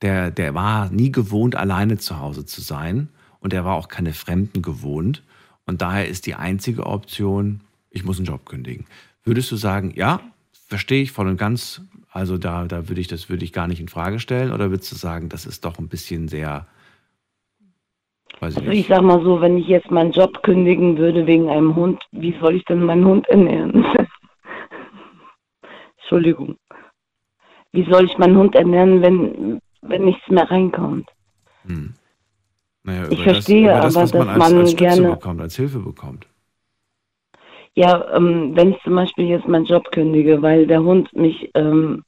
der, 0.03 0.31
der 0.31 0.55
war 0.55 0.91
nie 0.91 1.11
gewohnt, 1.11 1.57
alleine 1.57 1.99
zu 1.99 2.19
Hause 2.19 2.45
zu 2.45 2.61
sein 2.61 3.09
und 3.41 3.53
er 3.53 3.65
war 3.65 3.77
auch 3.77 3.89
keine 3.89 4.13
Fremden 4.13 4.63
gewohnt. 4.63 5.23
Und 5.67 5.83
daher 5.83 6.09
ist 6.09 6.27
die 6.27 6.35
einzige 6.35 6.87
Option, 6.87 7.61
ich 7.91 8.05
muss 8.05 8.19
einen 8.19 8.27
Job 8.27 8.47
kündigen. 8.47 8.87
Würdest 9.25 9.51
du 9.51 9.57
sagen, 9.57 9.93
ja, 9.97 10.21
verstehe 10.53 11.03
ich 11.03 11.13
voll 11.13 11.29
und 11.29 11.37
ganz, 11.37 11.83
also 12.11 12.39
da, 12.39 12.67
da 12.67 12.89
würde 12.89 13.01
ich 13.01 13.09
das 13.09 13.29
würde 13.29 13.45
ich 13.45 13.53
gar 13.53 13.67
nicht 13.67 13.81
in 13.81 13.89
Frage 13.89 14.21
stellen, 14.21 14.53
oder 14.53 14.71
würdest 14.71 14.93
du 14.93 14.97
sagen, 14.97 15.29
das 15.29 15.47
ist 15.47 15.65
doch 15.65 15.79
ein 15.79 15.89
bisschen 15.89 16.29
sehr, 16.29 16.67
ich 18.37 18.43
Also 18.43 18.61
ich 18.71 18.87
sag 18.87 19.03
mal 19.03 19.23
so, 19.23 19.41
wenn 19.41 19.57
ich 19.59 19.67
jetzt 19.67 19.91
meinen 19.91 20.13
Job 20.13 20.43
kündigen 20.43 20.99
würde 20.99 21.27
wegen 21.27 21.49
einem 21.49 21.75
Hund, 21.75 22.05
wie 22.13 22.37
soll 22.41 22.57
ich 22.57 22.65
denn 22.65 22.85
meinen 22.85 23.05
Hund 23.05 23.27
ernähren? 23.29 23.85
Entschuldigung. 25.99 26.57
Wie 27.73 27.91
soll 27.91 28.05
ich 28.05 28.19
meinen 28.19 28.37
Hund 28.37 28.55
ernähren, 28.55 29.03
wenn, 29.03 29.61
wenn 29.83 30.05
nichts 30.05 30.27
mehr 30.29 30.51
reinkommt? 30.51 31.09
Naja, 32.83 33.09
Ich 33.11 33.23
verstehe 33.23 33.67
das, 33.69 33.95
das, 33.95 33.97
aber, 33.97 34.03
was 34.03 34.13
man 34.13 34.27
dass 34.27 34.45
als, 34.45 34.53
man 34.53 34.61
als 34.63 34.77
gerne- 34.77 35.11
bekommt, 35.11 35.41
als 35.41 35.57
Hilfe 35.57 35.79
bekommt. 35.81 36.27
Ja, 37.75 38.15
ähm, 38.17 38.53
wenn 38.57 38.71
ich 38.73 38.83
zum 38.85 38.95
Beispiel 38.95 39.27
jetzt 39.27 39.49
meinen 39.49 39.67
Job 39.67 39.91
kündige, 39.93 40.41
weil 40.41 40.67
der 40.67 40.83
Hund 40.83 41.13
mich 41.15 41.51
ähm, 41.55 42.05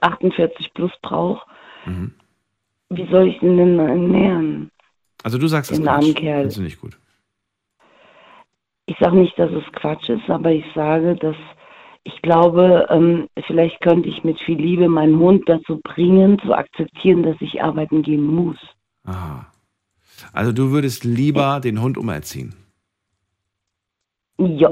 48 0.00 0.72
plus 0.74 0.90
braucht, 1.02 1.46
Mhm. 1.86 2.14
wie 2.90 3.06
soll 3.10 3.28
ich 3.28 3.42
ihn 3.42 3.56
denn 3.58 3.78
ernähren? 3.78 4.70
Also 5.22 5.38
du 5.38 5.46
sagst 5.46 5.70
es 5.70 5.80
Den. 5.80 6.40
Findest 6.40 6.56
du 6.58 6.62
nicht 6.62 6.80
gut. 6.80 6.98
Ich 8.86 8.96
sage 8.98 9.16
nicht, 9.16 9.38
dass 9.38 9.50
es 9.52 9.64
Quatsch 9.72 10.08
ist, 10.08 10.28
aber 10.28 10.50
ich 10.50 10.64
sage, 10.74 11.14
dass 11.16 11.36
ich 12.04 12.20
glaube, 12.22 12.86
ähm, 12.90 13.28
vielleicht 13.46 13.80
könnte 13.80 14.08
ich 14.08 14.24
mit 14.24 14.38
viel 14.40 14.58
Liebe 14.58 14.88
meinen 14.88 15.18
Hund 15.18 15.48
dazu 15.48 15.80
bringen, 15.82 16.38
zu 16.40 16.54
akzeptieren, 16.54 17.22
dass 17.22 17.36
ich 17.40 17.62
arbeiten 17.62 18.02
gehen 18.02 18.24
muss. 18.24 18.56
Aha. 19.04 19.46
Also 20.32 20.52
du 20.52 20.70
würdest 20.70 21.04
lieber 21.04 21.60
den 21.60 21.80
Hund 21.80 21.98
umerziehen. 21.98 22.54
Ja. 24.38 24.70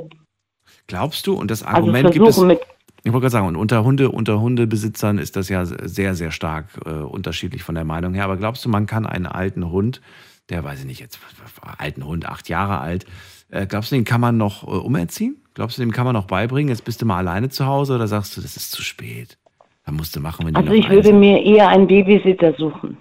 Glaubst 0.86 1.26
du? 1.26 1.34
Und 1.34 1.50
das 1.50 1.62
Also 1.62 1.76
Argument 1.76 2.12
gibt 2.12 2.28
es. 2.28 2.38
mit- 2.38 2.60
Ich 3.04 3.12
wollte 3.12 3.22
gerade 3.24 3.30
sagen, 3.32 3.46
und 3.48 3.56
unter 3.56 3.82
Hunde, 3.84 4.10
unter 4.10 4.40
Hundebesitzern 4.40 5.18
ist 5.18 5.34
das 5.36 5.48
ja 5.48 5.64
sehr, 5.64 6.14
sehr 6.14 6.30
stark 6.30 6.66
äh, 6.86 6.90
unterschiedlich 6.90 7.62
von 7.62 7.74
der 7.74 7.84
Meinung 7.84 8.14
her. 8.14 8.24
Aber 8.24 8.36
glaubst 8.36 8.64
du, 8.64 8.68
man 8.68 8.86
kann 8.86 9.06
einen 9.06 9.26
alten 9.26 9.70
Hund 9.70 10.00
der 10.48 10.64
weiß 10.64 10.80
ich 10.80 10.86
nicht, 10.86 11.00
jetzt 11.00 11.18
alten 11.78 12.04
Hund, 12.04 12.26
acht 12.26 12.48
Jahre 12.48 12.78
alt. 12.80 13.06
Äh, 13.50 13.66
glaubst 13.66 13.90
du, 13.90 13.96
den 13.96 14.04
kann 14.04 14.20
man 14.20 14.36
noch 14.36 14.64
äh, 14.64 14.70
umerziehen? 14.70 15.41
Glaubst 15.54 15.76
du, 15.78 15.82
dem 15.82 15.92
kann 15.92 16.04
man 16.04 16.14
noch 16.14 16.26
beibringen? 16.26 16.68
Jetzt 16.70 16.84
bist 16.84 17.02
du 17.02 17.06
mal 17.06 17.18
alleine 17.18 17.48
zu 17.48 17.66
Hause 17.66 17.94
oder 17.94 18.06
sagst 18.06 18.36
du, 18.36 18.40
das 18.40 18.56
ist 18.56 18.72
zu 18.72 18.82
spät? 18.82 19.38
Da 19.84 19.92
musst 19.92 20.14
du 20.16 20.20
machen, 20.20 20.46
wenn 20.46 20.54
die 20.54 20.60
Also 20.60 20.72
ich 20.72 20.88
würde 20.88 21.08
sind. 21.08 21.20
mir 21.20 21.42
eher 21.42 21.68
einen 21.68 21.86
Babysitter 21.86 22.54
suchen, 22.54 22.98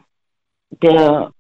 der 0.82 1.32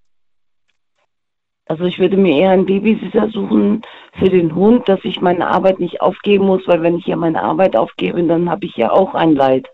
also 1.67 1.85
ich 1.85 1.99
würde 1.99 2.17
mir 2.17 2.35
eher 2.37 2.49
einen 2.51 2.65
Babysitter 2.65 3.29
suchen 3.29 3.81
für 4.19 4.29
den 4.29 4.53
Hund, 4.55 4.89
dass 4.89 4.99
ich 5.03 5.21
meine 5.21 5.47
Arbeit 5.47 5.79
nicht 5.79 6.01
aufgeben 6.01 6.45
muss, 6.45 6.67
weil 6.67 6.81
wenn 6.81 6.97
ich 6.97 7.05
ja 7.05 7.15
meine 7.15 7.41
Arbeit 7.41 7.77
aufgebe, 7.77 8.21
dann 8.23 8.49
habe 8.49 8.65
ich 8.65 8.75
ja 8.75 8.91
auch 8.91 9.15
ein 9.15 9.35
Leid. 9.35 9.69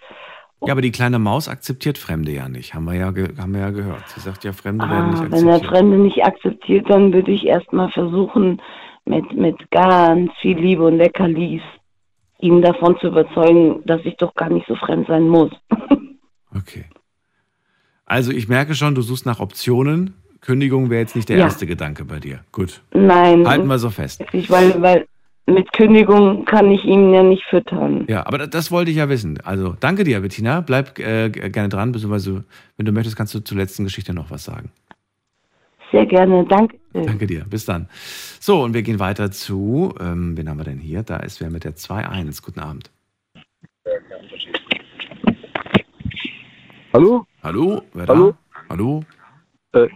Ja, 0.64 0.74
aber 0.74 0.82
die 0.82 0.92
kleine 0.92 1.18
Maus 1.18 1.48
akzeptiert 1.48 1.98
Fremde 1.98 2.32
ja 2.32 2.50
nicht. 2.50 2.76
Haben 2.76 2.86
wir 2.86 2.94
ja, 2.94 3.08
haben 3.08 3.54
wir 3.54 3.62
ja 3.62 3.70
gehört. 3.72 4.08
Sie 4.10 4.20
sagt 4.20 4.44
ja, 4.44 4.54
Fremde 4.54 4.88
werden 4.88 5.10
nicht 5.10 5.22
Ah, 5.22 5.28
wenn 5.32 5.48
er 5.48 5.56
akzeptiert. 5.56 5.72
Fremde 5.72 5.98
nicht 5.98 6.24
akzeptiert, 6.24 6.90
dann 6.90 7.14
würde 7.14 7.32
ich 7.32 7.48
erstmal 7.48 7.90
versuchen, 7.90 8.62
mit, 9.08 9.32
mit 9.36 9.56
ganz 9.72 10.32
viel 10.42 10.58
Liebe 10.58 10.84
und 10.86 10.98
Leckerlis 10.98 11.62
ihn 12.40 12.62
davon 12.62 12.98
zu 13.00 13.08
überzeugen, 13.08 13.82
dass 13.86 14.02
ich 14.04 14.16
doch 14.18 14.36
gar 14.36 14.50
nicht 14.50 14.68
so 14.68 14.76
fremd 14.76 15.08
sein 15.08 15.28
muss. 15.28 15.52
Okay. 16.56 16.86
Also 18.06 18.32
ich 18.32 18.48
merke 18.48 18.74
schon, 18.74 18.96
du 18.96 19.02
suchst 19.02 19.26
nach 19.26 19.40
Optionen. 19.40 20.14
Kündigung 20.42 20.90
wäre 20.90 21.02
jetzt 21.02 21.16
nicht 21.16 21.30
der 21.30 21.38
Ja. 21.38 21.44
erste 21.46 21.68
Gedanke 21.68 22.06
bei 22.06 22.20
dir. 22.20 22.40
Gut. 22.52 22.82
Nein. 22.94 23.48
Halten 23.48 23.68
wir 23.68 23.78
so 23.80 23.90
fest. 23.90 24.24
Ich, 24.32 24.50
weil, 24.50 24.82
weil 24.82 25.06
mit 25.46 25.72
Kündigung 25.74 26.46
kann 26.46 26.72
ich 26.72 26.84
ihn 26.86 27.14
ja 27.14 27.22
nicht 27.22 27.44
füttern. 27.50 28.06
Ja, 28.08 28.26
aber 28.26 28.38
das, 28.40 28.50
das 28.50 28.72
wollte 28.72 28.92
ich 28.92 28.98
ja 28.98 29.10
wissen. 29.10 29.40
Also 29.44 29.76
danke 29.80 30.04
dir, 30.04 30.20
Bettina. 30.22 30.62
Bleib 30.62 30.98
äh, 31.00 31.30
gerne 31.30 31.70
dran, 31.70 31.92
beziehungsweise 31.92 32.44
wenn 32.78 32.86
du 32.86 32.92
möchtest, 32.92 33.18
kannst 33.18 33.36
du 33.36 33.40
zur 33.40 33.58
letzten 33.58 33.84
Geschichte 33.84 34.14
noch 34.14 34.32
was 34.32 34.46
sagen. 34.46 34.72
Sehr 35.92 36.06
gerne, 36.06 36.46
danke. 36.46 36.78
Danke 36.94 37.28
dir. 37.28 37.46
Bis 37.46 37.66
dann. 37.66 37.88
So, 38.40 38.64
und 38.64 38.74
wir 38.74 38.82
gehen 38.82 39.00
weiter 39.00 39.32
zu, 39.32 39.94
ähm, 40.00 40.36
wen 40.38 40.50
haben 40.50 40.58
wir 40.58 40.64
denn 40.66 40.80
hier? 40.80 41.04
Da 41.04 41.18
ist 41.18 41.40
wer 41.40 41.50
mit 41.50 41.64
der 41.64 41.76
2.1. 41.76 42.44
Guten 42.44 42.60
Abend. 42.60 42.92
Hallo? 46.94 47.26
Hallo? 47.44 47.82
Wer 47.94 48.08
Hallo? 48.08 48.32
da? 48.32 48.38
Hallo? 48.70 49.04
Äh, 49.74 49.88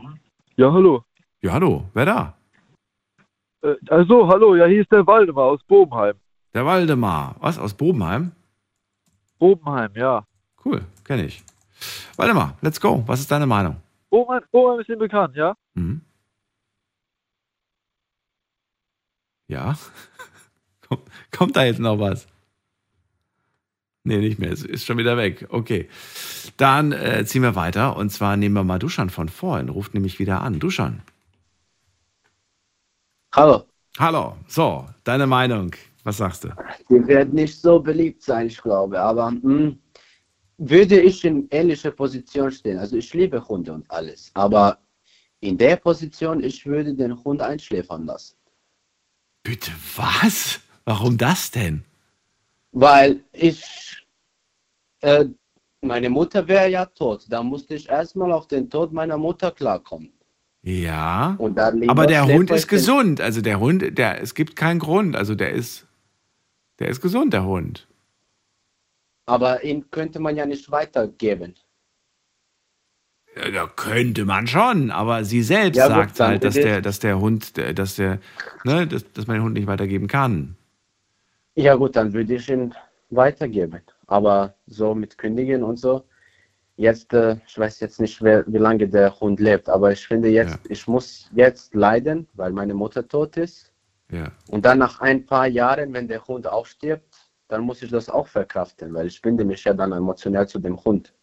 ja, 0.55 0.71
hallo. 0.71 1.03
Ja, 1.41 1.53
hallo. 1.53 1.85
Wer 1.93 2.05
da? 2.05 2.33
Äh, 3.63 3.75
also, 3.89 4.27
hallo, 4.27 4.55
ja, 4.55 4.65
hier 4.67 4.81
ist 4.81 4.91
der 4.91 5.05
Waldemar 5.07 5.45
aus 5.45 5.63
Bobenheim. 5.63 6.15
Der 6.53 6.65
Waldemar. 6.65 7.35
Was? 7.39 7.57
Aus 7.57 7.73
Bobenheim? 7.73 8.31
Bobenheim, 9.39 9.91
ja. 9.95 10.23
Cool, 10.63 10.81
kenne 11.03 11.25
ich. 11.25 11.43
Waldemar, 12.17 12.55
let's 12.61 12.79
go. 12.79 13.03
Was 13.07 13.19
ist 13.19 13.31
deine 13.31 13.47
Meinung? 13.47 13.77
Bobenheim, 14.11 14.43
Bobenheim 14.51 14.81
ist 14.81 14.89
Ihnen 14.89 14.99
bekannt, 14.99 15.35
ja? 15.35 15.55
Mhm. 15.73 16.01
Ja? 19.47 19.75
Kommt, 20.87 21.03
kommt 21.31 21.55
da 21.55 21.63
jetzt 21.63 21.79
noch 21.79 21.97
was? 21.99 22.27
Nee, 24.03 24.17
nicht 24.17 24.39
mehr. 24.39 24.51
Es 24.51 24.63
ist 24.63 24.85
schon 24.85 24.97
wieder 24.97 25.15
weg. 25.15 25.47
Okay. 25.49 25.87
Dann 26.57 26.91
äh, 26.91 27.23
ziehen 27.25 27.43
wir 27.43 27.55
weiter. 27.55 27.95
Und 27.95 28.09
zwar 28.09 28.35
nehmen 28.35 28.55
wir 28.55 28.63
mal 28.63 28.79
Duschan 28.79 29.09
von 29.09 29.29
vorhin. 29.29 29.69
Ruft 29.69 29.93
nämlich 29.93 30.19
wieder 30.19 30.41
an. 30.41 30.59
Duschan. 30.59 31.01
Hallo. 33.33 33.63
Hallo. 33.99 34.35
So, 34.47 34.87
deine 35.03 35.27
Meinung. 35.27 35.71
Was 36.03 36.17
sagst 36.17 36.43
du? 36.43 36.49
Die 36.89 37.07
wird 37.07 37.31
nicht 37.31 37.61
so 37.61 37.79
beliebt 37.79 38.23
sein, 38.23 38.47
ich 38.47 38.61
glaube. 38.61 38.99
Aber 38.99 39.31
mh, 39.31 39.75
würde 40.61 41.01
ich 41.01 41.25
in 41.25 41.47
ähnlicher 41.49 41.91
Position 41.91 42.51
stehen, 42.51 42.77
also 42.77 42.95
ich 42.95 43.11
liebe 43.13 43.47
Hunde 43.47 43.73
und 43.73 43.89
alles, 43.89 44.29
aber 44.35 44.77
in 45.39 45.57
der 45.57 45.75
Position, 45.75 46.43
ich 46.43 46.65
würde 46.65 46.93
den 46.93 47.23
Hund 47.23 47.41
einschläfern 47.41 48.05
lassen. 48.05 48.35
Bitte 49.41 49.71
was? 49.95 50.59
Warum 50.85 51.17
das 51.17 51.49
denn? 51.49 51.83
Weil 52.71 53.23
ich, 53.33 54.05
äh, 55.01 55.25
meine 55.81 56.11
Mutter 56.11 56.47
wäre 56.47 56.69
ja 56.69 56.85
tot. 56.85 57.25
Da 57.27 57.41
musste 57.41 57.73
ich 57.73 57.89
erstmal 57.89 58.31
auf 58.31 58.47
den 58.47 58.69
Tod 58.69 58.93
meiner 58.93 59.17
Mutter 59.17 59.49
klarkommen. 59.49 60.13
Ja. 60.61 61.35
Und 61.39 61.55
dann 61.55 61.79
lieber 61.79 61.91
Aber 61.91 62.05
der 62.05 62.27
Hund 62.27 62.51
ist 62.51 62.67
gesund. 62.67 63.19
Also 63.19 63.41
der 63.41 63.59
Hund, 63.59 63.97
der, 63.97 64.21
es 64.21 64.35
gibt 64.35 64.55
keinen 64.55 64.77
Grund. 64.77 65.15
Also 65.15 65.33
der 65.33 65.51
ist, 65.53 65.87
der 66.77 66.89
ist 66.89 67.01
gesund, 67.01 67.33
der 67.33 67.45
Hund. 67.45 67.87
Aber 69.31 69.63
ihn 69.63 69.89
könnte 69.91 70.19
man 70.19 70.35
ja 70.35 70.45
nicht 70.45 70.69
weitergeben. 70.71 71.55
Ja, 73.37 73.49
da 73.49 73.67
könnte 73.67 74.25
man 74.25 74.45
schon, 74.45 74.91
aber 74.91 75.23
sie 75.23 75.41
selbst 75.41 75.77
Ja, 75.77 75.87
gut, 75.87 75.95
sagt 75.95 76.19
dann 76.19 76.27
halt, 76.31 76.43
dass 76.43 76.55
der, 76.55 76.81
dass 76.81 76.99
der 76.99 77.21
Hund, 77.21 77.57
dass 77.57 77.95
der, 77.95 78.19
ne, 78.65 78.85
dass, 78.85 79.09
dass 79.13 79.27
man 79.27 79.37
den 79.37 79.43
Hund 79.43 79.53
nicht 79.53 79.67
weitergeben 79.67 80.07
kann. 80.07 80.57
Ja 81.55 81.75
gut, 81.75 81.95
dann 81.95 82.11
würde 82.11 82.35
ich 82.35 82.49
ihn 82.49 82.73
weitergeben. 83.09 83.79
Aber 84.07 84.53
so 84.67 84.93
mit 84.93 85.17
Kündigen 85.17 85.63
und 85.63 85.79
so. 85.79 86.03
Jetzt, 86.75 87.13
äh, 87.13 87.37
ich 87.47 87.57
weiß 87.57 87.79
jetzt 87.79 88.01
nicht, 88.01 88.21
wer, 88.21 88.43
wie 88.47 88.57
lange 88.57 88.85
der 88.89 89.17
Hund 89.21 89.39
lebt, 89.39 89.69
aber 89.69 89.93
ich 89.93 90.05
finde 90.05 90.27
jetzt, 90.27 90.59
ich 90.67 90.87
muss 90.87 91.29
jetzt 91.33 91.73
leiden, 91.73 92.27
weil 92.33 92.51
meine 92.51 92.73
Mutter 92.73 93.07
tot 93.07 93.37
ist. 93.37 93.71
Ja. 94.11 94.29
Und 94.49 94.65
dann 94.65 94.79
nach 94.79 94.99
ein 94.99 95.25
paar 95.25 95.47
Jahren, 95.47 95.93
wenn 95.93 96.09
der 96.09 96.27
Hund 96.27 96.47
auch 96.47 96.65
stirbt, 96.65 97.10
dann 97.51 97.61
muss 97.61 97.81
ich 97.81 97.91
das 97.91 98.09
auch 98.09 98.27
verkraften, 98.27 98.93
weil 98.93 99.07
ich 99.07 99.21
binde 99.21 99.43
mich 99.43 99.63
ja 99.65 99.73
dann 99.73 99.91
emotional 99.91 100.47
zu 100.47 100.59
dem 100.59 100.81
Hund. 100.83 101.13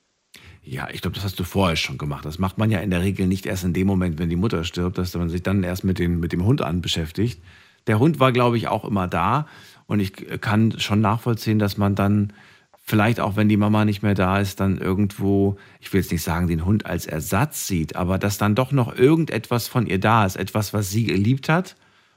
Ja, 0.62 0.88
ich 0.92 1.00
glaube, 1.00 1.14
das 1.14 1.24
hast 1.24 1.40
du 1.40 1.44
vorher 1.44 1.76
schon 1.76 1.96
gemacht. 1.96 2.26
Das 2.26 2.38
macht 2.38 2.58
man 2.58 2.70
ja 2.70 2.80
in 2.80 2.90
der 2.90 3.00
Regel 3.00 3.26
nicht 3.26 3.46
erst 3.46 3.64
in 3.64 3.72
dem 3.72 3.86
Moment, 3.86 4.18
wenn 4.18 4.28
die 4.28 4.36
Mutter 4.36 4.64
stirbt, 4.64 4.98
dass 4.98 5.14
man 5.14 5.30
sich 5.30 5.42
dann 5.42 5.62
erst 5.62 5.84
mit, 5.84 5.98
den, 5.98 6.20
mit 6.20 6.32
dem 6.32 6.44
Hund 6.44 6.60
an 6.60 6.82
beschäftigt. 6.82 7.42
Der 7.86 7.98
Hund 7.98 8.20
war, 8.20 8.32
glaube 8.32 8.58
ich, 8.58 8.68
auch 8.68 8.84
immer 8.84 9.08
da. 9.08 9.46
Und 9.86 10.00
ich 10.00 10.12
kann 10.42 10.78
schon 10.78 11.00
nachvollziehen, 11.00 11.58
dass 11.58 11.78
man 11.78 11.94
dann 11.94 12.34
vielleicht 12.76 13.20
auch, 13.20 13.36
wenn 13.36 13.48
die 13.48 13.56
Mama 13.56 13.86
nicht 13.86 14.02
mehr 14.02 14.14
da 14.14 14.38
ist, 14.38 14.60
dann 14.60 14.76
irgendwo, 14.76 15.56
ich 15.80 15.90
will 15.92 16.02
jetzt 16.02 16.12
nicht 16.12 16.22
sagen, 16.22 16.46
den 16.46 16.66
Hund 16.66 16.84
als 16.84 17.06
Ersatz 17.06 17.66
sieht, 17.66 17.96
aber 17.96 18.18
dass 18.18 18.36
dann 18.36 18.54
doch 18.54 18.70
noch 18.70 18.94
irgendetwas 18.94 19.66
von 19.66 19.86
ihr 19.86 19.98
da 19.98 20.26
ist. 20.26 20.36
Etwas, 20.36 20.74
was 20.74 20.90
sie 20.90 21.04
geliebt 21.04 21.48
hat 21.48 21.76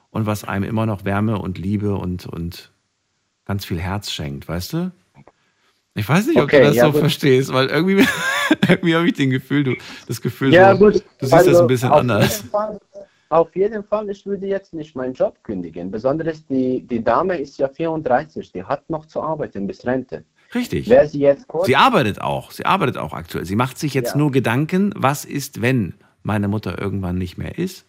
und 0.09 0.25
was 0.25 0.43
einem 0.43 0.65
immer 0.65 0.85
noch 0.85 1.05
Wärme 1.05 1.39
und 1.39 1.57
Liebe 1.57 1.95
und, 1.95 2.25
und 2.25 2.73
ganz 3.51 3.65
viel 3.65 3.79
Herz 3.81 4.09
schenkt, 4.11 4.47
weißt 4.47 4.71
du? 4.71 4.91
Ich 5.93 6.07
weiß 6.07 6.27
nicht, 6.27 6.37
ob 6.37 6.45
Okay, 6.45 6.61
du 6.61 6.67
das 6.67 6.77
ja, 6.77 6.85
so 6.85 6.91
gut. 6.93 7.01
verstehst, 7.01 7.51
weil 7.51 7.67
irgendwie, 7.67 7.97
irgendwie 8.69 8.95
habe 8.95 9.07
ich 9.07 9.13
den 9.13 9.29
Gefühl, 9.29 9.65
du, 9.65 9.75
das 10.07 10.21
Gefühl, 10.21 10.53
Ja, 10.53 10.73
so, 10.73 10.89
du 10.89 11.01
siehst 11.19 11.33
Also, 11.33 11.51
das 11.51 11.59
ein 11.59 11.67
bisschen 11.67 11.91
auf 11.91 11.99
anders. 11.99 12.37
Jeden 12.37 12.49
Fall, 12.49 12.79
auf 13.29 13.53
jeden 13.57 13.83
Fall, 13.83 14.09
ich 14.09 14.25
würde 14.25 14.47
jetzt 14.47 14.73
nicht 14.73 14.95
meinen 14.95 15.13
Job 15.13 15.37
kündigen. 15.43 15.91
Besonders 15.91 16.45
die, 16.47 16.81
die 16.87 17.03
Dame 17.03 17.37
ist 17.39 17.57
ja 17.57 17.67
34, 17.67 18.53
die 18.53 18.63
hat 18.63 18.89
noch 18.89 19.05
zu 19.05 19.21
arbeiten 19.21 19.67
bis 19.67 19.85
Rente. 19.85 20.23
Richtig. 20.55 20.89
Wäre 20.89 21.07
sie 21.09 21.19
jetzt 21.19 21.45
kurz, 21.49 21.67
Sie 21.67 21.75
arbeitet 21.75 22.21
auch, 22.21 22.51
sie 22.51 22.65
arbeitet 22.65 22.97
auch 22.97 23.11
aktuell. 23.11 23.43
Sie 23.45 23.57
macht 23.57 23.77
sich 23.77 23.93
jetzt 23.93 24.13
Ja. 24.13 24.17
nur 24.19 24.31
Gedanken, 24.31 24.93
was 24.95 25.25
ist, 25.25 25.61
wenn 25.61 25.95
meine 26.23 26.47
Mutter 26.47 26.79
irgendwann 26.79 27.17
nicht 27.17 27.37
mehr 27.37 27.57
ist? 27.57 27.85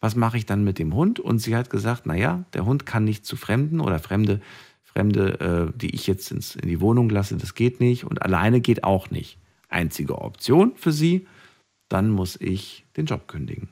Was 0.00 0.16
mache 0.16 0.36
ich 0.36 0.46
dann 0.46 0.64
mit 0.64 0.78
dem 0.80 0.94
Hund? 0.94 1.20
Und 1.20 1.38
sie 1.38 1.56
hat 1.56 1.70
gesagt, 1.70 2.06
naja, 2.06 2.44
der 2.54 2.64
Hund 2.66 2.86
kann 2.86 3.04
nicht 3.04 3.24
zu 3.24 3.36
Fremden 3.36 3.80
oder 3.80 3.98
Fremde, 4.00 4.40
Fremde, 4.96 5.70
äh, 5.74 5.78
die 5.78 5.94
ich 5.94 6.06
jetzt 6.06 6.30
ins, 6.30 6.56
in 6.56 6.70
die 6.70 6.80
Wohnung 6.80 7.10
lasse, 7.10 7.36
das 7.36 7.54
geht 7.54 7.80
nicht. 7.80 8.04
Und 8.04 8.22
alleine 8.22 8.62
geht 8.62 8.82
auch 8.82 9.10
nicht. 9.10 9.38
Einzige 9.68 10.16
Option 10.16 10.74
für 10.74 10.90
sie, 10.90 11.26
dann 11.90 12.08
muss 12.08 12.40
ich 12.40 12.86
den 12.96 13.04
Job 13.04 13.28
kündigen. 13.28 13.68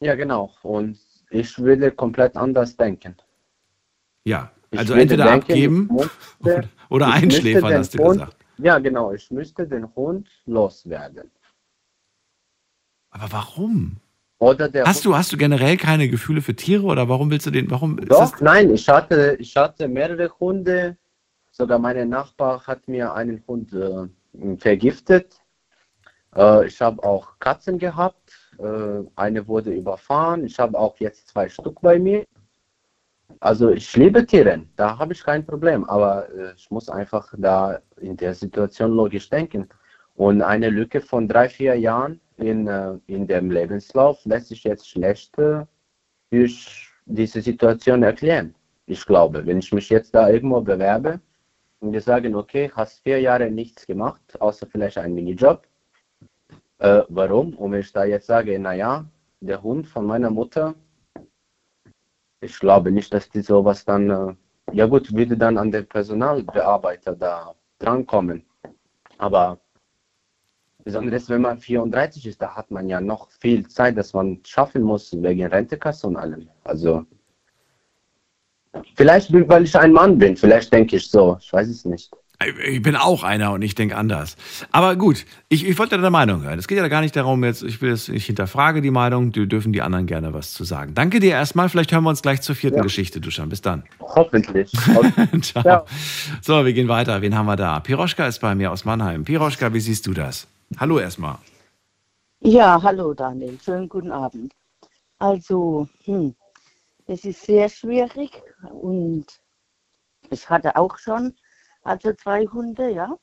Ja, 0.00 0.14
genau. 0.14 0.50
Und 0.62 0.98
ich 1.28 1.58
würde 1.58 1.90
komplett 1.90 2.36
anders 2.36 2.74
denken. 2.74 3.16
Ja, 4.24 4.50
also 4.74 4.94
entweder 4.94 5.24
denken, 5.24 5.52
abgeben 5.52 5.88
müsste- 6.40 6.70
oder 6.88 7.12
einschläfern, 7.12 7.74
hast 7.74 7.92
du 7.92 7.98
Hund, 8.02 8.12
gesagt. 8.20 8.36
Ja, 8.56 8.78
genau. 8.78 9.12
Ich 9.12 9.30
müsste 9.30 9.68
den 9.68 9.94
Hund 9.94 10.26
loswerden. 10.46 11.30
Aber 13.10 13.30
warum? 13.30 13.98
Oder 14.38 14.68
der 14.68 14.84
Hast 14.84 15.04
du, 15.04 15.16
hast 15.16 15.32
du 15.32 15.36
generell 15.36 15.76
keine 15.76 16.08
Gefühle 16.08 16.42
für 16.42 16.56
Tiere 16.56 16.84
oder 16.84 17.08
warum 17.08 17.30
willst 17.30 17.46
du 17.46 17.50
den, 17.50 17.70
warum 17.70 17.96
Doch, 17.96 18.40
nein, 18.40 18.74
ich 18.74 18.88
hatte, 18.88 19.36
ich 19.38 19.56
hatte 19.56 19.88
mehrere 19.88 20.30
Hunde. 20.40 20.96
Sogar 21.50 21.78
mein 21.78 22.08
Nachbar 22.08 22.66
hat 22.66 22.88
mir 22.88 23.14
einen 23.14 23.44
Hund 23.46 23.72
äh, 23.72 24.08
vergiftet. 24.58 25.40
Äh, 26.36 26.66
ich 26.66 26.80
habe 26.80 27.02
auch 27.04 27.38
Katzen 27.38 27.78
gehabt. 27.78 28.32
Äh, 28.58 29.04
eine 29.14 29.46
wurde 29.46 29.70
überfahren. 29.72 30.44
Ich 30.44 30.58
habe 30.58 30.78
auch 30.78 30.98
jetzt 30.98 31.28
zwei 31.28 31.48
Stück 31.48 31.80
bei 31.80 31.98
mir. 31.98 32.24
Also 33.40 33.70
ich 33.70 33.96
liebe 33.96 34.26
Tiere, 34.26 34.62
da 34.76 34.98
habe 34.98 35.12
ich 35.12 35.22
kein 35.22 35.46
Problem. 35.46 35.84
Aber 35.84 36.28
äh, 36.30 36.54
ich 36.56 36.70
muss 36.70 36.88
einfach 36.88 37.32
da 37.38 37.80
in 38.00 38.16
der 38.16 38.34
Situation 38.34 38.90
logisch 38.90 39.30
denken. 39.30 39.68
Und 40.16 40.42
eine 40.42 40.70
Lücke 40.70 41.00
von 41.00 41.28
drei, 41.28 41.48
vier 41.48 41.76
Jahren 41.76 42.20
in, 42.38 42.66
äh, 42.66 42.98
in 43.06 43.26
dem 43.26 43.50
Lebenslauf 43.50 44.24
lässt 44.24 44.48
sich 44.48 44.64
jetzt 44.64 44.88
schlecht 44.88 45.38
äh, 45.38 45.64
durch 46.30 46.90
diese 47.06 47.40
Situation 47.40 48.02
erklären. 48.02 48.54
Ich 48.86 49.04
glaube, 49.06 49.44
wenn 49.46 49.58
ich 49.58 49.72
mich 49.72 49.88
jetzt 49.88 50.14
da 50.14 50.28
irgendwo 50.28 50.60
bewerbe 50.60 51.20
und 51.80 51.92
wir 51.92 52.00
sagen, 52.00 52.34
okay, 52.34 52.70
hast 52.74 53.00
vier 53.02 53.20
Jahre 53.20 53.50
nichts 53.50 53.86
gemacht, 53.86 54.40
außer 54.40 54.66
vielleicht 54.66 54.98
einen 54.98 55.14
Minijob. 55.14 55.66
Äh, 56.78 57.02
warum? 57.08 57.54
Und 57.54 57.72
wenn 57.72 57.80
ich 57.80 57.92
da 57.92 58.04
jetzt 58.04 58.26
sage, 58.26 58.58
naja, 58.58 59.04
der 59.40 59.62
Hund 59.62 59.86
von 59.86 60.06
meiner 60.06 60.30
Mutter, 60.30 60.74
ich 62.40 62.58
glaube 62.58 62.90
nicht, 62.90 63.12
dass 63.14 63.28
die 63.30 63.40
sowas 63.40 63.84
dann, 63.84 64.10
äh, 64.10 64.34
ja 64.72 64.86
gut, 64.86 65.14
würde 65.14 65.36
dann 65.36 65.56
an 65.56 65.70
den 65.70 65.86
Personalbearbeiter 65.86 67.14
da 67.14 67.54
drankommen. 67.78 68.44
Aber 69.18 69.58
besonders 70.84 71.28
wenn 71.28 71.40
man 71.42 71.58
34 71.58 72.26
ist, 72.26 72.40
da 72.40 72.54
hat 72.54 72.70
man 72.70 72.88
ja 72.88 73.00
noch 73.00 73.30
viel 73.40 73.66
Zeit, 73.68 73.96
dass 73.96 74.12
man 74.12 74.38
schaffen 74.44 74.82
muss 74.82 75.12
wegen 75.12 75.46
Rentekasse 75.46 76.06
und 76.06 76.16
allem. 76.16 76.48
Also 76.62 77.04
vielleicht, 78.94 79.32
weil 79.48 79.64
ich 79.64 79.76
ein 79.76 79.92
Mann 79.92 80.18
bin, 80.18 80.36
vielleicht 80.36 80.72
denke 80.72 80.96
ich 80.96 81.10
so, 81.10 81.38
ich 81.40 81.52
weiß 81.52 81.68
es 81.68 81.84
nicht. 81.84 82.10
Ich 82.66 82.82
bin 82.82 82.96
auch 82.96 83.22
einer 83.22 83.52
und 83.52 83.62
ich 83.62 83.74
denke 83.74 83.96
anders. 83.96 84.36
Aber 84.72 84.96
gut, 84.96 85.24
ich, 85.48 85.66
ich 85.66 85.78
wollte 85.78 85.96
deine 85.96 86.10
Meinung 86.10 86.42
hören. 86.42 86.58
Es 86.58 86.66
geht 86.66 86.76
ja 86.76 86.88
gar 86.88 87.00
nicht 87.00 87.14
darum, 87.14 87.42
jetzt, 87.44 87.62
ich 87.62 87.80
will 87.80 87.92
es, 87.92 88.08
ich 88.08 88.26
hinterfrage 88.26 88.82
die 88.82 88.90
Meinung, 88.90 89.30
die 89.30 89.48
dürfen 89.48 89.72
die 89.72 89.80
anderen 89.80 90.06
gerne 90.06 90.34
was 90.34 90.52
zu 90.52 90.64
sagen. 90.64 90.94
Danke 90.94 91.20
dir 91.20 91.30
erstmal, 91.30 91.68
vielleicht 91.68 91.92
hören 91.92 92.02
wir 92.02 92.10
uns 92.10 92.22
gleich 92.22 92.42
zur 92.42 92.56
vierten 92.56 92.78
Ja. 92.78 92.82
Geschichte, 92.82 93.20
Duschan. 93.20 93.48
Bis 93.48 93.62
dann. 93.62 93.84
Hoffentlich. 94.00 94.70
Ciao. 95.42 95.64
Ja. 95.64 95.84
So, 96.42 96.64
wir 96.64 96.72
gehen 96.72 96.88
weiter. 96.88 97.22
Wen 97.22 97.36
haben 97.36 97.46
wir 97.46 97.56
da? 97.56 97.80
Piroschka 97.80 98.26
ist 98.26 98.40
bei 98.40 98.54
mir 98.54 98.72
aus 98.72 98.84
Mannheim. 98.84 99.24
Piroschka, 99.24 99.72
wie 99.72 99.80
siehst 99.80 100.06
du 100.06 100.12
das? 100.12 100.48
Hallo 100.78 100.98
erstmal. 100.98 101.38
Ja, 102.40 102.82
hallo 102.82 103.14
Daniel, 103.14 103.58
schönen 103.60 103.88
guten 103.88 104.10
Abend. 104.10 104.52
Also, 105.18 105.88
hm, 106.04 106.34
es 107.06 107.24
ist 107.24 107.42
sehr 107.42 107.68
schwierig 107.68 108.42
und 108.72 109.26
ich 110.30 110.50
hatte 110.50 110.74
auch 110.76 110.98
schon 110.98 111.34
also 111.82 112.12
zwei 112.14 112.46
Hunde, 112.46 112.90
ja. 112.90 113.16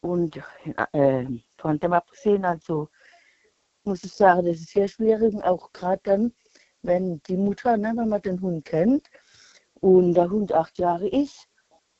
Und 0.00 0.40
äh, 0.92 1.26
von 1.56 1.78
dem 1.78 1.92
abgesehen, 1.92 2.44
also 2.44 2.88
muss 3.84 4.04
ich 4.04 4.12
sagen, 4.12 4.44
das 4.44 4.56
ist 4.56 4.70
sehr 4.70 4.88
schwierig, 4.88 5.34
auch 5.44 5.72
gerade 5.72 6.00
dann, 6.04 6.34
wenn 6.82 7.22
die 7.22 7.36
Mutter, 7.36 7.76
ne, 7.76 7.92
wenn 7.96 8.08
man 8.08 8.22
den 8.22 8.40
Hund 8.40 8.64
kennt 8.64 9.08
und 9.80 10.14
der 10.14 10.28
Hund 10.28 10.52
acht 10.52 10.78
Jahre 10.78 11.08
ist, 11.08 11.48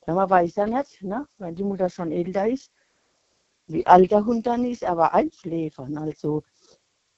ja, 0.05 0.13
man 0.13 0.29
weiß 0.29 0.55
ja 0.55 0.67
nicht, 0.67 1.01
ne, 1.01 1.27
wenn 1.39 1.55
die 1.55 1.63
Mutter 1.63 1.89
schon 1.89 2.11
älter 2.11 2.47
ist, 2.47 2.71
wie 3.69 3.85
alt 3.85 4.11
der 4.11 4.25
Hund 4.25 4.45
dann 4.45 4.65
ist, 4.65 4.83
aber 4.83 5.13
einschläfern, 5.13 5.97
also 5.97 6.43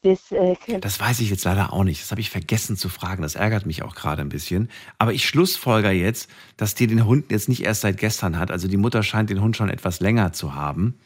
das 0.04 0.32
äh, 0.32 0.56
Das 0.80 1.00
weiß 1.00 1.20
ich 1.20 1.30
jetzt 1.30 1.46
leider 1.46 1.74
auch 1.74 1.84
nicht. 1.84 2.02
Das 2.02 2.10
habe 2.10 2.22
ich 2.22 2.32
vergessen 2.32 2.76
zu 2.76 2.90
fragen. 2.90 3.22
Das 3.22 3.36
ärgert 3.36 3.68
mich 3.68 3.84
auch 3.84 3.94
gerade 3.94 4.22
ein 4.24 4.30
bisschen. 4.30 4.70
Aber 4.98 5.14
ich 5.14 5.28
schlussfolger 5.28 5.92
jetzt, 5.92 6.28
dass 6.58 6.74
die 6.74 6.88
den 6.88 7.06
Hund 7.06 7.32
jetzt 7.32 7.50
nicht 7.50 7.64
erst 7.64 7.82
seit 7.82 7.98
gestern 7.98 8.40
hat. 8.40 8.50
Also 8.50 8.68
die 8.68 8.78
Mutter 8.78 9.04
scheint 9.04 9.30
den 9.30 9.42
Hund 9.42 9.56
schon 9.56 9.70
etwas 9.70 10.00
länger 10.00 10.34
zu 10.34 10.56
haben. 10.56 10.98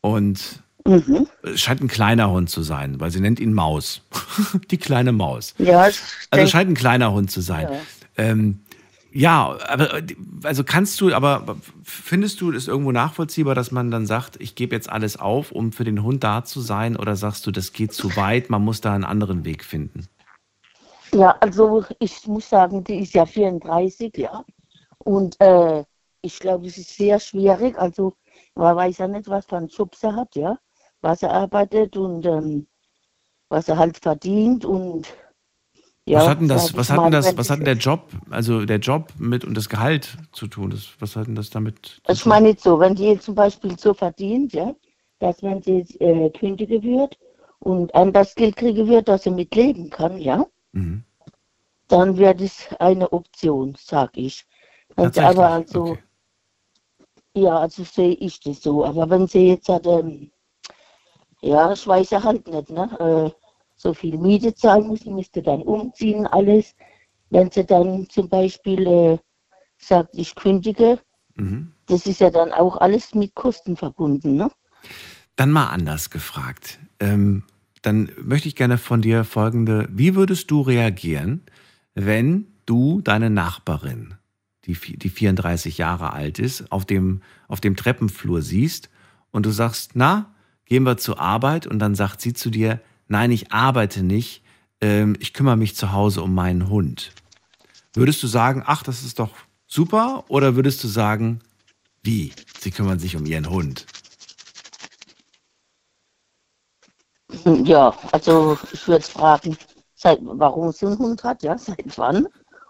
Und 0.00 0.62
Mhm. 0.84 1.28
es 1.42 1.60
scheint 1.60 1.80
ein 1.80 1.88
kleiner 1.88 2.30
Hund 2.30 2.50
zu 2.50 2.62
sein, 2.62 2.98
weil 2.98 3.10
sie 3.10 3.20
nennt 3.20 3.38
ihn 3.38 3.52
Maus. 3.52 4.02
die 4.70 4.78
kleine 4.78 5.12
Maus. 5.12 5.54
Ja, 5.58 5.88
Also 6.30 6.46
scheint 6.48 6.70
ein 6.70 6.74
kleiner 6.74 7.12
Hund 7.12 7.30
zu 7.30 7.40
sein. 7.40 7.68
Ja. 7.70 7.80
Ähm, 8.16 8.60
ja, 9.12 9.58
aber 9.68 9.98
äh, 9.98 10.02
also 10.44 10.64
kannst 10.64 11.00
du, 11.00 11.14
aber 11.14 11.56
findest 11.82 12.40
du 12.40 12.50
es 12.52 12.68
irgendwo 12.68 12.92
nachvollziehbar, 12.92 13.54
dass 13.54 13.70
man 13.70 13.90
dann 13.90 14.06
sagt, 14.06 14.40
ich 14.40 14.54
gebe 14.54 14.74
jetzt 14.74 14.90
alles 14.90 15.18
auf, 15.18 15.52
um 15.52 15.72
für 15.72 15.84
den 15.84 16.02
Hund 16.02 16.24
da 16.24 16.44
zu 16.44 16.60
sein, 16.60 16.96
oder 16.96 17.16
sagst 17.16 17.46
du, 17.46 17.50
das 17.50 17.72
geht 17.72 17.92
zu 17.92 18.16
weit, 18.16 18.50
man 18.50 18.64
muss 18.64 18.80
da 18.80 18.94
einen 18.94 19.04
anderen 19.04 19.44
Weg 19.44 19.64
finden? 19.64 20.08
Ja, 21.12 21.36
also 21.40 21.84
ich 21.98 22.26
muss 22.26 22.48
sagen, 22.48 22.84
die 22.84 23.00
ist 23.00 23.12
ja 23.12 23.26
34, 23.26 24.16
ja. 24.16 24.44
Und 24.98 25.38
äh, 25.40 25.84
ich 26.22 26.38
glaube, 26.38 26.66
es 26.66 26.78
ist 26.78 26.96
sehr 26.96 27.20
schwierig. 27.20 27.78
Also 27.78 28.14
man 28.54 28.76
weiß 28.76 28.98
ja 28.98 29.08
nicht, 29.08 29.28
was 29.28 29.44
für 29.44 29.58
einen 29.58 29.68
Job 29.68 29.94
sie 29.94 30.14
hat, 30.14 30.34
ja. 30.36 30.58
Was 31.02 31.22
er 31.22 31.32
arbeitet 31.32 31.96
und 31.96 32.24
ähm, 32.24 32.66
was 33.50 33.68
er 33.68 33.76
halt 33.76 33.98
verdient 33.98 34.64
und 34.64 35.12
ja, 36.06 36.18
was 36.20 36.28
hat 36.28 36.40
denn 36.40 36.48
das, 36.48 36.76
was 36.76 36.90
hat 36.90 37.12
das, 37.12 37.36
was 37.36 37.50
hat 37.50 37.66
der 37.66 37.76
Job, 37.76 38.08
also 38.30 38.64
der 38.64 38.78
Job 38.78 39.12
mit 39.18 39.44
und 39.44 39.56
das 39.56 39.68
Gehalt 39.68 40.16
zu 40.32 40.46
tun? 40.46 40.70
Das, 40.70 40.88
was 40.98 41.16
hat 41.16 41.26
denn 41.26 41.34
das 41.34 41.50
damit? 41.50 42.00
Ich 42.08 42.26
meine 42.26 42.50
jetzt 42.50 42.64
so, 42.64 42.78
wenn 42.80 42.94
die 42.94 43.04
jetzt 43.04 43.24
zum 43.24 43.34
Beispiel 43.34 43.78
so 43.78 43.94
verdient, 43.94 44.52
ja, 44.52 44.74
dass 45.20 45.42
wenn 45.42 45.62
sie 45.62 45.80
äh, 46.00 46.30
kündigen 46.30 46.82
wird 46.82 47.18
und 47.60 47.94
anders 47.94 48.34
Geld 48.34 48.56
kriegen 48.56 48.88
wird, 48.88 49.08
dass 49.08 49.22
sie 49.24 49.30
mitleben 49.30 49.90
kann, 49.90 50.18
ja, 50.18 50.46
Mhm. 50.72 51.04
dann 51.88 52.16
wäre 52.16 52.34
das 52.34 52.68
eine 52.80 53.12
Option, 53.12 53.76
sag 53.78 54.16
ich. 54.16 54.46
Sie 54.88 54.94
Tatsächlich? 54.96 55.38
aber 55.38 55.48
also, 55.50 55.98
ja, 57.34 57.58
also 57.58 57.84
sehe 57.84 58.14
ich 58.14 58.40
das 58.40 58.62
so. 58.62 58.84
Aber 58.84 59.08
wenn 59.10 59.26
sie 59.26 59.48
jetzt 59.48 59.68
hat, 59.68 59.86
ähm, 59.86 60.30
ja, 61.42 61.72
ich 61.72 61.86
weiß 61.86 62.10
ja 62.10 62.22
halt 62.22 62.46
nicht, 62.48 62.70
ne, 62.70 62.90
äh, 63.34 63.41
so 63.82 63.92
viel 63.92 64.16
Miete 64.16 64.54
zahlen 64.54 64.86
muss, 64.86 65.04
müsste 65.04 65.42
dann 65.42 65.62
umziehen, 65.62 66.26
alles. 66.26 66.74
Wenn 67.30 67.50
sie 67.50 67.64
dann 67.64 68.08
zum 68.08 68.28
Beispiel 68.28 68.86
äh, 68.86 69.18
sagt, 69.78 70.10
ich 70.14 70.34
kündige, 70.34 71.00
Mhm. 71.34 71.72
das 71.86 72.06
ist 72.06 72.20
ja 72.20 72.30
dann 72.30 72.52
auch 72.52 72.76
alles 72.76 73.14
mit 73.14 73.34
Kosten 73.34 73.76
verbunden, 73.76 74.36
ne? 74.36 74.50
Dann 75.36 75.50
mal 75.50 75.68
anders 75.68 76.10
gefragt. 76.10 76.78
Ähm, 77.00 77.44
dann 77.80 78.10
möchte 78.20 78.48
ich 78.48 78.56
gerne 78.56 78.78
von 78.78 79.00
dir 79.00 79.24
folgende: 79.24 79.88
Wie 79.90 80.14
würdest 80.14 80.50
du 80.50 80.60
reagieren, 80.60 81.42
wenn 81.94 82.46
du 82.66 83.00
deine 83.00 83.30
Nachbarin, 83.30 84.14
die, 84.66 84.74
die 84.74 85.08
34 85.08 85.78
Jahre 85.78 86.12
alt 86.12 86.38
ist, 86.38 86.70
auf 86.70 86.84
dem, 86.84 87.22
auf 87.48 87.60
dem 87.60 87.76
Treppenflur 87.76 88.42
siehst 88.42 88.90
und 89.30 89.46
du 89.46 89.50
sagst, 89.50 89.92
na, 89.94 90.34
gehen 90.66 90.84
wir 90.84 90.98
zur 90.98 91.18
Arbeit 91.18 91.66
und 91.66 91.78
dann 91.78 91.94
sagt 91.94 92.20
sie 92.20 92.34
zu 92.34 92.50
dir, 92.50 92.80
nein, 93.12 93.30
ich 93.30 93.52
arbeite 93.52 94.02
nicht, 94.02 94.42
ähm, 94.80 95.16
ich 95.20 95.32
kümmere 95.32 95.56
mich 95.56 95.76
zu 95.76 95.92
Hause 95.92 96.22
um 96.22 96.34
meinen 96.34 96.68
Hund. 96.68 97.12
Würdest 97.94 98.22
du 98.22 98.26
sagen, 98.26 98.64
ach, 98.66 98.82
das 98.82 99.04
ist 99.04 99.18
doch 99.18 99.30
super? 99.66 100.24
Oder 100.28 100.56
würdest 100.56 100.82
du 100.82 100.88
sagen, 100.88 101.40
wie? 102.02 102.32
Sie 102.58 102.70
kümmern 102.70 102.98
sich 102.98 103.14
um 103.14 103.26
ihren 103.26 103.48
Hund. 103.48 103.86
Ja, 107.64 107.94
also 108.12 108.58
ich 108.72 108.88
würde 108.88 109.04
fragen, 109.04 109.56
seit, 109.94 110.18
warum 110.22 110.72
sie 110.72 110.86
einen 110.86 110.98
Hund 110.98 111.22
hat, 111.22 111.42
ja, 111.42 111.56
seit 111.56 111.96
wann? 111.96 112.26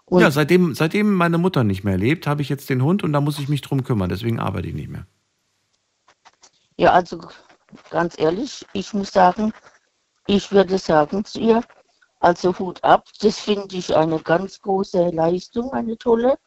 Und 0.06 0.20
ja, 0.20 0.30
seitdem, 0.30 0.74
seitdem 0.74 1.14
meine 1.14 1.38
Mutter 1.38 1.64
nicht 1.64 1.84
mehr 1.84 1.96
lebt, 1.96 2.26
habe 2.26 2.42
ich 2.42 2.48
jetzt 2.48 2.68
den 2.68 2.82
Hund 2.82 3.02
und 3.02 3.12
da 3.12 3.20
muss 3.20 3.38
ich 3.38 3.48
mich 3.48 3.62
drum 3.62 3.84
kümmern. 3.84 4.10
Deswegen 4.10 4.40
arbeite 4.40 4.68
ich 4.68 4.74
nicht 4.74 4.90
mehr. 4.90 5.06
Ja, 6.76 6.92
also 6.92 7.20
ganz 7.90 8.18
ehrlich, 8.18 8.66
ich 8.72 8.92
muss 8.92 9.12
sagen, 9.12 9.52
ich 10.26 10.52
würde 10.52 10.78
sagen 10.78 11.24
zu 11.24 11.40
ihr, 11.40 11.62
also 12.20 12.56
Hut 12.58 12.82
ab, 12.84 13.04
das 13.20 13.40
finde 13.40 13.76
ich 13.76 13.94
eine 13.96 14.20
ganz 14.20 14.60
große 14.60 15.10
Leistung, 15.10 15.72
eine 15.72 15.98
tolle. 15.98 16.38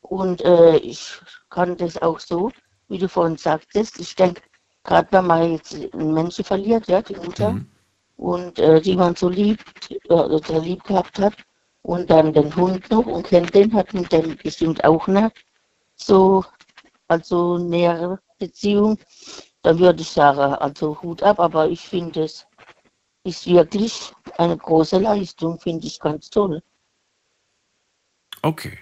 Und 0.00 0.42
äh, 0.42 0.76
ich 0.78 1.20
kann 1.50 1.76
das 1.76 2.00
auch 2.00 2.20
so, 2.20 2.50
wie 2.88 2.98
du 2.98 3.08
vorhin 3.08 3.36
sagtest, 3.36 4.00
ich 4.00 4.14
denke, 4.16 4.42
gerade 4.82 5.08
wenn 5.12 5.26
man 5.26 5.52
jetzt 5.52 5.74
einen 5.74 6.14
Menschen 6.14 6.44
verliert, 6.44 6.88
ja, 6.88 7.02
die 7.02 7.16
Mutter, 7.16 7.60
und 8.16 8.58
äh, 8.58 8.80
die 8.80 8.96
man 8.96 9.14
so 9.14 9.28
liebt, 9.28 9.90
äh, 9.90 10.14
oder 10.14 10.58
lieb 10.60 10.84
gehabt 10.84 11.18
hat, 11.18 11.34
und 11.82 12.10
dann 12.10 12.32
den 12.32 12.54
Hund 12.56 12.90
noch 12.90 13.06
und 13.06 13.26
kennt 13.26 13.54
den, 13.54 13.72
hat 13.74 13.94
mit 13.94 14.12
dem 14.12 14.36
bestimmt 14.36 14.84
auch 14.84 15.08
eine 15.08 15.32
so, 15.96 16.44
also 17.08 17.58
nähere 17.58 18.20
Beziehung, 18.38 18.98
dann 19.62 19.78
würde 19.78 20.02
ich 20.02 20.10
sagen, 20.10 20.54
also 20.54 21.00
Hut 21.02 21.22
ab, 21.22 21.40
aber 21.40 21.68
ich 21.68 21.80
finde 21.86 22.24
es 22.24 22.46
ist 23.24 23.46
wirklich 23.46 24.12
eine 24.38 24.56
große 24.56 24.98
Leistung, 24.98 25.58
finde 25.60 25.86
ich 25.86 26.00
ganz 26.00 26.30
toll. 26.30 26.62
Okay. 28.42 28.78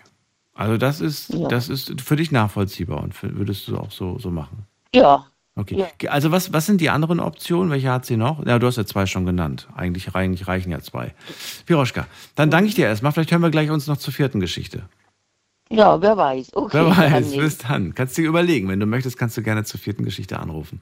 Also 0.55 0.77
das 0.77 1.01
ist, 1.01 1.32
das 1.51 1.69
ist 1.69 2.01
für 2.01 2.16
dich 2.16 2.32
nachvollziehbar 2.32 3.02
und 3.02 3.15
für, 3.15 3.36
würdest 3.36 3.69
du 3.69 3.77
auch 3.77 3.93
so, 3.93 4.19
so 4.19 4.31
machen. 4.31 4.66
Ja. 4.94 5.27
Okay. 5.55 5.86
Also 6.09 6.31
was, 6.31 6.52
was 6.52 6.66
sind 6.66 6.81
die 6.81 6.90
anderen 6.90 7.19
Optionen? 7.19 7.70
Welche 7.70 7.90
hat 7.90 8.06
sie 8.06 8.16
noch? 8.16 8.47
Ja, 8.47 8.60
du 8.60 8.66
hast 8.69 8.77
ja 8.77 8.86
zwei 8.86 9.06
schon 9.06 9.27
genannt. 9.27 9.69
Eigentlich, 9.74 10.15
eigentlich 10.15 10.47
reichen 10.47 10.70
ja 10.70 10.81
zwei. 10.81 11.15
Piroschka, 11.66 12.06
dann 12.36 12.51
danke 12.51 12.69
ich 12.69 12.77
dir 12.77 12.86
erstmal. 12.86 13.10
Vielleicht 13.10 13.32
hören 13.32 13.43
wir 13.43 13.51
gleich 13.51 13.70
uns 13.70 13.89
noch 13.89 13.97
zur 13.97 14.15
vierten 14.15 14.39
Geschichte. 14.39 14.82
Ja, 15.70 16.01
wer 16.01 16.16
weiß. 16.16 16.55
Okay, 16.55 16.78
Wer 16.78 16.97
weiß, 16.97 17.36
bis 17.36 17.59
dann. 17.59 17.94
Kannst 17.94 18.16
du 18.16 18.23
dir 18.23 18.28
überlegen. 18.28 18.69
Wenn 18.69 18.81
du 18.81 18.86
möchtest, 18.86 19.19
kannst 19.19 19.36
du 19.36 19.43
gerne 19.43 19.65
zur 19.65 19.81
vierten 19.81 20.05
Geschichte 20.05 20.39
anrufen. 20.39 20.81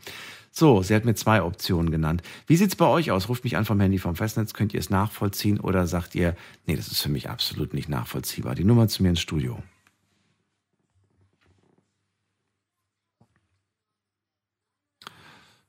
So, 0.59 0.83
sie 0.83 0.95
hat 0.95 1.05
mir 1.05 1.15
zwei 1.15 1.43
Optionen 1.43 1.91
genannt. 1.91 2.23
Wie 2.47 2.57
sieht's 2.57 2.77
bei 2.77 2.87
euch 2.87 3.11
aus? 3.11 3.28
Ruft 3.28 3.45
mich 3.45 3.59
an 3.59 3.66
vom 3.66 3.78
Handy 3.78 3.99
vom 3.99 4.16
Festnetz. 4.16 4.55
Könnt 4.55 4.73
ihr 4.73 4.81
es 4.81 4.89
nachvollziehen 4.89 5.61
oder 5.61 5.87
sagt 5.87 6.15
ihr, 6.15 6.35
nee, 6.65 6.74
das 6.77 6.89
ist 6.89 7.03
für 7.03 7.11
mich 7.11 7.28
absolut 7.28 7.74
nicht 7.74 7.91
nachvollziehbar? 7.91 8.55
Die 8.55 8.65
Nummer 8.65 8.89
zu 8.89 9.03
mir 9.03 9.11
ins 9.11 9.20
Studio. 9.20 9.62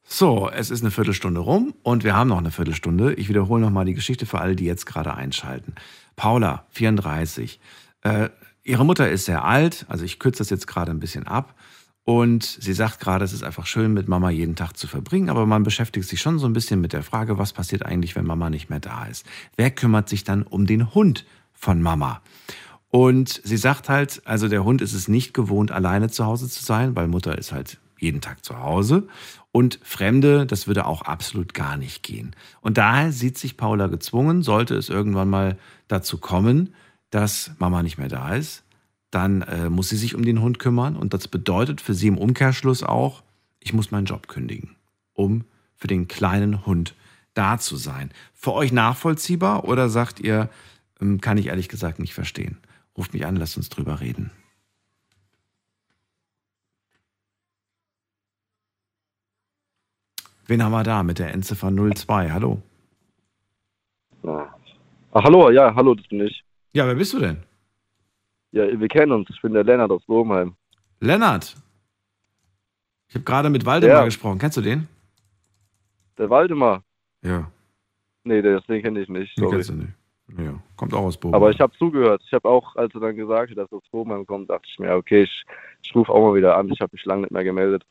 So, 0.06 0.50
es 0.50 0.72
ist 0.72 0.84
eine 0.84 0.92
Viertelstunde 0.92 1.42
rum 1.42 1.74
und 1.84 2.06
wir 2.06 2.16
haben 2.16 2.30
noch 2.30 2.38
eine 2.38 2.52
Viertelstunde. 2.52 3.14
Ich 3.16 3.28
wiederhole 3.28 3.62
nochmal 3.62 3.84
die 3.84 3.94
Geschichte 3.94 4.26
für 4.26 4.40
alle, 4.40 4.56
die 4.56 4.64
jetzt 4.64 4.86
gerade 4.86 5.14
einschalten. 5.14 5.76
Paula, 6.16 6.66
34. 6.70 7.60
Äh, 8.04 8.30
ihre 8.64 8.86
Mutter 8.86 9.12
ist 9.12 9.26
sehr 9.26 9.44
alt, 9.44 9.86
also 9.90 10.06
ich 10.06 10.18
kürze 10.18 10.38
das 10.38 10.50
jetzt 10.50 10.66
gerade 10.66 10.92
ein 10.92 11.02
bisschen 11.02 11.28
ab. 11.28 11.56
Und 12.10 12.46
sie 12.46 12.72
sagt 12.72 13.02
gerade, 13.02 13.26
es 13.26 13.34
ist 13.34 13.44
einfach 13.44 13.66
schön, 13.66 13.94
mit 13.94 14.08
Mama 14.08 14.30
jeden 14.30 14.56
Tag 14.56 14.78
zu 14.78 14.88
verbringen, 14.88 15.30
aber 15.30 15.46
man 15.46 15.64
beschäftigt 15.64 16.08
sich 16.08 16.22
schon 16.22 16.40
so 16.40 16.48
ein 16.48 16.54
bisschen 16.54 16.80
mit 16.80 16.94
der 16.94 17.04
Frage, 17.04 17.38
was 17.38 17.52
passiert 17.52 17.86
eigentlich, 17.86 18.16
wenn 18.16 18.26
Mama 18.26 18.50
nicht 18.50 18.70
mehr 18.70 18.80
da 18.80 19.04
ist? 19.08 19.26
Wer 19.58 19.72
kümmert 19.72 20.08
sich 20.08 20.24
dann 20.24 20.44
um 20.44 20.66
den 20.66 20.94
Hund 20.94 21.26
von 21.52 21.82
Mama? 21.82 22.22
Und 22.88 23.42
sie 23.44 23.58
sagt 23.58 23.90
halt, 23.90 24.22
also 24.24 24.48
der 24.48 24.64
Hund 24.64 24.82
ist 24.82 24.94
es 24.94 25.10
nicht 25.10 25.34
gewohnt, 25.34 25.74
alleine 25.74 26.10
zu 26.10 26.26
Hause 26.26 26.48
zu 26.48 26.64
sein, 26.64 26.96
weil 26.96 27.10
Mutter 27.10 27.38
ist 27.38 27.52
halt 27.52 27.78
jeden 28.00 28.22
Tag 28.22 28.46
zu 28.46 28.58
Hause. 28.58 29.10
Und 29.52 29.78
Fremde, 29.84 30.46
das 30.46 30.66
würde 30.66 30.86
auch 30.86 31.02
absolut 31.02 31.54
gar 31.54 31.76
nicht 31.76 32.04
gehen. 32.04 32.38
Und 32.62 32.78
daher 32.78 33.12
sieht 33.12 33.38
sich 33.38 33.58
Paula 33.58 33.88
gezwungen, 33.88 34.44
sollte 34.44 34.76
es 34.76 34.88
irgendwann 34.88 35.30
mal 35.30 35.58
dazu 35.90 36.20
kommen, 36.20 36.74
dass 37.10 37.52
Mama 37.60 37.84
nicht 37.84 37.98
mehr 37.98 38.08
da 38.08 38.34
ist, 38.34 38.64
dann 39.12 39.42
äh, 39.44 39.70
muss 39.70 39.90
sie 39.90 39.98
sich 39.98 40.16
um 40.16 40.24
den 40.24 40.42
Hund 40.42 40.60
kümmern. 40.60 40.96
Und 40.96 41.14
das 41.14 41.28
bedeutet 41.28 41.82
für 41.82 41.94
sie 41.94 42.08
im 42.08 42.18
Umkehrschluss 42.18 42.84
auch, 42.84 43.24
ich 43.60 43.74
muss 43.74 43.92
meinen 43.92 44.06
Job 44.06 44.28
kündigen, 44.28 44.76
um 45.14 45.46
für 45.76 45.88
den 45.88 46.08
kleinen 46.08 46.66
Hund 46.66 46.96
da 47.34 47.58
zu 47.58 47.78
sein. 47.78 48.12
Für 48.34 48.54
euch 48.54 48.72
nachvollziehbar 48.72 49.66
oder 49.66 49.90
sagt 49.90 50.20
ihr, 50.20 50.50
ähm, 51.02 51.22
kann 51.22 51.38
ich 51.38 51.48
ehrlich 51.48 51.70
gesagt 51.70 52.00
nicht 52.00 52.14
verstehen? 52.14 52.58
Ruft 52.98 53.14
mich 53.14 53.26
an, 53.26 53.36
lasst 53.36 53.58
uns 53.58 53.70
drüber 53.70 54.00
reden. 54.00 54.32
Wen 60.48 60.64
haben 60.64 60.72
wir 60.72 60.84
da 60.84 61.04
mit 61.04 61.20
der 61.20 61.34
Endziffer 61.34 61.72
02? 61.72 62.32
Hallo. 62.32 62.62
Ach, 64.24 65.24
hallo, 65.24 65.50
ja, 65.52 65.74
hallo, 65.76 65.94
das 65.94 66.08
bin 66.08 66.22
ich. 66.22 66.44
Ja, 66.74 66.88
wer 66.88 66.96
bist 66.96 67.14
du 67.14 67.20
denn? 67.20 67.47
Ja, 68.52 68.80
wir 68.80 68.88
kennen 68.88 69.12
uns. 69.12 69.30
Ich 69.30 69.42
bin 69.42 69.54
der 69.54 69.64
Lennart 69.64 69.92
aus 69.92 70.06
Blomheim. 70.06 70.56
Lennart. 71.00 71.56
Ich 73.10 73.16
habe 73.16 73.24
gerade 73.26 73.50
mit 73.50 73.66
Waldemar 73.66 73.98
Ja. 74.00 74.06
gesprochen. 74.06 74.40
Kennst 74.40 74.58
du 74.58 74.62
den? 74.62 74.88
Der 76.18 76.30
Waldemar? 76.30 76.84
Ja. 77.22 77.50
Nee, 78.24 78.42
den 78.42 78.62
kenne 78.82 79.02
ich 79.02 79.10
nicht. 79.10 79.38
Den 79.38 79.50
kennst 79.50 79.70
du 79.70 79.74
nicht. 79.74 79.94
Ja, 80.38 80.60
kommt 80.76 80.94
auch 80.94 81.04
aus 81.04 81.18
Bochum. 81.18 81.34
Aber 81.34 81.50
ich 81.52 81.60
habe 81.62 81.72
zugehört. 81.78 82.22
Ich 82.26 82.34
habe 82.34 82.50
auch, 82.50 82.76
als 82.76 82.94
er 82.94 83.00
dann 83.00 83.16
gesagt 83.16 83.52
hat, 83.52 83.58
dass 83.58 83.72
er 83.72 83.78
aus 83.78 83.84
Blomheim 83.92 84.26
kommt, 84.26 84.50
dachte 84.50 84.68
ich 84.70 84.78
mir, 84.78 84.94
okay, 84.96 85.24
ich, 85.24 85.44
ich 85.84 85.96
rufe 85.96 86.12
auch 86.12 86.22
mal 86.22 86.36
wieder 86.36 86.58
an. 86.58 86.70
Ich 86.70 86.82
habe 86.82 86.90
mich 86.94 87.06
lange 87.06 87.22
nicht 87.22 87.32
mehr 87.32 87.46
gemeldet. 87.46 87.84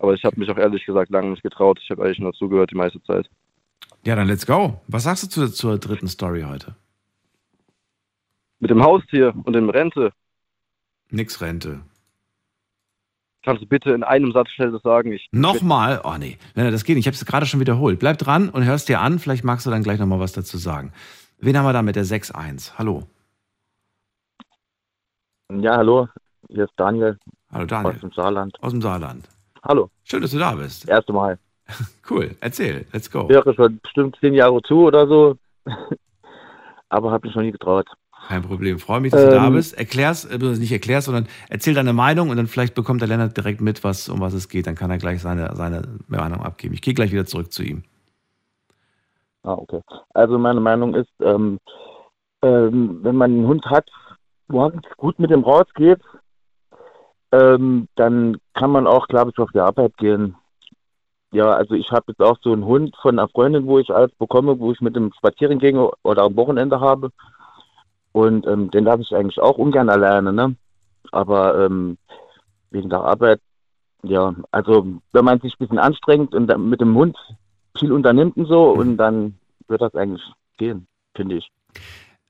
Aber 0.00 0.12
ich 0.14 0.24
habe 0.24 0.38
mich 0.40 0.50
auch 0.50 0.56
ehrlich 0.58 0.84
gesagt 0.84 1.10
lange 1.12 1.30
nicht 1.30 1.42
getraut. 1.44 1.78
Ich 1.80 1.90
habe 1.90 2.02
eigentlich 2.04 2.18
nur 2.18 2.32
zugehört 2.32 2.72
die 2.72 2.76
meiste 2.76 3.00
Zeit. 3.04 3.30
Ja, 4.04 4.16
dann 4.16 4.26
let's 4.26 4.44
go. 4.44 4.80
Was 4.88 5.04
sagst 5.04 5.22
du 5.22 5.28
zu, 5.28 5.52
zur 5.52 5.78
dritten 5.78 6.08
Story 6.08 6.42
heute? 6.42 6.74
Mit 8.64 8.70
dem 8.70 8.82
Haustier 8.82 9.34
und 9.44 9.52
dem 9.52 9.68
Rente. 9.68 10.10
Nix 11.10 11.42
Rente. 11.42 11.82
Kannst 13.42 13.62
du 13.62 13.66
bitte 13.66 13.90
in 13.92 14.02
einem 14.02 14.32
Satz 14.32 14.48
schnell 14.52 14.72
das 14.72 14.80
sagen? 14.80 15.12
Ich, 15.12 15.28
Nochmal? 15.32 16.00
Oh 16.02 16.14
nee, 16.18 16.38
Lennart, 16.54 16.72
das 16.72 16.84
geht 16.84 16.96
nicht. 16.96 17.02
Ich 17.02 17.06
habe 17.08 17.14
es 17.14 17.26
gerade 17.26 17.44
schon 17.44 17.60
wiederholt. 17.60 17.98
Bleib 17.98 18.16
dran 18.16 18.48
und 18.48 18.64
hörst 18.64 18.88
dir 18.88 19.02
an. 19.02 19.18
Vielleicht 19.18 19.44
magst 19.44 19.66
du 19.66 19.70
dann 19.70 19.82
gleich 19.82 19.98
nochmal 19.98 20.18
was 20.18 20.32
dazu 20.32 20.56
sagen. 20.56 20.94
Wen 21.40 21.58
haben 21.58 21.66
wir 21.66 21.74
da 21.74 21.82
mit 21.82 21.94
der 21.94 22.06
6-1? 22.06 22.78
Hallo. 22.78 23.02
Ja, 25.52 25.76
hallo, 25.76 26.08
hier 26.48 26.64
ist 26.64 26.72
Daniel. 26.76 27.18
Hallo 27.52 27.66
Daniel. 27.66 27.96
Aus 27.96 28.00
dem 28.00 28.12
Saarland. 28.12 28.62
Aus 28.62 28.72
dem 28.72 28.80
Saarland. 28.80 29.28
Hallo. 29.62 29.90
Schön, 30.04 30.22
dass 30.22 30.30
du 30.30 30.38
da 30.38 30.54
bist. 30.54 30.88
Erste 30.88 31.12
Mal. 31.12 31.38
Cool. 32.08 32.34
Erzähl. 32.40 32.86
Let's 32.94 33.10
go. 33.10 33.28
Höre 33.28 33.52
schon 33.52 33.78
bestimmt 33.80 34.16
zehn 34.20 34.32
Jahre 34.32 34.62
zu 34.62 34.86
oder 34.86 35.06
so. 35.06 35.36
Aber 36.88 37.10
habe 37.10 37.26
mich 37.26 37.36
noch 37.36 37.42
nie 37.42 37.52
getraut. 37.52 37.88
Kein 38.28 38.42
Problem. 38.42 38.78
Freue 38.78 39.00
mich, 39.00 39.12
dass 39.12 39.24
du 39.24 39.30
da 39.30 39.46
Ähm, 39.46 39.52
bist. 39.54 39.76
Erklär's, 39.78 40.24
äh, 40.24 40.38
nicht 40.38 40.72
erklärst, 40.72 41.06
sondern 41.06 41.26
erzähl 41.50 41.74
deine 41.74 41.92
Meinung 41.92 42.30
und 42.30 42.36
dann 42.36 42.46
vielleicht 42.46 42.74
bekommt 42.74 43.00
der 43.00 43.08
Lennart 43.08 43.36
direkt 43.36 43.60
mit, 43.60 43.84
was, 43.84 44.08
um 44.08 44.20
was 44.20 44.32
es 44.32 44.48
geht. 44.48 44.66
Dann 44.66 44.74
kann 44.74 44.90
er 44.90 44.98
gleich 44.98 45.20
seine, 45.20 45.54
seine 45.54 45.82
Meinung 46.08 46.42
abgeben. 46.42 46.74
Ich 46.74 46.82
gehe 46.82 46.94
gleich 46.94 47.12
wieder 47.12 47.26
zurück 47.26 47.52
zu 47.52 47.62
ihm. 47.62 47.82
Ah, 49.42 49.52
okay. 49.52 49.80
Also 50.14 50.38
meine 50.38 50.60
Meinung 50.60 50.94
ist, 50.94 51.10
ähm, 51.20 51.58
ähm, 52.42 53.00
wenn 53.02 53.16
man 53.16 53.30
einen 53.30 53.46
Hund 53.46 53.66
hat, 53.66 53.88
morgens 54.48 54.82
gut 54.96 55.18
mit 55.18 55.30
dem 55.30 55.44
rausgeht, 55.44 56.00
ähm, 57.32 57.88
dann 57.96 58.38
kann 58.54 58.70
man 58.70 58.86
auch, 58.86 59.06
glaube 59.08 59.32
ich, 59.32 59.38
auf 59.38 59.50
die 59.52 59.60
Arbeit 59.60 59.96
gehen. 59.98 60.36
Ja, 61.32 61.52
also 61.52 61.74
ich 61.74 61.90
habe 61.90 62.04
jetzt 62.08 62.22
auch 62.22 62.38
so 62.42 62.52
einen 62.52 62.64
Hund 62.64 62.96
von 63.02 63.18
einer 63.18 63.28
Freundin, 63.28 63.66
wo 63.66 63.78
ich 63.78 63.90
alles 63.90 64.12
bekomme, 64.14 64.58
wo 64.60 64.70
ich 64.72 64.80
mit 64.80 64.94
dem 64.94 65.12
spazieren 65.12 65.58
gehe 65.58 65.90
oder 66.04 66.22
am 66.22 66.36
Wochenende 66.36 66.80
habe. 66.80 67.10
Und 68.14 68.46
ähm, 68.46 68.70
den 68.70 68.84
darf 68.84 69.00
ich 69.00 69.12
eigentlich 69.12 69.40
auch 69.40 69.58
ungern 69.58 69.90
alleine, 69.90 70.32
ne? 70.32 70.54
Aber 71.10 71.66
ähm, 71.66 71.98
wegen 72.70 72.88
der 72.88 73.00
Arbeit, 73.00 73.40
ja, 74.04 74.36
also 74.52 74.86
wenn 75.12 75.24
man 75.24 75.40
sich 75.40 75.54
ein 75.54 75.58
bisschen 75.58 75.80
anstrengt 75.80 76.32
und 76.32 76.46
mit 76.70 76.80
dem 76.80 76.94
Hund 76.94 77.16
viel 77.76 77.90
unternimmt 77.90 78.36
und 78.36 78.46
so, 78.46 78.70
und 78.70 78.98
dann 78.98 79.34
wird 79.66 79.82
das 79.82 79.96
eigentlich 79.96 80.22
gehen, 80.58 80.86
finde 81.16 81.38
ich. 81.38 81.50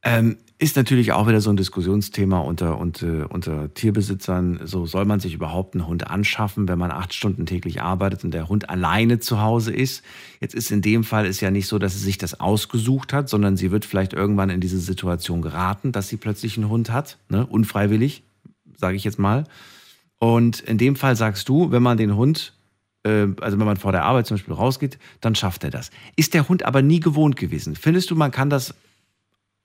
Ähm, 0.05 0.37
ist 0.59 0.77
natürlich 0.77 1.13
auch 1.13 1.27
wieder 1.27 1.41
so 1.41 1.51
ein 1.51 1.57
Diskussionsthema 1.57 2.39
unter, 2.39 2.79
unter, 2.79 3.31
unter 3.33 3.75
Tierbesitzern. 3.75 4.61
So 4.65 4.87
soll 4.87 5.05
man 5.05 5.19
sich 5.19 5.35
überhaupt 5.35 5.75
einen 5.75 5.87
Hund 5.87 6.07
anschaffen, 6.07 6.69
wenn 6.69 6.79
man 6.79 6.93
acht 6.93 7.13
Stunden 7.13 7.45
täglich 7.45 7.83
arbeitet 7.83 8.23
und 8.23 8.31
der 8.31 8.49
Hund 8.49 8.71
alleine 8.71 9.19
zu 9.19 9.41
Hause 9.41 9.73
ist. 9.73 10.05
Jetzt 10.41 10.55
ist 10.55 10.71
in 10.71 10.81
dem 10.81 11.03
Fall 11.03 11.27
ist 11.27 11.41
ja 11.41 11.51
nicht 11.51 11.67
so, 11.67 11.79
dass 11.79 11.95
sie 11.95 12.05
sich 12.05 12.19
das 12.19 12.39
ausgesucht 12.39 13.13
hat, 13.13 13.29
sondern 13.29 13.57
sie 13.57 13.73
wird 13.73 13.85
vielleicht 13.85 14.13
irgendwann 14.13 14.49
in 14.49 14.61
diese 14.61 14.79
Situation 14.79 15.43
geraten, 15.43 15.91
dass 15.91 16.09
sie 16.09 16.19
plötzlich 16.19 16.57
einen 16.57 16.69
Hund 16.69 16.91
hat, 16.91 17.19
ne? 17.29 17.45
unfreiwillig, 17.45 18.23
sage 18.77 18.97
ich 18.97 19.05
jetzt 19.05 19.19
mal. 19.19 19.45
Und 20.19 20.61
in 20.61 20.79
dem 20.79 20.95
Fall 20.95 21.17
sagst 21.17 21.49
du, 21.49 21.73
wenn 21.73 21.83
man 21.83 21.97
den 21.97 22.15
Hund, 22.15 22.55
äh, 23.05 23.27
also 23.41 23.59
wenn 23.59 23.67
man 23.67 23.77
vor 23.77 23.93
der 23.93 24.05
Arbeit 24.05 24.27
zum 24.27 24.37
Beispiel 24.37 24.55
rausgeht, 24.55 24.99
dann 25.21 25.35
schafft 25.35 25.65
er 25.65 25.71
das. 25.71 25.91
Ist 26.15 26.33
der 26.33 26.49
Hund 26.49 26.63
aber 26.63 26.81
nie 26.81 27.01
gewohnt 27.01 27.37
gewesen? 27.37 27.75
Findest 27.75 28.11
du, 28.11 28.15
man 28.15 28.31
kann 28.31 28.51
das 28.51 28.75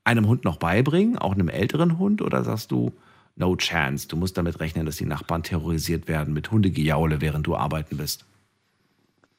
einem 0.04 0.28
Hund 0.28 0.44
noch 0.46 0.58
beibringen, 0.58 1.18
auch 1.18 1.34
einem 1.34 1.50
älteren 1.50 1.98
Hund? 2.00 2.22
Oder 2.22 2.44
sagst 2.44 2.72
du, 2.72 2.92
no 3.36 3.56
chance, 3.56 4.08
du 4.08 4.16
musst 4.16 4.38
damit 4.38 4.60
rechnen, 4.60 4.86
dass 4.86 4.98
die 4.98 5.06
Nachbarn 5.06 5.44
terrorisiert 5.44 6.08
werden 6.08 6.34
mit 6.34 6.52
Hundegejaule, 6.52 7.22
während 7.22 7.48
du 7.48 7.56
arbeiten 7.56 7.98
bist? 7.98 8.26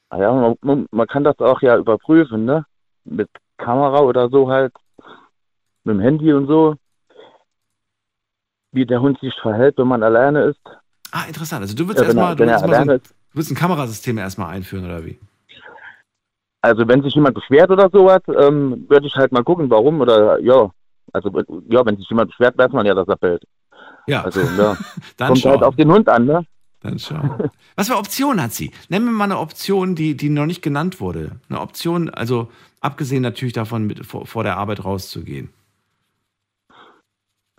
Ah 0.09 0.17
Ja, 0.17 0.33
man, 0.33 0.55
man, 0.61 0.87
man 0.91 1.07
kann 1.07 1.23
das 1.23 1.39
auch 1.39 1.61
ja 1.61 1.77
überprüfen, 1.77 2.45
ne? 2.45 2.65
Mit 3.03 3.29
Kamera 3.57 3.99
oder 4.01 4.29
so 4.29 4.49
halt, 4.49 4.73
mit 5.83 5.95
dem 5.95 5.99
Handy 6.01 6.33
und 6.33 6.47
so, 6.47 6.75
wie 8.71 8.85
der 8.85 9.01
Hund 9.01 9.19
sich 9.19 9.33
verhält, 9.41 9.77
wenn 9.77 9.87
man 9.87 10.03
alleine 10.03 10.43
ist. 10.43 10.59
Ah, 11.11 11.25
interessant. 11.27 11.61
Also 11.61 11.75
du 11.75 11.87
willst 11.87 11.97
Ja, 11.97 12.03
er- 12.03 12.07
erstmal, 12.07 12.35
du 12.35 12.43
er 12.43 12.59
so 12.59 12.85
du 12.97 12.99
willst 13.33 13.51
ein 13.51 13.55
Kamerasystem 13.55 14.17
erstmal 14.17 14.53
einführen, 14.53 14.85
oder 14.85 15.05
wie? 15.05 15.19
Also 16.61 16.87
wenn 16.87 17.01
sich 17.01 17.15
jemand 17.15 17.35
beschwert 17.35 17.71
oder 17.71 17.89
sowas, 17.89 18.21
ähm, 18.27 18.85
würde 18.87 19.07
ich 19.07 19.15
halt 19.15 19.31
mal 19.31 19.43
gucken, 19.43 19.69
warum 19.69 19.99
oder 20.01 20.39
ja. 20.39 20.69
Also 21.11 21.29
ja, 21.69 21.85
wenn 21.85 21.97
sich 21.97 22.09
jemand 22.09 22.29
beschwert, 22.29 22.57
weiß 22.57 22.71
man 22.71 22.85
ja, 22.85 22.93
dass 22.93 23.07
er 23.07 23.17
fällt. 23.17 23.43
Ja. 24.07 24.23
Also 24.23 24.41
ja. 24.41 24.77
Dann 25.17 25.29
Kommt 25.29 25.45
halt 25.45 25.59
schau. 25.59 25.65
auf 25.65 25.75
den 25.75 25.91
Hund 25.91 26.07
an, 26.07 26.25
ne? 26.25 26.45
Dann 26.81 26.97
schau. 26.99 27.19
Was 27.75 27.89
für 27.89 27.97
Optionen 27.97 28.41
hat 28.41 28.53
sie? 28.53 28.71
Nenn 28.89 29.05
mir 29.05 29.11
mal 29.11 29.25
eine 29.25 29.39
Option, 29.39 29.95
die, 29.95 30.15
die 30.15 30.29
noch 30.29 30.45
nicht 30.45 30.61
genannt 30.61 30.99
wurde. 30.99 31.39
Eine 31.49 31.61
Option, 31.61 32.09
also 32.09 32.49
abgesehen 32.79 33.21
natürlich 33.21 33.53
davon, 33.53 33.85
mit, 33.85 34.05
vor, 34.05 34.25
vor 34.25 34.43
der 34.43 34.57
Arbeit 34.57 34.83
rauszugehen. 34.83 35.49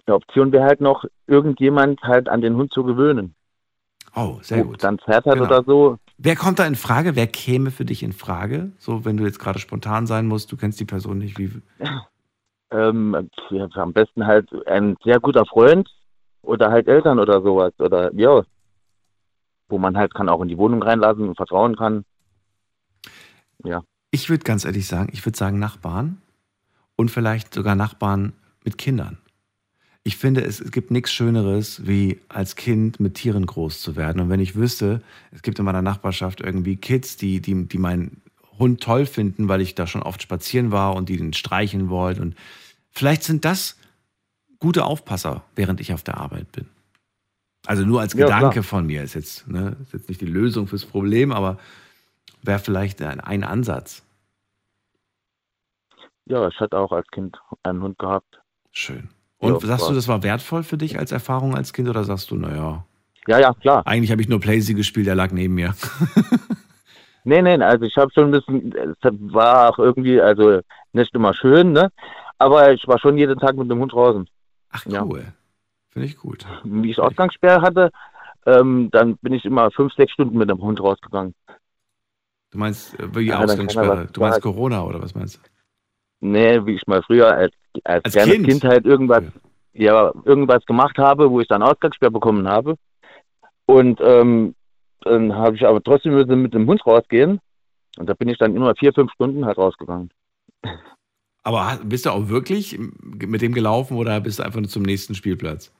Die 0.09 0.13
Option 0.13 0.51
wäre 0.51 0.65
halt 0.65 0.81
noch, 0.81 1.05
irgendjemand 1.29 2.03
halt 2.03 2.29
an 2.29 2.41
den 2.41 2.57
Hund 2.57 2.73
zu 2.73 2.83
gewöhnen. 2.83 3.35
Oh, 4.15 4.39
sehr 4.43 4.65
gut. 4.65 4.83
Dann 4.85 4.99
Pferd 4.99 5.25
hat 5.25 5.35
Genau. 5.35 5.47
oder 5.47 5.65
so. 5.65 5.99
Wer 6.19 6.37
kommt 6.37 6.59
da 6.59 6.67
in 6.67 6.77
Frage? 6.77 7.17
Wer 7.17 7.27
käme 7.27 7.71
für 7.71 7.85
dich 7.85 8.03
in 8.03 8.13
Frage? 8.13 8.73
So, 8.79 9.05
wenn 9.05 9.17
du 9.17 9.25
jetzt 9.25 9.39
gerade 9.39 9.59
spontan 9.59 10.07
sein 10.07 10.27
musst, 10.27 10.53
du 10.53 10.57
kennst 10.57 10.79
die 10.81 10.85
Person 10.85 11.19
nicht, 11.19 11.39
wie. 11.39 11.51
Ähm, 12.75 13.29
am 13.75 13.93
besten 13.93 14.27
halt 14.27 14.49
ein 14.67 14.97
sehr 15.05 15.21
guter 15.21 15.45
Freund 15.45 15.91
oder 16.41 16.71
halt 16.71 16.89
Eltern 16.89 17.19
oder 17.19 17.43
sowas. 17.43 17.75
Oder 17.79 18.11
ja. 18.15 18.43
Wo 19.69 19.77
man 19.77 19.95
halt 19.95 20.15
kann 20.15 20.31
auch 20.31 20.41
in 20.41 20.49
die 20.49 20.57
Wohnung 20.57 20.83
reinlassen 20.83 21.29
und 21.29 21.37
vertrauen 21.37 21.77
kann. 21.77 22.07
Ja. 23.63 23.83
Ich 24.11 24.31
würde 24.31 24.45
ganz 24.45 24.65
ehrlich 24.65 24.87
sagen, 24.87 25.11
ich 25.13 25.23
würde 25.27 25.37
sagen 25.37 25.59
Nachbarn 25.59 26.23
und 26.97 27.11
vielleicht 27.11 27.53
sogar 27.53 27.75
Nachbarn 27.75 28.33
mit 28.65 28.79
Kindern. 28.79 29.19
Ich 30.05 30.17
finde, 30.17 30.43
es, 30.43 30.61
es 30.61 30.73
gibt 30.73 30.91
nichts 30.91 31.13
Schöneres, 31.13 31.87
wie 31.87 32.21
als 32.29 32.57
Kind 32.57 32.99
mit 32.99 33.15
Tieren 33.15 33.47
groß 33.47 33.81
zu 33.81 33.95
werden. 33.95 34.21
Und 34.21 34.31
wenn 34.31 34.41
ich 34.41 34.57
wüsste, 34.57 35.01
es 35.31 35.43
gibt 35.43 35.59
in 35.61 35.65
meiner 35.65 35.83
Nachbarschaft 35.83 36.41
irgendwie 36.41 36.77
Kids, 36.77 37.17
die, 37.17 37.41
die, 37.41 37.67
die 37.69 37.79
meinen 37.79 38.21
Hund 38.59 38.83
toll 38.83 39.07
finden, 39.07 39.49
weil 39.49 39.61
ich 39.61 39.75
da 39.77 39.87
schon 39.87 40.03
oft 40.03 40.21
spazieren 40.23 40.73
war 40.73 40.97
und 40.97 41.09
die 41.09 41.17
den 41.17 41.33
streicheln 41.33 41.89
wollen. 41.89 42.21
Und 42.21 42.37
vielleicht 42.91 43.23
sind 43.23 43.45
das 43.45 43.79
gute 44.59 44.85
Aufpasser, 44.85 45.45
während 45.55 45.81
ich 45.81 45.93
auf 45.93 46.03
der 46.03 46.19
Arbeit 46.19 46.51
bin. 46.53 46.67
Also 47.67 47.85
nur 47.85 48.01
als 48.01 48.15
Ja, 48.15 48.25
Gedanke 48.25 48.51
klar. 48.55 48.65
von 48.65 48.87
mir. 48.87 49.05
Ist 49.05 49.15
jetzt, 49.15 49.47
ne, 49.47 49.77
ist 49.83 49.93
jetzt 49.93 50.09
nicht 50.09 50.21
die 50.21 50.27
Lösung 50.27 50.67
fürs 50.67 50.85
Problem, 50.85 51.31
aber 51.31 51.59
wäre 52.43 52.59
vielleicht 52.59 53.01
ein, 53.03 53.21
ein 53.21 53.45
Ansatz. 53.45 54.03
Ja, 56.27 56.49
ich 56.49 56.59
hatte 56.61 56.77
auch 56.79 56.91
als 56.93 57.07
Kind 57.09 57.39
einen 57.63 57.83
Hund 57.83 57.99
gehabt. 57.99 58.41
Schön. 58.73 59.09
Und 59.43 59.61
Ja, 59.61 59.67
sagst 59.67 59.91
du, 59.91 59.95
das 59.95 60.07
war 60.07 60.23
wertvoll 60.23 60.63
für 60.63 60.79
dich 60.79 61.01
als 61.01 61.11
Erfahrung 61.11 61.57
als 61.57 61.73
Kind 61.73 61.89
oder 61.89 62.05
sagst 62.05 62.31
du, 62.31 62.37
naja, 62.37 62.85
Ja, 63.27 63.41
ja, 63.41 63.53
klar. 63.53 63.85
Eigentlich 63.87 64.13
habe 64.13 64.23
ich 64.23 64.29
nur 64.29 64.41
Playsee 64.41 64.75
gespielt, 64.75 65.07
der 65.09 65.17
lag 65.17 65.33
neben 65.33 65.55
mir. 65.55 65.75
Nee, 67.25 67.41
nee, 67.41 67.55
also 67.63 67.85
ich 67.85 67.97
habe 67.97 68.11
schon 68.13 68.25
ein 68.25 68.31
bisschen, 68.33 68.75
es 68.75 68.97
war 69.33 69.71
auch 69.71 69.79
irgendwie, 69.79 70.21
also 70.21 70.61
nicht 70.93 71.15
immer 71.15 71.33
schön, 71.35 71.71
ne? 71.71 71.93
Aber 72.39 72.73
ich 72.73 72.87
war 72.89 72.99
schon 72.99 73.17
jeden 73.17 73.39
Tag 73.39 73.55
mit 73.55 73.71
dem 73.71 73.79
Hund 73.79 73.93
draußen. 73.93 74.29
Ach 74.71 74.85
cool. 74.87 75.33
Finde 75.91 76.09
ich 76.09 76.17
gut. 76.17 76.45
Wie 76.65 76.91
ich 76.91 76.99
Ausgangssperre 76.99 77.63
hatte, 77.63 77.91
ähm, 78.45 78.89
dann 78.91 79.19
bin 79.19 79.35
ich 79.35 79.45
immer 79.45 79.71
fünf, 79.71 79.95
sechs 79.95 80.13
Stunden 80.15 80.37
mit 80.37 80.51
dem 80.51 80.61
Hund 80.61 80.81
rausgegangen. 80.81 81.33
Du 82.51 82.59
meinst 82.59 82.99
äh, 82.99 83.15
wie 83.15 83.29
Ja, 83.29 83.37
er 83.37 83.45
Ausgangssperre? 83.45 84.09
Du 84.13 84.21
meinst. 84.21 84.43
Corona 84.43 84.83
oder 84.83 85.01
was 85.01 85.15
meinst 85.15 85.37
du? 85.37 85.41
Nee, 86.21 86.65
wie 86.67 86.75
ich 86.75 86.87
mal 86.89 87.03
früher 87.03 87.33
als, 87.33 87.55
als, 87.85 88.05
Als 88.05 88.15
kleines 88.15 88.35
Kind? 88.35 88.47
kind. 88.47 88.65
halt 88.65 88.85
irgendwas, 88.85 89.25
ja. 89.73 90.13
irgendwas 90.25 90.65
gemacht 90.67 90.99
habe, 90.99 91.31
wo 91.31 91.41
ich 91.41 91.49
dann 91.49 91.63
Ausgangssperre 91.63 92.11
bekommen 92.13 92.47
habe. 92.49 92.77
Und 93.67 94.01
ähm, 94.03 94.55
dann 95.03 95.35
habe 95.35 95.57
ich 95.57 95.67
aber 95.67 95.83
trotzdem 95.83 96.15
müssen 96.15 96.43
mit 96.43 96.55
dem 96.55 96.67
Hund 96.69 96.85
rausgehen. 96.87 97.41
Und 97.99 98.09
da 98.09 98.15
bin 98.15 98.29
ich 98.29 98.39
dann 98.39 98.57
immer 98.57 98.75
vier, 98.75 98.93
fünf 98.93 99.13
Stunden 99.13 99.45
halt 99.45 99.59
rausgegangen. 99.59 100.11
Aber 101.43 101.79
bist 101.85 102.07
du 102.07 102.11
auch 102.11 102.29
wirklich 102.29 102.79
mit 103.03 103.43
dem 103.43 103.53
gelaufen 103.53 103.97
oder 103.97 104.21
bist 104.21 104.39
du 104.39 104.45
einfach 104.45 104.61
nur 104.61 104.69
zum 104.69 104.83
nächsten 104.85 105.15
Spielplatz? 105.15 105.73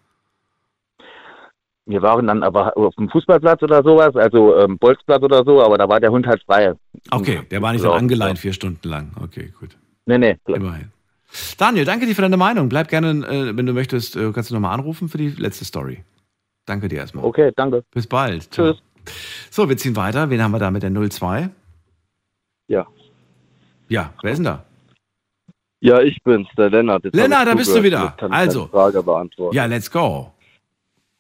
Wir 1.87 2.01
waren 2.03 2.27
dann 2.29 2.43
aber 2.43 2.77
auf 2.77 2.95
dem 2.95 3.09
Fußballplatz 3.09 3.63
oder 3.63 3.83
sowas, 3.83 4.15
also 4.15 4.57
ähm, 4.57 4.79
Bolzplatz 4.79 5.23
oder 5.23 5.45
so, 5.45 5.61
aber 5.63 5.79
da 5.79 5.89
war 5.89 5.99
der 5.99 6.11
Hund 6.13 6.27
halt 6.27 6.43
frei. 6.45 6.75
Okay, 7.11 7.41
der 7.51 7.61
war 7.61 7.73
nicht 7.73 7.85
Ja. 7.85 7.91
angeleint 7.93 8.39
vier 8.39 8.53
Stunden 8.53 8.89
lang. 8.89 9.11
Okay, 9.23 9.53
gut. 9.59 9.77
Nee, 10.07 10.19
nee. 10.19 10.37
Immerhin. 10.47 10.93
Daniel, 11.59 11.85
danke 11.85 12.07
dir 12.07 12.15
für 12.15 12.23
deine 12.23 12.37
Meinung. 12.37 12.69
Bleib 12.69 12.89
gerne, 12.89 13.11
äh, 13.27 13.57
wenn 13.57 13.67
du 13.67 13.73
möchtest, 13.73 14.17
äh, 14.17 14.31
kannst 14.33 14.51
du 14.51 14.55
nochmal 14.55 14.75
anrufen 14.75 15.09
für 15.09 15.19
die 15.19 15.29
letzte 15.29 15.65
Story. 15.65 16.05
Danke 16.67 16.89
dir 16.89 16.99
erstmal. 16.99 17.25
Okay, 17.25 17.51
danke. 17.57 17.85
Bis 17.91 18.07
bald. 18.07 18.51
Tschüss. 18.51 18.83
So, 19.51 19.69
wir 19.69 19.77
ziehen 19.77 19.97
weiter. 19.97 20.31
Wen 20.31 20.43
haben 20.43 20.53
wir 20.53 20.59
da 20.61 20.71
mit 20.71 20.83
der 20.83 20.91
02? 20.91 21.49
Ja. 22.69 22.87
Ja, 23.89 24.13
wer 24.23 24.31
ist 24.33 24.39
denn 24.39 24.45
da? 24.45 24.65
Ja, 25.81 26.01
ich 26.01 26.23
bin's, 26.23 26.49
der 26.57 26.71
Lennart. 26.71 27.05
Jetzt 27.05 27.15
Lennart, 27.17 27.49
da 27.49 27.55
bist 27.55 27.75
du 27.75 27.83
wieder. 27.83 28.15
Also. 28.31 28.67
Frage 28.69 29.03
beantworten. 29.03 29.57
Ja, 29.57 29.65
let's 29.67 29.91
go. 29.91 30.33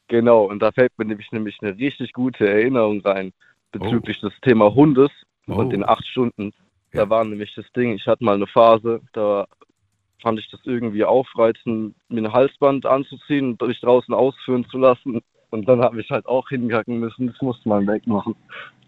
Genau, 0.06 0.44
und 0.44 0.60
da 0.60 0.70
fällt 0.70 0.92
mir 0.98 1.06
nämlich, 1.06 1.32
nämlich 1.32 1.58
eine 1.62 1.76
richtig 1.76 2.12
gute 2.12 2.46
Erinnerung 2.48 3.00
rein 3.00 3.32
bezüglich 3.72 4.18
Oh. 4.22 4.28
des 4.28 4.38
Thema 4.42 4.72
Hundes 4.72 5.10
Oh. 5.48 5.54
und 5.54 5.70
den 5.70 5.82
acht 5.84 6.06
Stunden. 6.06 6.52
Da 6.92 7.08
war 7.10 7.24
nämlich 7.24 7.52
das 7.56 7.64
Ding, 7.74 7.94
ich 7.94 8.06
hatte 8.06 8.22
mal 8.22 8.34
eine 8.34 8.46
Phase, 8.46 9.00
da 9.14 9.46
fand 10.22 10.38
ich 10.38 10.48
das 10.50 10.60
irgendwie 10.64 11.04
aufreizend, 11.04 11.94
mir 12.08 12.22
ein 12.22 12.32
Halsband 12.32 12.86
anzuziehen 12.86 13.56
und 13.56 13.68
mich 13.68 13.80
draußen 13.80 14.14
ausführen 14.14 14.64
zu 14.70 14.78
lassen. 14.78 15.20
Und 15.50 15.68
dann 15.68 15.82
habe 15.82 16.00
ich 16.00 16.10
halt 16.10 16.26
auch 16.26 16.48
hingacken 16.48 16.98
müssen, 16.98 17.26
das 17.26 17.40
musste 17.42 17.68
man 17.68 17.86
wegmachen. 17.86 18.34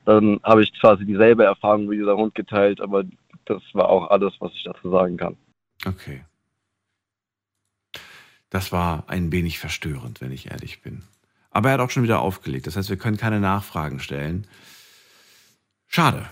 Dann 0.06 0.40
habe 0.42 0.62
ich 0.62 0.72
quasi 0.80 1.04
dieselbe 1.04 1.44
Erfahrung 1.44 1.90
wie 1.90 1.96
dieser 1.96 2.16
Hund 2.16 2.34
geteilt, 2.34 2.80
aber 2.80 3.04
das 3.44 3.62
war 3.72 3.88
auch 3.88 4.10
alles, 4.10 4.32
was 4.38 4.52
ich 4.54 4.64
dazu 4.64 4.90
sagen 4.90 5.16
kann. 5.16 5.36
Okay. 5.86 6.24
Das 8.48 8.72
war 8.72 9.04
ein 9.08 9.32
wenig 9.32 9.58
verstörend, 9.58 10.20
wenn 10.20 10.32
ich 10.32 10.50
ehrlich 10.50 10.80
bin. 10.80 11.02
Aber 11.50 11.68
er 11.68 11.74
hat 11.74 11.80
auch 11.80 11.90
schon 11.90 12.02
wieder 12.02 12.20
aufgelegt. 12.20 12.66
Das 12.66 12.76
heißt, 12.76 12.88
wir 12.88 12.96
können 12.96 13.16
keine 13.16 13.40
Nachfragen 13.40 14.00
stellen. 14.00 14.46
Schade. 15.86 16.28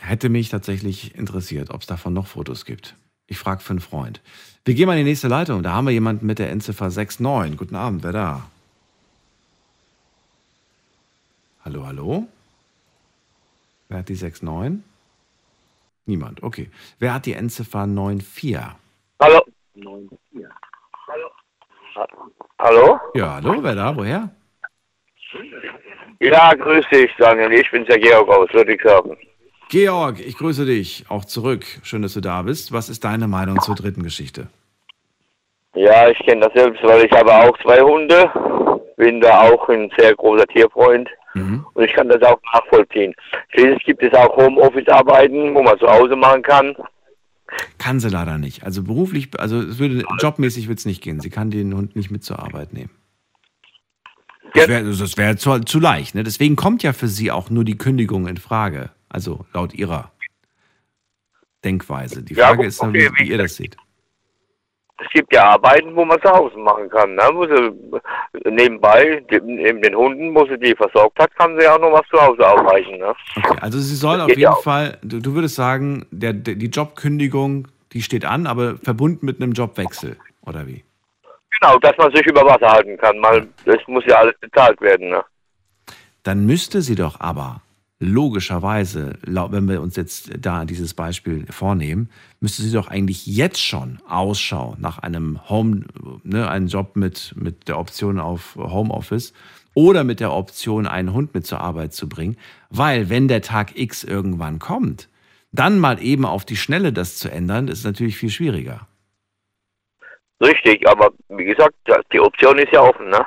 Hätte 0.00 0.28
mich 0.28 0.48
tatsächlich 0.48 1.14
interessiert, 1.14 1.70
ob 1.70 1.82
es 1.82 1.86
davon 1.86 2.12
noch 2.12 2.26
Fotos 2.26 2.64
gibt. 2.64 2.96
Ich 3.32 3.38
frage 3.38 3.62
für 3.62 3.70
einen 3.70 3.80
Freund. 3.80 4.20
Wir 4.66 4.74
gehen 4.74 4.86
mal 4.86 4.92
in 4.92 5.06
die 5.06 5.10
nächste 5.10 5.26
Leitung. 5.26 5.62
Da 5.62 5.72
haben 5.72 5.86
wir 5.86 5.92
jemanden 5.92 6.26
mit 6.26 6.38
der 6.38 6.50
Endziffer 6.50 6.90
69. 6.90 7.56
Guten 7.56 7.76
Abend, 7.76 8.04
wer 8.04 8.12
da? 8.12 8.42
Hallo, 11.64 11.86
hallo? 11.86 12.28
Wer 13.88 14.00
hat 14.00 14.10
die 14.10 14.16
69? 14.16 14.84
Niemand, 16.04 16.42
okay. 16.42 16.70
Wer 16.98 17.14
hat 17.14 17.24
die 17.24 17.32
Endziffer 17.32 17.86
94? 17.86 18.58
Hallo? 19.18 19.40
Hallo? 22.58 23.00
Ja, 23.14 23.36
hallo, 23.36 23.62
wer 23.62 23.74
da? 23.74 23.96
Woher? 23.96 24.28
Ja, 26.20 26.52
grüß 26.52 26.84
dich, 26.92 27.10
Daniel. 27.16 27.50
Ich 27.54 27.70
bin 27.70 27.86
der 27.86 27.98
Georg 27.98 28.28
aus 28.28 28.52
Ludwigshafen. 28.52 29.16
Georg, 29.70 30.20
ich 30.20 30.36
grüße 30.36 30.66
dich 30.66 31.06
auch 31.08 31.24
zurück. 31.24 31.64
Schön, 31.82 32.02
dass 32.02 32.14
du 32.14 32.20
da 32.20 32.42
bist. 32.42 32.72
Was 32.72 32.88
ist 32.88 33.04
deine 33.04 33.28
Meinung 33.28 33.60
zur 33.60 33.74
dritten 33.74 34.02
Geschichte? 34.02 34.48
Ja, 35.74 36.08
ich 36.08 36.18
kenne 36.18 36.42
das 36.42 36.52
selbst, 36.54 36.82
weil 36.82 37.06
ich 37.06 37.12
habe 37.12 37.32
auch 37.34 37.56
zwei 37.62 37.80
Hunde. 37.80 38.30
Bin 38.96 39.20
da 39.20 39.42
auch 39.42 39.68
ein 39.68 39.90
sehr 39.96 40.14
großer 40.14 40.46
Tierfreund. 40.46 41.08
Und 41.74 41.84
ich 41.84 41.92
kann 41.94 42.08
das 42.08 42.22
auch 42.22 42.38
nachvollziehen. 42.52 43.14
Schließlich 43.50 43.84
gibt 43.84 44.02
es 44.02 44.12
auch 44.12 44.36
Homeoffice-Arbeiten, 44.36 45.54
wo 45.54 45.62
man 45.62 45.78
zu 45.78 45.86
Hause 45.86 46.14
machen 46.14 46.42
kann. 46.42 46.76
Kann 47.78 48.00
sie 48.00 48.08
leider 48.08 48.38
nicht. 48.38 48.64
Also 48.64 48.82
beruflich, 48.82 49.28
also 49.38 49.60
es 49.60 49.78
würde, 49.78 50.04
jobmäßig 50.20 50.68
wird 50.68 50.78
es 50.78 50.86
nicht 50.86 51.02
gehen. 51.02 51.20
Sie 51.20 51.30
kann 51.30 51.50
den 51.50 51.74
Hund 51.74 51.96
nicht 51.96 52.10
mit 52.10 52.24
zur 52.24 52.38
Arbeit 52.38 52.72
nehmen. 52.72 52.90
Das 54.54 54.68
wäre 54.68 54.86
wär 54.86 55.36
zu, 55.38 55.58
zu 55.60 55.80
leicht. 55.80 56.14
Ne? 56.14 56.22
Deswegen 56.22 56.56
kommt 56.56 56.82
ja 56.82 56.92
für 56.92 57.08
sie 57.08 57.30
auch 57.30 57.48
nur 57.48 57.64
die 57.64 57.78
Kündigung 57.78 58.26
in 58.26 58.36
Frage. 58.36 58.90
Also 59.12 59.44
laut 59.52 59.74
ihrer 59.74 60.10
Denkweise. 61.64 62.22
Die 62.22 62.34
Ja, 62.34 62.46
Frage 62.46 62.58
gut, 62.58 62.66
ist, 62.66 62.82
dann, 62.82 62.90
okay, 62.90 63.10
wie, 63.18 63.24
wie 63.24 63.30
ihr 63.30 63.38
das 63.38 63.56
seht. 63.56 63.76
Es 64.98 65.08
gibt 65.12 65.34
ja 65.34 65.44
Arbeiten, 65.50 65.94
wo 65.96 66.04
man 66.04 66.20
zu 66.22 66.30
Hause 66.30 66.56
machen 66.58 66.88
kann. 66.88 67.14
Ne? 67.14 67.22
Wo 67.32 67.44
sie 67.46 68.50
nebenbei, 68.50 69.22
neben 69.44 69.82
den 69.82 69.94
Hunden, 69.96 70.34
wo 70.34 70.46
sie 70.46 70.58
die 70.58 70.74
versorgt 70.74 71.18
hat, 71.18 71.34
kann 71.36 71.58
sie 71.58 71.66
auch 71.68 71.78
noch 71.78 71.92
was 71.92 72.06
zu 72.08 72.20
Hause 72.20 72.46
aufreichen. 72.46 72.98
Ne? 72.98 73.12
Okay, 73.36 73.58
also 73.60 73.78
sie 73.80 73.96
soll 73.96 74.16
Das 74.18 74.22
auf 74.24 74.28
jeden 74.30 74.40
ja 74.40 74.52
auch. 74.52 74.62
Fall, 74.62 74.98
du, 75.02 75.20
du 75.20 75.34
würdest 75.34 75.56
sagen, 75.56 76.06
der, 76.10 76.32
der, 76.32 76.54
die 76.54 76.66
Jobkündigung, 76.68 77.68
die 77.92 78.02
steht 78.02 78.24
an, 78.24 78.46
aber 78.46 78.76
verbunden 78.78 79.26
mit 79.26 79.42
einem 79.42 79.52
Jobwechsel, 79.52 80.16
oder 80.46 80.66
wie? 80.66 80.84
Genau, 81.60 81.78
dass 81.80 81.96
man 81.98 82.14
sich 82.14 82.24
über 82.26 82.42
Wasser 82.44 82.70
halten 82.72 82.96
kann. 82.96 83.18
Mal, 83.18 83.46
das 83.64 83.78
muss 83.88 84.04
ja 84.06 84.16
alles 84.16 84.38
bezahlt 84.40 84.80
werden. 84.80 85.10
Ne? 85.10 85.22
Dann 86.22 86.46
müsste 86.46 86.80
sie 86.80 86.94
doch 86.94 87.20
aber 87.20 87.60
logischerweise, 88.02 89.16
wenn 89.22 89.68
wir 89.68 89.80
uns 89.80 89.94
jetzt 89.94 90.32
da 90.44 90.64
dieses 90.64 90.92
Beispiel 90.92 91.46
vornehmen, 91.48 92.10
müsste 92.40 92.62
sie 92.62 92.72
doch 92.72 92.88
eigentlich 92.88 93.26
jetzt 93.26 93.62
schon 93.62 94.00
Ausschau 94.08 94.74
nach 94.78 94.98
einem 94.98 95.48
Home, 95.48 95.84
ne, 96.24 96.50
einen 96.50 96.66
Job 96.66 96.96
mit, 96.96 97.32
mit 97.36 97.68
der 97.68 97.78
Option 97.78 98.18
auf 98.18 98.56
Homeoffice 98.56 99.32
oder 99.74 100.02
mit 100.02 100.18
der 100.18 100.32
Option, 100.32 100.88
einen 100.88 101.12
Hund 101.12 101.32
mit 101.32 101.46
zur 101.46 101.60
Arbeit 101.60 101.94
zu 101.94 102.08
bringen, 102.08 102.36
weil 102.70 103.08
wenn 103.08 103.28
der 103.28 103.40
Tag 103.40 103.78
X 103.78 104.02
irgendwann 104.02 104.58
kommt, 104.58 105.08
dann 105.52 105.78
mal 105.78 106.02
eben 106.02 106.24
auf 106.24 106.44
die 106.44 106.56
Schnelle 106.56 106.92
das 106.92 107.18
zu 107.18 107.30
ändern, 107.30 107.68
ist 107.68 107.84
natürlich 107.84 108.16
viel 108.16 108.30
schwieriger. 108.30 108.88
Richtig, 110.42 110.88
aber 110.88 111.12
wie 111.28 111.44
gesagt, 111.44 111.76
die 112.12 112.18
Option 112.18 112.58
ist 112.58 112.72
ja 112.72 112.80
offen. 112.80 113.08
Ne? 113.10 113.24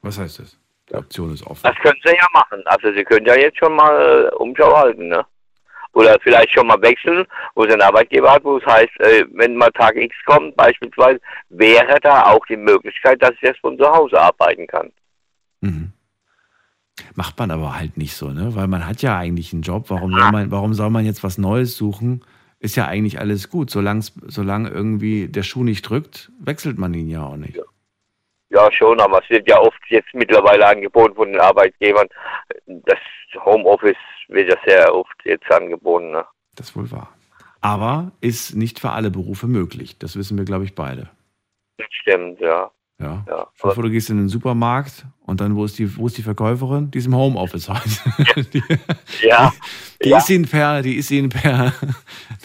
Was 0.00 0.18
heißt 0.18 0.38
das? 0.38 0.63
Die 0.94 0.98
Option 0.98 1.32
ist 1.34 1.46
offen. 1.46 1.60
Das 1.62 1.76
können 1.76 1.98
sie 2.04 2.14
ja 2.14 2.26
machen. 2.32 2.62
Also 2.66 2.92
sie 2.92 3.04
können 3.04 3.26
ja 3.26 3.36
jetzt 3.36 3.58
schon 3.58 3.74
mal 3.74 4.28
äh, 4.32 4.34
Umschau 4.36 4.76
halten. 4.76 5.08
Ne? 5.08 5.24
Oder 5.92 6.18
vielleicht 6.22 6.52
schon 6.52 6.66
mal 6.66 6.80
wechseln, 6.82 7.24
wo 7.54 7.64
sie 7.64 7.72
einen 7.72 7.82
Arbeitgeber 7.82 8.32
hat, 8.32 8.44
wo 8.44 8.56
es 8.58 8.66
heißt, 8.66 9.00
äh, 9.00 9.24
wenn 9.34 9.56
mal 9.56 9.70
Tag 9.70 9.96
X 9.96 10.14
kommt 10.26 10.56
beispielsweise, 10.56 11.20
wäre 11.50 11.98
da 12.02 12.24
auch 12.24 12.44
die 12.46 12.56
Möglichkeit, 12.56 13.22
dass 13.22 13.32
ich 13.32 13.42
jetzt 13.42 13.60
von 13.60 13.78
zu 13.78 13.86
Hause 13.86 14.20
arbeiten 14.20 14.66
kann. 14.66 14.90
Macht 17.14 17.38
man 17.38 17.50
aber 17.50 17.76
halt 17.76 17.96
nicht 17.96 18.14
so, 18.14 18.30
ne? 18.30 18.54
Weil 18.54 18.66
man 18.66 18.86
hat 18.86 19.02
ja 19.02 19.16
eigentlich 19.16 19.52
einen 19.52 19.62
Job. 19.62 19.86
Warum 19.88 20.12
soll 20.12 20.32
man, 20.32 20.50
warum 20.50 20.74
soll 20.74 20.90
man 20.90 21.04
jetzt 21.04 21.22
was 21.22 21.38
Neues 21.38 21.76
suchen? 21.76 22.24
Ist 22.58 22.76
ja 22.76 22.86
eigentlich 22.86 23.20
alles 23.20 23.50
gut. 23.50 23.70
Solange 23.70 24.02
solange 24.26 24.70
irgendwie 24.70 25.28
der 25.28 25.42
Schuh 25.42 25.64
nicht 25.64 25.82
drückt, 25.82 26.32
wechselt 26.40 26.78
man 26.78 26.94
ihn 26.94 27.08
ja 27.08 27.22
auch 27.22 27.36
nicht. 27.36 27.56
Ja, 27.56 27.62
schon, 28.72 29.00
aber 29.00 29.22
es 29.22 29.30
wird 29.30 29.48
ja 29.48 29.58
oft 29.60 29.80
jetzt 29.88 30.12
mittlerweile 30.14 30.66
angeboten 30.66 31.14
von 31.14 31.30
den 31.32 31.40
Arbeitgebern. 31.40 32.08
Das 32.66 32.98
Homeoffice 33.44 33.96
wird 34.28 34.50
ja 34.50 34.56
sehr 34.66 34.94
oft 34.94 35.14
jetzt 35.24 35.50
angeboten. 35.50 36.12
Ne? 36.12 36.24
Das 36.56 36.70
ist 36.70 36.76
wohl 36.76 36.90
wahr. 36.90 37.08
Aber 37.60 38.12
ist 38.20 38.54
nicht 38.54 38.78
für 38.78 38.90
alle 38.90 39.10
Berufe 39.10 39.46
möglich. 39.46 39.98
Das 39.98 40.16
wissen 40.16 40.36
wir, 40.36 40.44
glaube 40.44 40.64
ich, 40.64 40.74
beide. 40.74 41.08
Das 41.78 41.86
stimmt, 41.90 42.40
ja. 42.40 42.70
Ja. 43.00 43.24
Ja, 43.26 43.48
Stell 43.56 43.70
dir 43.70 43.74
vor, 43.74 43.82
du 43.82 43.90
gehst 43.90 44.08
in 44.10 44.18
den 44.18 44.28
Supermarkt 44.28 45.04
und 45.26 45.40
dann, 45.40 45.56
wo 45.56 45.64
ist 45.64 45.78
die, 45.80 45.96
wo 45.96 46.06
ist 46.06 46.16
die 46.16 46.22
Verkäuferin? 46.22 46.90
Die 46.92 46.98
ist 46.98 47.06
im 47.06 47.16
Homeoffice 47.16 47.68
heute. 47.68 48.44
Die, 48.52 48.62
Ja. 49.26 49.52
die 50.02 50.10
ja. 50.10 50.18
ist 50.18 50.30
ihnen 50.30 50.46
per, 50.48 50.80
die 50.82 50.94
ist 50.96 51.10
ihnen 51.10 51.28
per, 51.28 51.72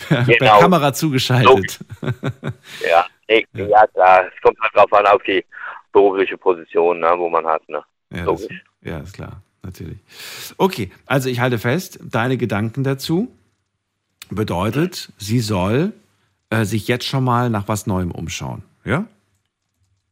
per, 0.08 0.24
per 0.24 0.38
Genau. 0.38 0.60
Kamera 0.60 0.92
zugeschaltet. 0.92 1.80
Ja, 2.90 3.06
nee, 3.30 3.46
ja. 3.54 3.86
klar. 3.88 4.26
Es 4.26 4.42
kommt 4.42 4.58
halt 4.60 4.74
drauf 4.76 4.92
an, 4.94 5.06
auf 5.06 5.22
die 5.24 5.46
berufliche 5.92 6.38
Position, 6.38 7.00
ne, 7.00 7.14
wo 7.18 7.30
man 7.30 7.46
hat. 7.46 7.68
Ne? 7.70 7.84
Ja, 8.12 8.26
das, 8.26 8.42
Logisch. 8.42 8.64
ja, 8.82 9.00
ist 9.00 9.14
klar, 9.14 9.42
natürlich. 9.64 10.00
Okay, 10.58 10.92
also 11.06 11.30
ich 11.30 11.40
halte 11.40 11.58
fest, 11.58 12.00
deine 12.04 12.38
Gedanken 12.38 12.84
dazu 12.84 13.34
bedeutet, 14.30 15.12
sie 15.18 15.40
soll 15.40 15.94
äh, 16.50 16.66
sich 16.66 16.88
jetzt 16.88 17.06
schon 17.06 17.24
mal 17.24 17.50
nach 17.50 17.68
was 17.68 17.88
Neuem 17.88 18.12
umschauen. 18.12 18.64
Ja? 18.86 19.06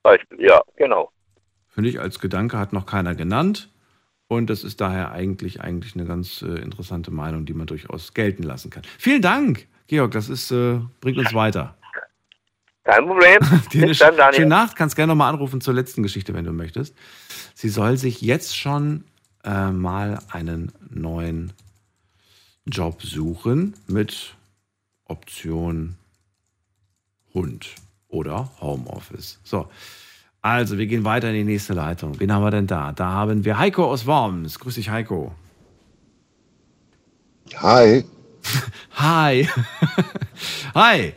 Beispiel, 0.03 0.41
ja, 0.41 0.61
genau. 0.75 1.11
Finde 1.67 1.89
ich 1.89 1.99
als 1.99 2.19
Gedanke 2.19 2.57
hat 2.57 2.73
noch 2.73 2.85
keiner 2.85 3.15
genannt. 3.15 3.69
Und 4.29 4.49
das 4.49 4.63
ist 4.65 4.81
daher 4.81 5.11
eigentlich, 5.11 5.61
eigentlich 5.61 5.95
eine 5.95 6.05
ganz 6.05 6.41
äh, 6.41 6.47
interessante 6.47 7.11
Meinung, 7.11 7.45
die 7.45 7.53
man 7.53 7.65
durchaus 7.65 8.13
gelten 8.13 8.43
lassen 8.43 8.69
kann. 8.69 8.83
Vielen 8.97 9.21
Dank, 9.21 9.67
Georg, 9.87 10.11
das 10.11 10.27
ist, 10.27 10.51
äh, 10.51 10.79
bringt 10.99 11.17
uns 11.17 11.33
weiter. 11.33 11.76
Kein 12.87 13.05
Problem. 13.05 13.39
Bis 13.73 13.99
dann, 13.99 14.15
Daniel. 14.15 14.33
schöne 14.33 14.47
Nacht, 14.47 14.77
kannst 14.77 14.95
gerne 14.95 15.11
nochmal 15.11 15.33
anrufen 15.33 15.59
zur 15.59 15.73
letzten 15.73 16.03
Geschichte, 16.03 16.33
wenn 16.33 16.45
du 16.45 16.53
möchtest. 16.53 16.95
Sie 17.53 17.67
soll 17.67 17.97
sich 17.97 18.21
jetzt 18.21 18.55
schon 18.55 19.03
äh, 19.43 19.71
mal 19.71 20.19
einen 20.31 20.71
neuen 20.89 21.51
Job 22.65 23.03
suchen 23.03 23.73
mit 23.87 24.35
Option 25.03 25.97
Hund 27.33 27.75
oder 28.07 28.51
Homeoffice. 28.61 29.41
So, 29.43 29.69
also 30.41 30.77
wir 30.77 30.87
gehen 30.87 31.03
weiter 31.03 31.27
in 31.27 31.35
die 31.35 31.43
nächste 31.43 31.73
Leitung. 31.73 32.17
Wen 32.21 32.31
haben 32.31 32.43
wir 32.43 32.51
denn 32.51 32.67
da? 32.67 32.93
Da 32.93 33.07
haben 33.07 33.43
wir 33.43 33.57
Heiko 33.57 33.83
aus 33.91 34.05
Worms. 34.05 34.59
Grüß 34.59 34.75
dich, 34.75 34.89
Heiko. 34.89 35.35
Hi. 37.57 38.05
Hi. 38.95 39.49
Hi. 40.73 41.13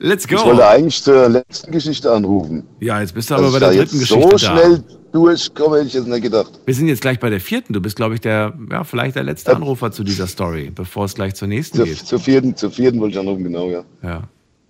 Let's 0.00 0.28
go. 0.28 0.36
Ich 0.36 0.44
wollte 0.44 0.66
eigentlich 0.66 1.02
zur 1.02 1.28
letzten 1.28 1.72
Geschichte 1.72 2.12
anrufen. 2.12 2.64
Ja, 2.80 3.00
jetzt 3.00 3.14
bist 3.14 3.30
du 3.30 3.34
Dass 3.34 3.42
aber 3.42 3.52
bei 3.52 3.58
der 3.58 3.68
da 3.70 3.74
dritten 3.74 3.98
jetzt 3.98 4.08
Geschichte 4.08 4.22
so 4.22 4.30
da. 4.30 4.38
schnell 4.38 4.84
durchkomme, 5.10 5.76
hätte 5.78 5.88
ich 5.88 5.94
jetzt 5.94 6.06
nicht 6.06 6.22
gedacht. 6.22 6.60
Wir 6.66 6.74
sind 6.74 6.86
jetzt 6.86 7.00
gleich 7.00 7.18
bei 7.18 7.30
der 7.30 7.40
vierten. 7.40 7.72
Du 7.72 7.80
bist, 7.80 7.96
glaube 7.96 8.14
ich, 8.14 8.20
der, 8.20 8.54
ja, 8.70 8.84
vielleicht 8.84 9.16
der 9.16 9.24
letzte 9.24 9.56
Anrufer 9.56 9.90
zu 9.90 10.04
dieser 10.04 10.28
Story, 10.28 10.70
bevor 10.72 11.06
es 11.06 11.14
gleich 11.14 11.34
zur 11.34 11.48
nächsten 11.48 11.78
Zur, 11.78 11.86
geht. 11.86 11.98
zur 11.98 12.20
vierten, 12.20 12.54
zur 12.54 12.70
vierten 12.70 13.00
wollte 13.00 13.14
ich 13.14 13.20
anrufen, 13.20 13.42
genau, 13.44 13.70
ja. 13.70 13.82
Ja. 14.02 14.22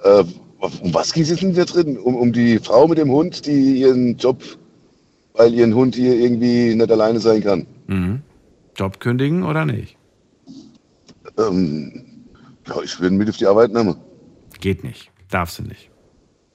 Äh, 0.03 0.25
um 0.61 0.95
was 0.95 1.13
geht 1.13 1.31
es 1.31 1.39
denn 1.39 1.55
da 1.55 1.65
drin? 1.65 1.99
Um, 1.99 2.17
um 2.17 2.33
die 2.33 2.59
Frau 2.59 2.89
mit 2.89 2.99
dem 2.99 3.11
Hund, 3.11 3.45
die 3.47 3.81
ihren 3.81 4.17
Job, 4.17 4.43
weil 5.35 5.53
ihren 5.53 5.75
Hund 5.75 5.95
hier 5.95 6.15
irgendwie 6.19 6.75
nicht 6.75 6.91
alleine 6.91 7.21
sein 7.21 7.43
kann. 7.43 7.67
Mhm. 7.87 8.23
Job 8.77 8.99
kündigen 8.99 9.43
oder 9.43 9.67
nicht? 9.67 9.97
Ähm, 11.37 12.05
ja, 12.67 12.77
ich 12.83 12.99
würde 12.99 13.15
mit 13.15 13.29
auf 13.29 13.37
die 13.37 13.47
Arbeit 13.47 13.73
nehmen. 13.73 13.97
Geht 14.61 14.83
nicht. 14.85 15.11
Darf 15.31 15.51
sie 15.51 15.63
nicht. 15.63 15.91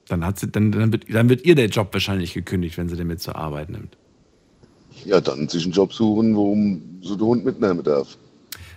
Dann, 0.08 0.24
hat 0.24 0.38
sie, 0.38 0.48
dann, 0.48 0.72
dann, 0.72 0.92
wird, 0.92 1.06
dann 1.12 1.28
wird 1.28 1.44
ihr 1.44 1.54
der 1.54 1.68
Job 1.68 1.88
wahrscheinlich 1.92 2.34
gekündigt, 2.34 2.76
wenn 2.76 2.88
sie 2.88 2.96
den 2.96 3.06
mit 3.06 3.22
zur 3.22 3.36
Arbeit 3.36 3.70
nimmt. 3.70 3.96
Ja, 5.04 5.20
dann 5.20 5.48
sich 5.48 5.64
einen 5.64 5.72
Job 5.72 5.92
suchen, 5.92 6.36
wo 6.36 6.56
so 7.02 7.16
der 7.16 7.26
Hund 7.26 7.44
mitnehmen 7.44 7.82
darf. 7.82 8.16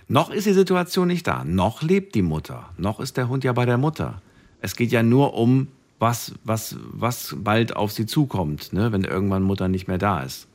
Noch 0.08 0.30
ist 0.30 0.46
die 0.46 0.52
Situation 0.52 1.08
nicht 1.08 1.26
da. 1.26 1.44
Noch 1.44 1.82
lebt 1.82 2.14
die 2.14 2.22
Mutter. 2.22 2.70
Noch 2.78 2.98
ist 2.98 3.16
der 3.16 3.28
Hund 3.28 3.44
ja 3.44 3.52
bei 3.52 3.66
der 3.66 3.76
Mutter. 3.76 4.22
Es 4.60 4.74
geht 4.74 4.90
ja 4.90 5.02
nur 5.02 5.34
um, 5.34 5.68
was, 5.98 6.32
was, 6.44 6.76
was 6.92 7.36
bald 7.38 7.76
auf 7.76 7.92
sie 7.92 8.06
zukommt, 8.06 8.72
ne? 8.72 8.90
wenn 8.92 9.04
irgendwann 9.04 9.42
Mutter 9.42 9.68
nicht 9.68 9.86
mehr 9.86 9.98
da 9.98 10.22
ist. 10.22 10.46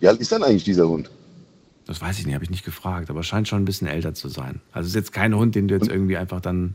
Wie 0.00 0.08
alt 0.08 0.20
ist 0.20 0.32
denn 0.32 0.42
eigentlich 0.42 0.64
dieser 0.64 0.88
Hund? 0.88 1.10
Das 1.88 2.02
weiß 2.02 2.18
ich 2.18 2.26
nicht, 2.26 2.34
habe 2.34 2.44
ich 2.44 2.50
nicht 2.50 2.66
gefragt, 2.66 3.08
aber 3.08 3.22
scheint 3.22 3.48
schon 3.48 3.62
ein 3.62 3.64
bisschen 3.64 3.88
älter 3.88 4.12
zu 4.12 4.28
sein. 4.28 4.60
Also 4.72 4.84
es 4.84 4.90
ist 4.90 4.94
jetzt 4.94 5.12
kein 5.14 5.34
Hund, 5.34 5.54
den 5.54 5.68
du 5.68 5.74
jetzt 5.74 5.88
irgendwie 5.88 6.18
einfach 6.18 6.42
dann, 6.42 6.74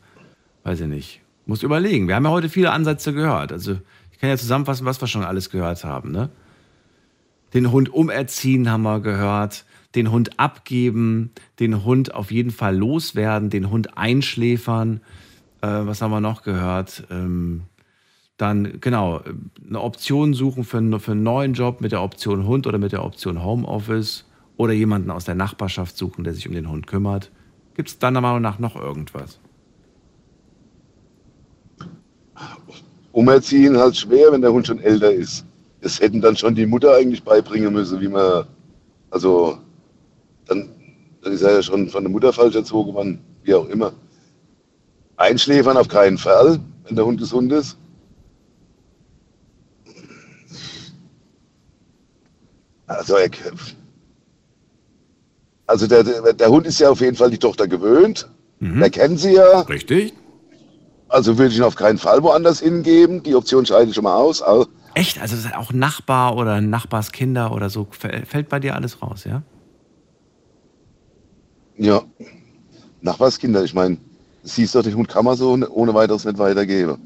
weiß 0.63 0.81
ich 0.81 0.87
nicht, 0.87 1.21
musst 1.45 1.61
überlegen. 1.61 2.07
Wir 2.07 2.15
haben 2.15 2.25
ja 2.25 2.31
heute 2.31 2.49
viele 2.49 2.71
Ansätze 2.71 3.13
gehört. 3.13 3.51
Also 3.51 3.77
ich 4.11 4.17
kann 4.17 4.31
ja 4.31 4.37
zusammenfassen, 4.37 4.87
was 4.87 4.99
wir 5.01 5.07
schon 5.07 5.23
alles 5.23 5.51
gehört 5.51 5.83
haben. 5.83 6.11
Ne? 6.11 6.29
Den 7.53 7.71
Hund 7.71 7.93
umerziehen 7.93 8.71
haben 8.71 8.81
wir 8.81 9.01
gehört, 9.01 9.65
den 9.93 10.09
Hund 10.09 10.39
abgeben, 10.39 11.29
den 11.59 11.85
Hund 11.85 12.15
auf 12.15 12.31
jeden 12.31 12.49
Fall 12.49 12.75
loswerden, 12.75 13.51
den 13.51 13.69
Hund 13.69 13.95
einschläfern. 13.95 15.01
Äh, 15.61 15.67
was 15.67 16.01
haben 16.01 16.09
wir 16.09 16.21
noch 16.21 16.41
gehört? 16.41 17.03
Ähm, 17.11 17.65
dann, 18.37 18.79
genau, 18.81 19.21
eine 19.69 19.79
Option 19.79 20.33
suchen 20.33 20.63
für, 20.63 20.99
für 20.99 21.11
einen 21.11 21.21
neuen 21.21 21.53
Job 21.53 21.81
mit 21.81 21.91
der 21.91 22.01
Option 22.01 22.47
Hund 22.47 22.65
oder 22.65 22.79
mit 22.79 22.93
der 22.93 23.05
Option 23.05 23.43
Homeoffice 23.43 24.25
oder 24.57 24.73
jemanden 24.73 25.11
aus 25.11 25.25
der 25.25 25.35
Nachbarschaft 25.35 25.97
suchen, 25.97 26.23
der 26.23 26.33
sich 26.33 26.47
um 26.47 26.53
den 26.53 26.69
Hund 26.69 26.87
kümmert. 26.87 27.31
Gibt 27.75 27.89
es 27.89 27.99
deiner 27.99 28.21
Meinung 28.21 28.41
nach 28.41 28.59
noch 28.59 28.75
irgendwas? 28.75 29.39
Umerziehen 33.11 33.77
halt 33.77 33.95
schwer, 33.95 34.31
wenn 34.31 34.41
der 34.41 34.51
Hund 34.51 34.67
schon 34.67 34.79
älter 34.79 35.11
ist. 35.11 35.45
Das 35.81 35.99
hätten 35.99 36.21
dann 36.21 36.35
schon 36.35 36.55
die 36.55 36.65
Mutter 36.65 36.95
eigentlich 36.95 37.23
beibringen 37.23 37.73
müssen, 37.73 37.99
wie 38.01 38.07
man, 38.07 38.45
also, 39.11 39.57
dann, 40.47 40.69
dann 41.21 41.33
ist 41.33 41.41
er 41.41 41.55
ja 41.55 41.61
schon 41.61 41.89
von 41.89 42.03
der 42.03 42.11
Mutter 42.11 42.31
falsch 42.33 42.55
erzogen 42.55 42.93
worden, 42.93 43.19
wie 43.43 43.53
auch 43.53 43.67
immer. 43.69 43.93
Einschläfern 45.17 45.77
auf 45.77 45.87
keinen 45.87 46.17
Fall, 46.17 46.59
wenn 46.85 46.95
der 46.95 47.05
Hund 47.05 47.19
gesund 47.19 47.51
ist. 47.51 47.77
Also, 52.87 53.15
er, 53.15 53.29
also 55.67 55.87
der, 55.87 56.03
der, 56.33 56.49
Hund 56.49 56.65
ist 56.67 56.79
ja 56.79 56.89
auf 56.89 57.01
jeden 57.01 57.15
Fall 57.15 57.31
die 57.31 57.37
Tochter 57.37 57.67
gewöhnt. 57.67 58.29
Der 58.59 58.89
kennt 58.89 59.19
sie 59.19 59.33
ja. 59.33 59.61
Richtig. 59.61 60.13
Also 61.09 61.37
würde 61.37 61.51
ich 61.51 61.57
ihn 61.57 61.63
auf 61.63 61.75
keinen 61.75 61.97
Fall 61.97 62.23
woanders 62.23 62.59
hingeben. 62.61 63.21
Die 63.23 63.35
Option 63.35 63.65
scheide 63.65 63.89
ich 63.89 63.95
schon 63.95 64.05
mal 64.05 64.15
aus. 64.15 64.41
Also, 64.41 64.67
Echt? 64.93 65.19
Also 65.21 65.35
das 65.35 65.45
ist 65.45 65.55
auch 65.55 65.73
Nachbar 65.73 66.35
oder 66.37 66.61
Nachbarskinder 66.61 67.51
oder 67.51 67.69
so, 67.69 67.87
fä- 67.91 68.25
fällt 68.25 68.49
bei 68.49 68.59
dir 68.59 68.75
alles 68.75 69.01
raus, 69.01 69.25
ja? 69.25 69.41
ja, 71.77 72.03
Nachbarskinder, 73.01 73.63
ich 73.63 73.73
meine, 73.73 73.97
siehst 74.43 74.75
doch, 74.75 74.83
den 74.83 74.95
Hund 74.95 75.09
kann 75.09 75.25
man 75.25 75.35
so 75.35 75.51
ohne 75.71 75.93
weiteres 75.93 76.25
nicht 76.25 76.37
weitergeben. 76.37 76.97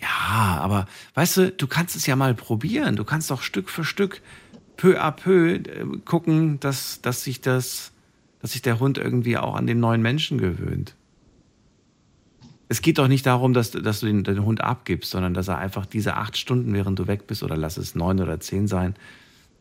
Ja, 0.00 0.58
aber 0.60 0.86
weißt 1.14 1.36
du, 1.38 1.52
du 1.52 1.66
kannst 1.66 1.96
es 1.96 2.06
ja 2.06 2.16
mal 2.16 2.34
probieren. 2.34 2.96
Du 2.96 3.04
kannst 3.04 3.30
doch 3.30 3.42
Stück 3.42 3.70
für 3.70 3.84
Stück, 3.84 4.20
peu 4.76 4.98
à 5.00 5.10
peu 5.12 5.54
äh, 5.56 5.84
gucken, 6.04 6.60
dass, 6.60 7.00
dass 7.02 7.24
sich 7.24 7.40
das, 7.40 7.92
dass 8.40 8.52
sich 8.52 8.62
der 8.62 8.78
Hund 8.80 8.98
irgendwie 8.98 9.38
auch 9.38 9.54
an 9.54 9.66
den 9.66 9.80
neuen 9.80 10.02
Menschen 10.02 10.38
gewöhnt. 10.38 10.94
Es 12.68 12.82
geht 12.82 12.98
doch 12.98 13.08
nicht 13.08 13.24
darum, 13.26 13.54
dass, 13.54 13.70
du- 13.70 13.80
dass 13.80 14.00
du 14.00 14.06
den, 14.06 14.24
den 14.24 14.44
Hund 14.44 14.60
abgibst, 14.60 15.10
sondern 15.12 15.34
dass 15.34 15.48
er 15.48 15.58
einfach 15.58 15.86
diese 15.86 16.16
acht 16.16 16.36
Stunden, 16.36 16.72
während 16.74 16.98
du 16.98 17.06
weg 17.06 17.26
bist, 17.26 17.42
oder 17.42 17.56
lass 17.56 17.76
es 17.76 17.94
neun 17.94 18.20
oder 18.20 18.40
zehn 18.40 18.66
sein, 18.66 18.94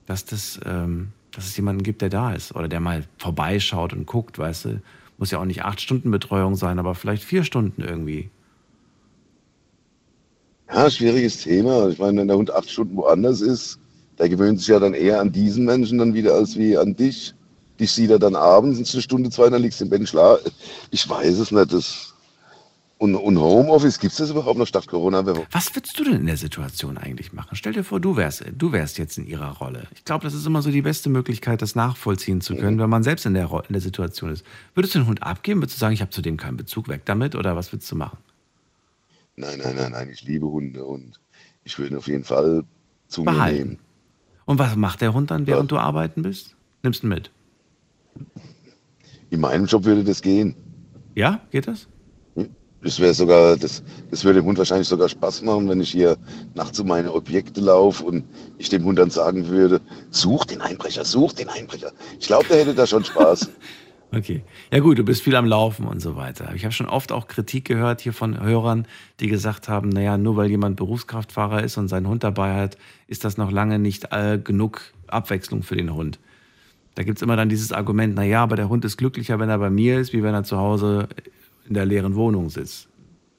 dass, 0.08 0.26
das, 0.26 0.60
ähm, 0.66 1.10
dass 1.32 1.46
es 1.46 1.56
jemanden 1.58 1.84
gibt, 1.84 2.02
der 2.02 2.10
da 2.10 2.34
ist 2.34 2.56
oder 2.56 2.68
der 2.68 2.80
mal 2.80 3.06
vorbeischaut 3.18 3.94
und 3.94 4.06
guckt, 4.08 4.40
weißt 4.40 4.66
du. 4.66 4.82
Muss 5.18 5.32
ja 5.32 5.40
auch 5.40 5.46
nicht 5.46 5.64
acht 5.64 5.80
Stunden 5.80 6.12
Betreuung 6.12 6.56
sein, 6.56 6.78
aber 6.78 6.94
vielleicht 6.94 7.24
vier 7.24 7.44
Stunden 7.46 7.82
irgendwie. 7.82 8.30
Ja, 10.68 10.90
schwieriges 10.90 11.38
Thema. 11.44 11.88
Ich 11.90 12.00
meine, 12.00 12.20
wenn 12.22 12.28
der 12.28 12.38
Hund 12.38 12.52
acht 12.52 12.70
Stunden 12.70 12.98
woanders 12.98 13.40
ist, 13.42 13.80
der 14.20 14.30
gewöhnt 14.30 14.60
sich 14.60 14.68
ja 14.68 14.80
dann 14.80 14.94
eher 14.94 15.20
an 15.20 15.32
diesen 15.32 15.66
Menschen 15.66 15.98
dann 15.98 16.14
wieder 16.14 16.34
als 16.34 16.58
wie 16.58 16.78
an 16.78 16.96
dich. 16.96 17.34
Dich 17.80 17.92
sieht 17.92 18.10
er 18.10 18.20
dann 18.20 18.36
abends, 18.36 18.94
eine 18.94 19.02
Stunde, 19.02 19.30
zwei, 19.30 19.50
dann 19.50 19.62
liegst 19.62 19.82
du 19.82 19.86
im 19.86 19.90
Bett 19.90 20.08
schlaf. 20.08 20.40
Ich 20.92 21.08
weiß 21.10 21.40
es 21.40 21.52
nicht. 21.52 21.74
Das 21.74 22.14
und, 22.98 23.14
und 23.16 23.38
Homeoffice, 23.38 24.00
gibt 24.00 24.14
es 24.14 24.20
das 24.20 24.30
überhaupt 24.30 24.58
noch 24.58 24.68
statt 24.68 24.88
Corona? 24.88 25.26
Was 25.52 25.76
würdest 25.76 26.00
du 26.00 26.06
denn 26.06 26.22
in 26.22 26.26
der 26.28 26.38
Situation 26.38 26.98
eigentlich 26.98 27.34
machen? 27.34 27.56
Stell 27.58 27.74
dir 27.74 27.84
vor, 27.84 28.00
du 28.00 28.16
wärst, 28.16 28.46
du 28.58 28.72
wärst 28.72 28.98
jetzt 28.98 29.18
in 29.18 29.28
ihrer 29.28 29.58
Rolle. 29.58 29.88
Ich 29.94 30.06
glaube, 30.06 30.24
das 30.24 30.34
ist 30.34 30.46
immer 30.46 30.62
so 30.62 30.72
die 30.72 30.82
beste 30.82 31.10
Möglichkeit, 31.10 31.62
das 31.62 31.76
nachvollziehen 31.76 32.40
zu 32.40 32.56
können, 32.56 32.80
wenn 32.80 32.90
man 32.90 33.04
selbst 33.04 33.26
in 33.26 33.34
der, 33.34 33.52
in 33.68 33.74
der 33.74 33.82
Situation 33.82 34.32
ist. 34.32 34.46
Würdest 34.76 34.96
du 34.96 35.00
den 35.00 35.08
Hund 35.08 35.24
abgeben? 35.24 35.62
Würdest 35.62 35.78
du 35.78 35.80
sagen, 35.82 35.94
ich 35.94 36.00
habe 36.00 36.12
zu 36.12 36.22
dem 36.22 36.38
keinen 36.38 36.56
Bezug, 36.56 36.88
weg 36.88 37.02
damit? 37.04 37.36
Oder 37.36 37.58
was 37.58 37.74
würdest 37.74 37.92
du 37.92 37.98
machen? 37.98 38.18
Nein, 39.36 39.60
nein, 39.62 39.76
nein, 39.76 39.92
nein, 39.92 40.10
ich 40.10 40.22
liebe 40.22 40.48
Hunde 40.48 40.86
und 40.86 41.20
ich 41.66 41.78
würde 41.78 41.94
ihn 41.94 41.98
auf 41.98 42.08
jeden 42.08 42.24
Fall 42.24 42.64
zu 43.10 43.22
mir 43.22 43.32
Behalten. 43.32 43.58
nehmen. 43.58 43.80
Und 44.46 44.60
was 44.60 44.76
macht 44.76 45.02
der 45.02 45.14
Hund 45.14 45.32
dann, 45.32 45.48
während 45.48 45.72
du 45.72 45.78
arbeiten 45.78 46.22
bist? 46.22 46.56
Nimmst 46.84 47.04
ihn 47.04 47.10
mit? 47.10 47.32
In 49.30 49.40
meinem 49.40 49.66
Job 49.66 49.86
würde 49.86 50.04
das 50.04 50.22
gehen. 50.22 50.56
Ja, 51.16 51.42
geht 51.52 51.68
das? 51.68 51.88
Das 52.86 53.00
wäre 53.00 53.16
sogar, 53.16 53.58
das, 53.58 53.82
das 54.12 54.24
würde 54.24 54.42
dem 54.42 54.46
Hund 54.46 54.60
wahrscheinlich 54.60 54.88
sogar 54.88 55.10
Spaß 55.10 55.42
machen, 55.42 55.68
wenn 55.68 55.82
ich 55.82 55.90
hier 55.90 56.18
nachts 56.54 56.80
um 56.80 56.88
meine 56.88 57.12
Objekte 57.12 57.60
laufe 57.60 58.04
und 58.04 58.26
ich 58.60 58.70
dem 58.70 58.84
Hund 58.84 59.00
dann 59.00 59.10
sagen 59.10 59.48
würde, 59.48 59.82
such 60.12 60.46
den 60.46 60.62
Einbrecher, 60.62 61.04
such 61.04 61.34
den 61.34 61.50
Einbrecher. 61.50 61.92
Ich 62.20 62.28
glaube, 62.28 62.46
der 62.48 62.58
hätte 62.58 62.76
da 62.76 62.86
schon 62.86 63.04
Spaß. 63.04 63.50
Okay. 64.16 64.44
Ja 64.72 64.80
gut, 64.80 64.98
du 64.98 65.04
bist 65.04 65.24
viel 65.24 65.36
am 65.36 65.46
Laufen 65.46 65.86
und 65.86 66.00
so 66.00 66.16
weiter. 66.16 66.54
Ich 66.56 66.64
habe 66.64 66.72
schon 66.72 66.88
oft 66.88 67.12
auch 67.12 67.28
Kritik 67.28 67.66
gehört 67.66 68.00
hier 68.00 68.14
von 68.14 68.42
Hörern, 68.42 68.88
die 69.20 69.28
gesagt 69.28 69.68
haben, 69.68 69.90
naja, 69.90 70.18
nur 70.18 70.38
weil 70.38 70.50
jemand 70.50 70.78
Berufskraftfahrer 70.78 71.64
ist 71.64 71.78
und 71.78 71.90
seinen 71.90 72.08
Hund 72.08 72.24
dabei 72.24 72.56
hat, 72.56 72.78
ist 73.08 73.26
das 73.26 73.36
noch 73.36 73.52
lange 73.52 73.78
nicht 73.78 74.14
äh, 74.14 74.40
genug 74.42 74.82
Abwechslung 75.08 75.64
für 75.64 75.76
den 75.76 75.94
Hund. 75.94 76.20
Da 76.96 77.04
gibt 77.04 77.18
es 77.18 77.22
immer 77.24 77.36
dann 77.36 77.50
dieses 77.50 77.74
Argument, 77.74 78.16
naja, 78.16 78.42
aber 78.42 78.56
der 78.56 78.70
Hund 78.70 78.86
ist 78.86 78.96
glücklicher, 78.96 79.38
wenn 79.40 79.50
er 79.50 79.58
bei 79.58 79.70
mir 79.70 80.00
ist, 80.00 80.14
wie 80.14 80.24
wenn 80.24 80.34
er 80.34 80.46
zu 80.46 80.58
Hause 80.58 81.10
in 81.68 81.74
der 81.74 81.86
leeren 81.86 82.16
Wohnung 82.16 82.50
sitzt. 82.50 82.88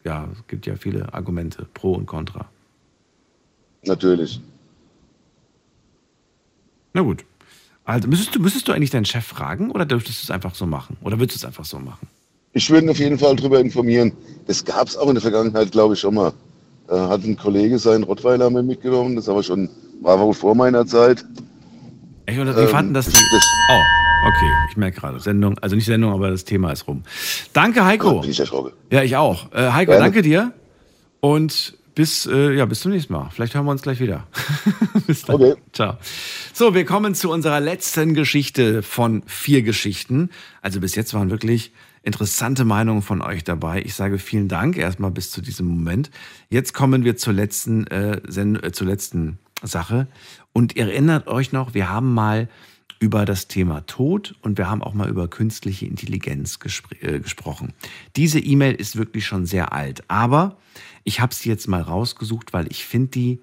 Ja, 0.04 0.28
es 0.30 0.46
gibt 0.46 0.66
ja 0.66 0.76
viele 0.76 1.14
Argumente, 1.14 1.66
pro 1.72 1.94
und 1.94 2.04
contra. 2.04 2.50
Natürlich. 3.86 4.42
Na 6.92 7.00
gut. 7.00 7.24
Also 7.86 8.08
müsstest 8.08 8.34
du, 8.34 8.40
müsstest 8.40 8.66
du 8.68 8.72
eigentlich 8.72 8.90
deinen 8.90 9.04
Chef 9.04 9.24
fragen 9.24 9.70
oder 9.70 9.86
dürftest 9.86 10.20
du 10.20 10.24
es 10.24 10.30
einfach 10.30 10.54
so 10.54 10.66
machen? 10.66 10.96
Oder 11.02 11.18
würdest 11.20 11.36
du 11.36 11.38
es 11.38 11.44
einfach 11.46 11.64
so 11.64 11.78
machen? 11.78 12.08
Ich 12.52 12.68
würde 12.68 12.86
ihn 12.86 12.90
auf 12.90 12.98
jeden 12.98 13.18
Fall 13.18 13.36
darüber 13.36 13.60
informieren. 13.60 14.12
Das 14.46 14.64
gab 14.64 14.88
es 14.88 14.96
auch 14.96 15.06
in 15.08 15.14
der 15.14 15.22
Vergangenheit, 15.22 15.70
glaube 15.72 15.94
ich, 15.94 16.00
schon 16.00 16.14
mal. 16.14 16.32
äh, 16.88 16.94
hat 16.96 17.24
ein 17.24 17.36
Kollege 17.36 17.78
seinen 17.80 18.04
Rottweiler 18.04 18.48
mit 18.48 18.64
mitgenommen, 18.64 19.16
das 19.16 19.28
aber 19.28 19.42
schon, 19.42 19.68
war 20.02 20.20
wohl 20.20 20.32
vor 20.34 20.54
meiner 20.54 20.86
Zeit. 20.86 21.24
Echt, 22.26 22.38
oder 22.38 22.56
wie 22.56 22.60
Ähm, 22.60 22.68
fanden 22.68 22.94
das 22.94 23.06
die? 23.06 23.12
das- 23.12 23.42
Oh, 23.70 23.82
okay, 24.28 24.52
ich 24.70 24.76
merke 24.76 25.00
gerade. 25.00 25.18
Sendung, 25.18 25.58
also 25.58 25.74
nicht 25.74 25.86
Sendung, 25.86 26.12
aber 26.12 26.30
das 26.30 26.44
Thema 26.44 26.70
ist 26.70 26.86
rum. 26.86 27.02
Danke, 27.52 27.84
Heiko. 27.84 28.20
Bin 28.20 28.30
ich 28.30 28.38
erschrocken. 28.38 28.72
Ja, 28.92 29.02
ich 29.02 29.16
auch. 29.16 29.50
Äh, 29.52 29.72
Heiko, 29.72 29.90
Gerne. 29.92 30.04
danke 30.04 30.22
dir. 30.22 30.52
Und 31.20 31.76
bis, 31.96 32.26
äh, 32.26 32.52
ja, 32.52 32.66
bis 32.66 32.80
zum 32.80 32.92
nächsten 32.92 33.14
Mal. 33.14 33.30
Vielleicht 33.32 33.54
hören 33.54 33.64
wir 33.64 33.70
uns 33.70 33.80
gleich 33.80 34.00
wieder. 34.00 34.28
bis 35.06 35.22
dann. 35.22 35.36
Okay. 35.36 35.54
Ciao. 35.72 35.96
So, 36.52 36.74
wir 36.74 36.84
kommen 36.84 37.14
zu 37.14 37.30
unserer 37.30 37.58
letzten 37.58 38.12
Geschichte 38.12 38.82
von 38.82 39.22
vier 39.26 39.62
Geschichten. 39.62 40.28
Also 40.60 40.78
bis 40.78 40.94
jetzt 40.94 41.14
waren 41.14 41.30
wirklich 41.30 41.72
interessante 42.02 42.66
Meinungen 42.66 43.00
von 43.00 43.22
euch 43.22 43.44
dabei. 43.44 43.82
Ich 43.82 43.94
sage 43.94 44.18
vielen 44.18 44.46
Dank 44.46 44.76
erstmal 44.76 45.10
bis 45.10 45.30
zu 45.30 45.40
diesem 45.40 45.68
Moment. 45.68 46.10
Jetzt 46.50 46.74
kommen 46.74 47.02
wir 47.02 47.16
zur 47.16 47.32
letzten, 47.32 47.86
äh, 47.86 48.18
äh, 48.18 48.72
zur 48.72 48.86
letzten 48.86 49.38
Sache. 49.62 50.06
Und 50.52 50.76
ihr 50.76 50.88
erinnert 50.88 51.28
euch 51.28 51.52
noch, 51.52 51.72
wir 51.72 51.88
haben 51.88 52.12
mal 52.12 52.50
über 52.98 53.24
das 53.24 53.48
Thema 53.48 53.86
Tod 53.86 54.34
und 54.42 54.58
wir 54.58 54.68
haben 54.68 54.82
auch 54.82 54.92
mal 54.92 55.08
über 55.08 55.28
künstliche 55.28 55.86
Intelligenz 55.86 56.58
gespr 56.58 57.02
äh, 57.02 57.20
gesprochen. 57.20 57.72
Diese 58.16 58.38
E-Mail 58.38 58.74
ist 58.74 58.96
wirklich 58.96 59.26
schon 59.26 59.46
sehr 59.46 59.72
alt, 59.72 60.04
aber 60.08 60.58
ich 61.06 61.20
habe 61.20 61.32
sie 61.32 61.48
jetzt 61.48 61.68
mal 61.68 61.80
rausgesucht, 61.80 62.52
weil 62.52 62.66
ich 62.68 62.84
finde 62.84 63.08
die, 63.08 63.42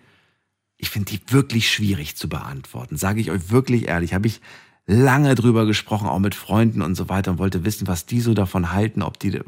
ich 0.78 0.90
finde 0.90 1.12
die 1.12 1.22
wirklich 1.32 1.72
schwierig 1.72 2.18
zu 2.18 2.28
beantworten. 2.28 2.98
Sage 2.98 3.22
ich 3.22 3.32
euch 3.32 3.52
wirklich 3.52 3.88
ehrlich, 3.88 4.14
habe 4.14 4.28
ich 4.28 4.42
lange 4.86 5.34
drüber 5.34 5.66
gesprochen, 5.66 6.10
auch 6.10 6.20
mit 6.20 6.36
Freunden 6.36 6.82
und 6.82 6.96
so 6.96 7.08
weiter 7.08 7.32
und 7.32 7.38
wollte 7.38 7.64
wissen, 7.64 7.88
was 7.88 8.06
die 8.06 8.20
so 8.20 8.34
davon 8.34 8.74
halten, 8.74 9.02
ob 9.02 9.18
die. 9.18 9.40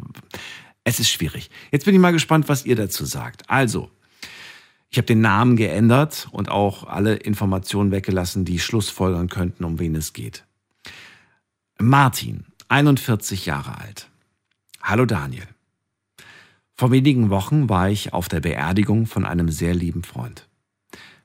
Es 0.85 1.01
ist 1.01 1.09
schwierig. 1.09 1.51
Jetzt 1.71 1.83
bin 1.83 1.93
ich 1.93 1.99
mal 1.99 2.13
gespannt, 2.13 2.47
was 2.47 2.65
ihr 2.65 2.77
dazu 2.77 3.03
sagt. 3.03 3.49
Also, 3.49 3.91
ich 4.89 4.97
habe 4.97 5.07
den 5.07 5.19
Namen 5.19 5.57
geändert 5.57 6.29
und 6.31 6.49
auch 6.49 6.85
alle 6.85 7.15
Informationen 7.15 7.91
weggelassen, 7.91 8.45
die 8.45 8.59
schlussfolgern 8.59 9.27
könnten, 9.27 9.65
um 9.65 9.77
wen 9.77 9.93
es 9.93 10.13
geht. 10.13 10.45
Martin, 11.77 12.45
41 12.69 13.45
Jahre 13.45 13.77
alt. 13.77 14.07
Hallo 14.81 15.05
Daniel. 15.05 15.54
Vor 16.77 16.91
wenigen 16.91 17.29
Wochen 17.29 17.69
war 17.69 17.89
ich 17.89 18.13
auf 18.13 18.27
der 18.27 18.41
Beerdigung 18.41 19.05
von 19.05 19.25
einem 19.25 19.49
sehr 19.49 19.73
lieben 19.73 20.03
Freund. 20.03 20.49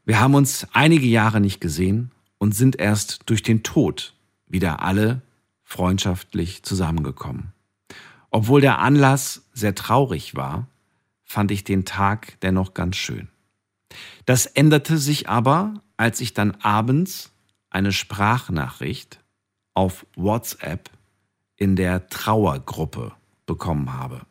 Wir 0.05 0.21
haben 0.21 0.35
uns 0.35 0.67
einige 0.73 1.07
Jahre 1.07 1.41
nicht 1.41 1.61
gesehen 1.61 2.13
und 2.39 2.55
sind 2.55 2.77
erst 2.79 3.23
durch 3.27 3.43
den 3.43 3.65
Tod 3.65 4.15
wieder 4.47 4.81
alle 4.81 5.23
freundschaftlich 5.65 6.63
zusammengekommen. 6.63 7.53
Obwohl 8.31 8.61
der 8.61 8.79
Anlass 8.79 9.49
sehr 9.53 9.75
traurig 9.75 10.37
war, 10.37 10.69
fand 11.25 11.51
ich 11.51 11.65
den 11.65 11.85
Tag 11.85 12.39
dennoch 12.43 12.73
ganz 12.73 12.95
schön. 12.95 13.29
Das 14.27 14.47
änderte 14.47 14.99
sich 14.99 15.29
aber, 15.29 15.83
als 15.97 16.21
ich 16.21 16.33
dann 16.33 16.53
abends 16.63 17.33
eine 17.71 17.91
Sprachnachricht 17.91 19.19
auf 19.75 20.07
WhatsApp 20.15 20.91
in 21.57 21.75
der 21.75 22.09
Trauergruppe 22.09 23.13
bekommen 23.47 23.93
habe. 23.93 24.23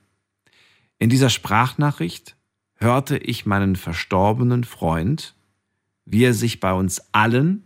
In 0.99 1.09
dieser 1.09 1.29
Sprachnachricht 1.29 2.35
hörte 2.75 3.17
ich 3.17 3.45
meinen 3.45 3.77
verstorbenen 3.77 4.65
Freund, 4.65 5.33
wie 6.05 6.23
er 6.23 6.33
sich 6.33 6.59
bei 6.59 6.73
uns 6.73 7.01
allen 7.13 7.63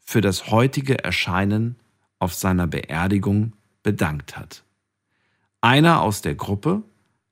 für 0.00 0.20
das 0.20 0.50
heutige 0.50 1.02
Erscheinen 1.02 1.76
auf 2.18 2.34
seiner 2.34 2.66
Beerdigung 2.66 3.54
bedankt 3.82 4.36
hat. 4.36 4.64
Einer 5.62 6.02
aus 6.02 6.20
der 6.20 6.34
Gruppe 6.34 6.82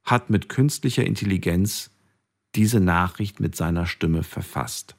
hat 0.05 0.31
mit 0.31 0.49
künstlicher 0.49 1.05
Intelligenz 1.05 1.91
diese 2.55 2.81
Nachricht 2.81 3.41
mit 3.41 3.55
seiner 3.55 3.87
Stimme 3.87 4.23
verfasst. 4.23 4.97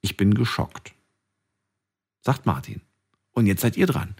Ich 0.00 0.16
bin 0.16 0.34
geschockt. 0.34 0.94
Sagt 2.22 2.46
Martin. 2.46 2.80
Und 3.32 3.46
jetzt 3.46 3.60
seid 3.60 3.76
ihr 3.76 3.86
dran. 3.86 4.14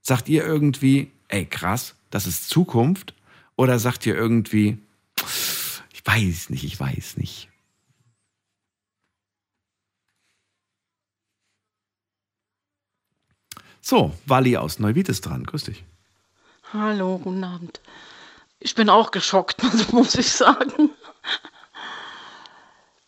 Sagt 0.00 0.28
ihr 0.28 0.44
irgendwie, 0.44 1.12
ey 1.28 1.46
krass, 1.46 1.94
das 2.10 2.26
ist 2.26 2.48
Zukunft? 2.48 3.14
Oder 3.60 3.78
sagt 3.78 4.06
ihr 4.06 4.14
irgendwie, 4.14 4.78
ich 5.92 6.00
weiß 6.06 6.48
nicht, 6.48 6.64
ich 6.64 6.80
weiß 6.80 7.18
nicht. 7.18 7.50
So, 13.82 14.14
Wally 14.24 14.56
aus 14.56 14.78
Neuwied 14.78 15.10
ist 15.10 15.26
dran. 15.26 15.44
Grüß 15.44 15.64
dich. 15.64 15.84
Hallo, 16.72 17.18
guten 17.18 17.44
Abend. 17.44 17.82
Ich 18.60 18.74
bin 18.74 18.88
auch 18.88 19.10
geschockt, 19.10 19.62
muss 19.92 20.14
ich 20.14 20.32
sagen. 20.32 20.88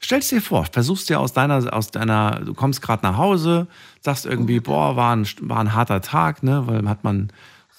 Stell's 0.01 0.29
dir 0.29 0.43
vor, 0.43 0.67
versuchst 0.67 1.09
dir 1.09 1.19
aus 1.19 1.33
deiner, 1.33 1.73
aus 1.73 1.93
deiner, 1.93 2.41
du 2.41 2.53
kommst 2.53 2.83
gerade 2.83 3.07
nach 3.07 3.17
Hause, 3.17 3.69
sagst 4.03 4.27
irgendwie, 4.27 4.61
boah, 4.61 4.97
war 4.97 5.17
ein, 5.17 5.27
war 5.41 5.61
ein 5.61 5.73
harter 5.73 6.03
Tag, 6.03 6.43
ne, 6.43 6.67
weil 6.67 6.87
hat 6.87 7.05
man 7.05 7.33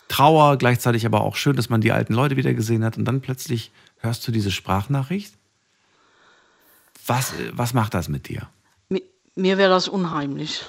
Trauer, 0.08 0.58
gleichzeitig 0.58 1.06
aber 1.06 1.22
auch 1.22 1.36
schön, 1.36 1.56
dass 1.56 1.70
man 1.70 1.82
die 1.82 1.92
alten 1.92 2.14
Leute 2.14 2.36
wieder 2.38 2.54
gesehen 2.54 2.84
hat 2.84 2.98
und 2.98 3.06
dann 3.06 3.22
plötzlich 3.22 3.72
hörst 3.98 4.28
du 4.28 4.32
diese 4.32 4.52
Sprachnachricht. 4.52 5.34
Was, 7.06 7.34
was 7.52 7.74
macht 7.74 7.94
das 7.94 8.10
mit 8.10 8.28
dir? 8.30 8.48
Mi- 8.90 9.04
Mir 9.36 9.58
wäre 9.58 9.72
das 9.72 9.88
unheimlich. 9.88 10.66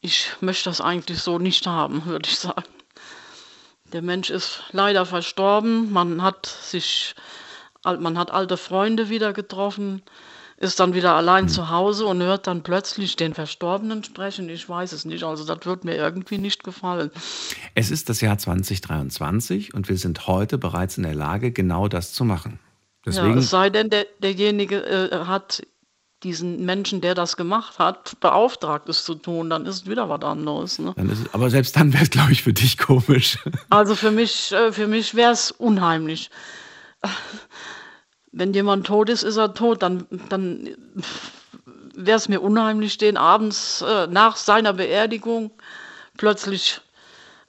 Ich 0.00 0.30
möchte 0.40 0.68
das 0.70 0.80
eigentlich 0.80 1.20
so 1.20 1.38
nicht 1.38 1.66
haben, 1.66 2.04
würde 2.06 2.28
ich 2.28 2.38
sagen. 2.38 2.62
Der 3.92 4.02
Mensch 4.02 4.30
ist 4.30 4.62
leider 4.72 5.06
verstorben. 5.06 5.92
Man 5.92 6.22
hat 6.22 6.46
sich, 6.46 7.14
man 7.84 8.18
hat 8.18 8.30
alte 8.30 8.56
Freunde 8.56 9.08
wieder 9.08 9.32
getroffen, 9.32 10.02
ist 10.58 10.80
dann 10.80 10.94
wieder 10.94 11.14
allein 11.14 11.48
zu 11.48 11.68
Hause 11.70 12.06
und 12.06 12.22
hört 12.22 12.46
dann 12.46 12.62
plötzlich 12.62 13.16
den 13.16 13.34
Verstorbenen 13.34 14.02
sprechen. 14.02 14.48
Ich 14.48 14.68
weiß 14.68 14.92
es 14.92 15.04
nicht. 15.04 15.22
Also 15.24 15.44
das 15.44 15.66
wird 15.66 15.84
mir 15.84 15.96
irgendwie 15.96 16.38
nicht 16.38 16.64
gefallen. 16.64 17.10
Es 17.74 17.90
ist 17.90 18.08
das 18.08 18.20
Jahr 18.20 18.38
2023 18.38 19.74
und 19.74 19.88
wir 19.88 19.98
sind 19.98 20.26
heute 20.26 20.56
bereits 20.56 20.96
in 20.96 21.02
der 21.02 21.14
Lage, 21.14 21.52
genau 21.52 21.88
das 21.88 22.12
zu 22.12 22.24
machen. 22.24 22.58
Ja, 23.04 23.12
Deswegen, 23.12 23.38
es 23.38 23.50
sei 23.50 23.70
denn, 23.70 23.90
der, 23.90 24.06
derjenige 24.20 24.84
äh, 24.84 25.24
hat 25.26 25.62
diesen 26.22 26.64
Menschen, 26.64 27.02
der 27.02 27.14
das 27.14 27.36
gemacht 27.36 27.78
hat, 27.78 28.18
beauftragt, 28.20 28.88
es 28.88 29.04
zu 29.04 29.14
tun, 29.14 29.50
dann 29.50 29.66
ist 29.66 29.82
es 29.82 29.86
wieder 29.86 30.08
was 30.08 30.22
anderes. 30.22 30.78
Ne? 30.78 30.94
dann 30.96 31.10
ist 31.10 31.20
es, 31.20 31.34
aber 31.34 31.50
selbst 31.50 31.76
dann 31.76 31.92
wäre 31.92 32.04
es, 32.04 32.10
glaube 32.10 32.32
ich, 32.32 32.42
für 32.42 32.54
dich 32.54 32.78
komisch. 32.78 33.38
Also 33.68 33.94
für 33.94 34.10
mich, 34.10 34.52
äh, 34.52 34.72
für 34.72 34.86
mich 34.86 35.14
wäre 35.14 35.32
es 35.32 35.50
unheimlich. 35.50 36.30
Wenn 38.36 38.52
jemand 38.52 38.86
tot 38.86 39.08
ist, 39.08 39.22
ist 39.22 39.38
er 39.38 39.54
tot. 39.54 39.82
Dann, 39.82 40.06
dann 40.28 40.68
wäre 41.94 42.18
es 42.18 42.28
mir 42.28 42.42
unheimlich, 42.42 42.98
den 42.98 43.16
abends 43.16 43.80
äh, 43.80 44.06
nach 44.08 44.36
seiner 44.36 44.74
Beerdigung 44.74 45.50
plötzlich 46.18 46.82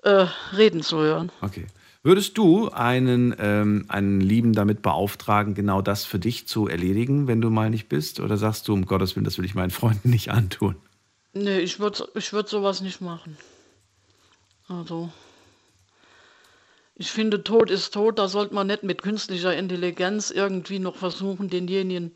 äh, 0.03 0.27
reden 0.55 0.81
zu 0.81 0.99
hören. 0.99 1.29
Okay. 1.41 1.67
Würdest 2.03 2.37
du 2.37 2.69
einen, 2.69 3.35
ähm, 3.37 3.83
einen 3.89 4.21
Lieben 4.21 4.53
damit 4.53 4.81
beauftragen, 4.81 5.55
genau 5.55 5.81
das 5.81 6.05
für 6.05 6.19
dich 6.19 6.47
zu 6.47 6.69
erledigen, 6.69 7.27
wenn 7.27 7.41
du 7.41 7.49
mal 7.49 7.69
nicht 7.69 7.89
bist? 7.89 8.21
Oder 8.21 8.37
sagst 8.37 8.69
du, 8.69 8.73
um 8.73 8.85
Gottes 8.85 9.17
Willen, 9.17 9.25
das 9.25 9.37
will 9.37 9.43
ich 9.43 9.55
meinen 9.55 9.71
Freunden 9.71 10.09
nicht 10.09 10.31
antun? 10.31 10.77
Nee, 11.33 11.59
ich 11.59 11.81
würde 11.81 12.07
ich 12.15 12.31
würd 12.31 12.47
sowas 12.47 12.79
nicht 12.79 13.01
machen. 13.01 13.37
Also, 14.69 15.09
ich 16.99 17.11
finde, 17.11 17.43
Tod 17.43 17.69
ist 17.69 17.93
tot. 17.93 18.17
Da 18.19 18.27
sollte 18.27 18.55
man 18.55 18.67
nicht 18.67 18.83
mit 18.83 19.01
künstlicher 19.01 19.55
Intelligenz 19.55 20.31
irgendwie 20.31 20.79
noch 20.79 20.95
versuchen, 20.95 21.49
denjenigen. 21.49 22.11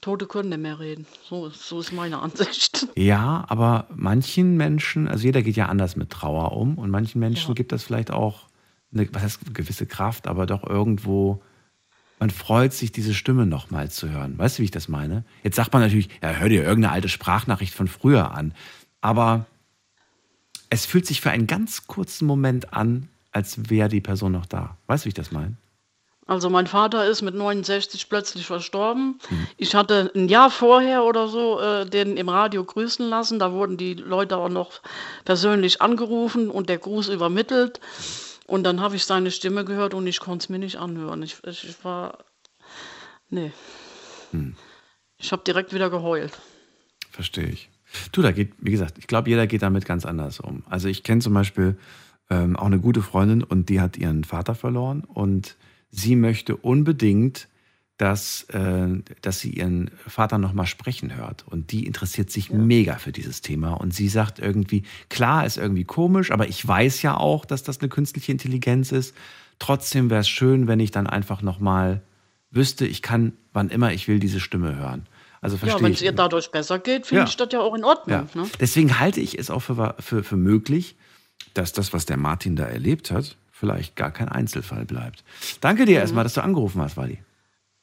Tote 0.00 0.26
können 0.26 0.48
nicht 0.48 0.60
mehr 0.62 0.78
reden. 0.80 1.06
So, 1.28 1.46
ist- 1.46 1.68
so 1.68 1.80
ist 1.80 1.92
meine 1.92 2.20
Ansicht. 2.20 2.86
Ja, 2.96 3.44
aber 3.48 3.86
manchen 3.94 4.56
Menschen, 4.56 5.08
also 5.08 5.24
jeder 5.24 5.42
geht 5.42 5.56
ja 5.56 5.66
anders 5.66 5.94
mit 5.96 6.10
Trauer 6.10 6.52
um 6.56 6.78
und 6.78 6.90
manchen 6.90 7.18
Menschen 7.18 7.54
gibt 7.54 7.72
das 7.72 7.82
vielleicht 7.82 8.10
auch 8.10 8.48
eine, 8.94 9.12
was 9.12 9.22
heißt 9.22 9.54
gewisse 9.54 9.86
Kraft, 9.86 10.26
aber 10.26 10.46
doch 10.46 10.64
irgendwo, 10.64 11.42
man 12.18 12.30
freut 12.30 12.72
sich, 12.72 12.92
diese 12.92 13.14
Stimme 13.14 13.44
nochmal 13.46 13.90
zu 13.90 14.08
hören. 14.10 14.38
Weißt 14.38 14.56
du, 14.58 14.60
wie 14.62 14.64
ich 14.64 14.70
das 14.70 14.88
meine? 14.88 15.24
Jetzt 15.42 15.56
sagt 15.56 15.72
man 15.72 15.82
natürlich, 15.82 16.08
ja, 16.22 16.30
hör 16.30 16.48
dir 16.48 16.62
irgendeine 16.64 16.92
alte 16.94 17.08
Sprachnachricht 17.08 17.74
von 17.74 17.86
früher 17.88 18.32
an. 18.32 18.54
Aber 19.02 19.46
es 20.70 20.86
fühlt 20.86 21.06
sich 21.06 21.20
für 21.20 21.30
einen 21.30 21.46
ganz 21.46 21.86
kurzen 21.86 22.26
Moment 22.26 22.72
an, 22.72 23.08
als 23.32 23.70
wäre 23.70 23.88
die 23.88 24.00
Person 24.00 24.32
noch 24.32 24.46
da. 24.46 24.76
Weißt 24.86 25.04
du, 25.04 25.06
wie 25.06 25.10
ich 25.10 25.14
das 25.14 25.32
meine? 25.32 25.56
Also, 26.26 26.48
mein 26.48 26.68
Vater 26.68 27.06
ist 27.06 27.22
mit 27.22 27.34
69 27.34 28.08
plötzlich 28.08 28.46
verstorben. 28.46 29.18
Ich 29.56 29.74
hatte 29.74 30.12
ein 30.14 30.28
Jahr 30.28 30.48
vorher 30.48 31.02
oder 31.02 31.26
so 31.26 31.58
äh, 31.58 31.86
den 31.86 32.16
im 32.16 32.28
Radio 32.28 32.62
grüßen 32.62 33.08
lassen. 33.08 33.40
Da 33.40 33.50
wurden 33.50 33.76
die 33.76 33.94
Leute 33.94 34.36
auch 34.36 34.48
noch 34.48 34.80
persönlich 35.24 35.82
angerufen 35.82 36.48
und 36.48 36.68
der 36.68 36.78
Gruß 36.78 37.08
übermittelt. 37.08 37.80
Und 38.46 38.62
dann 38.62 38.80
habe 38.80 38.94
ich 38.94 39.04
seine 39.06 39.32
Stimme 39.32 39.64
gehört 39.64 39.92
und 39.92 40.06
ich 40.06 40.20
konnte 40.20 40.44
es 40.44 40.48
mir 40.48 40.60
nicht 40.60 40.76
anhören. 40.76 41.22
Ich, 41.24 41.38
ich, 41.44 41.68
ich 41.68 41.84
war. 41.84 42.18
Nee. 43.28 43.52
Ich 45.18 45.32
habe 45.32 45.42
direkt 45.44 45.72
wieder 45.72 45.90
geheult. 45.90 46.32
Verstehe 47.10 47.48
ich. 47.48 47.70
Du, 48.12 48.22
da 48.22 48.32
geht, 48.32 48.52
wie 48.58 48.70
gesagt, 48.70 48.98
ich 48.98 49.06
glaube, 49.06 49.28
jeder 49.28 49.46
geht 49.46 49.62
damit 49.62 49.84
ganz 49.84 50.06
anders 50.06 50.40
um. 50.40 50.62
Also 50.68 50.88
ich 50.88 51.02
kenne 51.02 51.20
zum 51.20 51.34
Beispiel 51.34 51.76
ähm, 52.30 52.56
auch 52.56 52.66
eine 52.66 52.78
gute 52.78 53.02
Freundin 53.02 53.42
und 53.42 53.68
die 53.68 53.80
hat 53.80 53.96
ihren 53.96 54.24
Vater 54.24 54.54
verloren 54.54 55.02
und 55.02 55.56
sie 55.90 56.16
möchte 56.16 56.56
unbedingt, 56.56 57.48
dass, 58.00 58.44
äh, 58.44 58.88
dass 59.20 59.40
sie 59.40 59.50
ihren 59.50 59.90
Vater 60.06 60.38
nochmal 60.38 60.66
sprechen 60.66 61.14
hört. 61.16 61.46
Und 61.46 61.70
die 61.70 61.84
interessiert 61.84 62.30
sich 62.30 62.50
mega 62.50 62.94
für 62.94 63.12
dieses 63.12 63.42
Thema. 63.42 63.74
Und 63.74 63.92
sie 63.92 64.08
sagt 64.08 64.38
irgendwie, 64.38 64.84
klar, 65.10 65.44
ist 65.44 65.58
irgendwie 65.58 65.84
komisch, 65.84 66.30
aber 66.30 66.48
ich 66.48 66.66
weiß 66.66 67.02
ja 67.02 67.18
auch, 67.18 67.44
dass 67.44 67.62
das 67.62 67.80
eine 67.80 67.90
künstliche 67.90 68.32
Intelligenz 68.32 68.90
ist. 68.90 69.14
Trotzdem 69.58 70.08
wäre 70.08 70.22
es 70.22 70.30
schön, 70.30 70.66
wenn 70.66 70.80
ich 70.80 70.92
dann 70.92 71.06
einfach 71.06 71.42
nochmal 71.42 72.00
wüsste, 72.50 72.86
ich 72.86 73.02
kann, 73.02 73.34
wann 73.52 73.68
immer 73.68 73.92
ich 73.92 74.08
will, 74.08 74.18
diese 74.18 74.40
Stimme 74.40 74.76
hören. 74.76 75.06
Also 75.40 75.56
Ja, 75.56 75.60
verstehe 75.60 75.82
wenn 75.84 75.92
ich. 75.92 75.98
es 75.98 76.02
ihr 76.02 76.12
dadurch 76.12 76.50
besser 76.50 76.78
geht, 76.78 77.06
finde 77.06 77.22
Ja. 77.22 77.28
ich 77.28 77.36
das 77.36 77.48
ja 77.52 77.60
auch 77.60 77.74
in 77.74 77.84
Ordnung. 77.84 78.28
Ja. 78.34 78.40
Ne? 78.42 78.48
Deswegen 78.60 78.98
halte 79.00 79.20
ich 79.20 79.38
es 79.38 79.50
auch 79.50 79.60
für, 79.60 79.94
für, 79.98 80.22
für 80.22 80.36
möglich, 80.36 80.96
dass 81.54 81.72
das, 81.72 81.92
was 81.92 82.04
der 82.06 82.16
Martin 82.18 82.56
da 82.56 82.64
erlebt 82.64 83.10
hat, 83.10 83.36
vielleicht 83.50 83.96
gar 83.96 84.10
kein 84.10 84.28
Einzelfall 84.28 84.84
bleibt. 84.84 85.24
Danke 85.60 85.86
dir 85.86 85.98
erstmal, 85.98 86.24
dass 86.24 86.34
du 86.34 86.42
angerufen 86.42 86.80
hast, 86.82 86.96
Wally. 86.96 87.18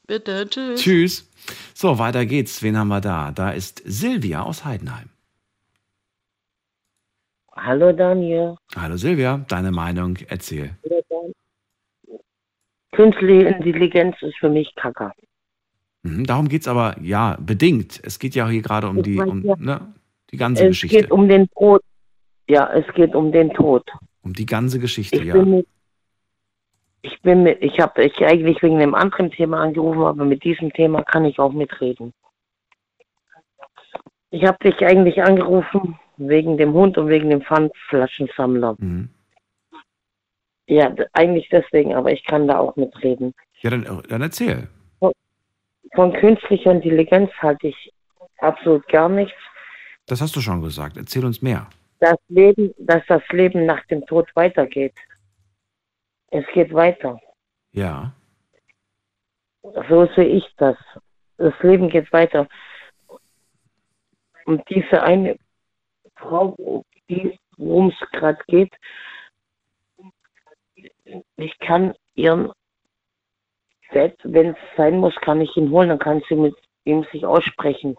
Bitte, 0.05 0.47
tschüss. 0.49 0.81
Tschüss. 0.81 1.29
So, 1.73 1.97
weiter 1.99 2.25
geht's. 2.25 2.61
Wen 2.63 2.77
haben 2.77 2.87
wir 2.87 3.01
da? 3.01 3.31
Da 3.31 3.51
ist 3.51 3.81
Silvia 3.85 4.43
aus 4.43 4.63
Heidenheim. 4.63 5.09
Hallo 7.55 7.91
Daniel. 7.91 8.55
Hallo 8.75 8.97
Silvia, 8.97 9.43
deine 9.49 9.71
Meinung, 9.71 10.15
erzähl. 10.27 10.77
Künstliche 12.91 13.47
Intelligenz 13.49 14.15
ist 14.21 14.37
für 14.39 14.49
mich 14.49 14.73
Kacke. 14.75 15.11
Mhm, 16.07 16.25
darum 16.25 16.47
geht's 16.47 16.67
aber, 16.67 16.95
ja, 17.01 17.37
bedingt. 17.39 17.99
Es 18.03 18.19
geht 18.19 18.35
ja 18.35 18.47
hier 18.47 18.61
gerade 18.61 18.87
um 18.87 18.97
Ich 18.97 19.03
die, 19.03 19.19
um, 19.19 19.41
ne, 19.41 19.93
die 20.31 20.37
ganze 20.37 20.63
es 20.63 20.69
Geschichte. 20.69 20.97
geht 21.01 21.11
um 21.11 21.27
den 21.27 21.49
Tod. 21.51 21.81
Ja, 22.49 22.69
es 22.73 22.85
geht 22.93 23.13
um 23.15 23.31
den 23.31 23.51
Tod. 23.53 23.83
Um 24.21 24.33
die 24.33 24.45
ganze 24.45 24.79
Geschichte, 24.79 25.17
Ich 25.17 25.25
ja. 25.25 25.33
bin 25.33 25.49
mit, 25.51 25.67
ich 27.01 27.21
bin 27.21 27.43
mit, 27.43 27.61
ich 27.61 27.79
habe 27.79 28.03
ich 28.03 28.17
eigentlich 28.25 28.61
wegen 28.61 28.77
einem 28.77 28.95
anderen 28.95 29.31
Thema 29.31 29.61
angerufen, 29.61 30.01
aber 30.03 30.25
mit 30.25 30.43
diesem 30.43 30.71
Thema 30.73 31.03
kann 31.03 31.25
ich 31.25 31.39
auch 31.39 31.51
mitreden. 31.51 32.13
Ich 34.29 34.43
habe 34.45 34.57
dich 34.63 34.85
eigentlich 34.85 35.21
angerufen 35.23 35.97
wegen 36.17 36.57
dem 36.57 36.73
Hund 36.73 36.97
und 36.97 37.07
wegen 37.07 37.29
dem 37.29 37.41
Pfandflaschensammler. 37.41 38.75
Mhm. 38.79 39.09
Ja, 40.69 40.93
eigentlich 41.13 41.47
deswegen, 41.49 41.95
aber 41.95 42.11
ich 42.11 42.25
kann 42.25 42.47
da 42.47 42.59
auch 42.59 42.75
mitreden. 42.75 43.33
Ja, 43.61 43.69
dann, 43.69 43.85
dann 44.09 44.21
erzähl. 44.21 44.67
Von 45.95 46.13
künstlicher 46.13 46.71
Intelligenz 46.71 47.31
halte 47.41 47.67
ich 47.67 47.93
absolut 48.39 48.87
gar 48.87 49.09
nichts. 49.09 49.37
Das 50.05 50.21
hast 50.21 50.35
du 50.35 50.41
schon 50.41 50.61
gesagt. 50.61 50.97
Erzähl 50.97 51.25
uns 51.25 51.41
mehr. 51.41 51.67
Das 51.99 52.17
Leben, 52.29 52.73
dass 52.77 53.03
das 53.07 53.23
Leben 53.31 53.65
nach 53.65 53.85
dem 53.87 54.05
Tod 54.05 54.29
weitergeht. 54.35 54.93
Es 56.29 56.45
geht 56.53 56.73
weiter. 56.73 57.19
Ja. 57.71 58.13
So 59.89 60.07
sehe 60.15 60.25
ich 60.25 60.45
das. 60.57 60.77
Das 61.37 61.53
Leben 61.61 61.89
geht 61.89 62.11
weiter. 62.13 62.47
Und 64.45 64.63
diese 64.69 65.03
eine 65.03 65.37
Frau, 66.15 66.83
die, 67.09 67.37
worum 67.57 67.89
es 67.89 68.11
gerade 68.11 68.39
geht, 68.47 68.73
ich 71.35 71.59
kann 71.59 71.93
ihren 72.15 72.51
Dad, 73.93 74.13
wenn 74.23 74.47
es 74.47 74.57
sein 74.75 74.97
muss, 74.97 75.15
kann 75.21 75.41
ich 75.41 75.55
ihn 75.57 75.69
holen, 75.71 75.89
dann 75.89 75.99
kann 75.99 76.21
sie 76.27 76.35
mit 76.35 76.55
ihm 76.85 77.05
sich 77.11 77.25
aussprechen. 77.25 77.95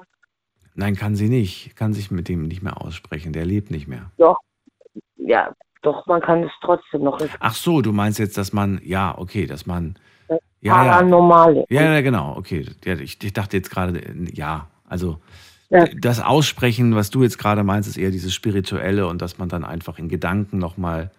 Nein, 0.74 0.94
kann 0.94 1.16
sie 1.16 1.28
nicht. 1.28 1.74
Kann 1.76 1.92
sich 1.92 2.10
mit 2.10 2.28
dem 2.28 2.42
nicht 2.44 2.62
mehr 2.62 2.80
aussprechen. 2.80 3.32
Der 3.32 3.44
lebt 3.44 3.70
nicht 3.70 3.88
mehr. 3.88 4.10
Doch, 4.16 4.38
ja, 5.16 5.52
doch, 5.82 6.06
man 6.06 6.20
kann 6.20 6.44
es 6.44 6.52
trotzdem 6.60 7.02
noch. 7.02 7.20
Ach 7.40 7.54
so, 7.54 7.82
du 7.82 7.92
meinst 7.92 8.18
jetzt, 8.18 8.38
dass 8.38 8.52
man, 8.52 8.80
ja, 8.84 9.16
okay, 9.18 9.46
dass 9.46 9.66
man, 9.66 9.96
ja, 10.28 10.38
ja. 10.60 10.74
Paranormale. 10.74 11.64
Ja, 11.68 11.82
ja, 11.82 12.00
genau, 12.00 12.36
okay. 12.36 12.66
Ja, 12.84 12.94
ich, 12.94 13.22
ich 13.22 13.32
dachte 13.32 13.56
jetzt 13.56 13.70
gerade, 13.70 14.00
ja, 14.32 14.68
also 14.88 15.20
Ja. 15.70 15.84
das 16.00 16.20
Aussprechen, 16.20 16.94
was 16.94 17.10
du 17.10 17.22
jetzt 17.22 17.38
gerade 17.38 17.62
meinst, 17.62 17.88
ist 17.88 17.96
eher 17.96 18.10
dieses 18.10 18.34
Spirituelle 18.34 19.06
und 19.06 19.20
dass 19.22 19.38
man 19.38 19.48
dann 19.48 19.64
einfach 19.64 19.98
in 19.98 20.08
Gedanken 20.08 20.58
nochmal. 20.58 21.10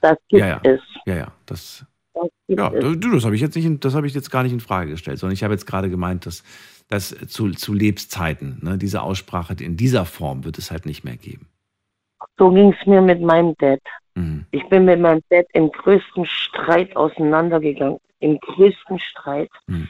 Das 0.00 0.16
gibt 0.28 0.40
ja, 0.40 0.48
ja. 0.48 0.60
es. 0.62 0.80
Ja, 1.06 1.14
ja, 1.16 1.26
das. 1.46 1.86
Das 2.14 2.28
Ja, 2.48 2.70
du, 2.70 2.94
das 2.94 3.24
habe 3.24 3.34
ich 3.34 3.40
jetzt 3.40 3.56
nicht, 3.56 3.84
das 3.84 3.94
habe 3.94 4.06
ich 4.06 4.14
jetzt 4.14 4.30
gar 4.30 4.42
nicht 4.42 4.52
in 4.52 4.60
Frage 4.60 4.90
gestellt, 4.92 5.18
sondern 5.18 5.34
ich 5.34 5.42
habe 5.42 5.54
jetzt 5.54 5.66
gerade 5.66 5.90
gemeint, 5.90 6.26
dass, 6.26 6.44
dass 6.88 7.08
zu, 7.28 7.50
zu 7.50 7.74
Lebenszeiten, 7.74 8.60
ne, 8.62 8.78
diese 8.78 9.02
Aussprache 9.02 9.54
in 9.60 9.76
dieser 9.76 10.04
Form 10.04 10.44
wird 10.44 10.58
es 10.58 10.70
halt 10.70 10.86
nicht 10.86 11.04
mehr 11.04 11.16
geben. 11.16 11.48
So 12.38 12.50
ging 12.50 12.72
es 12.72 12.86
mir 12.86 13.02
mit 13.02 13.20
meinem 13.20 13.54
Dad. 13.58 13.80
Mhm. 14.14 14.46
Ich 14.50 14.64
bin 14.68 14.84
mit 14.84 15.00
meinem 15.00 15.22
Dad 15.30 15.46
im 15.52 15.70
größten 15.70 16.26
Streit 16.26 16.96
auseinandergegangen. 16.96 17.98
Im 18.20 18.38
größten 18.40 18.98
Streit. 18.98 19.50
Mhm. 19.66 19.88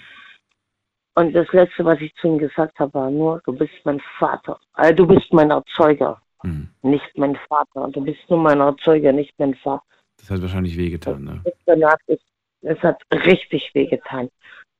Und 1.14 1.32
das 1.34 1.46
Letzte, 1.52 1.84
was 1.84 2.00
ich 2.00 2.12
zu 2.16 2.26
ihm 2.26 2.38
gesagt 2.38 2.78
habe, 2.80 2.92
war 2.94 3.10
nur, 3.10 3.40
du 3.44 3.52
bist 3.52 3.72
mein 3.84 4.00
Vater. 4.18 4.58
Also 4.72 4.94
du 4.94 5.06
bist 5.06 5.32
mein 5.32 5.50
Erzeuger, 5.50 6.20
Mhm. 6.42 6.68
nicht 6.82 7.16
mein 7.16 7.38
Vater. 7.48 7.88
Du 7.92 8.02
bist 8.02 8.18
nur 8.28 8.40
mein 8.40 8.60
Erzeuger, 8.60 9.12
nicht 9.12 9.32
mein 9.38 9.54
Vater. 9.54 9.82
Das 10.24 10.36
hat 10.36 10.42
wahrscheinlich 10.42 10.78
wehgetan, 10.78 11.22
ne? 11.22 11.42
Danach 11.66 11.98
ist, 12.06 12.24
es 12.62 12.78
hat 12.80 12.96
richtig 13.12 13.70
wehgetan. 13.74 14.30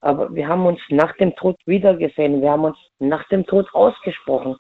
Aber 0.01 0.35
wir 0.35 0.49
haben 0.49 0.65
uns 0.65 0.81
nach 0.89 1.15
dem 1.19 1.37
Tod 1.37 1.57
wiedergesehen. 1.67 2.41
Wir 2.41 2.51
haben 2.51 2.65
uns 2.65 2.79
nach 2.99 3.27
dem 3.29 3.45
Tod 3.45 3.67
ausgesprochen. 3.75 4.57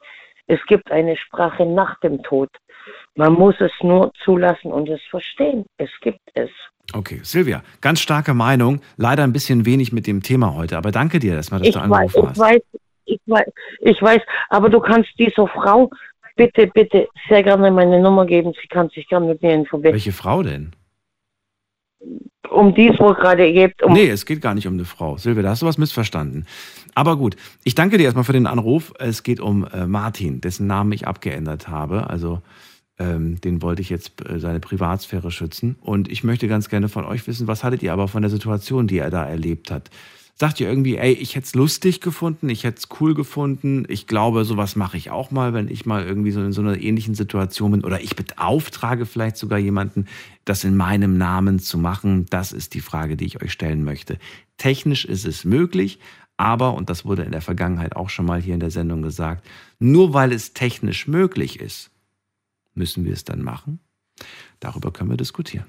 Es 0.46 0.60
gibt 0.66 0.90
eine 0.90 1.16
Sprache 1.16 1.64
nach 1.64 1.98
dem 2.00 2.22
Tod. 2.22 2.50
Man 3.14 3.32
muss 3.32 3.54
es 3.60 3.72
nur 3.82 4.12
zulassen 4.24 4.72
und 4.72 4.90
es 4.90 5.00
verstehen. 5.08 5.64
Es 5.78 5.88
gibt 6.02 6.20
es. 6.34 6.50
Okay, 6.92 7.20
Silvia, 7.22 7.62
ganz 7.80 8.00
starke 8.00 8.34
Meinung. 8.34 8.82
Leider 8.98 9.22
ein 9.24 9.32
bisschen 9.32 9.64
wenig 9.64 9.90
mit 9.90 10.06
dem 10.06 10.22
Thema 10.22 10.54
heute, 10.54 10.76
aber 10.76 10.92
danke 10.92 11.18
dir 11.18 11.32
erstmal, 11.32 11.60
dass 11.60 11.68
Ich 11.68 11.74
du 11.74 11.80
weiß, 11.80 11.84
angerufen 11.90 12.18
ich 12.20 12.28
hast. 12.28 12.38
weiß, 12.38 12.62
ich 13.06 13.20
weiß, 13.26 13.46
ich 13.80 14.02
weiß, 14.02 14.20
aber 14.50 14.68
du 14.68 14.80
kannst 14.80 15.10
dieser 15.18 15.48
Frau 15.48 15.90
bitte, 16.36 16.66
bitte 16.68 17.08
sehr 17.28 17.42
gerne 17.42 17.70
meine 17.70 18.00
Nummer 18.00 18.26
geben. 18.26 18.52
Sie 18.60 18.68
kann 18.68 18.88
sich 18.90 19.08
gerne 19.08 19.26
mit 19.26 19.42
mir 19.42 19.54
informieren. 19.54 19.92
Welche 19.92 20.12
Frau 20.12 20.42
denn? 20.42 20.72
Um 22.50 22.74
die 22.74 22.88
es 22.88 23.00
wohl 23.00 23.14
gerade 23.14 23.50
geht. 23.52 23.82
Um 23.82 23.92
Nee, 23.92 24.08
es 24.08 24.26
geht 24.26 24.42
gar 24.42 24.54
nicht 24.54 24.66
um 24.66 24.74
eine 24.74 24.84
Frau. 24.84 25.16
Silvia, 25.16 25.42
da 25.42 25.50
hast 25.50 25.62
du 25.62 25.66
was 25.66 25.78
missverstanden. 25.78 26.46
Aber 26.94 27.16
gut, 27.16 27.36
ich 27.64 27.74
danke 27.74 27.96
dir 27.96 28.04
erstmal 28.04 28.24
für 28.24 28.32
den 28.32 28.46
Anruf. 28.46 28.92
Es 28.98 29.22
geht 29.22 29.40
um 29.40 29.66
äh, 29.66 29.86
Martin, 29.86 30.40
dessen 30.40 30.66
Namen 30.66 30.92
ich 30.92 31.06
abgeändert 31.06 31.68
habe. 31.68 32.10
Also 32.10 32.42
ähm, 32.98 33.40
den 33.40 33.62
wollte 33.62 33.82
ich 33.82 33.90
jetzt 33.90 34.28
äh, 34.28 34.38
seine 34.38 34.60
Privatsphäre 34.60 35.30
schützen. 35.30 35.76
Und 35.80 36.10
ich 36.10 36.22
möchte 36.22 36.46
ganz 36.46 36.68
gerne 36.68 36.88
von 36.88 37.04
euch 37.04 37.26
wissen, 37.26 37.48
was 37.48 37.64
haltet 37.64 37.82
ihr 37.82 37.92
aber 37.92 38.08
von 38.08 38.22
der 38.22 38.30
Situation, 38.30 38.86
die 38.86 38.98
er 38.98 39.10
da 39.10 39.24
erlebt 39.24 39.70
hat? 39.70 39.90
Sagt 40.36 40.58
ihr 40.58 40.68
irgendwie, 40.68 40.96
ey, 40.96 41.12
ich 41.12 41.36
hätte 41.36 41.46
es 41.46 41.54
lustig 41.54 42.00
gefunden, 42.00 42.48
ich 42.48 42.64
hätte 42.64 42.78
es 42.78 42.88
cool 43.00 43.14
gefunden, 43.14 43.84
ich 43.88 44.08
glaube, 44.08 44.44
sowas 44.44 44.74
mache 44.74 44.96
ich 44.96 45.10
auch 45.10 45.30
mal, 45.30 45.54
wenn 45.54 45.68
ich 45.68 45.86
mal 45.86 46.04
irgendwie 46.04 46.32
so 46.32 46.42
in 46.42 46.50
so 46.50 46.60
einer 46.60 46.80
ähnlichen 46.80 47.14
Situation 47.14 47.70
bin 47.70 47.84
oder 47.84 48.00
ich 48.00 48.16
beauftrage 48.16 49.06
vielleicht 49.06 49.36
sogar 49.36 49.60
jemanden, 49.60 50.06
das 50.44 50.64
in 50.64 50.76
meinem 50.76 51.18
Namen 51.18 51.60
zu 51.60 51.78
machen. 51.78 52.26
Das 52.30 52.50
ist 52.50 52.74
die 52.74 52.80
Frage, 52.80 53.16
die 53.16 53.26
ich 53.26 53.42
euch 53.42 53.52
stellen 53.52 53.84
möchte. 53.84 54.18
Technisch 54.56 55.04
ist 55.04 55.24
es 55.24 55.44
möglich, 55.44 56.00
aber, 56.36 56.74
und 56.74 56.90
das 56.90 57.04
wurde 57.04 57.22
in 57.22 57.30
der 57.30 57.40
Vergangenheit 57.40 57.94
auch 57.94 58.10
schon 58.10 58.26
mal 58.26 58.42
hier 58.42 58.54
in 58.54 58.60
der 58.60 58.72
Sendung 58.72 59.02
gesagt, 59.02 59.46
nur 59.78 60.14
weil 60.14 60.32
es 60.32 60.52
technisch 60.52 61.06
möglich 61.06 61.60
ist, 61.60 61.92
müssen 62.74 63.04
wir 63.04 63.12
es 63.12 63.22
dann 63.22 63.42
machen? 63.42 63.78
Darüber 64.58 64.92
können 64.92 65.10
wir 65.10 65.16
diskutieren. 65.16 65.66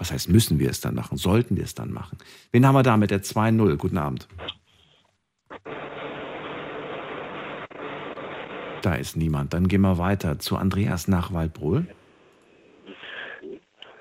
Was 0.00 0.10
heißt, 0.10 0.30
müssen 0.30 0.58
wir 0.58 0.70
es 0.70 0.80
dann 0.80 0.94
machen? 0.94 1.18
Sollten 1.18 1.56
wir 1.58 1.64
es 1.64 1.74
dann 1.74 1.92
machen? 1.92 2.16
Wen 2.52 2.66
haben 2.66 2.74
wir 2.74 2.82
da 2.82 2.96
mit 2.96 3.10
der 3.10 3.22
2-0? 3.22 3.76
Guten 3.76 3.98
Abend. 3.98 4.26
Da 8.80 8.94
ist 8.94 9.14
niemand. 9.16 9.52
Dann 9.52 9.68
gehen 9.68 9.82
wir 9.82 9.98
weiter 9.98 10.38
zu 10.38 10.56
Andreas 10.56 11.06
nach 11.06 11.34
Waldbröl. 11.34 11.84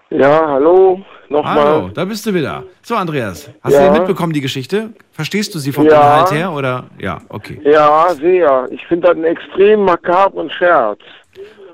Ja, 0.09 0.47
hallo, 0.47 1.03
nochmal. 1.27 1.55
Hallo, 1.57 1.89
da 1.89 2.05
bist 2.05 2.25
du 2.25 2.33
wieder. 2.33 2.63
So, 2.81 2.95
Andreas, 2.95 3.51
hast 3.61 3.73
Ja. 3.73 3.87
du 3.93 3.99
mitbekommen, 3.99 4.31
die 4.33 4.41
Geschichte? 4.41 4.91
Verstehst 5.11 5.53
du 5.53 5.59
sie 5.59 5.71
vom 5.73 5.85
Ja. 5.85 5.91
Inhalt 6.13 6.31
her? 6.31 6.51
Oder? 6.53 6.85
Ja, 6.97 7.21
okay. 7.27 7.59
Ja, 7.63 8.07
sehr. 8.15 8.67
Ich 8.71 8.83
finde 8.87 9.07
das 9.09 9.15
einen 9.17 9.25
extrem 9.25 9.83
makabren 9.83 10.49
Scherz. 10.49 10.99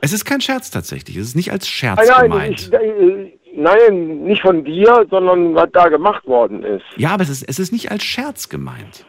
Es 0.01 0.11
ist 0.11 0.25
kein 0.25 0.41
Scherz 0.41 0.69
tatsächlich. 0.71 1.15
Es 1.15 1.27
ist 1.27 1.35
nicht 1.35 1.51
als 1.51 1.67
Scherz 1.69 1.99
Ah, 2.09 2.21
nein, 2.21 2.31
gemeint. 2.31 2.59
ich, 2.59 2.73
äh, 2.73 3.34
nein, 3.55 4.23
nicht 4.23 4.41
von 4.41 4.63
dir, 4.63 5.05
sondern 5.09 5.55
was 5.55 5.69
da 5.71 5.87
gemacht 5.89 6.25
worden 6.27 6.63
ist. 6.63 6.85
Ja, 6.97 7.11
aber 7.11 7.23
es 7.23 7.29
ist, 7.29 7.43
es 7.47 7.59
ist 7.59 7.71
nicht 7.71 7.91
als 7.91 8.03
Scherz 8.03 8.49
gemeint. 8.49 9.05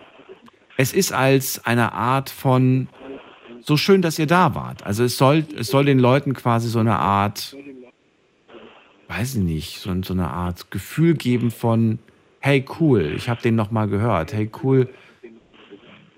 Es 0.77 0.93
ist 0.93 1.13
als 1.13 1.65
eine 1.65 1.93
Art 1.93 2.31
von 2.31 2.89
so 3.61 3.77
schön, 3.77 4.03
dass 4.03 4.19
ihr 4.19 4.27
da 4.27 4.55
wart. 4.55 4.85
Also 4.87 5.05
es 5.05 5.17
soll, 5.19 5.45
es 5.59 5.69
soll 5.69 5.85
den 5.85 5.99
Leuten 5.99 6.35
quasi 6.35 6.69
so 6.69 6.79
eine 6.79 6.97
Art, 6.97 7.57
weiß 9.09 9.37
ich 9.37 9.43
nicht, 9.43 9.81
so, 9.81 9.91
so 10.03 10.13
eine 10.15 10.29
Art 10.29 10.71
Gefühl 10.71 11.15
geben 11.15 11.51
von, 11.51 11.99
hey 12.41 12.65
cool, 12.79 13.13
ich 13.17 13.29
habe 13.29 13.43
den 13.43 13.57
noch 13.57 13.71
mal 13.71 13.89
gehört. 13.89 14.33
Hey 14.33 14.51
cool, 14.63 14.89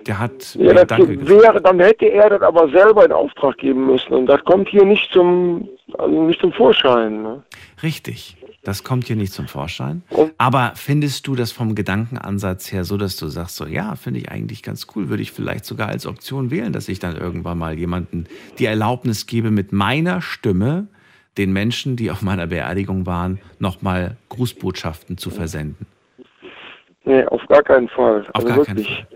der 0.07 0.19
hat 0.19 0.55
Ja, 0.55 0.75
das 0.75 0.87
Danke 0.87 1.29
wäre, 1.29 1.61
dann 1.61 1.81
hätte 1.81 2.07
er 2.07 2.31
das 2.31 2.43
aber 2.43 2.69
selber 2.71 3.05
in 3.05 3.13
Auftrag 3.13 3.59
geben 3.59 3.87
müssen. 3.87 4.13
Und 4.13 4.27
das 4.27 4.45
kommt 4.45 4.69
hier 4.69 4.85
nicht 4.85 5.11
zum 5.13 5.69
also 5.97 6.23
nicht 6.25 6.41
zum 6.41 6.53
Vorschein. 6.53 7.23
Ne? 7.23 7.43
Richtig. 7.83 8.37
Das 8.63 8.85
kommt 8.85 9.07
hier 9.07 9.17
nicht 9.17 9.33
zum 9.33 9.49
Vorschein. 9.49 10.03
Aber 10.37 10.73
findest 10.75 11.27
du 11.27 11.35
das 11.35 11.53
vom 11.53 11.75
Gedankenansatz 11.75 12.71
her 12.73 12.85
so, 12.85 12.97
dass 12.97 13.17
du 13.17 13.29
sagst, 13.29 13.57
so 13.57 13.67
ja, 13.67 13.95
finde 13.97 14.21
ich 14.21 14.31
eigentlich 14.31 14.63
ganz 14.63 14.89
cool, 14.95 15.09
würde 15.09 15.23
ich 15.23 15.33
vielleicht 15.33 15.65
sogar 15.65 15.89
als 15.89 16.07
Option 16.07 16.51
wählen, 16.51 16.73
dass 16.73 16.89
ich 16.89 16.99
dann 16.99 17.17
irgendwann 17.17 17.57
mal 17.57 17.79
jemanden 17.79 18.27
die 18.59 18.67
Erlaubnis 18.67 19.27
gebe, 19.27 19.51
mit 19.51 19.73
meiner 19.73 20.21
Stimme 20.21 20.89
den 21.39 21.53
Menschen, 21.53 21.97
die 21.97 22.11
auf 22.11 22.21
meiner 22.21 22.49
Beerdigung 22.49 23.07
waren, 23.07 23.41
nochmal 23.59 24.17
Grußbotschaften 24.29 25.17
zu 25.17 25.31
versenden? 25.31 25.87
Nee, 27.05 27.25
auf 27.25 27.41
gar 27.47 27.63
keinen 27.63 27.89
Fall. 27.89 28.27
Auf 28.33 28.45
also 28.45 28.49
gar 28.49 28.65
keinen 28.65 28.79
wirklich. 28.79 29.07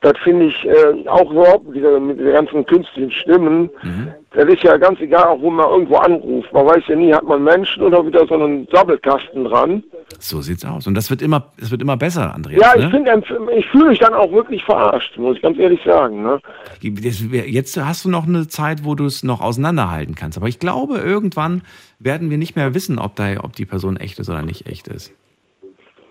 Das 0.00 0.12
finde 0.22 0.46
ich 0.46 0.64
äh, 0.64 1.08
auch 1.08 1.28
überhaupt 1.28 1.72
wieder 1.72 1.98
mit 1.98 2.20
den 2.20 2.32
ganzen 2.32 2.64
künstlichen 2.64 3.10
Stimmen. 3.10 3.68
Mhm. 3.82 4.12
Das 4.32 4.44
ist 4.44 4.62
ja 4.62 4.76
ganz 4.76 5.00
egal, 5.00 5.24
auch 5.24 5.40
wo 5.40 5.50
man 5.50 5.68
irgendwo 5.68 5.96
anruft. 5.96 6.52
Man 6.52 6.66
weiß 6.66 6.84
ja 6.86 6.94
nie, 6.94 7.12
hat 7.12 7.24
man 7.24 7.42
Menschen 7.42 7.82
oder 7.82 8.06
wieder 8.06 8.24
so 8.28 8.34
einen 8.34 8.68
Doppelkasten 8.68 9.44
dran. 9.46 9.82
So 10.20 10.40
sieht's 10.40 10.64
aus. 10.64 10.86
Und 10.86 10.94
das 10.94 11.10
wird 11.10 11.20
immer, 11.20 11.50
es 11.60 11.72
wird 11.72 11.82
immer 11.82 11.96
besser, 11.96 12.32
Andreas. 12.32 12.60
Ja, 12.60 12.76
ich 12.76 12.84
ne? 12.84 12.90
finde, 12.90 13.22
ich 13.56 13.66
fühle 13.66 13.88
mich 13.88 13.98
dann 13.98 14.14
auch 14.14 14.30
wirklich 14.30 14.62
verarscht, 14.62 15.18
muss 15.18 15.36
ich 15.36 15.42
ganz 15.42 15.58
ehrlich 15.58 15.80
sagen. 15.84 16.22
Ne? 16.22 16.40
Jetzt 16.80 17.76
hast 17.76 18.04
du 18.04 18.08
noch 18.08 18.28
eine 18.28 18.46
Zeit, 18.46 18.84
wo 18.84 18.94
du 18.94 19.04
es 19.04 19.24
noch 19.24 19.40
auseinanderhalten 19.40 20.14
kannst. 20.14 20.38
Aber 20.38 20.46
ich 20.46 20.60
glaube, 20.60 20.98
irgendwann 20.98 21.62
werden 21.98 22.30
wir 22.30 22.38
nicht 22.38 22.54
mehr 22.54 22.72
wissen, 22.72 23.00
ob, 23.00 23.16
da, 23.16 23.42
ob 23.42 23.56
die 23.56 23.66
Person 23.66 23.96
echt 23.96 24.20
ist 24.20 24.30
oder 24.30 24.42
nicht 24.42 24.68
echt 24.68 24.86
ist. 24.86 25.12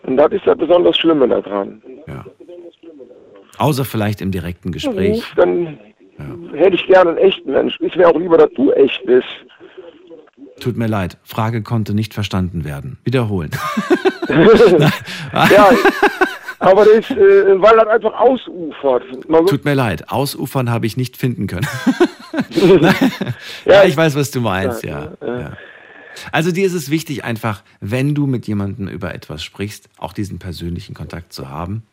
Und 0.03 0.18
das 0.18 0.31
ist 0.31 0.45
das 0.45 0.57
besonders 0.57 0.97
Schlimme 0.97 1.27
daran. 1.27 1.81
Ja. 2.07 2.26
Außer 3.57 3.85
vielleicht 3.85 4.21
im 4.21 4.31
direkten 4.31 4.71
Gespräch. 4.71 5.17
Ruf, 5.17 5.34
Dann 5.35 5.79
hätte 6.53 6.75
ich 6.75 6.85
gerne 6.88 7.11
einen 7.11 7.19
echten 7.19 7.51
Mensch. 7.51 7.79
Ist 7.79 7.95
mir 7.95 8.07
auch 8.07 8.17
lieber, 8.17 8.38
dass 8.38 8.51
du 8.55 8.71
echt 8.71 9.05
bist. 9.05 9.27
Tut 10.59 10.75
mir 10.75 10.88
leid, 10.88 11.17
Frage 11.23 11.61
konnte 11.61 11.93
nicht 11.93 12.13
verstanden 12.13 12.65
werden. 12.65 12.97
Wiederholen. 13.03 13.51
ja, 14.29 15.69
aber 16.59 16.85
das 16.85 16.93
ist, 16.93 17.11
äh, 17.11 17.61
weil 17.61 17.75
das 17.75 17.88
einfach 17.88 18.13
ausufert. 18.19 19.03
Man 19.29 19.45
Tut 19.45 19.65
mir 19.65 19.75
leid, 19.75 20.09
ausufern 20.09 20.71
habe 20.71 20.88
ich 20.88 20.97
nicht 20.97 21.15
finden 21.15 21.45
können. 21.45 21.67
ja, 23.65 23.84
ich 23.84 23.95
weiß, 23.95 24.15
was 24.15 24.31
du 24.31 24.41
meinst, 24.41 24.84
ja. 24.84 25.11
ja. 25.21 25.53
Also 26.31 26.51
dir 26.51 26.65
ist 26.65 26.73
es 26.73 26.89
wichtig, 26.89 27.23
einfach, 27.23 27.61
wenn 27.79 28.15
du 28.15 28.25
mit 28.25 28.47
jemandem 28.47 28.88
über 28.88 29.13
etwas 29.13 29.43
sprichst, 29.43 29.89
auch 29.97 30.13
diesen 30.13 30.39
persönlichen 30.39 30.95
Kontakt 30.95 31.34
zu 31.34 31.49
haben. 31.49 31.84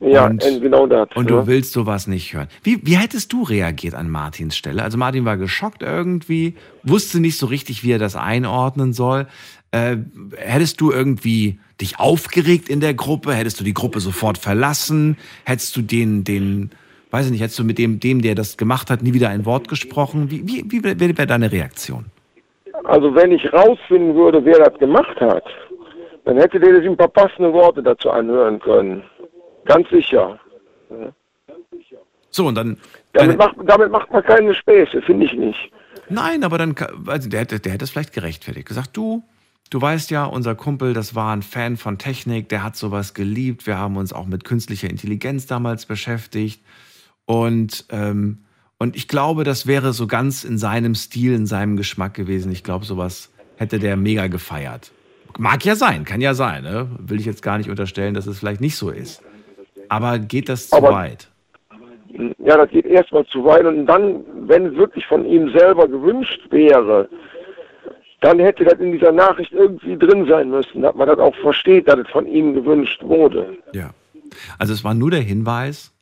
Ja, 0.00 0.26
und, 0.26 0.40
genau 0.40 0.86
das. 0.86 1.08
Und 1.14 1.28
du 1.28 1.46
willst 1.46 1.72
sowas 1.72 2.06
nicht 2.06 2.32
hören. 2.32 2.48
Wie, 2.62 2.80
wie 2.86 2.96
hättest 2.96 3.32
du 3.34 3.42
reagiert 3.42 3.94
an 3.94 4.08
Martins 4.08 4.56
Stelle? 4.56 4.82
Also 4.82 4.96
Martin 4.96 5.26
war 5.26 5.36
geschockt 5.36 5.82
irgendwie, 5.82 6.54
wusste 6.82 7.20
nicht 7.20 7.36
so 7.36 7.46
richtig, 7.46 7.84
wie 7.84 7.92
er 7.92 7.98
das 7.98 8.16
einordnen 8.16 8.94
soll. 8.94 9.26
Äh, 9.72 9.98
hättest 10.36 10.80
du 10.80 10.90
irgendwie 10.90 11.60
dich 11.82 12.00
aufgeregt 12.00 12.70
in 12.70 12.80
der 12.80 12.94
Gruppe? 12.94 13.34
Hättest 13.34 13.60
du 13.60 13.64
die 13.64 13.74
Gruppe 13.74 14.00
sofort 14.00 14.38
verlassen? 14.38 15.18
Hättest 15.44 15.76
du 15.76 15.82
den, 15.82 16.24
den, 16.24 16.70
weiß 17.10 17.26
ich 17.26 17.32
nicht, 17.32 17.42
hättest 17.42 17.58
du 17.58 17.64
mit 17.64 17.76
dem, 17.76 18.00
dem, 18.00 18.22
der 18.22 18.34
das 18.34 18.56
gemacht 18.56 18.90
hat, 18.90 19.02
nie 19.02 19.12
wieder 19.12 19.28
ein 19.28 19.44
Wort 19.44 19.68
gesprochen? 19.68 20.30
Wie, 20.30 20.46
wie, 20.46 20.64
wie 20.66 20.82
wäre 20.82 21.18
wär 21.18 21.26
deine 21.26 21.52
Reaktion? 21.52 22.06
Also 22.84 23.14
wenn 23.14 23.32
ich 23.32 23.52
rausfinden 23.52 24.14
würde, 24.14 24.42
wer 24.44 24.64
das 24.64 24.78
gemacht 24.78 25.20
hat, 25.20 25.44
dann 26.24 26.38
hätte 26.38 26.58
der 26.58 26.76
sich 26.76 26.86
ein 26.86 26.96
paar 26.96 27.08
passende 27.08 27.52
Worte 27.52 27.82
dazu 27.82 28.10
anhören 28.10 28.58
können. 28.60 29.02
Ganz 29.64 29.88
sicher. 29.90 30.38
Ja. 30.90 31.12
So, 32.30 32.46
und 32.46 32.54
dann. 32.54 32.78
Damit 33.12 33.38
macht, 33.38 33.56
damit 33.66 33.90
macht 33.90 34.10
man 34.12 34.22
keine 34.22 34.54
Späße, 34.54 35.02
finde 35.02 35.26
ich 35.26 35.32
nicht. 35.32 35.70
Nein, 36.08 36.44
aber 36.44 36.58
dann, 36.58 36.74
also 37.06 37.28
der, 37.28 37.44
der, 37.44 37.58
der 37.58 37.72
hätte 37.72 37.84
es 37.84 37.90
vielleicht 37.90 38.12
gerechtfertigt. 38.12 38.66
Gesagt, 38.66 38.96
du, 38.96 39.24
du 39.70 39.80
weißt 39.80 40.10
ja, 40.10 40.24
unser 40.24 40.54
Kumpel, 40.54 40.92
das 40.92 41.14
war 41.14 41.34
ein 41.34 41.42
Fan 41.42 41.76
von 41.76 41.98
Technik, 41.98 42.48
der 42.48 42.62
hat 42.62 42.76
sowas 42.76 43.14
geliebt. 43.14 43.66
Wir 43.66 43.78
haben 43.78 43.96
uns 43.96 44.12
auch 44.12 44.26
mit 44.26 44.44
künstlicher 44.44 44.88
Intelligenz 44.88 45.46
damals 45.46 45.86
beschäftigt. 45.86 46.64
Und, 47.26 47.84
ähm, 47.90 48.44
und 48.78 48.96
ich 48.96 49.08
glaube, 49.08 49.44
das 49.44 49.66
wäre 49.66 49.92
so 49.92 50.06
ganz 50.06 50.44
in 50.44 50.58
seinem 50.58 50.94
Stil, 50.94 51.34
in 51.34 51.46
seinem 51.46 51.76
Geschmack 51.76 52.14
gewesen. 52.14 52.50
Ich 52.50 52.64
glaube, 52.64 52.84
sowas 52.84 53.30
hätte 53.56 53.78
der 53.78 53.96
mega 53.96 54.26
gefeiert. 54.26 54.92
Mag 55.38 55.64
ja 55.64 55.76
sein, 55.76 56.04
kann 56.04 56.20
ja 56.20 56.34
sein. 56.34 56.64
Ne? 56.64 56.88
Will 56.98 57.20
ich 57.20 57.26
jetzt 57.26 57.42
gar 57.42 57.58
nicht 57.58 57.70
unterstellen, 57.70 58.14
dass 58.14 58.26
es 58.26 58.38
vielleicht 58.38 58.60
nicht 58.60 58.76
so 58.76 58.90
ist. 58.90 59.22
Aber 59.90 60.18
geht 60.18 60.48
das 60.48 60.70
zu 60.70 60.76
Aber- 60.76 60.92
weit? 60.92 61.28
Ja, 62.38 62.56
das 62.56 62.70
geht 62.70 62.86
erstmal 62.86 63.24
zu 63.26 63.44
weit 63.44 63.64
und 63.66 63.86
dann, 63.86 64.24
wenn 64.48 64.66
es 64.66 64.74
wirklich 64.74 65.06
von 65.06 65.24
ihm 65.24 65.50
selber 65.56 65.86
gewünscht 65.86 66.40
wäre, 66.50 67.08
dann 68.20 68.38
hätte 68.40 68.64
das 68.64 68.80
in 68.80 68.92
dieser 68.92 69.12
Nachricht 69.12 69.52
irgendwie 69.52 69.96
drin 69.96 70.26
sein 70.26 70.50
müssen, 70.50 70.82
dass 70.82 70.94
man 70.94 71.06
das 71.08 71.18
auch 71.18 71.34
versteht, 71.36 71.88
dass 71.88 72.00
es 72.00 72.08
von 72.08 72.26
ihm 72.26 72.54
gewünscht 72.54 73.00
wurde. 73.02 73.56
Ja. 73.74 73.90
Also 74.58 74.72
es 74.72 74.82
war 74.84 74.94
nur 74.94 75.10
der 75.10 75.20
Hinweis, 75.20 75.92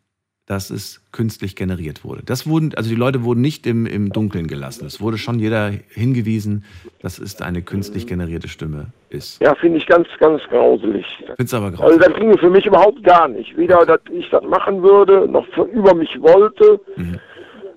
dass 0.48 0.70
es 0.70 1.02
künstlich 1.12 1.56
generiert 1.56 2.04
wurde. 2.04 2.22
Das 2.24 2.48
wurden, 2.48 2.72
also 2.74 2.88
die 2.88 2.96
Leute 2.96 3.22
wurden 3.22 3.42
nicht 3.42 3.66
im, 3.66 3.84
im 3.84 4.10
Dunkeln 4.12 4.46
gelassen. 4.46 4.86
Es 4.86 4.98
wurde 5.00 5.18
schon 5.18 5.38
jeder 5.38 5.70
hingewiesen, 5.90 6.64
dass 7.02 7.18
es 7.18 7.40
eine 7.42 7.60
künstlich 7.60 8.06
generierte 8.06 8.48
Stimme 8.48 8.86
ist. 9.10 9.42
Ja, 9.42 9.54
finde 9.54 9.76
ich 9.76 9.86
ganz, 9.86 10.08
ganz 10.18 10.40
grauselig. 10.48 11.04
Find's 11.36 11.52
aber 11.52 11.66
Also 11.66 11.76
grausig. 11.82 12.00
das 12.00 12.14
ginge 12.14 12.38
für 12.38 12.48
mich 12.50 12.64
überhaupt 12.64 13.04
gar 13.04 13.28
nicht. 13.28 13.56
Weder, 13.58 13.84
dass 13.84 14.00
ich 14.10 14.28
das 14.30 14.42
machen 14.44 14.82
würde, 14.82 15.28
noch 15.28 15.46
über 15.72 15.94
mich 15.94 16.18
wollte, 16.20 16.80
Mhm. 16.96 17.18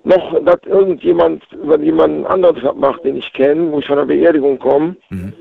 noch, 0.04 0.42
dass 0.44 0.60
irgendjemand 0.64 1.42
über 1.52 1.78
jemanden 1.78 2.24
anderes 2.26 2.56
das 2.62 2.74
macht, 2.76 3.04
den 3.04 3.16
ich 3.18 3.30
kenne, 3.34 3.70
wo 3.70 3.80
ich 3.80 3.86
von 3.86 3.96
der 3.98 4.06
Beerdigung 4.06 4.58
komme. 4.58 4.96
Mhm. 5.10 5.34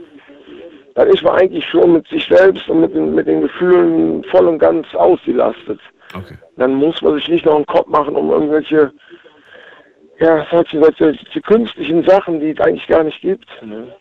Dann 0.95 1.07
ist 1.07 1.23
man 1.23 1.35
eigentlich 1.35 1.65
schon 1.65 1.93
mit 1.93 2.05
sich 2.09 2.25
selbst 2.29 2.67
und 2.67 2.81
mit 2.81 2.93
den, 2.93 3.15
mit 3.15 3.25
den 3.25 3.41
Gefühlen 3.43 4.23
voll 4.25 4.47
und 4.47 4.59
ganz 4.59 4.85
ausgelastet. 4.93 5.79
Okay. 6.13 6.37
Dann 6.57 6.75
muss 6.75 7.01
man 7.01 7.15
sich 7.15 7.27
nicht 7.27 7.45
noch 7.45 7.55
einen 7.55 7.65
Kopf 7.65 7.87
machen 7.87 8.15
um 8.15 8.29
irgendwelche, 8.29 8.91
ja, 10.19 10.45
solche, 10.51 10.79
solche, 10.79 11.13
solche 11.15 11.41
künstlichen 11.41 12.03
Sachen, 12.03 12.39
die 12.39 12.51
es 12.51 12.59
eigentlich 12.59 12.87
gar 12.87 13.03
nicht 13.03 13.21
gibt. 13.21 13.47
Ne? 13.63 13.95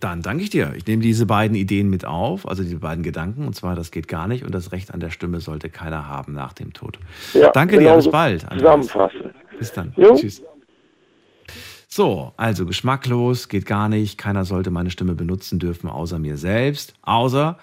Dann 0.00 0.20
danke 0.20 0.42
ich 0.42 0.50
dir. 0.50 0.72
Ich 0.76 0.84
nehme 0.86 1.00
diese 1.00 1.26
beiden 1.26 1.56
Ideen 1.56 1.88
mit 1.88 2.04
auf, 2.04 2.48
also 2.48 2.64
diese 2.64 2.80
beiden 2.80 3.04
Gedanken. 3.04 3.46
Und 3.46 3.54
zwar, 3.54 3.76
das 3.76 3.92
geht 3.92 4.08
gar 4.08 4.26
nicht 4.26 4.44
und 4.44 4.52
das 4.52 4.72
Recht 4.72 4.92
an 4.92 4.98
der 4.98 5.10
Stimme 5.10 5.38
sollte 5.38 5.68
keiner 5.70 6.08
haben 6.08 6.32
nach 6.32 6.52
dem 6.52 6.72
Tod. 6.72 6.98
Ja, 7.34 7.50
danke 7.52 7.76
dir, 7.76 7.84
genau 7.84 7.96
bis 7.96 8.06
so 8.06 8.10
bald. 8.10 8.42
Andreas. 8.42 8.86
Zusammenfassen. 8.86 9.30
Bis 9.58 9.72
dann. 9.72 9.92
Jo. 9.96 10.16
Tschüss. 10.16 10.42
So, 11.86 12.32
also 12.36 12.66
geschmacklos, 12.66 13.48
geht 13.48 13.66
gar 13.66 13.88
nicht. 13.88 14.18
Keiner 14.18 14.44
sollte 14.44 14.70
meine 14.70 14.90
Stimme 14.90 15.14
benutzen 15.14 15.58
dürfen, 15.58 15.90
außer 15.90 16.18
mir 16.18 16.36
selbst. 16.36 16.94
Außer, 17.02 17.58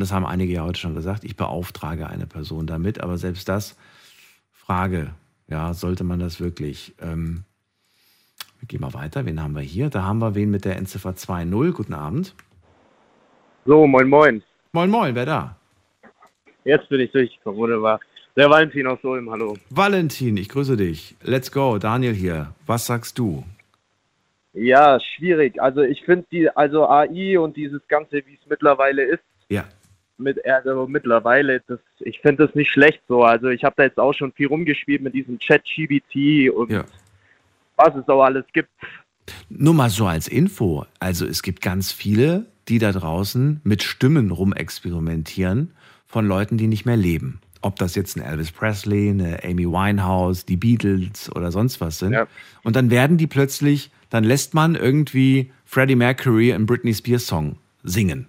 das 0.00 0.12
haben 0.12 0.26
einige 0.26 0.52
ja 0.52 0.64
heute 0.64 0.80
schon 0.80 0.94
gesagt, 0.94 1.24
ich 1.24 1.36
beauftrage 1.36 2.08
eine 2.08 2.26
Person 2.26 2.66
damit. 2.66 3.00
Aber 3.00 3.16
selbst 3.18 3.48
das, 3.48 3.76
Frage, 4.52 5.10
ja, 5.48 5.74
sollte 5.74 6.04
man 6.04 6.18
das 6.18 6.40
wirklich? 6.40 6.94
Ähm, 7.00 7.44
wir 8.60 8.66
gehen 8.66 8.80
mal 8.80 8.94
weiter. 8.94 9.26
Wen 9.26 9.42
haben 9.42 9.54
wir 9.54 9.62
hier? 9.62 9.90
Da 9.90 10.02
haben 10.02 10.20
wir 10.20 10.34
wen 10.34 10.50
mit 10.50 10.64
der 10.64 10.76
Endziffer 10.76 11.10
2.0. 11.10 11.72
Guten 11.72 11.92
Abend. 11.94 12.34
So, 13.66 13.86
moin 13.86 14.08
moin. 14.08 14.42
Moin 14.72 14.90
moin, 14.90 15.14
wer 15.14 15.26
da? 15.26 15.56
Jetzt 16.64 16.88
bin 16.88 17.00
ich 17.00 17.12
durchgekommen, 17.12 17.58
wunderbar. 17.60 18.00
Der 18.36 18.50
Valentin 18.50 18.86
aus 18.86 18.98
Ulm, 19.04 19.30
hallo. 19.30 19.56
Valentin, 19.70 20.36
ich 20.38 20.48
grüße 20.48 20.76
dich. 20.76 21.14
Let's 21.22 21.52
go, 21.52 21.78
Daniel 21.78 22.14
hier. 22.14 22.52
Was 22.66 22.86
sagst 22.86 23.18
du? 23.18 23.44
Ja, 24.54 24.98
schwierig. 25.00 25.60
Also 25.60 25.82
ich 25.82 26.02
finde 26.04 26.26
die, 26.32 26.48
also 26.48 26.88
AI 26.88 27.38
und 27.38 27.56
dieses 27.56 27.86
Ganze, 27.88 28.22
wie 28.26 28.34
es 28.40 28.48
mittlerweile 28.48 29.02
ist, 29.02 29.22
Ja. 29.48 29.64
Mit 30.18 30.44
also 30.46 30.86
mittlerweile, 30.86 31.60
das, 31.66 31.80
ich 32.00 32.20
finde 32.20 32.46
das 32.46 32.54
nicht 32.54 32.70
schlecht 32.70 33.02
so. 33.08 33.22
Also 33.24 33.48
ich 33.48 33.64
habe 33.64 33.74
da 33.76 33.84
jetzt 33.84 33.98
auch 33.98 34.12
schon 34.14 34.32
viel 34.32 34.46
rumgespielt 34.46 35.02
mit 35.02 35.14
diesem 35.14 35.38
Chat-GBT 35.38 36.50
und 36.50 36.70
Ja. 36.70 36.84
was 37.76 37.94
es 37.96 38.08
auch 38.08 38.22
alles 38.22 38.44
gibt. 38.52 38.70
Nur 39.48 39.74
mal 39.74 39.90
so 39.90 40.06
als 40.06 40.28
Info. 40.28 40.86
Also 41.00 41.26
es 41.26 41.42
gibt 41.42 41.62
ganz 41.62 41.92
viele, 41.92 42.46
die 42.68 42.78
da 42.78 42.92
draußen 42.92 43.60
mit 43.64 43.82
Stimmen 43.82 44.30
rumexperimentieren 44.30 45.72
von 46.06 46.26
Leuten, 46.26 46.56
die 46.58 46.66
nicht 46.66 46.84
mehr 46.84 46.96
leben. 46.96 47.40
Ob 47.62 47.76
das 47.76 47.94
jetzt 47.94 48.16
ein 48.16 48.22
Elvis 48.22 48.52
Presley, 48.52 49.08
eine 49.08 49.42
Amy 49.42 49.64
Winehouse, 49.66 50.44
die 50.44 50.56
Beatles 50.56 51.34
oder 51.34 51.50
sonst 51.50 51.80
was 51.80 51.98
sind. 51.98 52.14
Und 52.62 52.76
dann 52.76 52.90
werden 52.90 53.16
die 53.16 53.26
plötzlich, 53.26 53.90
dann 54.10 54.22
lässt 54.22 54.52
man 54.52 54.74
irgendwie 54.74 55.50
Freddie 55.64 55.96
Mercury 55.96 56.52
einen 56.52 56.66
Britney 56.66 56.92
Spears 56.92 57.26
Song 57.26 57.56
singen. 57.82 58.26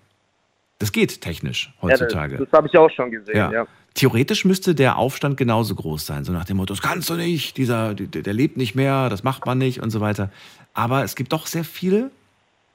Das 0.80 0.92
geht 0.92 1.22
technisch 1.22 1.74
heutzutage. 1.82 2.34
Ja, 2.34 2.40
das 2.40 2.50
das 2.50 2.58
habe 2.58 2.68
ich 2.68 2.78
auch 2.78 2.90
schon 2.92 3.12
gesehen, 3.12 3.38
Ja. 3.38 3.52
ja. 3.52 3.68
Theoretisch 3.94 4.44
müsste 4.44 4.76
der 4.76 4.98
Aufstand 4.98 5.38
genauso 5.38 5.74
groß 5.74 6.06
sein, 6.06 6.26
so 6.26 6.34
nach 6.34 6.44
dem 6.44 6.58
Motto, 6.58 6.74
das 6.74 6.82
kannst 6.82 7.10
du 7.10 7.14
nicht, 7.14 7.56
dieser, 7.56 7.94
der, 7.94 8.24
der 8.24 8.34
lebt 8.34 8.58
nicht 8.58 8.76
mehr, 8.76 9.08
das 9.08 9.24
macht 9.24 9.46
man 9.46 9.58
nicht 9.58 9.82
und 9.82 9.90
so 9.90 10.02
weiter. 10.02 10.32
Aber 10.74 11.06
es 11.06 11.16
gibt 11.16 11.32
doch 11.32 11.48
sehr 11.48 11.64
viele, 11.64 12.12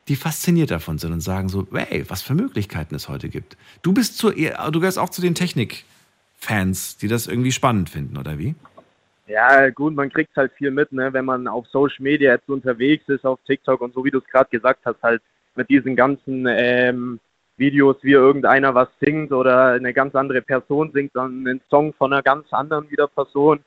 die 0.09 0.17
fasziniert 0.17 0.71
davon 0.71 0.97
sind 0.97 1.13
und 1.13 1.21
sagen 1.21 1.51
so, 1.51 1.69
hey, 1.75 2.07
was 2.09 2.23
für 2.23 2.33
Möglichkeiten 2.35 2.95
es 2.95 3.11
heute 3.11 3.29
gibt. 3.29 3.59
Du 3.83 3.93
bist 3.93 4.17
zu, 4.17 4.31
eher- 4.33 4.71
du 4.71 4.81
gehörst 4.81 4.99
auch 4.99 5.11
zu 5.11 5.21
den 5.21 5.35
Technik-Fans, 5.35 6.97
die 6.97 7.09
das 7.09 7.27
irgendwie 7.27 7.53
spannend 7.53 7.91
finden, 7.91 8.17
oder 8.17 8.39
wie? 8.39 8.55
Ja, 9.27 9.69
gut, 9.71 9.95
man 9.95 10.11
kriegt 10.11 10.35
halt 10.37 10.53
viel 10.55 10.71
mit, 10.71 10.91
ne, 10.91 11.13
wenn 11.13 11.27
man 11.27 11.47
auf 11.47 11.67
Social 11.69 12.03
Media 12.03 12.33
jetzt 12.33 12.49
unterwegs 12.49 13.07
ist, 13.09 13.25
auf 13.27 13.39
TikTok 13.47 13.81
und 13.83 13.93
so 13.95 14.05
wie 14.05 14.11
du 14.11 14.19
es 14.19 14.25
gerade 14.25 14.49
gesagt 14.51 14.81
hast, 14.87 15.03
halt 15.03 15.23
mit 15.55 15.69
diesen 15.69 15.95
ganzen 15.95 16.47
ähm, 16.49 17.21
Videos, 17.61 17.97
wie 18.03 18.13
irgendeiner 18.13 18.75
was 18.75 18.89
singt 19.01 19.31
oder 19.33 19.73
eine 19.73 19.93
ganz 19.93 20.15
andere 20.17 20.43
Person 20.43 20.91
singt 20.93 21.15
dann 21.15 21.47
einen 21.47 21.61
Song 21.71 21.93
von 21.93 22.13
einer 22.13 22.23
ganz 22.23 22.53
anderen 22.53 22.91
wieder 22.91 23.07
Person. 23.07 23.61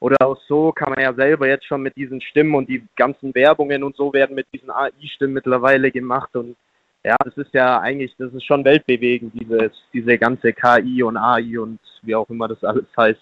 Oder 0.00 0.16
auch 0.26 0.38
so 0.48 0.72
kann 0.72 0.90
man 0.90 1.02
ja 1.02 1.14
selber 1.14 1.46
jetzt 1.46 1.66
schon 1.66 1.82
mit 1.82 1.96
diesen 1.96 2.20
Stimmen 2.20 2.54
und 2.54 2.68
die 2.68 2.84
ganzen 2.96 3.34
Werbungen 3.34 3.82
und 3.82 3.96
so 3.96 4.12
werden 4.12 4.34
mit 4.34 4.46
diesen 4.52 4.70
AI-Stimmen 4.70 5.34
mittlerweile 5.34 5.90
gemacht 5.90 6.34
und 6.34 6.56
ja, 7.04 7.14
das 7.24 7.36
ist 7.36 7.54
ja 7.54 7.78
eigentlich, 7.78 8.12
das 8.18 8.34
ist 8.34 8.44
schon 8.44 8.64
weltbewegend, 8.64 9.32
dieses, 9.32 9.70
diese 9.92 10.18
ganze 10.18 10.52
KI 10.52 11.04
und 11.04 11.16
AI 11.16 11.60
und 11.60 11.78
wie 12.02 12.16
auch 12.16 12.28
immer 12.28 12.48
das 12.48 12.64
alles 12.64 12.86
heißt. 12.96 13.20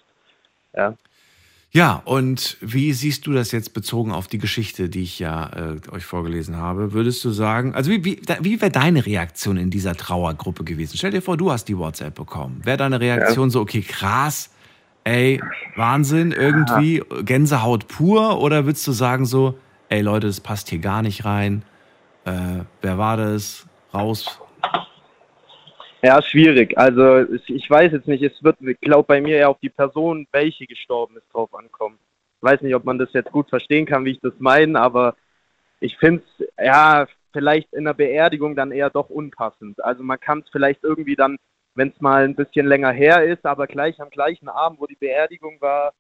Ja. 0.74 0.94
Ja, 1.76 2.02
und 2.05 2.56
wie 2.60 2.92
siehst 2.92 3.26
du 3.26 3.32
das 3.32 3.51
jetzt 3.51 3.74
bezogen 3.74 4.12
auf 4.12 4.28
die 4.28 4.38
Geschichte, 4.38 4.88
die 4.88 5.02
ich 5.02 5.18
ja 5.18 5.51
äh, 5.72 5.90
euch 5.90 6.05
vorgelesen 6.05 6.56
habe? 6.56 6.92
Würdest 6.92 7.24
du 7.24 7.30
sagen, 7.30 7.74
also 7.74 7.90
wie, 7.90 8.05
wie, 8.05 8.22
wie 8.42 8.60
wäre 8.60 8.70
deine 8.70 9.05
Reaktion 9.05 9.56
in 9.56 9.70
dieser 9.70 9.96
Trauergruppe 9.96 10.62
gewesen? 10.62 10.96
Stell 10.96 11.10
dir 11.10 11.20
vor, 11.20 11.36
du 11.36 11.51
hast 11.51 11.64
die 11.64 11.76
WhatsApp 11.76 12.14
bekommen. 12.14 12.60
Wäre 12.62 12.76
deine 12.76 13.01
Reaktion 13.01 13.48
ja. 13.48 13.51
so, 13.51 13.60
okay, 13.60 13.82
krass, 13.82 14.51
ey, 15.02 15.42
Wahnsinn, 15.74 16.30
irgendwie 16.30 16.98
ja. 16.98 17.22
Gänsehaut 17.22 17.88
pur? 17.88 18.40
Oder 18.40 18.66
würdest 18.66 18.86
du 18.86 18.92
sagen 18.92 19.26
so, 19.26 19.59
ey 19.88 20.01
Leute, 20.01 20.28
das 20.28 20.40
passt 20.40 20.70
hier 20.70 20.78
gar 20.78 21.02
nicht 21.02 21.24
rein? 21.24 21.64
Äh, 22.24 22.60
wer 22.82 22.98
war 22.98 23.16
das? 23.16 23.66
Raus, 23.92 24.38
ja, 26.05 26.20
schwierig. 26.20 26.76
Also 26.76 27.32
ich 27.47 27.68
weiß 27.68 27.93
jetzt 27.93 28.09
nicht, 28.09 28.22
es 28.22 28.44
wird, 28.44 28.59
glaube 28.82 29.06
bei 29.06 29.20
mir 29.22 29.36
eher 29.39 29.48
auf 29.48 29.59
die 29.60 29.70
Person, 29.70 30.26
welche 30.32 30.66
gestorben 30.66 31.16
ist, 31.16 31.32
drauf 31.32 31.55
ankommen. 31.55 31.98
Ich 32.36 32.43
weiß 32.43 32.60
nicht, 32.60 32.74
ob 32.74 32.85
man 32.85 32.98
das 32.98 33.12
jetzt 33.14 33.32
gut 33.32 33.48
verstehen 33.48 33.86
kann, 33.86 34.05
wie 34.05 34.10
ich 34.10 34.20
das 34.20 34.35
meine, 34.39 34.78
aber 34.78 35.16
ich 35.81 35.97
finde 35.97 36.22
es, 36.39 36.47
ja, 36.62 37.06
vielleicht 37.32 37.72
in 37.72 37.85
der 37.85 37.94
Beerdigung 37.94 38.55
dann 38.55 38.70
eher 38.70 38.90
doch 38.90 39.09
unpassend. 39.09 39.82
Also 39.82 40.02
man 40.02 40.20
kann 40.20 40.40
es 40.40 40.51
vielleicht 40.51 40.85
irgendwie 40.85 41.16
dann, 41.16 41.39
wenn 41.74 41.89
es 41.89 42.01
mal 42.02 42.24
ein 42.24 42.35
bisschen 42.35 42.66
länger 42.66 42.93
her 42.93 43.24
ist, 43.24 43.47
aber 43.47 43.66
gleich 43.66 43.98
am 44.01 44.10
gleichen 44.10 44.48
Abend, 44.48 44.81
wo 44.81 44.86
die 44.86 44.97
Beerdigung 44.97 45.59
war, 45.60 45.93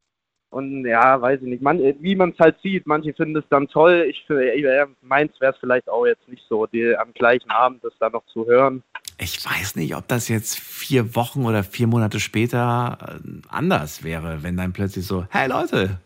und 0.50 0.84
ja, 0.86 1.20
weiß 1.20 1.40
ich 1.40 1.48
nicht, 1.48 1.62
man, 1.62 1.80
wie 1.80 2.14
man 2.14 2.30
es 2.30 2.38
halt 2.38 2.60
sieht, 2.62 2.86
manche 2.86 3.12
finden 3.12 3.36
es 3.36 3.48
dann 3.48 3.66
toll. 3.66 4.06
Ich, 4.08 4.24
äh, 4.30 4.86
meins 5.00 5.32
wäre 5.40 5.52
es 5.52 5.58
vielleicht 5.58 5.88
auch 5.88 6.06
jetzt 6.06 6.28
nicht 6.28 6.44
so, 6.48 6.66
die, 6.66 6.94
am 6.94 7.12
gleichen 7.12 7.50
Abend 7.50 7.82
das 7.82 7.92
dann 7.98 8.12
noch 8.12 8.24
zu 8.26 8.46
hören 8.46 8.84
ich 9.18 9.44
weiß 9.44 9.76
nicht, 9.76 9.94
ob 9.94 10.08
das 10.08 10.28
jetzt 10.28 10.58
vier 10.58 11.14
Wochen 11.14 11.44
oder 11.44 11.62
vier 11.62 11.86
Monate 11.86 12.20
später 12.20 13.20
äh, 13.24 13.28
anders 13.48 14.02
wäre, 14.02 14.42
wenn 14.42 14.56
dann 14.56 14.72
plötzlich 14.72 15.06
so, 15.06 15.26
hey 15.30 15.48
Leute, 15.48 15.98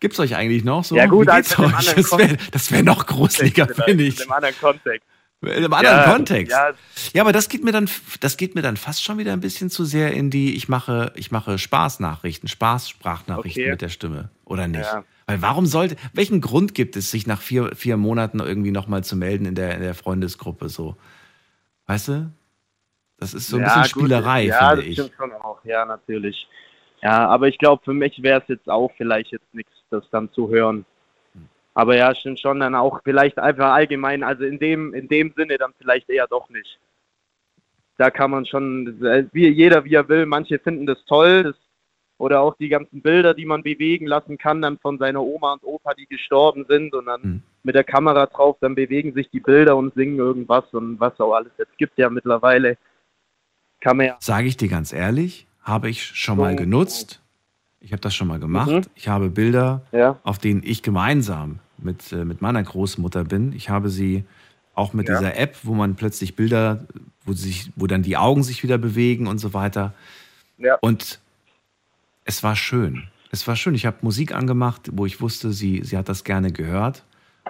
gibt's 0.00 0.18
euch 0.18 0.34
eigentlich 0.34 0.64
noch 0.64 0.84
so? 0.84 0.96
Ja 0.96 1.06
gut, 1.06 1.28
Wie 1.28 1.32
geht's 1.32 1.58
euch? 1.58 1.72
Das 2.50 2.70
wäre 2.70 2.78
wär 2.78 2.82
noch 2.82 3.06
gruseliger, 3.06 3.68
finde 3.68 4.04
ich. 4.04 4.20
Im 4.20 4.32
anderen 4.32 4.54
Kontext. 4.60 5.06
Im 5.40 5.72
anderen 5.72 5.98
ja, 5.98 6.12
Kontext. 6.12 6.50
Ja. 6.50 6.70
ja, 7.12 7.22
aber 7.22 7.32
das 7.32 7.48
geht 7.48 7.62
mir 7.62 7.70
dann, 7.70 7.88
das 8.18 8.36
geht 8.36 8.56
mir 8.56 8.62
dann 8.62 8.76
fast 8.76 9.04
schon 9.04 9.18
wieder 9.18 9.32
ein 9.32 9.40
bisschen 9.40 9.70
zu 9.70 9.84
sehr 9.84 10.12
in 10.12 10.30
die, 10.30 10.56
ich 10.56 10.68
mache, 10.68 11.12
ich 11.14 11.30
mache 11.30 11.58
Spaßnachrichten, 11.58 12.48
Spaßsprachnachrichten 12.48 13.62
okay. 13.62 13.70
mit 13.70 13.80
der 13.80 13.88
Stimme, 13.88 14.30
oder 14.44 14.66
nicht? 14.66 14.80
Ja. 14.80 15.04
Weil 15.26 15.40
warum 15.40 15.66
sollte, 15.66 15.94
welchen 16.12 16.40
Grund 16.40 16.74
gibt 16.74 16.96
es, 16.96 17.12
sich 17.12 17.28
nach 17.28 17.40
vier, 17.40 17.76
vier 17.76 17.96
Monaten 17.96 18.40
irgendwie 18.40 18.72
nochmal 18.72 19.04
zu 19.04 19.14
melden 19.14 19.44
in 19.44 19.54
der, 19.54 19.76
in 19.76 19.82
der 19.82 19.94
Freundesgruppe 19.94 20.68
so? 20.68 20.96
Weißt 21.88 22.08
du? 22.08 22.30
Das 23.18 23.34
ist 23.34 23.48
so 23.48 23.56
ein 23.56 23.62
ja, 23.62 23.82
bisschen 23.82 24.00
Spielerei, 24.00 24.42
gut, 24.44 24.50
ja, 24.50 24.68
finde 24.70 24.84
ich. 24.84 24.96
Ja, 24.96 25.02
das 25.04 25.12
stimmt 25.12 25.32
schon 25.32 25.42
auch. 25.42 25.64
Ja, 25.64 25.84
natürlich. 25.84 26.48
Ja, 27.02 27.26
aber 27.28 27.48
ich 27.48 27.58
glaube, 27.58 27.82
für 27.84 27.94
mich 27.94 28.22
wäre 28.22 28.40
es 28.40 28.48
jetzt 28.48 28.68
auch 28.68 28.92
vielleicht 28.96 29.32
jetzt 29.32 29.52
nichts, 29.52 29.72
das 29.90 30.08
dann 30.10 30.30
zu 30.32 30.48
hören. 30.48 30.84
Aber 31.74 31.96
ja, 31.96 32.14
stimmt 32.14 32.40
schon 32.40 32.60
dann 32.60 32.74
auch 32.74 33.00
vielleicht 33.04 33.38
einfach 33.38 33.72
allgemein, 33.72 34.22
also 34.22 34.44
in 34.44 34.58
dem, 34.58 34.94
in 34.94 35.08
dem 35.08 35.32
Sinne 35.36 35.58
dann 35.58 35.72
vielleicht 35.78 36.08
eher 36.10 36.26
doch 36.26 36.48
nicht. 36.50 36.78
Da 37.96 38.10
kann 38.10 38.30
man 38.30 38.46
schon, 38.46 39.00
wie 39.32 39.48
jeder 39.48 39.84
wie 39.84 39.94
er 39.94 40.08
will, 40.08 40.26
manche 40.26 40.58
finden 40.58 40.86
das 40.86 41.04
toll, 41.06 41.44
das, 41.44 41.56
oder 42.18 42.40
auch 42.40 42.56
die 42.56 42.68
ganzen 42.68 43.00
Bilder, 43.00 43.32
die 43.32 43.46
man 43.46 43.62
bewegen 43.62 44.06
lassen 44.06 44.38
kann, 44.38 44.60
dann 44.60 44.78
von 44.78 44.98
seiner 44.98 45.22
Oma 45.22 45.54
und 45.54 45.64
Opa, 45.64 45.94
die 45.94 46.06
gestorben 46.06 46.66
sind 46.68 46.94
und 46.94 47.06
dann 47.06 47.20
mhm 47.22 47.42
mit 47.68 47.74
der 47.74 47.84
Kamera 47.84 48.24
drauf, 48.24 48.56
dann 48.62 48.74
bewegen 48.74 49.12
sich 49.12 49.28
die 49.30 49.40
Bilder 49.40 49.76
und 49.76 49.92
singen 49.94 50.16
irgendwas 50.16 50.64
und 50.72 50.98
was 50.98 51.20
auch 51.20 51.34
alles 51.34 51.52
jetzt 51.58 51.76
gibt 51.76 51.98
ja 51.98 52.08
mittlerweile. 52.08 52.78
Kann 53.80 53.98
man 53.98 54.06
ja. 54.06 54.16
Sage 54.20 54.48
ich 54.48 54.56
dir 54.56 54.68
ganz 54.68 54.92
ehrlich, 54.92 55.46
habe 55.60 55.90
ich 55.90 56.02
schon 56.02 56.36
so. 56.36 56.42
mal 56.42 56.56
genutzt. 56.56 57.20
Ich 57.80 57.92
habe 57.92 58.00
das 58.00 58.14
schon 58.14 58.26
mal 58.26 58.40
gemacht. 58.40 58.70
Mhm. 58.70 58.80
Ich 58.94 59.08
habe 59.08 59.28
Bilder, 59.28 59.82
ja. 59.92 60.18
auf 60.24 60.38
denen 60.38 60.62
ich 60.64 60.82
gemeinsam 60.82 61.58
mit, 61.76 62.10
äh, 62.10 62.24
mit 62.24 62.40
meiner 62.40 62.62
Großmutter 62.62 63.24
bin. 63.24 63.52
Ich 63.52 63.68
habe 63.68 63.90
sie 63.90 64.24
auch 64.74 64.94
mit 64.94 65.08
ja. 65.08 65.18
dieser 65.18 65.36
App, 65.36 65.58
wo 65.62 65.74
man 65.74 65.94
plötzlich 65.94 66.36
Bilder, 66.36 66.86
wo, 67.26 67.34
sich, 67.34 67.70
wo 67.76 67.86
dann 67.86 68.02
die 68.02 68.16
Augen 68.16 68.44
sich 68.44 68.62
wieder 68.62 68.78
bewegen 68.78 69.26
und 69.26 69.38
so 69.38 69.52
weiter. 69.52 69.92
Ja. 70.56 70.78
Und 70.80 71.20
es 72.28 72.42
war 72.42 72.54
schön. 72.56 73.04
Es 73.30 73.48
war 73.48 73.56
schön. 73.56 73.74
Ich 73.74 73.86
habe 73.86 73.96
Musik 74.02 74.34
angemacht, 74.34 74.90
wo 74.92 75.06
ich 75.06 75.22
wusste, 75.22 75.50
sie, 75.50 75.80
sie 75.82 75.96
hat 75.96 76.10
das 76.10 76.24
gerne 76.24 76.52
gehört. 76.52 77.02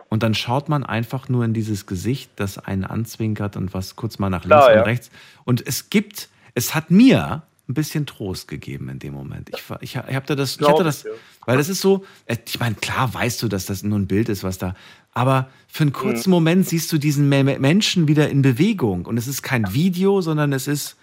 Und 0.09 0.23
dann 0.23 0.35
schaut 0.35 0.69
man 0.69 0.85
einfach 0.85 1.29
nur 1.29 1.45
in 1.45 1.53
dieses 1.53 1.87
Gesicht, 1.87 2.31
das 2.37 2.59
einen 2.59 2.85
anzwinkert 2.85 3.57
und 3.57 3.75
was 3.75 3.97
kurz 3.97 4.21
mal 4.21 4.31
nach 4.31 4.45
links 4.45 4.57
Klar, 4.57 4.69
und 4.69 4.77
ja. 4.77 4.83
rechts. 4.83 5.11
Und 5.45 5.67
es 5.67 5.91
gibt, 5.91 6.29
es 6.55 6.77
hat 6.77 6.93
mir 6.93 7.43
ein 7.69 7.75
bisschen 7.75 8.07
Trost 8.07 8.47
gegeben 8.47 8.89
in 8.89 9.01
dem 9.01 9.15
Moment. 9.15 9.51
Ich, 9.53 9.65
ich, 9.81 9.97
ich 9.97 9.97
habe 9.97 10.27
da 10.27 10.37
das, 10.37 10.59
ich 10.61 10.67
hatte 10.67 10.85
das, 10.85 11.05
weil 11.45 11.59
das 11.59 11.69
ist 11.69 11.81
so, 11.81 12.05
äh, 12.27 12.37
ich 12.47 12.61
meine, 12.61 12.77
klar 12.77 13.13
weißt 13.13 13.43
du, 13.43 13.49
dass 13.49 13.67
das 13.67 13.83
nur 13.83 13.99
ein 13.99 14.07
Bild 14.07 14.29
ist, 14.29 14.45
was 14.45 14.59
da, 14.59 14.75
aber 15.13 15.51
für 15.67 15.83
einen 15.83 15.93
kurzen 15.93 16.31
mhm. 16.31 16.37
Moment 16.37 16.69
siehst 16.69 16.93
du 16.93 16.99
diesen 16.99 17.29
Menschen 17.29 18.07
wieder 18.07 18.31
in 18.31 18.43
Bewegung 18.43 19.07
und 19.07 19.19
es 19.19 19.27
ist 19.27 19.43
kein 19.43 19.75
Video, 19.75 20.21
sondern 20.21 20.53
es 20.53 20.69
ist, 20.69 20.97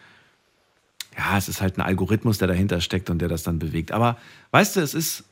ja, 1.17 1.37
es 1.37 1.47
ist 1.47 1.61
halt 1.61 1.77
ein 1.77 1.81
Algorithmus, 1.81 2.37
der 2.37 2.47
dahinter 2.47 2.81
steckt 2.81 3.09
und 3.09 3.19
der 3.19 3.29
das 3.29 3.43
dann 3.43 3.59
bewegt. 3.59 3.91
Aber 3.91 4.17
weißt 4.51 4.75
du, 4.75 4.81
es 4.81 4.93
ist, 4.93 5.23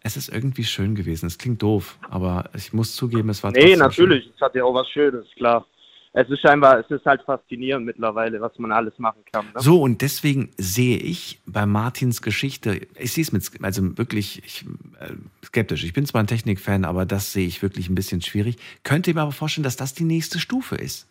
es 0.00 0.16
ist 0.16 0.28
irgendwie 0.28 0.64
schön 0.64 0.94
gewesen. 0.94 1.26
Es 1.26 1.38
klingt 1.38 1.62
doof, 1.62 1.98
aber 2.08 2.50
ich 2.54 2.72
muss 2.72 2.94
zugeben, 2.94 3.28
es 3.28 3.42
war 3.42 3.52
Nee, 3.52 3.76
natürlich. 3.76 4.24
Schön. 4.24 4.32
Es 4.36 4.40
hat 4.40 4.54
ja 4.54 4.64
auch 4.64 4.74
was 4.74 4.88
Schönes, 4.88 5.26
klar. 5.36 5.66
Es 6.16 6.30
ist 6.30 6.40
scheinbar, 6.42 6.78
es 6.78 6.88
ist 6.90 7.04
halt 7.04 7.22
faszinierend 7.22 7.84
mittlerweile, 7.84 8.40
was 8.40 8.56
man 8.58 8.70
alles 8.70 8.96
machen 8.98 9.22
kann. 9.32 9.46
Ne? 9.46 9.60
So, 9.60 9.82
und 9.82 10.00
deswegen 10.00 10.52
sehe 10.56 10.96
ich 10.96 11.40
bei 11.44 11.66
Martins 11.66 12.22
Geschichte, 12.22 12.86
ich 12.96 13.12
sehe 13.12 13.22
es 13.22 13.32
mit, 13.32 13.50
also 13.62 13.98
wirklich 13.98 14.40
ich, 14.44 14.64
äh, 15.00 15.14
skeptisch. 15.44 15.82
Ich 15.82 15.92
bin 15.92 16.06
zwar 16.06 16.22
ein 16.22 16.28
Technikfan, 16.28 16.84
aber 16.84 17.04
das 17.04 17.32
sehe 17.32 17.48
ich 17.48 17.62
wirklich 17.62 17.88
ein 17.88 17.96
bisschen 17.96 18.22
schwierig. 18.22 18.58
Könnte 18.84 19.12
mir 19.12 19.22
aber 19.22 19.32
vorstellen, 19.32 19.64
dass 19.64 19.74
das 19.74 19.92
die 19.92 20.04
nächste 20.04 20.38
Stufe 20.38 20.76
ist 20.76 21.08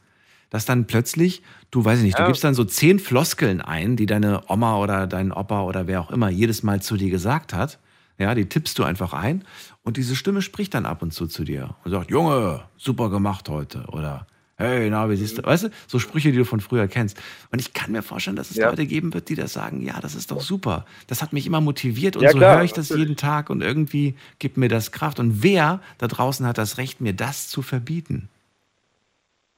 dass 0.53 0.65
dann 0.65 0.85
plötzlich, 0.85 1.41
du 1.71 1.83
weiß 1.83 1.97
ich 1.97 2.05
nicht, 2.05 2.19
ja. 2.19 2.25
du 2.25 2.27
gibst 2.29 2.43
dann 2.43 2.53
so 2.53 2.63
zehn 2.63 2.99
Floskeln 2.99 3.59
ein, 3.59 3.95
die 3.95 4.05
deine 4.05 4.43
Oma 4.49 4.77
oder 4.77 5.07
dein 5.07 5.31
Opa 5.31 5.63
oder 5.63 5.87
wer 5.87 5.99
auch 5.99 6.11
immer 6.11 6.29
jedes 6.29 6.61
Mal 6.61 6.79
zu 6.79 6.95
dir 6.95 7.09
gesagt 7.09 7.55
hat. 7.55 7.79
Ja, 8.19 8.35
die 8.35 8.45
tippst 8.45 8.77
du 8.77 8.83
einfach 8.83 9.13
ein 9.13 9.45
und 9.81 9.97
diese 9.97 10.15
Stimme 10.15 10.43
spricht 10.43 10.75
dann 10.75 10.85
ab 10.85 11.01
und 11.01 11.11
zu 11.11 11.25
zu 11.25 11.43
dir 11.43 11.75
und 11.83 11.89
sagt, 11.89 12.11
Junge, 12.11 12.65
super 12.77 13.09
gemacht 13.09 13.49
heute 13.49 13.85
oder 13.87 14.27
hey, 14.57 14.91
na, 14.91 15.09
wie 15.09 15.15
siehst 15.15 15.39
du, 15.39 15.43
weißt 15.43 15.63
du, 15.63 15.69
so 15.87 15.97
Sprüche, 15.97 16.31
die 16.31 16.37
du 16.37 16.45
von 16.45 16.59
früher 16.59 16.87
kennst. 16.87 17.19
Und 17.51 17.59
ich 17.59 17.73
kann 17.73 17.91
mir 17.91 18.03
vorstellen, 18.03 18.35
dass 18.35 18.51
es 18.51 18.57
ja. 18.57 18.69
Leute 18.69 18.85
geben 18.85 19.11
wird, 19.15 19.29
die 19.29 19.35
das 19.35 19.53
sagen, 19.53 19.81
ja, 19.81 19.99
das 20.01 20.13
ist 20.13 20.29
doch 20.29 20.39
super. 20.39 20.85
Das 21.07 21.23
hat 21.23 21.33
mich 21.33 21.47
immer 21.47 21.61
motiviert 21.61 22.15
und 22.15 22.21
ja, 22.21 22.31
so 22.31 22.39
höre 22.39 22.63
ich 22.63 22.73
das 22.73 22.91
natürlich. 22.91 23.09
jeden 23.09 23.17
Tag 23.17 23.49
und 23.49 23.61
irgendwie 23.61 24.13
gibt 24.37 24.57
mir 24.57 24.69
das 24.69 24.91
Kraft. 24.91 25.19
Und 25.19 25.41
wer 25.41 25.81
da 25.97 26.07
draußen 26.07 26.45
hat 26.45 26.59
das 26.59 26.77
Recht, 26.77 27.01
mir 27.01 27.13
das 27.13 27.47
zu 27.47 27.63
verbieten? 27.63 28.29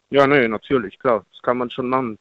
Ja, 0.09 0.27
nee, 0.27 0.47
natürlich, 0.47 0.99
klar, 0.99 1.25
das 1.31 1.41
kann 1.41 1.57
man 1.57 1.69
schon 1.69 1.89
machen. 1.89 2.17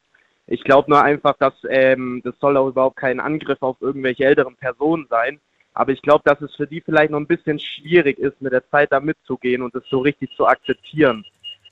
Ich 0.46 0.62
glaube 0.62 0.90
nur 0.90 1.02
einfach, 1.02 1.36
dass 1.38 1.54
ähm, 1.68 2.20
das 2.24 2.34
soll 2.40 2.56
auch 2.56 2.68
überhaupt 2.68 2.96
kein 2.96 3.20
Angriff 3.20 3.62
auf 3.62 3.76
irgendwelche 3.80 4.24
älteren 4.24 4.56
Personen 4.56 5.06
sein, 5.08 5.40
aber 5.72 5.92
ich 5.92 6.02
glaube, 6.02 6.22
dass 6.24 6.40
es 6.40 6.54
für 6.54 6.66
die 6.66 6.80
vielleicht 6.80 7.10
noch 7.10 7.18
ein 7.18 7.26
bisschen 7.26 7.58
schwierig 7.58 8.18
ist, 8.18 8.40
mit 8.40 8.52
der 8.52 8.68
Zeit 8.70 8.92
da 8.92 9.00
mitzugehen 9.00 9.62
und 9.62 9.74
das 9.74 9.84
so 9.90 10.00
richtig 10.00 10.30
zu 10.36 10.46
akzeptieren. 10.46 11.24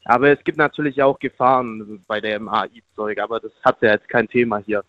Aber 0.04 0.30
es 0.30 0.42
gibt 0.42 0.58
natürlich 0.58 1.02
auch 1.02 1.18
Gefahren 1.18 2.02
bei 2.08 2.20
dem 2.20 2.48
AI-Zeug, 2.48 3.20
aber 3.20 3.38
das 3.38 3.52
hat 3.62 3.80
ja 3.82 3.92
jetzt 3.92 4.08
kein 4.08 4.28
Thema 4.28 4.58
hier. 4.58 4.82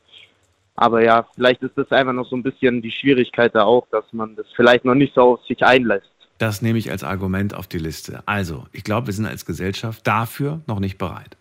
Aber 0.76 1.04
ja, 1.04 1.28
vielleicht 1.36 1.62
ist 1.62 1.78
das 1.78 1.92
einfach 1.92 2.14
noch 2.14 2.28
so 2.28 2.36
ein 2.36 2.42
bisschen 2.42 2.82
die 2.82 2.92
Schwierigkeit 2.92 3.54
da 3.54 3.64
auch, 3.64 3.88
dass 3.92 4.12
man 4.12 4.36
das 4.36 4.48
vielleicht 4.56 4.86
noch 4.86 4.96
nicht 4.96 5.14
so 5.14 5.34
auf 5.34 5.46
sich 5.46 5.64
einlässt. 5.64 6.13
Das 6.44 6.62
nehme 6.62 6.78
ich 6.78 6.92
als 6.92 7.06
Argument 7.06 7.54
auf 7.54 7.68
die 7.68 7.78
Liste. 7.78 8.22
Also, 8.26 8.66
ich 8.74 8.84
glaube, 8.84 9.08
wir 9.08 9.14
sind 9.14 9.26
als 9.26 9.46
Gesellschaft 9.46 10.06
dafür 10.06 10.60
noch 10.68 10.82
nicht 10.82 10.98
bereit. 10.98 11.38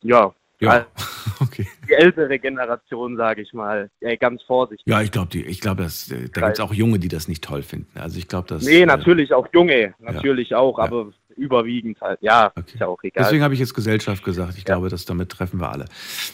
Ja, 0.00 0.32
ja, 0.58 0.86
okay. 1.40 1.68
Die 1.86 1.92
ältere 1.92 2.38
Generation, 2.38 3.18
sage 3.18 3.42
ich 3.42 3.52
mal, 3.52 3.90
ey, 4.00 4.16
ganz 4.16 4.42
vorsichtig. 4.44 4.86
Ja, 4.86 5.02
ich 5.02 5.10
glaube, 5.10 5.36
ich 5.36 5.60
glaub, 5.60 5.80
äh, 5.80 5.88
da 6.32 6.40
gibt 6.40 6.54
es 6.54 6.60
auch 6.60 6.72
Junge, 6.72 6.98
die 6.98 7.08
das 7.08 7.28
nicht 7.28 7.44
toll 7.44 7.62
finden. 7.62 7.98
Also 7.98 8.18
ich 8.18 8.26
glaube, 8.26 8.48
das. 8.48 8.64
Nee, 8.64 8.80
äh, 8.80 8.86
natürlich 8.86 9.32
äh, 9.32 9.34
auch 9.34 9.46
Junge, 9.52 9.92
natürlich 9.98 10.50
ja. 10.50 10.56
auch, 10.56 10.78
aber 10.78 11.08
ja. 11.28 11.36
überwiegend 11.36 12.00
halt. 12.00 12.20
Ja, 12.22 12.52
okay. 12.56 12.62
ist 12.68 12.80
ja 12.80 12.86
auch 12.86 13.02
egal. 13.02 13.24
Deswegen 13.24 13.42
habe 13.42 13.52
ich 13.52 13.60
jetzt 13.60 13.74
Gesellschaft 13.74 14.24
gesagt. 14.24 14.52
Ich 14.52 14.60
ja. 14.60 14.64
glaube, 14.64 14.88
dass 14.88 15.04
damit 15.04 15.28
treffen 15.28 15.60
wir 15.60 15.70
alle. 15.70 15.84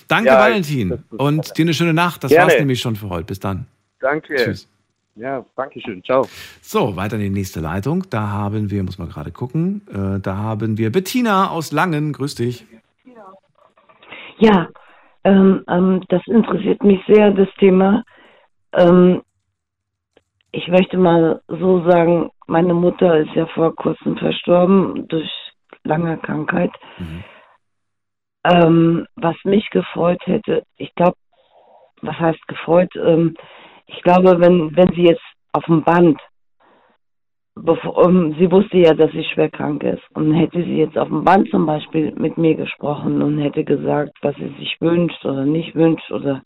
Danke, 0.07 0.31
Valentin. 0.31 1.03
Und 1.11 1.59
dir 1.59 1.63
eine 1.63 1.75
schöne 1.75 1.95
Nacht. 1.95 2.23
Das 2.23 2.31
war 2.33 2.47
es 2.47 2.61
nämlich 2.61 2.79
schon 2.81 2.95
für 2.95 3.09
heute. 3.09 3.25
Bis 3.25 3.41
dann. 3.41 3.67
Danke. 3.99 4.37
Tschüss. 4.37 4.69
Ja, 5.19 5.45
danke 5.57 5.81
schön. 5.81 6.03
Ciao. 6.05 6.27
So, 6.63 6.95
weiter 6.95 7.17
in 7.17 7.23
die 7.23 7.31
nächste 7.31 7.59
Leitung. 7.59 8.05
Da 8.09 8.29
haben 8.29 8.71
wir, 8.71 8.85
muss 8.85 8.99
man 8.99 9.09
gerade 9.09 9.33
gucken, 9.33 9.83
äh, 9.91 10.21
da 10.21 10.37
haben 10.37 10.79
wir 10.79 10.93
Bettina 10.93 11.51
aus 11.51 11.73
Langen. 11.73 12.13
Grüß 12.13 12.37
dich. 12.37 12.65
Ja, 14.39 14.69
ähm, 15.25 15.65
ähm, 15.69 16.05
das 16.09 16.23
interessiert 16.27 16.85
mich 16.85 17.01
sehr, 17.09 17.33
das 17.33 17.49
Thema. 17.59 18.05
Ähm, 18.73 19.23
ich 20.53 20.69
möchte 20.69 20.97
mal 20.97 21.43
so 21.49 21.89
sagen, 21.91 22.31
meine 22.47 22.75
Mutter 22.75 23.19
ist 23.19 23.35
ja 23.35 23.47
vor 23.47 23.75
kurzem 23.75 24.17
verstorben 24.17 25.09
durch 25.09 25.29
lange 25.83 26.17
Krankheit. 26.19 26.71
Ähm, 28.45 29.05
was 29.17 29.35
mich 29.43 29.69
gefreut 29.71 30.21
hätte, 30.27 30.63
ich 30.77 30.95
glaube, 30.95 31.17
was 32.03 32.17
heißt 32.17 32.47
gefreut? 32.47 32.95
Ich 33.89 34.03
glaube, 34.03 34.41
wenn, 34.41 34.77
wenn 34.77 34.93
sie 34.95 35.05
jetzt 35.05 35.25
auf 35.53 35.65
dem 35.65 35.83
Band, 35.83 36.21
bevor, 37.55 38.07
ähm, 38.07 38.35
sie 38.39 38.51
wusste 38.51 38.79
ja, 38.79 38.95
dass 38.95 39.11
sie 39.13 39.25
schwer 39.25 39.51
krank 39.51 39.83
ist, 39.83 40.03
und 40.15 40.35
hätte 40.35 40.63
sie 40.63 40.77
jetzt 40.77 40.97
auf 40.97 41.09
dem 41.09 41.25
Band 41.25 41.49
zum 41.51 41.67
Beispiel 41.67 42.13
mit 42.17 42.39
mir 42.39 42.55
gesprochen 42.55 43.23
und 43.23 43.39
hätte 43.39 43.65
gesagt, 43.65 44.13
was 44.23 44.37
sie 44.37 44.55
sich 44.59 44.77
wünscht 44.81 45.25
oder 45.25 45.45
nicht 45.45 45.75
wünscht 45.75 46.11
oder 46.13 46.43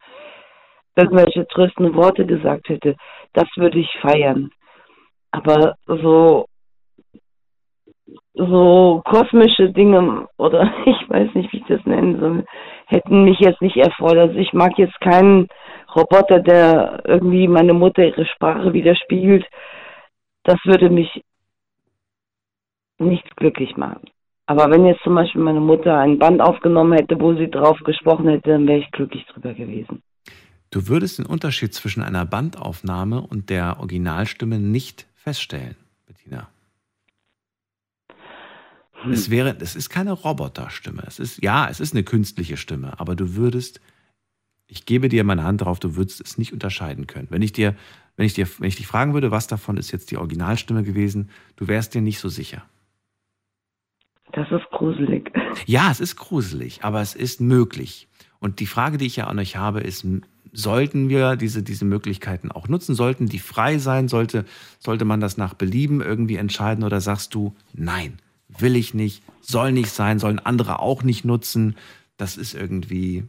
irgendwelche 0.96 1.46
tröstende 1.48 1.94
Worte 1.94 2.26
gesagt 2.26 2.68
hätte, 2.68 2.96
das 3.32 3.48
würde 3.56 3.78
ich 3.78 3.90
feiern. 4.00 4.50
Aber 5.30 5.74
so 5.86 6.46
so 8.34 9.02
kosmische 9.04 9.70
Dinge 9.70 10.26
oder 10.38 10.72
ich 10.86 11.10
weiß 11.10 11.34
nicht, 11.34 11.52
wie 11.52 11.58
ich 11.58 11.66
das 11.66 11.84
nennen 11.84 12.18
soll, 12.18 12.44
hätten 12.86 13.24
mich 13.24 13.38
jetzt 13.40 13.60
nicht 13.60 13.76
erfordert. 13.76 14.30
Also 14.30 14.38
ich 14.38 14.52
mag 14.52 14.78
jetzt 14.78 14.98
keinen 15.00 15.48
Roboter, 15.94 16.40
der 16.40 17.02
irgendwie 17.06 17.48
meine 17.48 17.74
Mutter 17.74 18.04
ihre 18.04 18.26
Sprache 18.26 18.72
widerspiegelt. 18.72 19.44
Das 20.44 20.58
würde 20.64 20.90
mich 20.90 21.22
nicht 22.98 23.36
glücklich 23.36 23.76
machen. 23.76 24.10
Aber 24.46 24.70
wenn 24.70 24.84
jetzt 24.86 25.02
zum 25.02 25.14
Beispiel 25.14 25.40
meine 25.40 25.60
Mutter 25.60 25.98
ein 25.98 26.18
Band 26.18 26.40
aufgenommen 26.40 26.92
hätte, 26.92 27.20
wo 27.20 27.34
sie 27.34 27.50
drauf 27.50 27.78
gesprochen 27.84 28.28
hätte, 28.28 28.50
dann 28.50 28.66
wäre 28.66 28.80
ich 28.80 28.90
glücklich 28.90 29.24
drüber 29.26 29.54
gewesen. 29.54 30.02
Du 30.70 30.88
würdest 30.88 31.18
den 31.18 31.26
Unterschied 31.26 31.74
zwischen 31.74 32.02
einer 32.02 32.24
Bandaufnahme 32.24 33.20
und 33.20 33.50
der 33.50 33.78
Originalstimme 33.78 34.58
nicht 34.58 35.06
feststellen, 35.14 35.76
Bettina. 36.06 36.48
Es 39.10 39.30
wäre, 39.30 39.56
es 39.60 39.76
ist 39.76 39.90
keine 39.90 40.12
Roboterstimme. 40.12 41.02
Es 41.06 41.18
ist, 41.18 41.42
ja, 41.42 41.68
es 41.68 41.80
ist 41.80 41.92
eine 41.92 42.04
künstliche 42.04 42.56
Stimme, 42.56 42.98
aber 42.98 43.16
du 43.16 43.34
würdest, 43.34 43.80
ich 44.72 44.86
gebe 44.86 45.10
dir 45.10 45.22
meine 45.22 45.44
Hand 45.44 45.60
drauf, 45.60 45.80
du 45.80 45.96
würdest 45.96 46.22
es 46.22 46.38
nicht 46.38 46.54
unterscheiden 46.54 47.06
können. 47.06 47.28
Wenn 47.28 47.42
ich 47.42 47.52
dir, 47.52 47.76
wenn 48.16 48.24
ich 48.24 48.32
dir, 48.32 48.48
wenn 48.58 48.68
ich 48.68 48.76
dich 48.76 48.86
fragen 48.86 49.12
würde, 49.12 49.30
was 49.30 49.46
davon 49.46 49.76
ist 49.76 49.92
jetzt 49.92 50.10
die 50.10 50.16
Originalstimme 50.16 50.82
gewesen, 50.82 51.28
du 51.56 51.68
wärst 51.68 51.92
dir 51.92 52.00
nicht 52.00 52.18
so 52.18 52.30
sicher. 52.30 52.64
Das 54.32 54.50
ist 54.50 54.64
gruselig. 54.70 55.30
Ja, 55.66 55.90
es 55.90 56.00
ist 56.00 56.16
gruselig, 56.16 56.84
aber 56.84 57.02
es 57.02 57.14
ist 57.14 57.38
möglich. 57.42 58.08
Und 58.38 58.60
die 58.60 58.66
Frage, 58.66 58.96
die 58.96 59.04
ich 59.04 59.16
ja 59.16 59.26
an 59.26 59.38
euch 59.38 59.56
habe, 59.56 59.80
ist, 59.80 60.06
sollten 60.52 61.10
wir 61.10 61.36
diese, 61.36 61.62
diese 61.62 61.84
Möglichkeiten 61.84 62.50
auch 62.50 62.66
nutzen? 62.66 62.94
Sollten 62.94 63.26
die 63.26 63.40
frei 63.40 63.76
sein? 63.76 64.08
Sollte, 64.08 64.46
sollte 64.78 65.04
man 65.04 65.20
das 65.20 65.36
nach 65.36 65.52
Belieben 65.52 66.00
irgendwie 66.00 66.36
entscheiden? 66.36 66.82
Oder 66.82 67.02
sagst 67.02 67.34
du, 67.34 67.54
nein, 67.74 68.20
will 68.48 68.76
ich 68.76 68.94
nicht, 68.94 69.22
soll 69.42 69.72
nicht 69.72 69.90
sein, 69.90 70.18
sollen 70.18 70.38
andere 70.38 70.78
auch 70.78 71.02
nicht 71.02 71.26
nutzen? 71.26 71.76
Das 72.16 72.38
ist 72.38 72.54
irgendwie, 72.54 73.24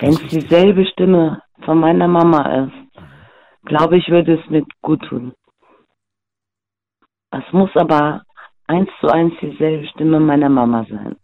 Wenn 0.00 0.14
es 0.14 0.26
dieselbe 0.28 0.86
Stimme 0.86 1.42
von 1.64 1.78
meiner 1.78 2.08
Mama 2.08 2.64
ist, 2.64 2.72
glaube 3.64 3.98
ich, 3.98 4.08
würde 4.08 4.40
es 4.40 4.50
mir 4.50 4.64
gut 4.80 5.02
tun. 5.08 5.34
Es 7.30 7.44
muss 7.52 7.70
aber 7.74 8.22
eins 8.66 8.88
zu 9.00 9.08
eins 9.08 9.34
dieselbe 9.40 9.86
Stimme 9.88 10.18
meiner 10.18 10.48
Mama 10.48 10.86
sein. 10.88 11.16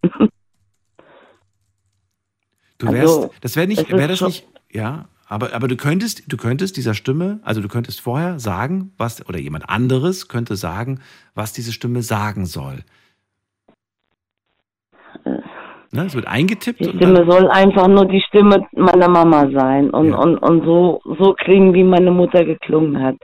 du 2.78 2.86
wärst, 2.92 3.16
Also, 3.16 3.30
das 3.40 3.56
wäre 3.56 3.66
nicht, 3.66 3.90
wäre 3.90 4.08
das 4.08 4.20
nicht, 4.20 4.46
ja, 4.70 5.08
aber, 5.26 5.54
aber 5.54 5.68
du 5.68 5.76
könntest, 5.76 6.30
du 6.30 6.36
könntest 6.36 6.76
dieser 6.76 6.94
Stimme, 6.94 7.40
also 7.42 7.60
du 7.60 7.68
könntest 7.68 8.00
vorher 8.00 8.38
sagen, 8.38 8.92
was, 8.96 9.26
oder 9.28 9.38
jemand 9.38 9.68
anderes 9.68 10.28
könnte 10.28 10.54
sagen, 10.54 11.00
was 11.34 11.52
diese 11.52 11.72
Stimme 11.72 12.02
sagen 12.02 12.46
soll. 12.46 12.84
Ne, 15.96 16.04
es 16.04 16.14
wird 16.14 16.26
eingetippt 16.26 16.80
Die 16.80 16.90
Stimme 16.90 17.24
soll 17.28 17.48
einfach 17.48 17.88
nur 17.88 18.04
die 18.06 18.20
Stimme 18.20 18.66
meiner 18.72 19.08
Mama 19.08 19.48
sein 19.50 19.88
und, 19.90 20.12
und, 20.12 20.36
und 20.36 20.64
so, 20.64 21.00
so 21.18 21.32
klingen, 21.32 21.72
wie 21.72 21.84
meine 21.84 22.10
Mutter 22.10 22.44
geklungen 22.44 23.02
hat. 23.02 23.16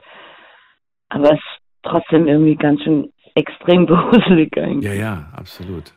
Aber 1.09 1.25
es 1.25 1.39
ist 1.39 1.61
trotzdem 1.83 2.27
irgendwie 2.27 2.55
ganz 2.55 2.81
schön 2.81 3.11
extrem 3.35 3.85
gruselig 3.87 4.57
eigentlich. 4.57 4.91
ja, 4.91 4.93
ja, 4.93 5.27
absolut. 5.35 5.93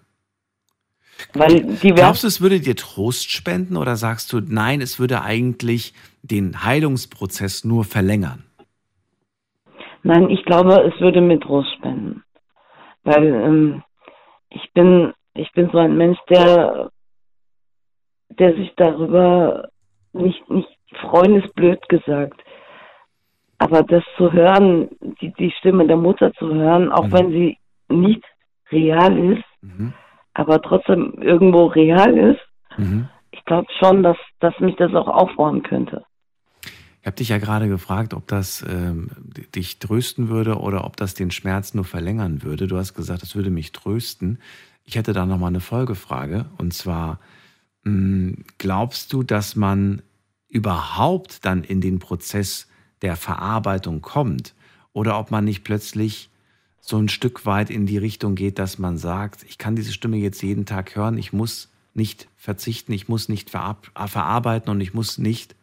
Weil 1.32 1.62
die 1.62 1.92
Glaubst 1.92 2.24
du, 2.24 2.26
es 2.26 2.42
würde 2.42 2.60
dir 2.60 2.76
Trost 2.76 3.30
spenden 3.30 3.78
oder 3.78 3.96
sagst 3.96 4.34
du, 4.34 4.40
nein, 4.40 4.82
es 4.82 5.00
würde 5.00 5.22
eigentlich 5.22 5.94
den 6.22 6.62
Heilungsprozess 6.62 7.64
nur 7.64 7.84
verlängern? 7.84 8.44
Nein, 10.02 10.28
ich 10.28 10.44
glaube, 10.44 10.92
es 10.92 11.00
würde 11.00 11.22
mir 11.22 11.40
Trost 11.40 11.72
spenden. 11.78 12.22
Weil 13.02 13.24
ähm, 13.24 13.82
ich 14.50 14.70
bin, 14.74 15.14
ich 15.38 15.50
bin 15.52 15.70
so 15.70 15.78
ein 15.78 15.96
Mensch, 15.96 16.18
der, 16.28 16.90
der 18.30 18.54
sich 18.54 18.72
darüber 18.76 19.68
nicht, 20.12 20.48
nicht 20.50 20.68
freuen 21.00 21.42
ist 21.42 21.54
blöd 21.54 21.80
gesagt. 21.88 22.40
Aber 23.58 23.82
das 23.82 24.04
zu 24.16 24.32
hören, 24.32 24.88
die, 25.20 25.32
die 25.32 25.50
Stimme 25.58 25.86
der 25.86 25.96
Mutter 25.96 26.32
zu 26.34 26.52
hören, 26.52 26.92
auch 26.92 27.10
wenn 27.10 27.30
sie 27.30 27.58
nicht 27.88 28.22
real 28.70 29.16
ist, 29.32 29.44
aber 30.34 30.60
trotzdem 30.60 31.14
irgendwo 31.22 31.66
real 31.66 32.16
ist, 32.18 32.40
ich 33.30 33.44
glaube 33.44 33.68
schon, 33.78 34.02
dass, 34.02 34.16
dass 34.40 34.58
mich 34.60 34.76
das 34.76 34.94
auch 34.94 35.08
aufbauen 35.08 35.62
könnte. 35.62 36.04
Ich 37.00 37.06
habe 37.06 37.16
dich 37.16 37.28
ja 37.28 37.38
gerade 37.38 37.68
gefragt, 37.68 38.14
ob 38.14 38.26
das 38.26 38.66
ähm, 38.68 39.10
dich 39.54 39.78
trösten 39.78 40.28
würde 40.28 40.56
oder 40.56 40.84
ob 40.84 40.96
das 40.96 41.14
den 41.14 41.30
Schmerz 41.30 41.72
nur 41.72 41.84
verlängern 41.84 42.42
würde. 42.42 42.66
Du 42.66 42.76
hast 42.76 42.94
gesagt, 42.94 43.22
es 43.22 43.36
würde 43.36 43.50
mich 43.50 43.70
trösten. 43.70 44.40
Ich 44.86 44.94
hätte 44.96 45.12
da 45.12 45.26
noch 45.26 45.38
mal 45.38 45.48
eine 45.48 45.60
Folgefrage 45.60 46.46
und 46.58 46.72
zwar 46.72 47.18
mh, 47.82 48.34
glaubst 48.58 49.12
du, 49.12 49.22
dass 49.22 49.56
man 49.56 50.00
überhaupt 50.48 51.44
dann 51.44 51.64
in 51.64 51.80
den 51.80 51.98
Prozess 51.98 52.68
der 53.02 53.16
Verarbeitung 53.16 54.00
kommt 54.00 54.54
oder 54.92 55.18
ob 55.18 55.30
man 55.30 55.44
nicht 55.44 55.64
plötzlich 55.64 56.30
so 56.80 56.98
ein 56.98 57.08
Stück 57.08 57.44
weit 57.46 57.68
in 57.68 57.84
die 57.86 57.98
Richtung 57.98 58.36
geht, 58.36 58.60
dass 58.60 58.78
man 58.78 58.96
sagt, 58.96 59.42
ich 59.42 59.58
kann 59.58 59.74
diese 59.74 59.92
Stimme 59.92 60.18
jetzt 60.18 60.40
jeden 60.42 60.66
Tag 60.66 60.94
hören, 60.94 61.18
ich 61.18 61.32
muss 61.32 61.68
nicht 61.94 62.28
verzichten, 62.36 62.92
ich 62.92 63.08
muss 63.08 63.28
nicht 63.28 63.50
verab- 63.50 63.90
verarbeiten 64.08 64.70
und 64.70 64.80
ich 64.80 64.94
muss 64.94 65.18
nicht 65.18 65.56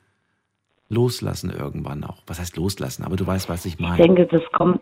loslassen 0.90 1.50
irgendwann 1.50 2.04
auch. 2.04 2.22
Was 2.28 2.40
heißt 2.40 2.58
loslassen? 2.58 3.04
Aber 3.04 3.16
du 3.16 3.26
weißt, 3.26 3.48
was 3.48 3.66
ich 3.66 3.76
Ich 3.76 3.80
meine. 3.80 4.04
denke, 4.04 4.28
das 4.28 4.42
kommt, 4.52 4.82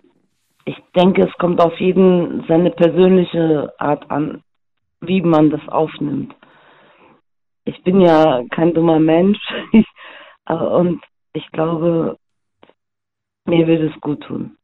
ich 0.65 0.77
denke, 0.95 1.23
es 1.23 1.33
kommt 1.37 1.61
auf 1.61 1.77
jeden 1.79 2.45
seine 2.47 2.71
persönliche 2.71 3.73
Art 3.77 4.09
an, 4.11 4.43
wie 4.99 5.21
man 5.21 5.49
das 5.49 5.67
aufnimmt. 5.67 6.35
Ich 7.65 7.81
bin 7.83 8.01
ja 8.01 8.43
kein 8.51 8.73
dummer 8.73 8.99
Mensch 8.99 9.39
und 10.49 11.03
ich 11.33 11.49
glaube, 11.51 12.17
mir 13.45 13.67
wird 13.67 13.91
es 13.91 14.01
gut 14.01 14.21
tun. 14.23 14.57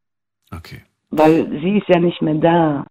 Okay. 0.52 0.84
Weil 1.10 1.50
sie 1.62 1.78
ist 1.78 1.88
ja 1.88 2.00
nicht 2.00 2.22
mehr 2.22 2.36
da. 2.36 2.86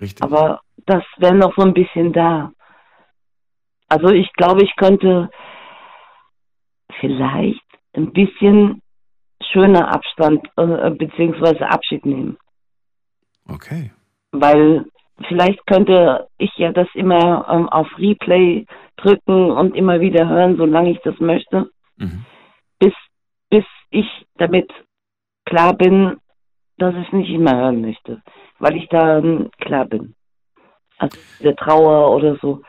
Richtig. 0.00 0.22
Aber 0.22 0.60
das 0.86 1.04
wäre 1.18 1.34
noch 1.34 1.54
so 1.56 1.62
ein 1.62 1.74
bisschen 1.74 2.12
da. 2.12 2.52
Also 3.88 4.08
ich 4.08 4.32
glaube, 4.32 4.64
ich 4.64 4.74
könnte 4.76 5.30
vielleicht 7.00 7.62
ein 7.94 8.12
bisschen 8.12 8.81
schöner 9.52 9.92
Abstand 9.94 10.46
äh, 10.56 10.90
beziehungsweise 10.90 11.68
Abschied 11.68 12.04
nehmen. 12.06 12.36
Okay. 13.48 13.90
Weil 14.32 14.86
vielleicht 15.28 15.66
könnte 15.66 16.28
ich 16.38 16.50
ja 16.56 16.72
das 16.72 16.88
immer 16.94 17.46
ähm, 17.50 17.68
auf 17.68 17.86
Replay 17.98 18.66
drücken 18.96 19.50
und 19.50 19.76
immer 19.76 20.00
wieder 20.00 20.28
hören, 20.28 20.56
solange 20.56 20.90
ich 20.90 21.00
das 21.00 21.18
möchte, 21.18 21.70
bis, 22.78 22.94
bis 23.50 23.64
ich 23.90 24.06
damit 24.36 24.70
klar 25.44 25.74
bin, 25.74 26.18
dass 26.78 26.94
ich 26.94 27.06
es 27.06 27.12
nicht 27.12 27.38
mehr 27.38 27.56
hören 27.56 27.80
möchte, 27.80 28.22
weil 28.58 28.76
ich 28.76 28.88
dann 28.88 29.50
klar 29.58 29.84
bin. 29.86 30.14
Also 30.98 31.18
der 31.42 31.56
Trauer 31.56 32.14
oder 32.14 32.36
so. 32.36 32.62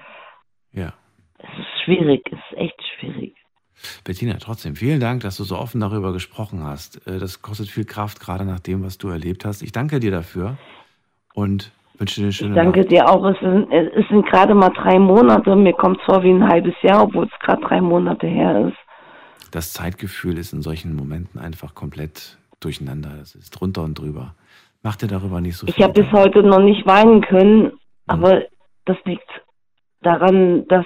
Ja. 0.72 0.94
Es 1.38 1.50
ist 1.60 1.84
schwierig, 1.84 2.22
es 2.32 2.40
ist 2.52 2.58
echt 2.58 2.84
schwierig. 2.98 3.36
Bettina, 4.04 4.36
trotzdem 4.40 4.76
vielen 4.76 5.00
Dank, 5.00 5.22
dass 5.22 5.38
du 5.38 5.44
so 5.44 5.58
offen 5.58 5.82
darüber 5.82 6.14
gesprochen 6.14 6.64
hast. 6.64 7.06
Äh, 7.08 7.20
Das 7.20 7.42
kostet 7.42 7.70
viel 7.70 7.86
Kraft, 7.86 8.20
gerade 8.20 8.46
nach 8.46 8.60
dem, 8.60 8.84
was 8.84 8.98
du 8.98 9.10
erlebt 9.10 9.46
hast. 9.46 9.62
Ich 9.62 9.72
danke 9.72 10.00
dir 10.00 10.12
dafür 10.12 10.58
und 11.34 11.72
wünsche 11.98 12.22
dir 12.22 12.26
eine 12.26 12.34
schöne 12.34 12.50
Ich 12.52 12.56
danke 12.56 12.80
Nacht. 12.82 12.92
dir 12.92 13.10
auch. 13.10 13.26
Es 13.26 13.40
sind, 13.40 13.72
es 13.72 14.08
sind 14.10 14.26
gerade 14.28 14.54
mal 14.56 14.70
drei 14.70 15.00
Monate. 15.00 15.56
Mir 15.56 15.74
kommt 15.74 16.00
es 16.00 16.06
vor 16.06 16.24
wie 16.24 16.32
ein 16.32 16.48
halbes 16.48 16.74
Jahr, 16.82 17.04
obwohl 17.04 17.26
es 17.26 17.40
gerade 17.40 17.62
drei 17.62 17.82
Monate 17.82 18.28
her 18.28 18.68
ist. 18.68 18.78
das 19.52 19.74
Zeitgefühl 19.74 20.38
ist 20.38 20.54
in 20.54 20.62
solchen 20.62 20.96
Momenten 20.96 21.40
einfach 21.40 21.76
komplett 21.76 22.38
durcheinander. 22.60 23.12
Das 23.20 23.36
ist 23.36 23.52
drunter 23.52 23.84
und 23.84 24.00
drüber. 24.00 24.36
Mach 24.82 24.96
dir 24.96 25.08
darüber 25.08 25.40
nicht 25.42 25.58
so 25.58 25.68
Ich 25.68 25.82
habe 25.82 25.94
bis 26.02 26.12
heute 26.12 26.42
noch 26.44 26.60
nicht 26.60 26.86
weinen 26.86 27.22
können, 27.22 27.72
aber 28.08 28.44
das 28.86 28.98
liegt 29.06 29.30
daran, 30.02 30.68
dass, 30.68 30.86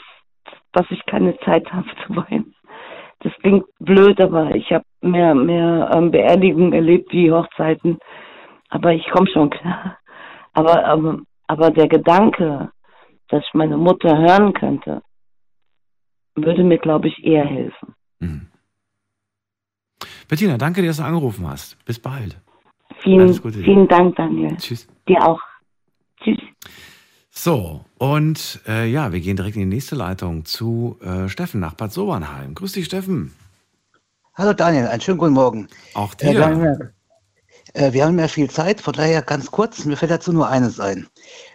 dass 0.74 0.86
ich 0.91 1.03
keine 1.07 1.38
Zeit 1.40 1.72
habe 1.74 1.88
zu 2.06 2.15
weinen. 2.15 2.53
Das 3.19 3.34
klingt 3.41 3.65
blöd, 3.80 4.19
aber 4.22 4.56
ich 4.56 4.72
habe 4.72 4.85
mehr, 5.02 5.34
mehr 5.34 5.89
ähm, 5.94 6.11
Beerdigungen 6.11 6.73
erlebt 6.73 7.11
wie 7.11 7.31
Hochzeiten. 7.31 7.98
Aber 8.69 8.94
ich 8.94 9.10
komme 9.10 9.27
schon 9.31 9.49
klar. 9.49 9.98
Aber, 10.53 10.85
aber, 10.85 11.19
aber 11.48 11.72
der 11.72 11.88
Gedanke, 11.88 12.72
dass 13.30 13.44
ich 13.44 13.53
meine 13.53 13.77
Mutter 13.77 14.18
hören 14.18 14.53
könnte, 14.53 15.02
würde 16.35 16.64
mir, 16.64 16.77
glaube 16.77 17.07
ich, 17.07 17.23
eher 17.23 17.45
helfen. 17.45 17.95
Mhm. 18.19 18.48
Bettina, 20.27 20.57
danke 20.57 20.81
dir, 20.81 20.88
dass 20.88 20.98
du 20.98 21.03
angerufen 21.03 21.48
hast. 21.48 21.84
Bis 21.85 21.99
bald. 21.99 22.39
Vielen, 22.99 23.34
vielen 23.34 23.88
Dank, 23.88 24.15
Daniel. 24.15 24.56
Tschüss. 24.57 24.88
Dir 25.07 25.26
auch. 25.26 25.41
Tschüss. 26.22 26.39
So, 27.30 27.81
und 27.98 28.61
äh, 28.68 28.86
ja, 28.90 29.11
wir 29.11 29.19
gehen 29.22 29.36
direkt 29.38 29.56
in 29.56 29.69
die 29.69 29.76
nächste 29.76 29.95
Leitung 29.95 30.45
zu 30.45 30.98
äh, 31.02 31.30
Steffen 31.30 31.60
nach 31.60 31.74
Bad 31.74 31.91
Sobernheim. 31.94 32.56
Grüß 32.56 32.74
dich, 32.74 32.86
Steffen. 32.86 33.34
Hallo 34.36 34.53
Daniel, 34.53 34.88
einen 34.88 35.02
schönen 35.02 35.18
guten 35.18 35.34
Morgen. 35.34 35.68
Auch 35.94 36.14
Äh, 36.22 36.34
dir. 36.34 36.38
wir, 36.38 36.45
haben 36.45 36.64
ja, 36.64 36.76
äh, 37.74 37.94
wir 37.94 38.06
haben 38.06 38.19
ja 38.19 38.28
viel 38.28 38.49
Zeit, 38.49 38.82
von 38.82 38.94
daher 38.94 39.22
ganz 39.22 39.49
kurz, 39.52 39.86
mir 39.86 39.98
fällt 39.98 40.11
dazu 40.11 40.32
nur 40.34 40.48
eines 40.48 40.80
ein. 40.80 41.07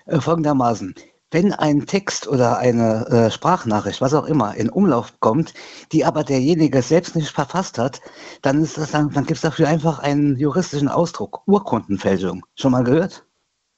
Äh, 0.06 0.20
folgendermaßen. 0.20 0.94
Wenn 1.30 1.52
ein 1.54 1.86
Text 1.86 2.28
oder 2.28 2.58
eine 2.58 3.06
äh, 3.08 3.30
Sprachnachricht, 3.30 4.00
was 4.00 4.12
auch 4.14 4.26
immer, 4.26 4.54
in 4.56 4.68
Umlauf 4.68 5.18
kommt, 5.20 5.54
die 5.92 6.04
aber 6.04 6.24
derjenige 6.24 6.82
selbst 6.82 7.16
nicht 7.16 7.30
verfasst 7.30 7.78
hat, 7.78 8.00
dann, 8.42 8.62
ist 8.62 8.76
das 8.76 8.90
dann, 8.90 9.10
dann 9.10 9.24
gibt 9.24 9.36
es 9.38 9.42
dafür 9.42 9.68
einfach 9.68 10.00
einen 10.00 10.36
juristischen 10.36 10.88
Ausdruck, 10.88 11.42
Urkundenfälschung. 11.46 12.44
Schon 12.56 12.72
mal 12.72 12.84
gehört? 12.84 13.24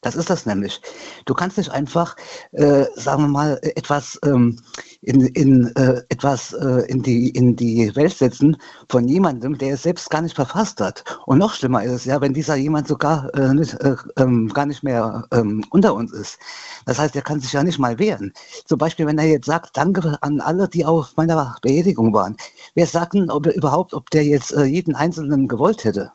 Das 0.05 0.16
ist 0.16 0.28
das 0.28 0.44
nämlich. 0.44 0.82
Du 1.24 1.32
kannst 1.32 1.56
nicht 1.56 1.70
einfach, 1.70 2.14
äh, 2.52 2.85
sagen 2.94 3.22
wir 3.22 3.28
mal, 3.28 3.59
etwas 3.62 4.18
ähm, 4.22 4.60
in, 5.01 5.22
in 5.28 5.74
äh, 5.76 6.02
etwas 6.10 6.52
äh, 6.52 6.85
in 6.89 7.02
die 7.02 7.31
in 7.31 7.56
die 7.56 7.90
Welt 7.97 8.14
setzen 8.14 8.59
von 8.90 9.09
jemandem, 9.09 9.56
der 9.56 9.74
es 9.74 9.82
selbst 9.82 10.10
gar 10.10 10.20
nicht 10.20 10.36
verfasst 10.36 10.78
hat. 10.82 11.05
Und 11.24 11.39
noch 11.39 11.55
schlimmer 11.55 11.82
ist 11.82 11.93
es 11.93 12.05
ja, 12.05 12.20
wenn 12.20 12.35
dieser 12.35 12.55
jemand 12.56 12.86
sogar 12.86 13.35
äh, 13.35 13.55
nicht, 13.55 13.81
äh, 13.81 13.97
ähm, 14.18 14.48
gar 14.48 14.66
nicht 14.66 14.82
mehr 14.82 15.26
ähm, 15.32 15.64
unter 15.70 15.94
uns 15.94 16.12
ist. 16.12 16.39
Das 16.85 16.98
heißt, 16.98 17.16
er 17.16 17.22
kann 17.22 17.40
sich 17.40 17.55
ja 17.55 17.62
nicht 17.62 17.78
mal 17.78 17.98
wehren. 17.98 18.35
Zum 18.66 18.76
Beispiel, 18.76 19.06
wenn 19.06 19.18
er 19.18 19.26
jetzt 19.26 19.47
sagt, 19.47 19.74
danke 19.74 20.18
an 20.20 20.43
alle, 20.43 20.68
die 20.68 20.85
auf 20.85 21.16
meiner 21.16 21.56
Beerdigung 21.62 22.12
waren. 22.12 22.36
Wer 22.74 22.86
sagt 22.86 23.14
denn 23.14 23.31
ob, 23.31 23.47
er 23.47 23.56
überhaupt, 23.56 23.94
ob 23.94 24.10
der 24.10 24.24
jetzt 24.24 24.52
äh, 24.52 24.64
jeden 24.64 24.94
Einzelnen 24.94 25.48
gewollt 25.48 25.85
hätte? 25.85 26.12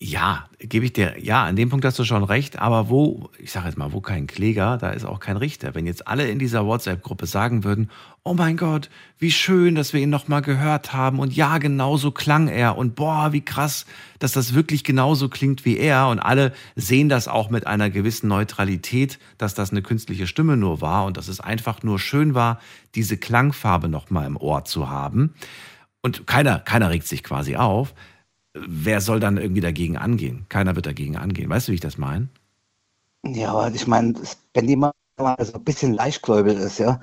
Ja, 0.00 0.48
gebe 0.60 0.84
ich 0.84 0.92
dir, 0.92 1.16
ja, 1.18 1.44
an 1.44 1.56
dem 1.56 1.70
Punkt 1.70 1.84
hast 1.84 1.98
du 1.98 2.04
schon 2.04 2.22
recht, 2.22 2.60
aber 2.60 2.88
wo, 2.88 3.30
ich 3.36 3.50
sage 3.50 3.66
jetzt 3.66 3.76
mal, 3.76 3.92
wo 3.92 4.00
kein 4.00 4.28
Kläger, 4.28 4.78
da 4.78 4.90
ist 4.90 5.04
auch 5.04 5.18
kein 5.18 5.36
Richter. 5.36 5.74
Wenn 5.74 5.86
jetzt 5.86 6.06
alle 6.06 6.28
in 6.28 6.38
dieser 6.38 6.64
WhatsApp-Gruppe 6.66 7.26
sagen 7.26 7.64
würden, 7.64 7.90
oh 8.22 8.32
mein 8.32 8.56
Gott, 8.56 8.90
wie 9.18 9.32
schön, 9.32 9.74
dass 9.74 9.92
wir 9.92 10.00
ihn 10.00 10.08
nochmal 10.08 10.40
gehört 10.42 10.92
haben 10.92 11.18
und 11.18 11.34
ja, 11.34 11.58
genauso 11.58 12.12
klang 12.12 12.46
er 12.46 12.78
und 12.78 12.94
boah, 12.94 13.32
wie 13.32 13.40
krass, 13.40 13.86
dass 14.20 14.30
das 14.30 14.54
wirklich 14.54 14.84
genauso 14.84 15.28
klingt 15.28 15.64
wie 15.64 15.76
er 15.76 16.06
und 16.06 16.20
alle 16.20 16.52
sehen 16.76 17.08
das 17.08 17.26
auch 17.26 17.50
mit 17.50 17.66
einer 17.66 17.90
gewissen 17.90 18.28
Neutralität, 18.28 19.18
dass 19.36 19.54
das 19.54 19.72
eine 19.72 19.82
künstliche 19.82 20.28
Stimme 20.28 20.56
nur 20.56 20.80
war 20.80 21.06
und 21.06 21.16
dass 21.16 21.26
es 21.26 21.40
einfach 21.40 21.82
nur 21.82 21.98
schön 21.98 22.34
war, 22.34 22.60
diese 22.94 23.16
Klangfarbe 23.16 23.88
nochmal 23.88 24.28
im 24.28 24.36
Ohr 24.36 24.64
zu 24.64 24.88
haben. 24.88 25.34
Und 26.02 26.28
keiner, 26.28 26.60
keiner 26.60 26.90
regt 26.90 27.08
sich 27.08 27.24
quasi 27.24 27.56
auf 27.56 27.94
wer 28.54 29.00
soll 29.00 29.20
dann 29.20 29.36
irgendwie 29.36 29.60
dagegen 29.60 29.96
angehen? 29.96 30.46
Keiner 30.48 30.76
wird 30.76 30.86
dagegen 30.86 31.16
angehen. 31.16 31.50
Weißt 31.50 31.68
du, 31.68 31.72
wie 31.72 31.76
ich 31.76 31.80
das 31.80 31.98
meine? 31.98 32.28
Ja, 33.24 33.52
aber 33.52 33.74
ich 33.74 33.86
meine, 33.86 34.14
wenn 34.54 34.68
jemand 34.68 34.94
mal 35.18 35.36
so 35.44 35.54
ein 35.54 35.64
bisschen 35.64 35.94
leichtgläubig 35.94 36.56
ist, 36.56 36.78
ja, 36.78 37.00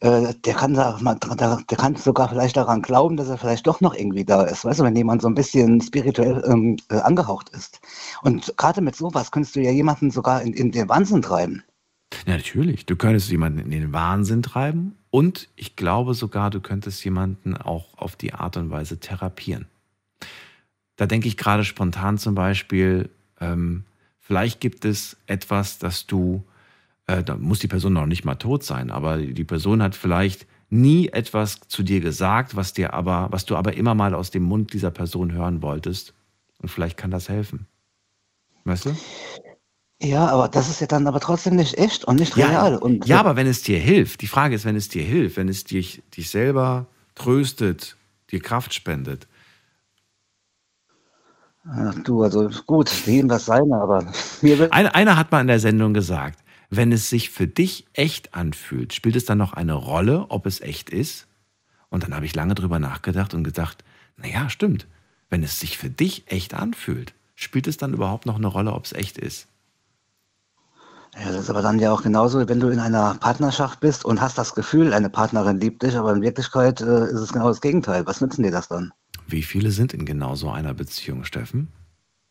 äh, 0.00 0.34
der 0.44 0.54
kann 0.54 0.74
da 0.74 0.98
der 0.98 1.78
kann 1.78 1.96
sogar 1.96 2.28
vielleicht 2.28 2.56
daran 2.56 2.82
glauben, 2.82 3.16
dass 3.16 3.28
er 3.28 3.38
vielleicht 3.38 3.66
doch 3.66 3.80
noch 3.80 3.94
irgendwie 3.94 4.24
da 4.24 4.42
ist. 4.42 4.64
Weißt 4.64 4.80
du, 4.80 4.84
wenn 4.84 4.96
jemand 4.96 5.22
so 5.22 5.28
ein 5.28 5.34
bisschen 5.34 5.80
spirituell 5.80 6.42
ähm, 6.46 6.78
äh, 6.90 6.96
angehaucht 6.96 7.50
ist. 7.50 7.80
Und 8.22 8.54
gerade 8.56 8.80
mit 8.80 8.96
sowas 8.96 9.30
könntest 9.30 9.56
du 9.56 9.60
ja 9.60 9.70
jemanden 9.70 10.10
sogar 10.10 10.42
in, 10.42 10.54
in 10.54 10.72
den 10.72 10.88
Wahnsinn 10.88 11.22
treiben. 11.22 11.62
Ja, 12.26 12.36
natürlich. 12.36 12.86
Du 12.86 12.96
könntest 12.96 13.30
jemanden 13.30 13.58
in 13.58 13.70
den 13.70 13.92
Wahnsinn 13.92 14.42
treiben 14.42 14.96
und 15.10 15.48
ich 15.56 15.76
glaube 15.76 16.14
sogar, 16.14 16.50
du 16.50 16.60
könntest 16.60 17.04
jemanden 17.04 17.56
auch 17.56 17.98
auf 17.98 18.16
die 18.16 18.32
Art 18.32 18.56
und 18.56 18.70
Weise 18.70 18.98
therapieren. 18.98 19.66
Da 20.98 21.06
denke 21.06 21.28
ich 21.28 21.36
gerade 21.36 21.64
spontan 21.64 22.18
zum 22.18 22.34
Beispiel, 22.34 23.08
ähm, 23.40 23.84
vielleicht 24.18 24.60
gibt 24.60 24.84
es 24.84 25.16
etwas, 25.26 25.78
das 25.78 26.06
du, 26.06 26.44
äh, 27.06 27.22
da 27.22 27.36
muss 27.36 27.60
die 27.60 27.68
Person 27.68 27.92
noch 27.92 28.04
nicht 28.04 28.24
mal 28.24 28.34
tot 28.34 28.64
sein, 28.64 28.90
aber 28.90 29.16
die 29.16 29.44
Person 29.44 29.80
hat 29.80 29.94
vielleicht 29.94 30.46
nie 30.70 31.08
etwas 31.08 31.60
zu 31.68 31.84
dir 31.84 32.00
gesagt, 32.00 32.56
was 32.56 32.72
dir 32.72 32.94
aber, 32.94 33.28
was 33.30 33.46
du 33.46 33.54
aber 33.54 33.74
immer 33.74 33.94
mal 33.94 34.12
aus 34.12 34.32
dem 34.32 34.42
Mund 34.42 34.72
dieser 34.72 34.90
Person 34.90 35.32
hören 35.32 35.62
wolltest. 35.62 36.14
Und 36.60 36.68
vielleicht 36.68 36.96
kann 36.96 37.12
das 37.12 37.28
helfen. 37.28 37.68
Weißt 38.64 38.86
du? 38.86 38.96
Ja, 40.02 40.26
aber 40.26 40.48
das 40.48 40.68
ist 40.68 40.80
ja 40.80 40.88
dann 40.88 41.06
aber 41.06 41.20
trotzdem 41.20 41.54
nicht 41.54 41.78
echt 41.78 42.04
und 42.04 42.16
nicht 42.16 42.36
Ja, 42.36 42.48
real. 42.48 42.76
Und 42.76 43.06
ja, 43.06 43.20
aber 43.20 43.36
wenn 43.36 43.46
es 43.46 43.62
dir 43.62 43.78
hilft, 43.78 44.20
die 44.20 44.26
Frage 44.26 44.56
ist, 44.56 44.64
wenn 44.64 44.76
es 44.76 44.88
dir 44.88 45.04
hilft, 45.04 45.36
wenn 45.36 45.48
es 45.48 45.62
dich, 45.62 46.02
dich 46.16 46.28
selber 46.28 46.86
tröstet, 47.14 47.96
dir 48.32 48.40
Kraft 48.40 48.74
spendet, 48.74 49.28
Ach, 51.64 51.94
du, 52.04 52.22
also 52.22 52.48
gut, 52.66 52.90
jedem 53.06 53.28
das 53.28 53.46
seine, 53.46 53.76
aber 53.76 54.06
mir 54.42 54.58
wird 54.58 54.72
Einer, 54.72 54.94
einer 54.94 55.16
hat 55.16 55.32
mal 55.32 55.40
in 55.40 55.46
der 55.46 55.60
Sendung 55.60 55.94
gesagt, 55.94 56.42
wenn 56.70 56.92
es 56.92 57.08
sich 57.08 57.30
für 57.30 57.46
dich 57.46 57.86
echt 57.92 58.34
anfühlt, 58.34 58.92
spielt 58.92 59.16
es 59.16 59.24
dann 59.24 59.38
noch 59.38 59.52
eine 59.52 59.74
Rolle, 59.74 60.26
ob 60.28 60.46
es 60.46 60.60
echt 60.60 60.90
ist? 60.90 61.26
Und 61.90 62.02
dann 62.02 62.14
habe 62.14 62.26
ich 62.26 62.34
lange 62.34 62.54
drüber 62.54 62.78
nachgedacht 62.78 63.34
und 63.34 63.44
gedacht, 63.44 63.84
naja, 64.16 64.50
stimmt. 64.50 64.86
Wenn 65.30 65.42
es 65.42 65.60
sich 65.60 65.78
für 65.78 65.90
dich 65.90 66.24
echt 66.30 66.54
anfühlt, 66.54 67.14
spielt 67.34 67.66
es 67.66 67.76
dann 67.76 67.94
überhaupt 67.94 68.26
noch 68.26 68.36
eine 68.36 68.46
Rolle, 68.46 68.72
ob 68.72 68.84
es 68.84 68.92
echt 68.92 69.18
ist? 69.18 69.48
Ja, 71.18 71.32
das 71.32 71.42
ist 71.42 71.50
aber 71.50 71.62
dann 71.62 71.78
ja 71.78 71.92
auch 71.92 72.02
genauso, 72.02 72.46
wenn 72.48 72.60
du 72.60 72.68
in 72.68 72.80
einer 72.80 73.14
Partnerschaft 73.14 73.80
bist 73.80 74.04
und 74.04 74.20
hast 74.20 74.38
das 74.38 74.54
Gefühl, 74.54 74.92
eine 74.92 75.10
Partnerin 75.10 75.58
liebt 75.58 75.82
dich, 75.82 75.96
aber 75.96 76.12
in 76.12 76.22
Wirklichkeit 76.22 76.80
äh, 76.80 77.04
ist 77.06 77.20
es 77.20 77.32
genau 77.32 77.48
das 77.48 77.60
Gegenteil. 77.60 78.06
Was 78.06 78.20
nützen 78.20 78.42
dir 78.42 78.50
das 78.50 78.68
dann? 78.68 78.92
Wie 79.28 79.42
viele 79.42 79.70
sind 79.70 79.92
in 79.92 80.06
genau 80.06 80.34
so 80.34 80.50
einer 80.50 80.72
Beziehung, 80.74 81.24
Steffen? 81.24 81.68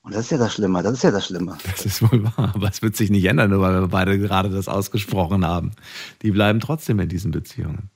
Und 0.02 0.16
das 0.16 0.26
ist 0.26 0.32
ja 0.32 0.38
das 0.38 0.54
Schlimme, 0.54 0.82
das 0.82 0.94
ist 0.94 1.04
ja 1.04 1.12
das 1.12 1.28
Schlimme. 1.28 1.58
Das 1.70 1.86
ist 1.86 2.02
wohl 2.02 2.24
wahr, 2.24 2.54
aber 2.56 2.70
es 2.70 2.82
wird 2.82 2.96
sich 2.96 3.12
nicht 3.12 3.26
ändern, 3.26 3.52
nur 3.52 3.62
weil 3.62 3.82
wir 3.82 3.88
beide 3.88 4.18
gerade 4.18 4.50
das 4.50 4.68
ausgesprochen 4.68 5.46
haben. 5.46 5.72
Die 6.22 6.32
bleiben 6.32 6.60
trotzdem 6.60 7.00
in 7.00 7.10
diesen 7.10 7.32
Beziehungen. 7.32 7.92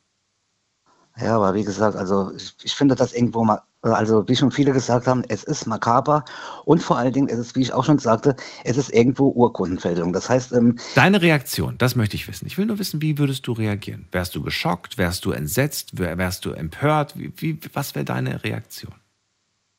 Ja, 1.17 1.35
aber 1.37 1.55
wie 1.55 1.63
gesagt, 1.63 1.95
also 1.95 2.31
ich, 2.35 2.53
ich 2.63 2.73
finde 2.73 2.95
das 2.95 3.13
irgendwo 3.13 3.43
mal, 3.43 3.61
also 3.81 4.27
wie 4.27 4.35
schon 4.35 4.51
viele 4.51 4.71
gesagt 4.73 5.07
haben, 5.07 5.23
es 5.27 5.43
ist 5.43 5.65
makaber 5.65 6.23
und 6.65 6.83
vor 6.83 6.97
allen 6.97 7.13
Dingen 7.13 7.27
ist 7.27 7.39
es, 7.39 7.55
wie 7.55 7.61
ich 7.61 7.73
auch 7.73 7.83
schon 7.83 7.97
sagte, 7.97 8.35
es 8.63 8.77
ist 8.77 8.93
irgendwo 8.93 9.29
Urkundenfälschung. 9.29 10.13
Das 10.13 10.29
heißt, 10.29 10.51
ähm, 10.53 10.77
Deine 10.95 11.21
Reaktion, 11.21 11.77
das 11.77 11.95
möchte 11.95 12.15
ich 12.15 12.27
wissen. 12.27 12.45
Ich 12.45 12.57
will 12.57 12.65
nur 12.67 12.77
wissen, 12.79 13.01
wie 13.01 13.17
würdest 13.17 13.47
du 13.47 13.53
reagieren? 13.53 14.07
Wärst 14.11 14.35
du 14.35 14.41
geschockt? 14.43 14.97
Wärst 14.97 15.25
du 15.25 15.31
entsetzt? 15.31 15.97
Wär- 15.97 16.17
Wärst 16.17 16.45
du 16.45 16.51
empört? 16.51 17.17
Wie, 17.17 17.33
wie, 17.37 17.59
was 17.73 17.95
wäre 17.95 18.05
deine 18.05 18.43
Reaktion? 18.43 18.93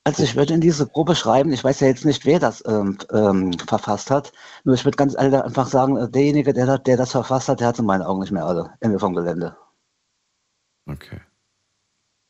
Also 0.05 0.25
ich 0.25 0.35
würde 0.35 0.55
in 0.55 0.61
diese 0.61 0.89
Gruppe 0.89 1.15
schreiben, 1.15 1.53
ich 1.53 1.63
weiß 1.63 1.79
ja 1.79 1.87
jetzt 1.87 2.05
nicht, 2.05 2.25
wer 2.27 2.41
das 2.41 2.61
ähm, 2.67 2.99
ähm, 3.13 3.53
verfasst 3.53 4.11
hat, 4.11 4.33
nur 4.65 4.75
ich 4.75 4.85
würde 4.85 4.97
ganz 4.97 5.15
einfach 5.15 5.69
sagen, 5.69 5.97
äh, 5.97 6.09
derjenige, 6.11 6.53
der, 6.53 6.67
das- 6.67 6.83
der 6.83 6.97
das 6.97 7.13
verfasst 7.13 7.49
hat, 7.49 7.61
der 7.61 7.69
hat 7.69 7.79
in 7.79 7.85
meinen 7.87 8.03
Augen 8.03 8.19
nicht 8.21 8.33
mehr 8.33 8.45
alle. 8.45 8.73
Ende 8.81 8.99
vom 8.99 9.15
Gelände. 9.15 9.57
Okay. 10.91 11.21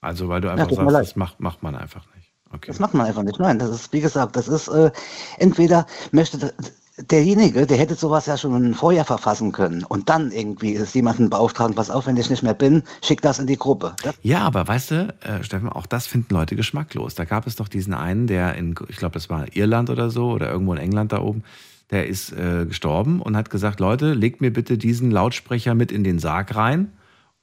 Also, 0.03 0.29
weil 0.29 0.41
du 0.41 0.49
Ja, 0.49 0.55
einfach 0.55 0.69
mir 0.71 0.91
sagst, 0.91 1.11
das 1.11 1.17
macht, 1.17 1.41
macht 1.41 1.63
man 1.63 1.75
einfach 1.75 2.05
nicht. 2.15 2.31
Das 2.67 2.79
macht 2.81 2.93
man 2.93 3.07
einfach 3.07 3.23
nicht. 3.23 3.39
Nein, 3.39 3.59
das 3.59 3.71
ist, 3.71 3.93
wie 3.95 4.01
gesagt, 4.01 4.37
das 4.37 4.49
ist, 4.49 4.69
äh, 4.69 4.91
entweder 5.39 5.87
möchte 6.11 6.53
derjenige, 6.99 7.67
der 7.67 7.79
hätte 7.79 7.95
sowas 7.95 8.27
ja 8.27 8.37
schon 8.37 8.75
vorher 8.75 9.07
verfassen 9.07 9.53
können 9.53 9.85
und 9.85 10.11
dann 10.11 10.31
irgendwie 10.31 10.73
ist 10.73 10.95
jemanden 10.95 11.31
beauftragen, 11.31 11.75
pass 11.75 11.91
auf, 11.91 12.07
wenn 12.07 12.19
ich 12.19 12.29
nicht 12.29 12.43
mehr 12.43 12.53
bin, 12.53 12.83
schick 13.03 13.23
das 13.23 13.39
in 13.39 13.47
die 13.47 13.57
Gruppe. 13.57 13.95
Das, 14.03 14.15
Ja, 14.23 14.41
aber 14.41 14.69
weißt 14.69 14.91
du, 14.91 15.15
äh, 15.21 15.43
Steffen, 15.43 15.71
auch 15.71 15.87
das 15.87 16.07
finden 16.07 16.35
Leute 16.35 16.55
geschmacklos. 16.55 17.15
Da 17.15 17.25
gab 17.25 17.47
es 17.47 17.57
doch 17.57 17.69
diesen 17.69 17.95
einen, 17.95 18.27
der 18.27 18.57
in, 18.57 18.75
ich 18.89 18.97
glaube, 18.97 19.15
das 19.15 19.31
war 19.31 19.47
Irland 19.57 19.89
oder 19.89 20.11
so 20.11 20.33
oder 20.33 20.51
irgendwo 20.51 20.75
in 20.75 20.81
England 20.81 21.13
da 21.13 21.23
oben, 21.23 21.45
der 21.91 22.09
ist 22.09 22.33
äh, 22.33 22.67
gestorben 22.67 23.23
und 23.23 23.37
hat 23.37 23.49
gesagt, 23.49 23.81
Leute, 23.81 24.13
legt 24.13 24.41
mir 24.43 24.53
bitte 24.53 24.77
diesen 24.77 25.11
Lautsprecher 25.11 25.75
mit 25.75 25.93
in 25.93 26.05
den 26.05 26.19
Sarg 26.19 26.55
rein 26.55 26.93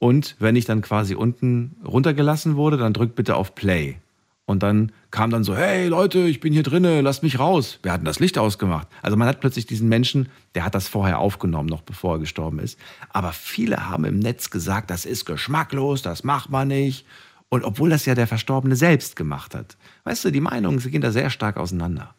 und 0.00 0.34
wenn 0.38 0.56
ich 0.56 0.64
dann 0.64 0.80
quasi 0.80 1.14
unten 1.14 1.76
runtergelassen 1.84 2.56
wurde, 2.56 2.78
dann 2.78 2.94
drückt 2.94 3.14
bitte 3.14 3.36
auf 3.36 3.54
Play. 3.54 3.98
Und 4.46 4.64
dann 4.64 4.92
kam 5.10 5.30
dann 5.30 5.44
so, 5.44 5.54
hey 5.54 5.88
Leute, 5.88 6.20
ich 6.20 6.40
bin 6.40 6.54
hier 6.54 6.62
drinne, 6.62 7.02
lasst 7.02 7.22
mich 7.22 7.38
raus. 7.38 7.78
Wir 7.82 7.92
hatten 7.92 8.06
das 8.06 8.18
Licht 8.18 8.38
ausgemacht. 8.38 8.88
Also 9.02 9.16
man 9.18 9.28
hat 9.28 9.40
plötzlich 9.40 9.66
diesen 9.66 9.90
Menschen, 9.90 10.30
der 10.54 10.64
hat 10.64 10.74
das 10.74 10.88
vorher 10.88 11.18
aufgenommen, 11.18 11.68
noch 11.68 11.82
bevor 11.82 12.16
er 12.16 12.18
gestorben 12.18 12.58
ist. 12.60 12.78
Aber 13.10 13.32
viele 13.32 13.90
haben 13.90 14.06
im 14.06 14.18
Netz 14.18 14.48
gesagt, 14.48 14.90
das 14.90 15.04
ist 15.04 15.26
geschmacklos, 15.26 16.00
das 16.00 16.24
macht 16.24 16.48
man 16.48 16.68
nicht. 16.68 17.04
Und 17.50 17.62
obwohl 17.62 17.90
das 17.90 18.06
ja 18.06 18.14
der 18.14 18.26
Verstorbene 18.26 18.76
selbst 18.76 19.16
gemacht 19.16 19.54
hat. 19.54 19.76
Weißt 20.04 20.24
du, 20.24 20.30
die 20.30 20.40
Meinungen 20.40 20.78
sie 20.78 20.90
gehen 20.90 21.02
da 21.02 21.12
sehr 21.12 21.28
stark 21.28 21.58
auseinander. 21.58 22.14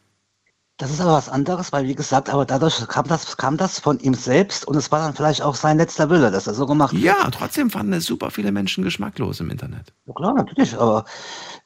Das 0.81 0.89
ist 0.89 0.99
aber 0.99 1.13
was 1.13 1.29
anderes, 1.29 1.71
weil 1.71 1.87
wie 1.87 1.93
gesagt, 1.93 2.27
aber 2.27 2.43
dadurch 2.43 2.87
kam 2.87 3.07
das, 3.07 3.37
kam 3.37 3.55
das 3.55 3.79
von 3.79 3.99
ihm 3.99 4.15
selbst 4.15 4.65
und 4.65 4.75
es 4.75 4.91
war 4.91 4.97
dann 4.99 5.13
vielleicht 5.13 5.43
auch 5.43 5.53
sein 5.53 5.77
letzter 5.77 6.09
Wille, 6.09 6.31
dass 6.31 6.47
er 6.47 6.55
so 6.55 6.65
gemacht 6.65 6.93
hat. 6.95 6.99
Ja, 6.99 7.29
trotzdem 7.29 7.69
fanden 7.69 7.93
es 7.93 8.05
super 8.05 8.31
viele 8.31 8.51
Menschen 8.51 8.83
geschmacklos 8.83 9.39
im 9.41 9.51
Internet. 9.51 9.93
Ja, 10.07 10.13
klar, 10.15 10.33
natürlich, 10.33 10.75
aber. 10.75 11.05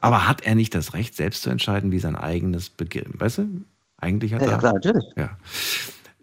Aber 0.02 0.28
hat 0.28 0.42
er 0.42 0.56
nicht 0.56 0.76
das 0.76 0.94
Recht, 0.94 1.16
selbst 1.16 1.44
zu 1.44 1.50
entscheiden, 1.50 1.94
wie 1.94 2.00
sein 2.00 2.18
eigenes 2.18 2.70
Beginn, 2.70 3.14
weißt 3.18 3.38
du? 3.38 3.48
Eigentlich 3.96 4.34
hat 4.34 4.42
Ja, 4.42 4.48
er. 4.48 4.52
ja, 4.52 4.58
klar, 4.58 4.74
natürlich. 4.74 5.06
Ja. 5.16 5.38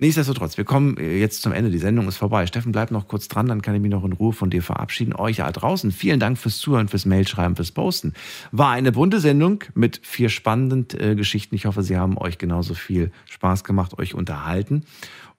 Nichtsdestotrotz, 0.02 0.56
wir 0.56 0.64
kommen 0.64 0.96
äh, 0.96 1.16
jetzt 1.16 1.42
zum 1.42 1.52
Ende. 1.52 1.70
Die 1.70 1.78
Sendung 1.78 2.08
ist 2.08 2.16
vorbei. 2.16 2.44
Steffen, 2.48 2.72
bleib 2.72 2.90
noch 2.90 3.06
kurz 3.06 3.28
dran, 3.28 3.46
dann 3.46 3.62
kann 3.62 3.76
ich 3.76 3.80
mich 3.80 3.92
noch 3.92 4.02
in 4.04 4.12
Ruhe 4.12 4.32
von 4.32 4.50
dir 4.50 4.60
verabschieden. 4.60 5.14
Euch 5.14 5.36
da 5.36 5.52
draußen, 5.52 5.92
vielen 5.92 6.18
Dank 6.18 6.38
fürs 6.38 6.58
Zuhören, 6.58 6.88
fürs 6.88 7.06
Mailschreiben, 7.06 7.54
fürs 7.54 7.70
Posten. 7.70 8.12
War 8.50 8.72
eine 8.72 8.90
bunte 8.90 9.20
Sendung 9.20 9.62
mit 9.76 10.00
vier 10.02 10.28
spannenden 10.28 10.88
äh, 10.98 11.14
Geschichten. 11.14 11.54
Ich 11.54 11.66
hoffe, 11.66 11.84
Sie 11.84 11.96
haben 11.96 12.18
euch 12.18 12.38
genauso 12.38 12.74
viel 12.74 13.12
Spaß 13.26 13.62
gemacht, 13.62 13.96
euch 13.96 14.14
unterhalten. 14.14 14.86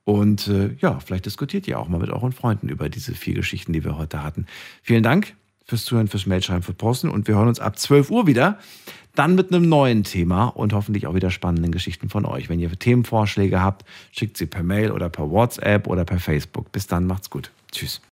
Und 0.06 0.48
äh, 0.48 0.77
ja, 0.80 0.98
vielleicht 1.02 1.26
diskutiert 1.26 1.68
ihr 1.68 1.77
auch 1.77 1.90
mal 1.90 1.99
mit 1.99 2.10
euren 2.10 2.31
Freunden 2.31 2.69
über 2.69 2.88
diese 2.88 3.15
vier 3.15 3.34
Geschichten, 3.34 3.73
die 3.73 3.84
wir 3.84 3.98
heute 3.98 4.23
hatten. 4.23 4.45
Vielen 4.81 5.03
Dank 5.03 5.35
fürs 5.65 5.84
Zuhören, 5.84 6.07
fürs 6.07 6.26
Mailschreiben, 6.26 6.64
fürs 6.64 6.77
Posten. 6.77 7.10
Und 7.10 7.27
wir 7.27 7.35
hören 7.35 7.49
uns 7.49 7.60
ab 7.60 7.77
12 7.77 8.11
Uhr 8.11 8.27
wieder. 8.27 8.60
Dann 9.15 9.35
mit 9.35 9.53
einem 9.53 9.69
neuen 9.69 10.03
Thema 10.03 10.45
und 10.45 10.73
hoffentlich 10.73 11.06
auch 11.06 11.14
wieder 11.14 11.30
spannenden 11.30 11.72
Geschichten 11.72 12.10
von 12.10 12.26
euch. 12.26 12.49
Wenn 12.49 12.60
ihr 12.60 12.72
Themenvorschläge 12.72 13.61
habt, 13.61 13.85
schickt 14.11 14.38
sie 14.38 14.48
per 14.48 14.64
Mail 14.64 14.91
oder 14.91 15.10
per 15.10 15.30
WhatsApp 15.30 15.88
oder 15.88 16.03
per 16.03 16.19
Facebook. 16.19 16.72
Bis 16.72 16.88
dann, 16.88 17.06
macht's 17.06 17.30
gut. 17.30 17.52
Tschüss. 17.72 18.02